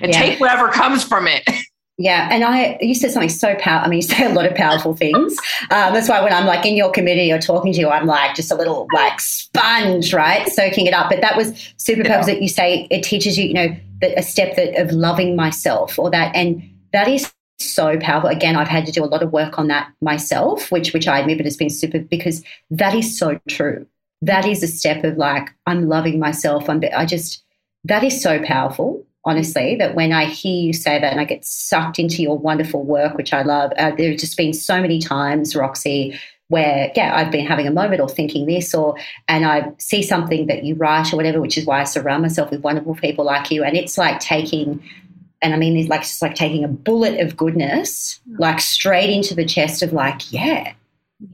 and 0.00 0.12
yeah. 0.12 0.18
take 0.18 0.40
whatever 0.40 0.68
comes 0.68 1.02
from 1.02 1.26
it. 1.26 1.42
Yeah, 1.98 2.28
and 2.30 2.44
I 2.44 2.78
you 2.80 2.94
said 2.94 3.10
something 3.10 3.28
so 3.28 3.54
powerful. 3.56 3.86
I 3.86 3.88
mean, 3.90 3.98
you 3.98 4.02
say 4.02 4.24
a 4.24 4.32
lot 4.32 4.46
of 4.46 4.54
powerful 4.54 4.96
things. 4.96 5.36
Um, 5.70 5.92
that's 5.92 6.08
why 6.08 6.22
when 6.22 6.32
I'm 6.32 6.46
like 6.46 6.64
in 6.64 6.74
your 6.74 6.90
community 6.90 7.30
or 7.30 7.38
talking 7.38 7.74
to 7.74 7.78
you, 7.78 7.90
I'm 7.90 8.06
like 8.06 8.34
just 8.34 8.50
a 8.50 8.54
little 8.54 8.86
like 8.94 9.20
sponge, 9.20 10.14
right, 10.14 10.48
soaking 10.48 10.86
it 10.86 10.94
up. 10.94 11.10
But 11.10 11.20
that 11.20 11.36
was 11.36 11.74
super 11.76 12.02
powerful. 12.02 12.32
That 12.32 12.40
you 12.40 12.48
say 12.48 12.86
it 12.90 13.02
teaches 13.02 13.36
you, 13.36 13.48
you 13.48 13.52
know, 13.52 13.76
that 14.00 14.18
a 14.18 14.22
step 14.22 14.56
that 14.56 14.80
of 14.80 14.92
loving 14.92 15.36
myself 15.36 15.98
or 15.98 16.10
that, 16.10 16.34
and 16.34 16.62
that 16.94 17.06
is 17.06 17.30
so 17.58 17.98
powerful. 17.98 18.30
Again, 18.30 18.56
I've 18.56 18.68
had 18.68 18.86
to 18.86 18.92
do 18.92 19.04
a 19.04 19.06
lot 19.06 19.22
of 19.22 19.30
work 19.30 19.58
on 19.58 19.66
that 19.66 19.92
myself, 20.00 20.72
which 20.72 20.94
which 20.94 21.06
I 21.06 21.18
admit, 21.18 21.36
but 21.36 21.46
it's 21.46 21.56
been 21.56 21.68
super 21.68 21.98
because 21.98 22.42
that 22.70 22.94
is 22.94 23.18
so 23.18 23.38
true 23.46 23.86
that 24.22 24.46
is 24.46 24.62
a 24.62 24.66
step 24.66 25.04
of 25.04 25.16
like 25.16 25.50
i'm 25.66 25.88
loving 25.88 26.18
myself. 26.18 26.68
I'm 26.68 26.82
i 26.96 27.06
just 27.06 27.42
that 27.84 28.04
is 28.04 28.22
so 28.22 28.42
powerful 28.42 29.04
honestly 29.24 29.76
that 29.76 29.94
when 29.94 30.12
i 30.12 30.24
hear 30.24 30.66
you 30.66 30.72
say 30.72 30.98
that 30.98 31.12
and 31.12 31.20
i 31.20 31.24
get 31.24 31.44
sucked 31.44 31.98
into 31.98 32.22
your 32.22 32.38
wonderful 32.38 32.82
work 32.84 33.16
which 33.16 33.32
i 33.32 33.42
love 33.42 33.72
uh, 33.78 33.92
there's 33.96 34.20
just 34.20 34.36
been 34.36 34.52
so 34.52 34.80
many 34.80 34.98
times 34.98 35.56
roxy 35.56 36.18
where 36.48 36.90
yeah 36.96 37.14
i've 37.16 37.30
been 37.30 37.46
having 37.46 37.66
a 37.66 37.70
moment 37.70 38.00
or 38.00 38.08
thinking 38.08 38.46
this 38.46 38.74
or 38.74 38.96
and 39.28 39.44
i 39.44 39.70
see 39.78 40.02
something 40.02 40.46
that 40.46 40.64
you 40.64 40.74
write 40.74 41.12
or 41.12 41.16
whatever 41.16 41.40
which 41.40 41.58
is 41.58 41.66
why 41.66 41.80
i 41.80 41.84
surround 41.84 42.22
myself 42.22 42.50
with 42.50 42.62
wonderful 42.62 42.94
people 42.94 43.24
like 43.24 43.50
you. 43.50 43.62
And 43.62 43.76
it's 43.76 43.96
like 43.96 44.20
taking 44.20 44.82
and 45.42 45.54
I 45.54 45.56
mean, 45.56 45.76
it's 45.76 45.88
like 45.88 46.02
just 46.02 46.20
like 46.22 46.34
taking 46.34 46.64
a 46.64 46.68
bullet 46.68 47.18
of 47.20 47.36
goodness, 47.36 48.20
like 48.38 48.60
straight 48.60 49.10
into 49.10 49.34
the 49.34 49.44
chest 49.44 49.82
of 49.82 49.92
like, 49.92 50.30
yeah, 50.32 50.74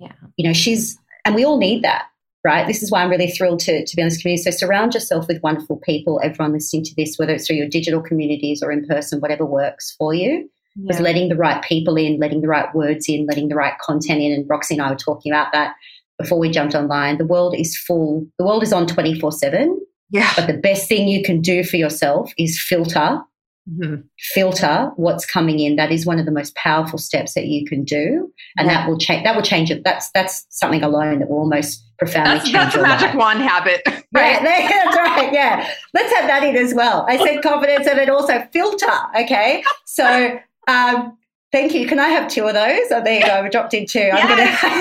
yeah, 0.00 0.12
you 0.36 0.46
know, 0.46 0.52
she's, 0.52 0.98
and 1.24 1.34
we 1.34 1.44
all 1.44 1.58
need 1.58 1.82
that 1.82 2.06
right? 2.46 2.68
This 2.68 2.80
is 2.80 2.92
why 2.92 3.02
I'm 3.02 3.10
really 3.10 3.30
thrilled 3.32 3.58
to, 3.60 3.84
to 3.84 3.96
be 3.96 4.02
on 4.02 4.08
this 4.08 4.22
community. 4.22 4.48
So 4.48 4.56
surround 4.56 4.94
yourself 4.94 5.26
with 5.26 5.42
wonderful 5.42 5.78
people, 5.78 6.20
everyone 6.22 6.52
listening 6.52 6.84
to 6.84 6.94
this, 6.96 7.18
whether 7.18 7.34
it's 7.34 7.48
through 7.48 7.56
your 7.56 7.68
digital 7.68 8.00
communities 8.00 8.62
or 8.62 8.70
in 8.70 8.86
person, 8.86 9.20
whatever 9.20 9.44
works 9.44 9.96
for 9.98 10.14
you. 10.14 10.48
Yeah. 10.76 11.00
Letting 11.00 11.28
the 11.28 11.36
right 11.36 11.62
people 11.64 11.96
in, 11.96 12.20
letting 12.20 12.42
the 12.42 12.48
right 12.48 12.72
words 12.72 13.08
in, 13.08 13.26
letting 13.26 13.48
the 13.48 13.56
right 13.56 13.76
content 13.80 14.22
in. 14.22 14.32
And 14.32 14.48
Roxy 14.48 14.74
and 14.74 14.82
I 14.82 14.90
were 14.90 14.96
talking 14.96 15.32
about 15.32 15.52
that 15.52 15.74
before 16.18 16.38
we 16.38 16.48
jumped 16.48 16.76
online. 16.76 17.18
The 17.18 17.26
world 17.26 17.56
is 17.58 17.76
full, 17.76 18.24
the 18.38 18.44
world 18.44 18.62
is 18.62 18.72
on 18.72 18.86
24 18.86 19.32
7. 19.32 19.80
Yeah. 20.10 20.32
But 20.36 20.46
the 20.46 20.58
best 20.58 20.88
thing 20.88 21.08
you 21.08 21.24
can 21.24 21.40
do 21.40 21.64
for 21.64 21.76
yourself 21.76 22.32
is 22.38 22.62
filter 22.62 23.20
Mm-hmm. 23.68 24.02
filter 24.32 24.92
what's 24.94 25.26
coming 25.26 25.58
in 25.58 25.74
that 25.74 25.90
is 25.90 26.06
one 26.06 26.20
of 26.20 26.24
the 26.24 26.30
most 26.30 26.54
powerful 26.54 27.00
steps 27.00 27.34
that 27.34 27.46
you 27.46 27.66
can 27.66 27.82
do 27.82 28.32
and 28.56 28.68
yeah. 28.68 28.74
that 28.74 28.88
will 28.88 28.96
change 28.96 29.24
that 29.24 29.34
will 29.34 29.42
change 29.42 29.72
it 29.72 29.82
that's 29.82 30.08
that's 30.12 30.46
something 30.50 30.84
alone 30.84 31.18
that 31.18 31.28
will 31.28 31.38
almost 31.38 31.84
profoundly 31.98 32.34
that's, 32.34 32.44
change 32.44 32.54
that's 32.54 32.76
a 32.76 32.82
magic 32.82 33.08
life. 33.08 33.16
wand 33.16 33.40
habit 33.40 33.82
right 34.14 34.40
yeah, 34.40 34.68
that's 34.84 34.96
right 34.96 35.32
yeah 35.32 35.68
let's 35.94 36.14
have 36.14 36.28
that 36.28 36.44
in 36.44 36.54
as 36.54 36.74
well 36.74 37.04
i 37.08 37.16
said 37.16 37.42
confidence 37.42 37.88
and 37.88 37.98
then 37.98 38.08
also 38.08 38.46
filter 38.52 38.86
okay 39.18 39.64
so 39.84 40.38
um 40.68 41.18
Thank 41.52 41.74
you. 41.74 41.86
Can 41.86 42.00
I 42.00 42.08
have 42.08 42.28
two 42.28 42.44
of 42.44 42.54
those? 42.54 42.90
Oh, 42.90 43.00
there 43.02 43.20
you 43.20 43.24
go. 43.24 43.42
We 43.42 43.48
dropped 43.48 43.72
in 43.72 43.86
two. 43.86 44.00
Yes, 44.00 44.58
I'm 44.62 44.80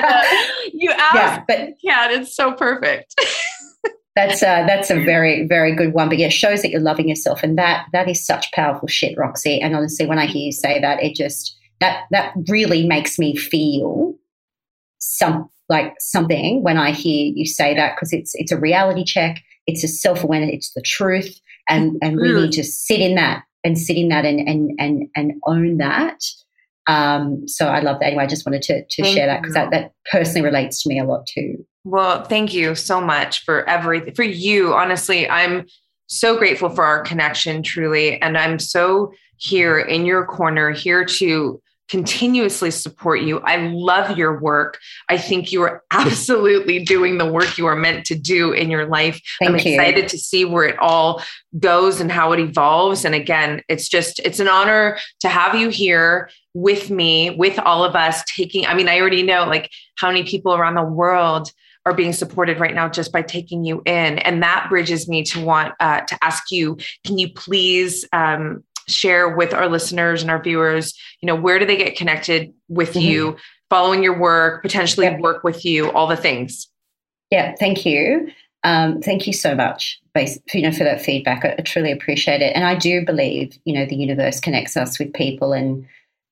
gonna. 0.00 0.24
you 0.72 0.90
asked. 0.92 1.14
Yeah, 1.14 1.44
but 1.46 1.74
yeah, 1.82 2.10
it's 2.12 2.34
so 2.34 2.52
perfect 2.52 3.14
that's 4.18 4.42
a, 4.42 4.64
that's 4.66 4.90
a 4.90 5.00
very 5.04 5.46
very 5.46 5.74
good 5.74 5.92
one. 5.92 6.08
But 6.08 6.18
yeah, 6.18 6.28
shows 6.28 6.62
that 6.62 6.70
you're 6.70 6.80
loving 6.80 7.08
yourself, 7.08 7.42
and 7.42 7.56
that 7.56 7.86
that 7.92 8.08
is 8.08 8.24
such 8.24 8.50
powerful 8.52 8.88
shit, 8.88 9.16
Roxy. 9.16 9.60
And 9.60 9.76
honestly, 9.76 10.06
when 10.06 10.18
I 10.18 10.26
hear 10.26 10.42
you 10.42 10.52
say 10.52 10.80
that, 10.80 11.02
it 11.02 11.14
just 11.14 11.56
that 11.80 12.04
that 12.10 12.34
really 12.48 12.86
makes 12.86 13.18
me 13.18 13.36
feel 13.36 14.14
some 14.98 15.48
like 15.68 15.94
something 16.00 16.62
when 16.62 16.78
I 16.78 16.90
hear 16.90 17.32
you 17.34 17.46
say 17.46 17.74
that 17.74 17.94
because 17.94 18.12
it's 18.12 18.32
it's 18.34 18.50
a 18.50 18.58
reality 18.58 19.04
check, 19.04 19.40
it's 19.66 19.84
a 19.84 19.88
self 19.88 20.24
awareness, 20.24 20.50
it's 20.52 20.72
the 20.72 20.82
truth, 20.82 21.38
and 21.68 21.96
and 22.02 22.16
we 22.20 22.32
need 22.32 22.52
to 22.52 22.64
sit 22.64 23.00
in 23.00 23.14
that 23.14 23.44
and 23.62 23.78
sit 23.78 23.96
in 23.96 24.08
that 24.08 24.24
and 24.24 24.40
and 24.48 24.72
and 24.80 25.08
and 25.14 25.32
own 25.46 25.78
that. 25.78 26.24
Um, 26.88 27.46
so 27.46 27.68
I 27.68 27.80
love 27.80 28.00
that. 28.00 28.06
Anyway, 28.06 28.24
I 28.24 28.26
just 28.26 28.46
wanted 28.46 28.62
to 28.62 28.84
to 28.84 29.04
share 29.04 29.26
that 29.26 29.42
because 29.42 29.54
that, 29.54 29.70
that 29.70 29.92
personally 30.10 30.44
relates 30.44 30.82
to 30.82 30.88
me 30.88 30.98
a 30.98 31.04
lot 31.04 31.26
too. 31.26 31.64
Well, 31.88 32.22
thank 32.24 32.52
you 32.52 32.74
so 32.74 33.00
much 33.00 33.44
for 33.44 33.66
everything 33.66 34.14
for 34.14 34.22
you. 34.22 34.74
Honestly, 34.74 35.26
I'm 35.26 35.64
so 36.06 36.36
grateful 36.36 36.68
for 36.68 36.84
our 36.84 37.02
connection, 37.02 37.62
truly. 37.62 38.20
And 38.20 38.36
I'm 38.36 38.58
so 38.58 39.14
here 39.38 39.78
in 39.78 40.04
your 40.04 40.26
corner, 40.26 40.70
here 40.70 41.06
to 41.06 41.62
continuously 41.88 42.70
support 42.70 43.22
you. 43.22 43.40
I 43.40 43.68
love 43.68 44.18
your 44.18 44.38
work. 44.38 44.78
I 45.08 45.16
think 45.16 45.50
you 45.50 45.62
are 45.62 45.82
absolutely 45.90 46.84
doing 46.84 47.16
the 47.16 47.24
work 47.32 47.56
you 47.56 47.64
are 47.64 47.74
meant 47.74 48.04
to 48.06 48.14
do 48.14 48.52
in 48.52 48.70
your 48.70 48.84
life. 48.84 49.18
Thank 49.38 49.48
I'm 49.48 49.56
excited 49.56 50.02
you. 50.04 50.08
to 50.10 50.18
see 50.18 50.44
where 50.44 50.64
it 50.64 50.78
all 50.78 51.22
goes 51.58 52.02
and 52.02 52.12
how 52.12 52.32
it 52.32 52.40
evolves. 52.40 53.06
And 53.06 53.14
again, 53.14 53.62
it's 53.66 53.88
just, 53.88 54.18
it's 54.26 54.40
an 54.40 54.48
honor 54.48 54.98
to 55.20 55.28
have 55.30 55.54
you 55.54 55.70
here 55.70 56.28
with 56.52 56.90
me, 56.90 57.30
with 57.30 57.58
all 57.58 57.82
of 57.82 57.96
us 57.96 58.22
taking, 58.24 58.66
I 58.66 58.74
mean, 58.74 58.90
I 58.90 59.00
already 59.00 59.22
know 59.22 59.46
like 59.46 59.70
how 59.96 60.08
many 60.08 60.24
people 60.24 60.52
around 60.52 60.74
the 60.74 60.82
world 60.82 61.50
are 61.88 61.94
being 61.94 62.12
supported 62.12 62.60
right 62.60 62.74
now 62.74 62.88
just 62.88 63.12
by 63.12 63.22
taking 63.22 63.64
you 63.64 63.82
in. 63.86 64.18
And 64.18 64.42
that 64.42 64.66
bridges 64.68 65.08
me 65.08 65.22
to 65.24 65.44
want 65.44 65.74
uh, 65.80 66.02
to 66.02 66.18
ask 66.22 66.50
you, 66.50 66.76
can 67.04 67.18
you 67.18 67.28
please 67.32 68.04
um, 68.12 68.62
share 68.86 69.36
with 69.36 69.54
our 69.54 69.68
listeners 69.68 70.22
and 70.22 70.30
our 70.30 70.42
viewers, 70.42 70.94
you 71.20 71.26
know, 71.26 71.34
where 71.34 71.58
do 71.58 71.66
they 71.66 71.76
get 71.76 71.96
connected 71.96 72.52
with 72.68 72.90
mm-hmm. 72.90 73.00
you, 73.00 73.36
following 73.70 74.02
your 74.02 74.18
work, 74.18 74.62
potentially 74.62 75.06
yep. 75.06 75.20
work 75.20 75.44
with 75.44 75.64
you, 75.64 75.90
all 75.92 76.06
the 76.06 76.16
things? 76.16 76.68
Yeah, 77.30 77.54
thank 77.58 77.84
you. 77.84 78.30
Um, 78.64 79.00
thank 79.00 79.26
you 79.26 79.32
so 79.32 79.54
much, 79.54 80.00
you 80.52 80.62
know, 80.62 80.72
for 80.72 80.84
that 80.84 81.00
feedback. 81.00 81.44
I, 81.44 81.54
I 81.58 81.62
truly 81.62 81.92
appreciate 81.92 82.42
it, 82.42 82.56
and 82.56 82.64
I 82.64 82.74
do 82.74 83.04
believe, 83.04 83.56
you 83.64 83.72
know, 83.72 83.86
the 83.86 83.96
universe 83.96 84.40
connects 84.40 84.76
us 84.76 84.98
with 84.98 85.12
people, 85.12 85.52
and 85.52 85.86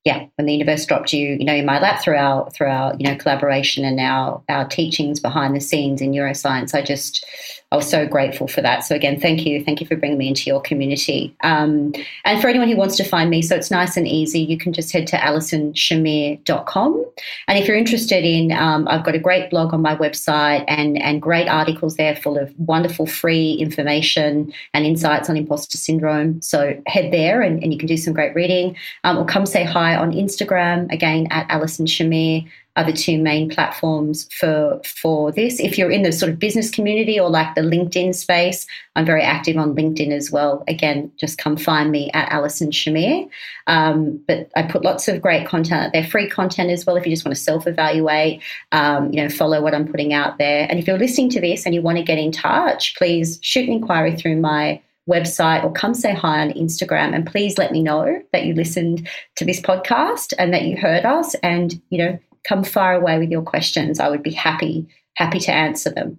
yeah, 0.07 0.25
when 0.37 0.47
the 0.47 0.53
universe 0.53 0.87
dropped 0.87 1.13
you, 1.13 1.35
you 1.35 1.45
know, 1.45 1.53
in 1.53 1.67
my 1.67 1.81
lap 1.81 2.01
through 2.01 2.17
our 2.17 2.49
through 2.51 2.69
our 2.69 2.95
you 2.97 3.05
know 3.05 3.17
collaboration 3.17 3.85
and 3.85 3.99
our 3.99 4.41
our 4.49 4.65
teachings 4.69 5.19
behind 5.19 5.57
the 5.57 5.61
scenes 5.61 6.01
in 6.01 6.13
neuroscience, 6.13 6.77
I 6.77 6.83
just 6.83 7.27
I 7.73 7.77
was 7.77 7.91
so 7.91 8.07
grateful 8.07 8.47
for 8.47 8.63
that. 8.63 8.85
So 8.85 8.95
again, 8.95 9.19
thank 9.19 9.45
you, 9.45 9.65
thank 9.65 9.81
you 9.81 9.87
for 9.89 9.97
bringing 9.97 10.19
me 10.19 10.29
into 10.29 10.49
your 10.49 10.61
community. 10.61 11.35
Um, 11.43 11.93
and 12.25 12.41
for 12.41 12.47
anyone 12.47 12.69
who 12.69 12.77
wants 12.77 12.97
to 12.99 13.05
find 13.05 13.29
me, 13.29 13.43
so 13.43 13.57
it's 13.57 13.73
nice 13.73 13.97
and 13.97 14.07
easy. 14.07 14.39
You 14.39 14.57
can 14.57 14.73
just 14.73 14.93
head 14.93 15.09
to 15.09 15.17
alisonshamir.com. 15.17 17.05
And 17.49 17.59
if 17.59 17.67
you're 17.67 17.77
interested 17.77 18.25
in, 18.25 18.53
um, 18.53 18.87
I've 18.87 19.05
got 19.05 19.17
a 19.17 19.19
great 19.19 19.51
blog 19.51 19.75
on 19.75 19.83
my 19.83 19.97
website 19.97 20.65
and 20.69 21.03
and 21.03 21.21
great 21.21 21.49
articles 21.49 21.97
there 21.97 22.15
full 22.15 22.39
of 22.39 22.55
wonderful 22.61 23.07
free 23.07 23.55
information 23.55 24.53
and 24.73 24.87
insights 24.87 25.29
on 25.29 25.37
imposter 25.37 25.79
syndrome. 25.79 26.41
So 26.43 26.81
head 26.87 27.13
there 27.13 27.43
and, 27.43 27.61
and 27.61 27.73
you 27.73 27.79
can 27.79 27.89
do 27.89 27.97
some 27.97 28.15
great 28.15 28.37
reading. 28.37 28.77
Um, 29.03 29.19
or 29.19 29.25
come 29.25 29.47
say 29.47 29.65
hi 29.65 29.96
on 29.97 30.13
Instagram 30.13 30.93
again 30.93 31.29
at 31.31 31.47
Alison 31.51 31.87
Shamir 31.87 32.49
are 32.77 32.85
the 32.85 32.93
two 32.93 33.19
main 33.19 33.49
platforms 33.49 34.29
for 34.33 34.81
for 34.85 35.33
this. 35.33 35.59
If 35.59 35.79
you're 35.79 35.91
in 35.91 36.03
the 36.03 36.13
sort 36.13 36.31
of 36.31 36.39
business 36.39 36.71
community 36.71 37.19
or 37.19 37.31
like 37.31 37.55
the 37.55 37.63
LinkedIn 37.63 38.15
space, 38.15 38.67
I'm 38.95 39.07
very 39.07 39.23
active 39.23 39.57
on 39.57 39.75
LinkedIn 39.75 40.13
as 40.13 40.31
well. 40.31 40.63
Again, 40.69 41.11
just 41.19 41.39
come 41.39 41.57
find 41.57 41.91
me 41.91 42.11
at 42.13 42.31
Alison 42.31 42.71
Shamir. 42.71 43.29
Um, 43.67 44.23
but 44.29 44.51
I 44.57 44.63
put 44.63 44.85
lots 44.85 45.09
of 45.09 45.23
great 45.23 45.49
content. 45.49 45.95
They're 45.95 46.07
free 46.07 46.29
content 46.29 46.71
as 46.71 46.85
well. 46.85 46.97
If 46.97 47.07
you 47.07 47.13
just 47.13 47.25
want 47.25 47.35
to 47.35 47.43
self 47.43 47.67
evaluate, 47.67 48.43
um, 48.73 49.11
you 49.11 49.23
know, 49.23 49.31
follow 49.31 49.63
what 49.63 49.75
I'm 49.75 49.89
putting 49.89 50.13
out 50.13 50.37
there. 50.37 50.67
And 50.69 50.79
if 50.79 50.87
you're 50.87 50.99
listening 50.99 51.31
to 51.31 51.41
this 51.41 51.65
and 51.65 51.75
you 51.75 51.81
want 51.81 51.97
to 51.97 52.05
get 52.05 52.19
in 52.19 52.31
touch, 52.31 52.95
please 52.97 53.39
shoot 53.41 53.67
an 53.67 53.73
inquiry 53.73 54.17
through 54.17 54.37
my 54.37 54.83
website 55.09 55.63
or 55.63 55.73
come 55.73 55.95
say 55.95 56.13
hi 56.13 56.41
on 56.41 56.51
Instagram 56.53 57.15
and 57.15 57.27
please 57.27 57.59
let 57.59 57.73
me 57.73 57.83
know 57.83 58.21
that 58.33 58.45
you 58.45 58.55
listened 58.55 59.09
to 59.37 59.45
this 59.45 59.61
podcast 59.61 60.33
and 60.39 60.53
that 60.53 60.63
you 60.63 60.77
heard 60.77 61.05
us 61.05 61.35
and 61.43 61.81
you 61.91 61.99
know 61.99 62.19
come 62.47 62.65
far 62.65 62.95
away 62.95 63.19
with 63.19 63.31
your 63.31 63.43
questions. 63.43 64.01
I 64.01 64.09
would 64.09 64.23
be 64.23 64.33
happy, 64.33 64.87
happy 65.15 65.41
to 65.41 65.53
answer 65.53 65.91
them. 65.91 66.19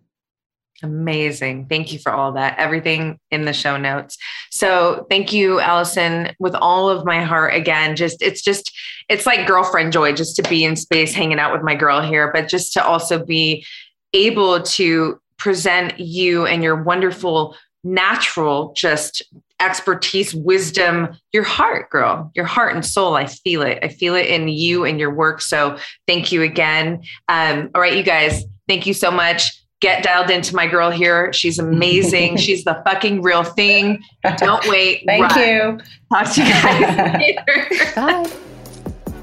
Amazing. 0.84 1.65
Thank 1.68 1.91
you 1.91 1.97
for 1.97 2.11
all 2.11 2.34
that. 2.34 2.59
Everything 2.59 3.19
in 3.31 3.45
the 3.45 3.53
show 3.53 3.77
notes. 3.77 4.15
So 4.51 5.07
thank 5.09 5.34
you, 5.34 5.59
Alison, 5.59 6.35
with 6.39 6.53
all 6.53 6.88
of 6.88 7.03
my 7.03 7.23
heart 7.23 7.55
again. 7.55 7.95
Just 7.95 8.22
it's 8.22 8.43
just 8.43 8.72
it's 9.09 9.26
like 9.26 9.47
girlfriend 9.47 9.91
joy 9.91 10.14
just 10.14 10.35
to 10.35 10.43
be 10.43 10.64
in 10.64 10.76
space 10.76 11.14
hanging 11.14 11.39
out 11.39 11.51
with 11.51 11.64
my 11.64 11.73
girl 11.73 12.01
here, 12.01 12.31
but 12.31 12.47
just 12.47 12.73
to 12.73 12.84
also 12.84 13.23
be 13.26 13.65
able 14.14 14.61
to 14.61 15.19
present 15.38 15.99
you 15.99 16.45
and 16.45 16.61
your 16.61 16.84
wonderful 16.84 17.55
natural 17.83 18.73
just 18.75 19.23
expertise, 19.59 20.35
wisdom, 20.35 21.09
your 21.33 21.43
heart, 21.43 21.89
girl, 21.89 22.31
your 22.35 22.45
heart 22.45 22.75
and 22.75 22.85
soul. 22.85 23.15
I 23.15 23.25
feel 23.25 23.61
it. 23.61 23.79
I 23.81 23.87
feel 23.87 24.15
it 24.15 24.27
in 24.27 24.47
you 24.47 24.85
and 24.85 24.99
your 24.99 25.13
work. 25.13 25.41
So 25.41 25.77
thank 26.05 26.31
you 26.31 26.43
again. 26.43 27.01
Um, 27.27 27.69
all 27.73 27.81
right, 27.81 27.95
you 27.95 28.03
guys, 28.03 28.43
thank 28.67 28.85
you 28.85 28.93
so 28.93 29.09
much. 29.09 29.63
Get 29.79 30.03
dialed 30.03 30.31
into 30.31 30.55
my 30.55 30.65
girl 30.67 30.89
here. 30.89 31.31
She's 31.33 31.59
amazing. 31.59 32.37
She's 32.37 32.63
the 32.63 32.81
fucking 32.85 33.21
real 33.21 33.43
thing. 33.43 34.01
Don't 34.37 34.67
wait. 34.67 35.03
thank 35.07 35.23
run. 35.23 35.39
you. 35.39 35.79
Talk 36.11 36.33
to 36.33 36.43
you 36.43 36.49
guys 36.49 37.13
later. 37.47 37.93
Bye. 37.95 38.31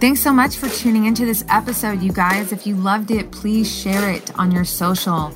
Thanks 0.01 0.20
so 0.20 0.32
much 0.32 0.56
for 0.56 0.68
tuning 0.68 1.06
into 1.06 1.24
this 1.24 1.44
episode, 1.48 2.02
you 2.02 2.12
guys. 2.12 2.52
If 2.52 2.66
you 2.66 2.74
loved 2.74 3.10
it, 3.10 3.31
please 3.31 3.74
share 3.74 4.10
it 4.10 4.36
on 4.39 4.51
your 4.51 4.64
social. 4.64 5.32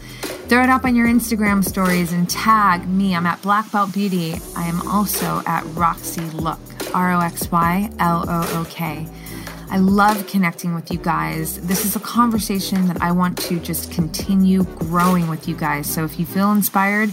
Throw 0.49 0.63
it 0.63 0.71
up 0.71 0.87
on 0.87 0.97
your 0.97 1.07
Instagram 1.07 1.63
stories 1.63 2.15
and 2.15 2.29
tag 2.29 2.89
me. 2.89 3.15
I'm 3.15 3.27
at 3.27 3.43
Black 3.43 3.71
Belt 3.71 3.93
Beauty. 3.93 4.41
I 4.57 4.65
am 4.65 4.81
also 4.89 5.43
at 5.45 5.63
Roxy 5.75 6.23
Look, 6.23 6.59
R 6.95 7.13
O 7.13 7.21
X 7.21 7.53
Y 7.53 7.91
L 7.99 8.25
O 8.27 8.61
O 8.61 8.67
K. 8.71 9.07
I 9.71 9.77
love 9.77 10.27
connecting 10.27 10.75
with 10.75 10.91
you 10.91 10.97
guys. 10.97 11.61
This 11.61 11.85
is 11.85 11.97
a 11.97 12.01
conversation 12.01 12.89
that 12.89 13.03
I 13.03 13.13
want 13.13 13.37
to 13.43 13.61
just 13.61 13.93
continue 13.93 14.65
growing 14.65 15.29
with 15.29 15.47
you 15.47 15.55
guys. 15.55 15.87
So 15.87 16.07
if 16.07 16.19
you 16.19 16.25
feel 16.25 16.51
inspired, 16.51 17.13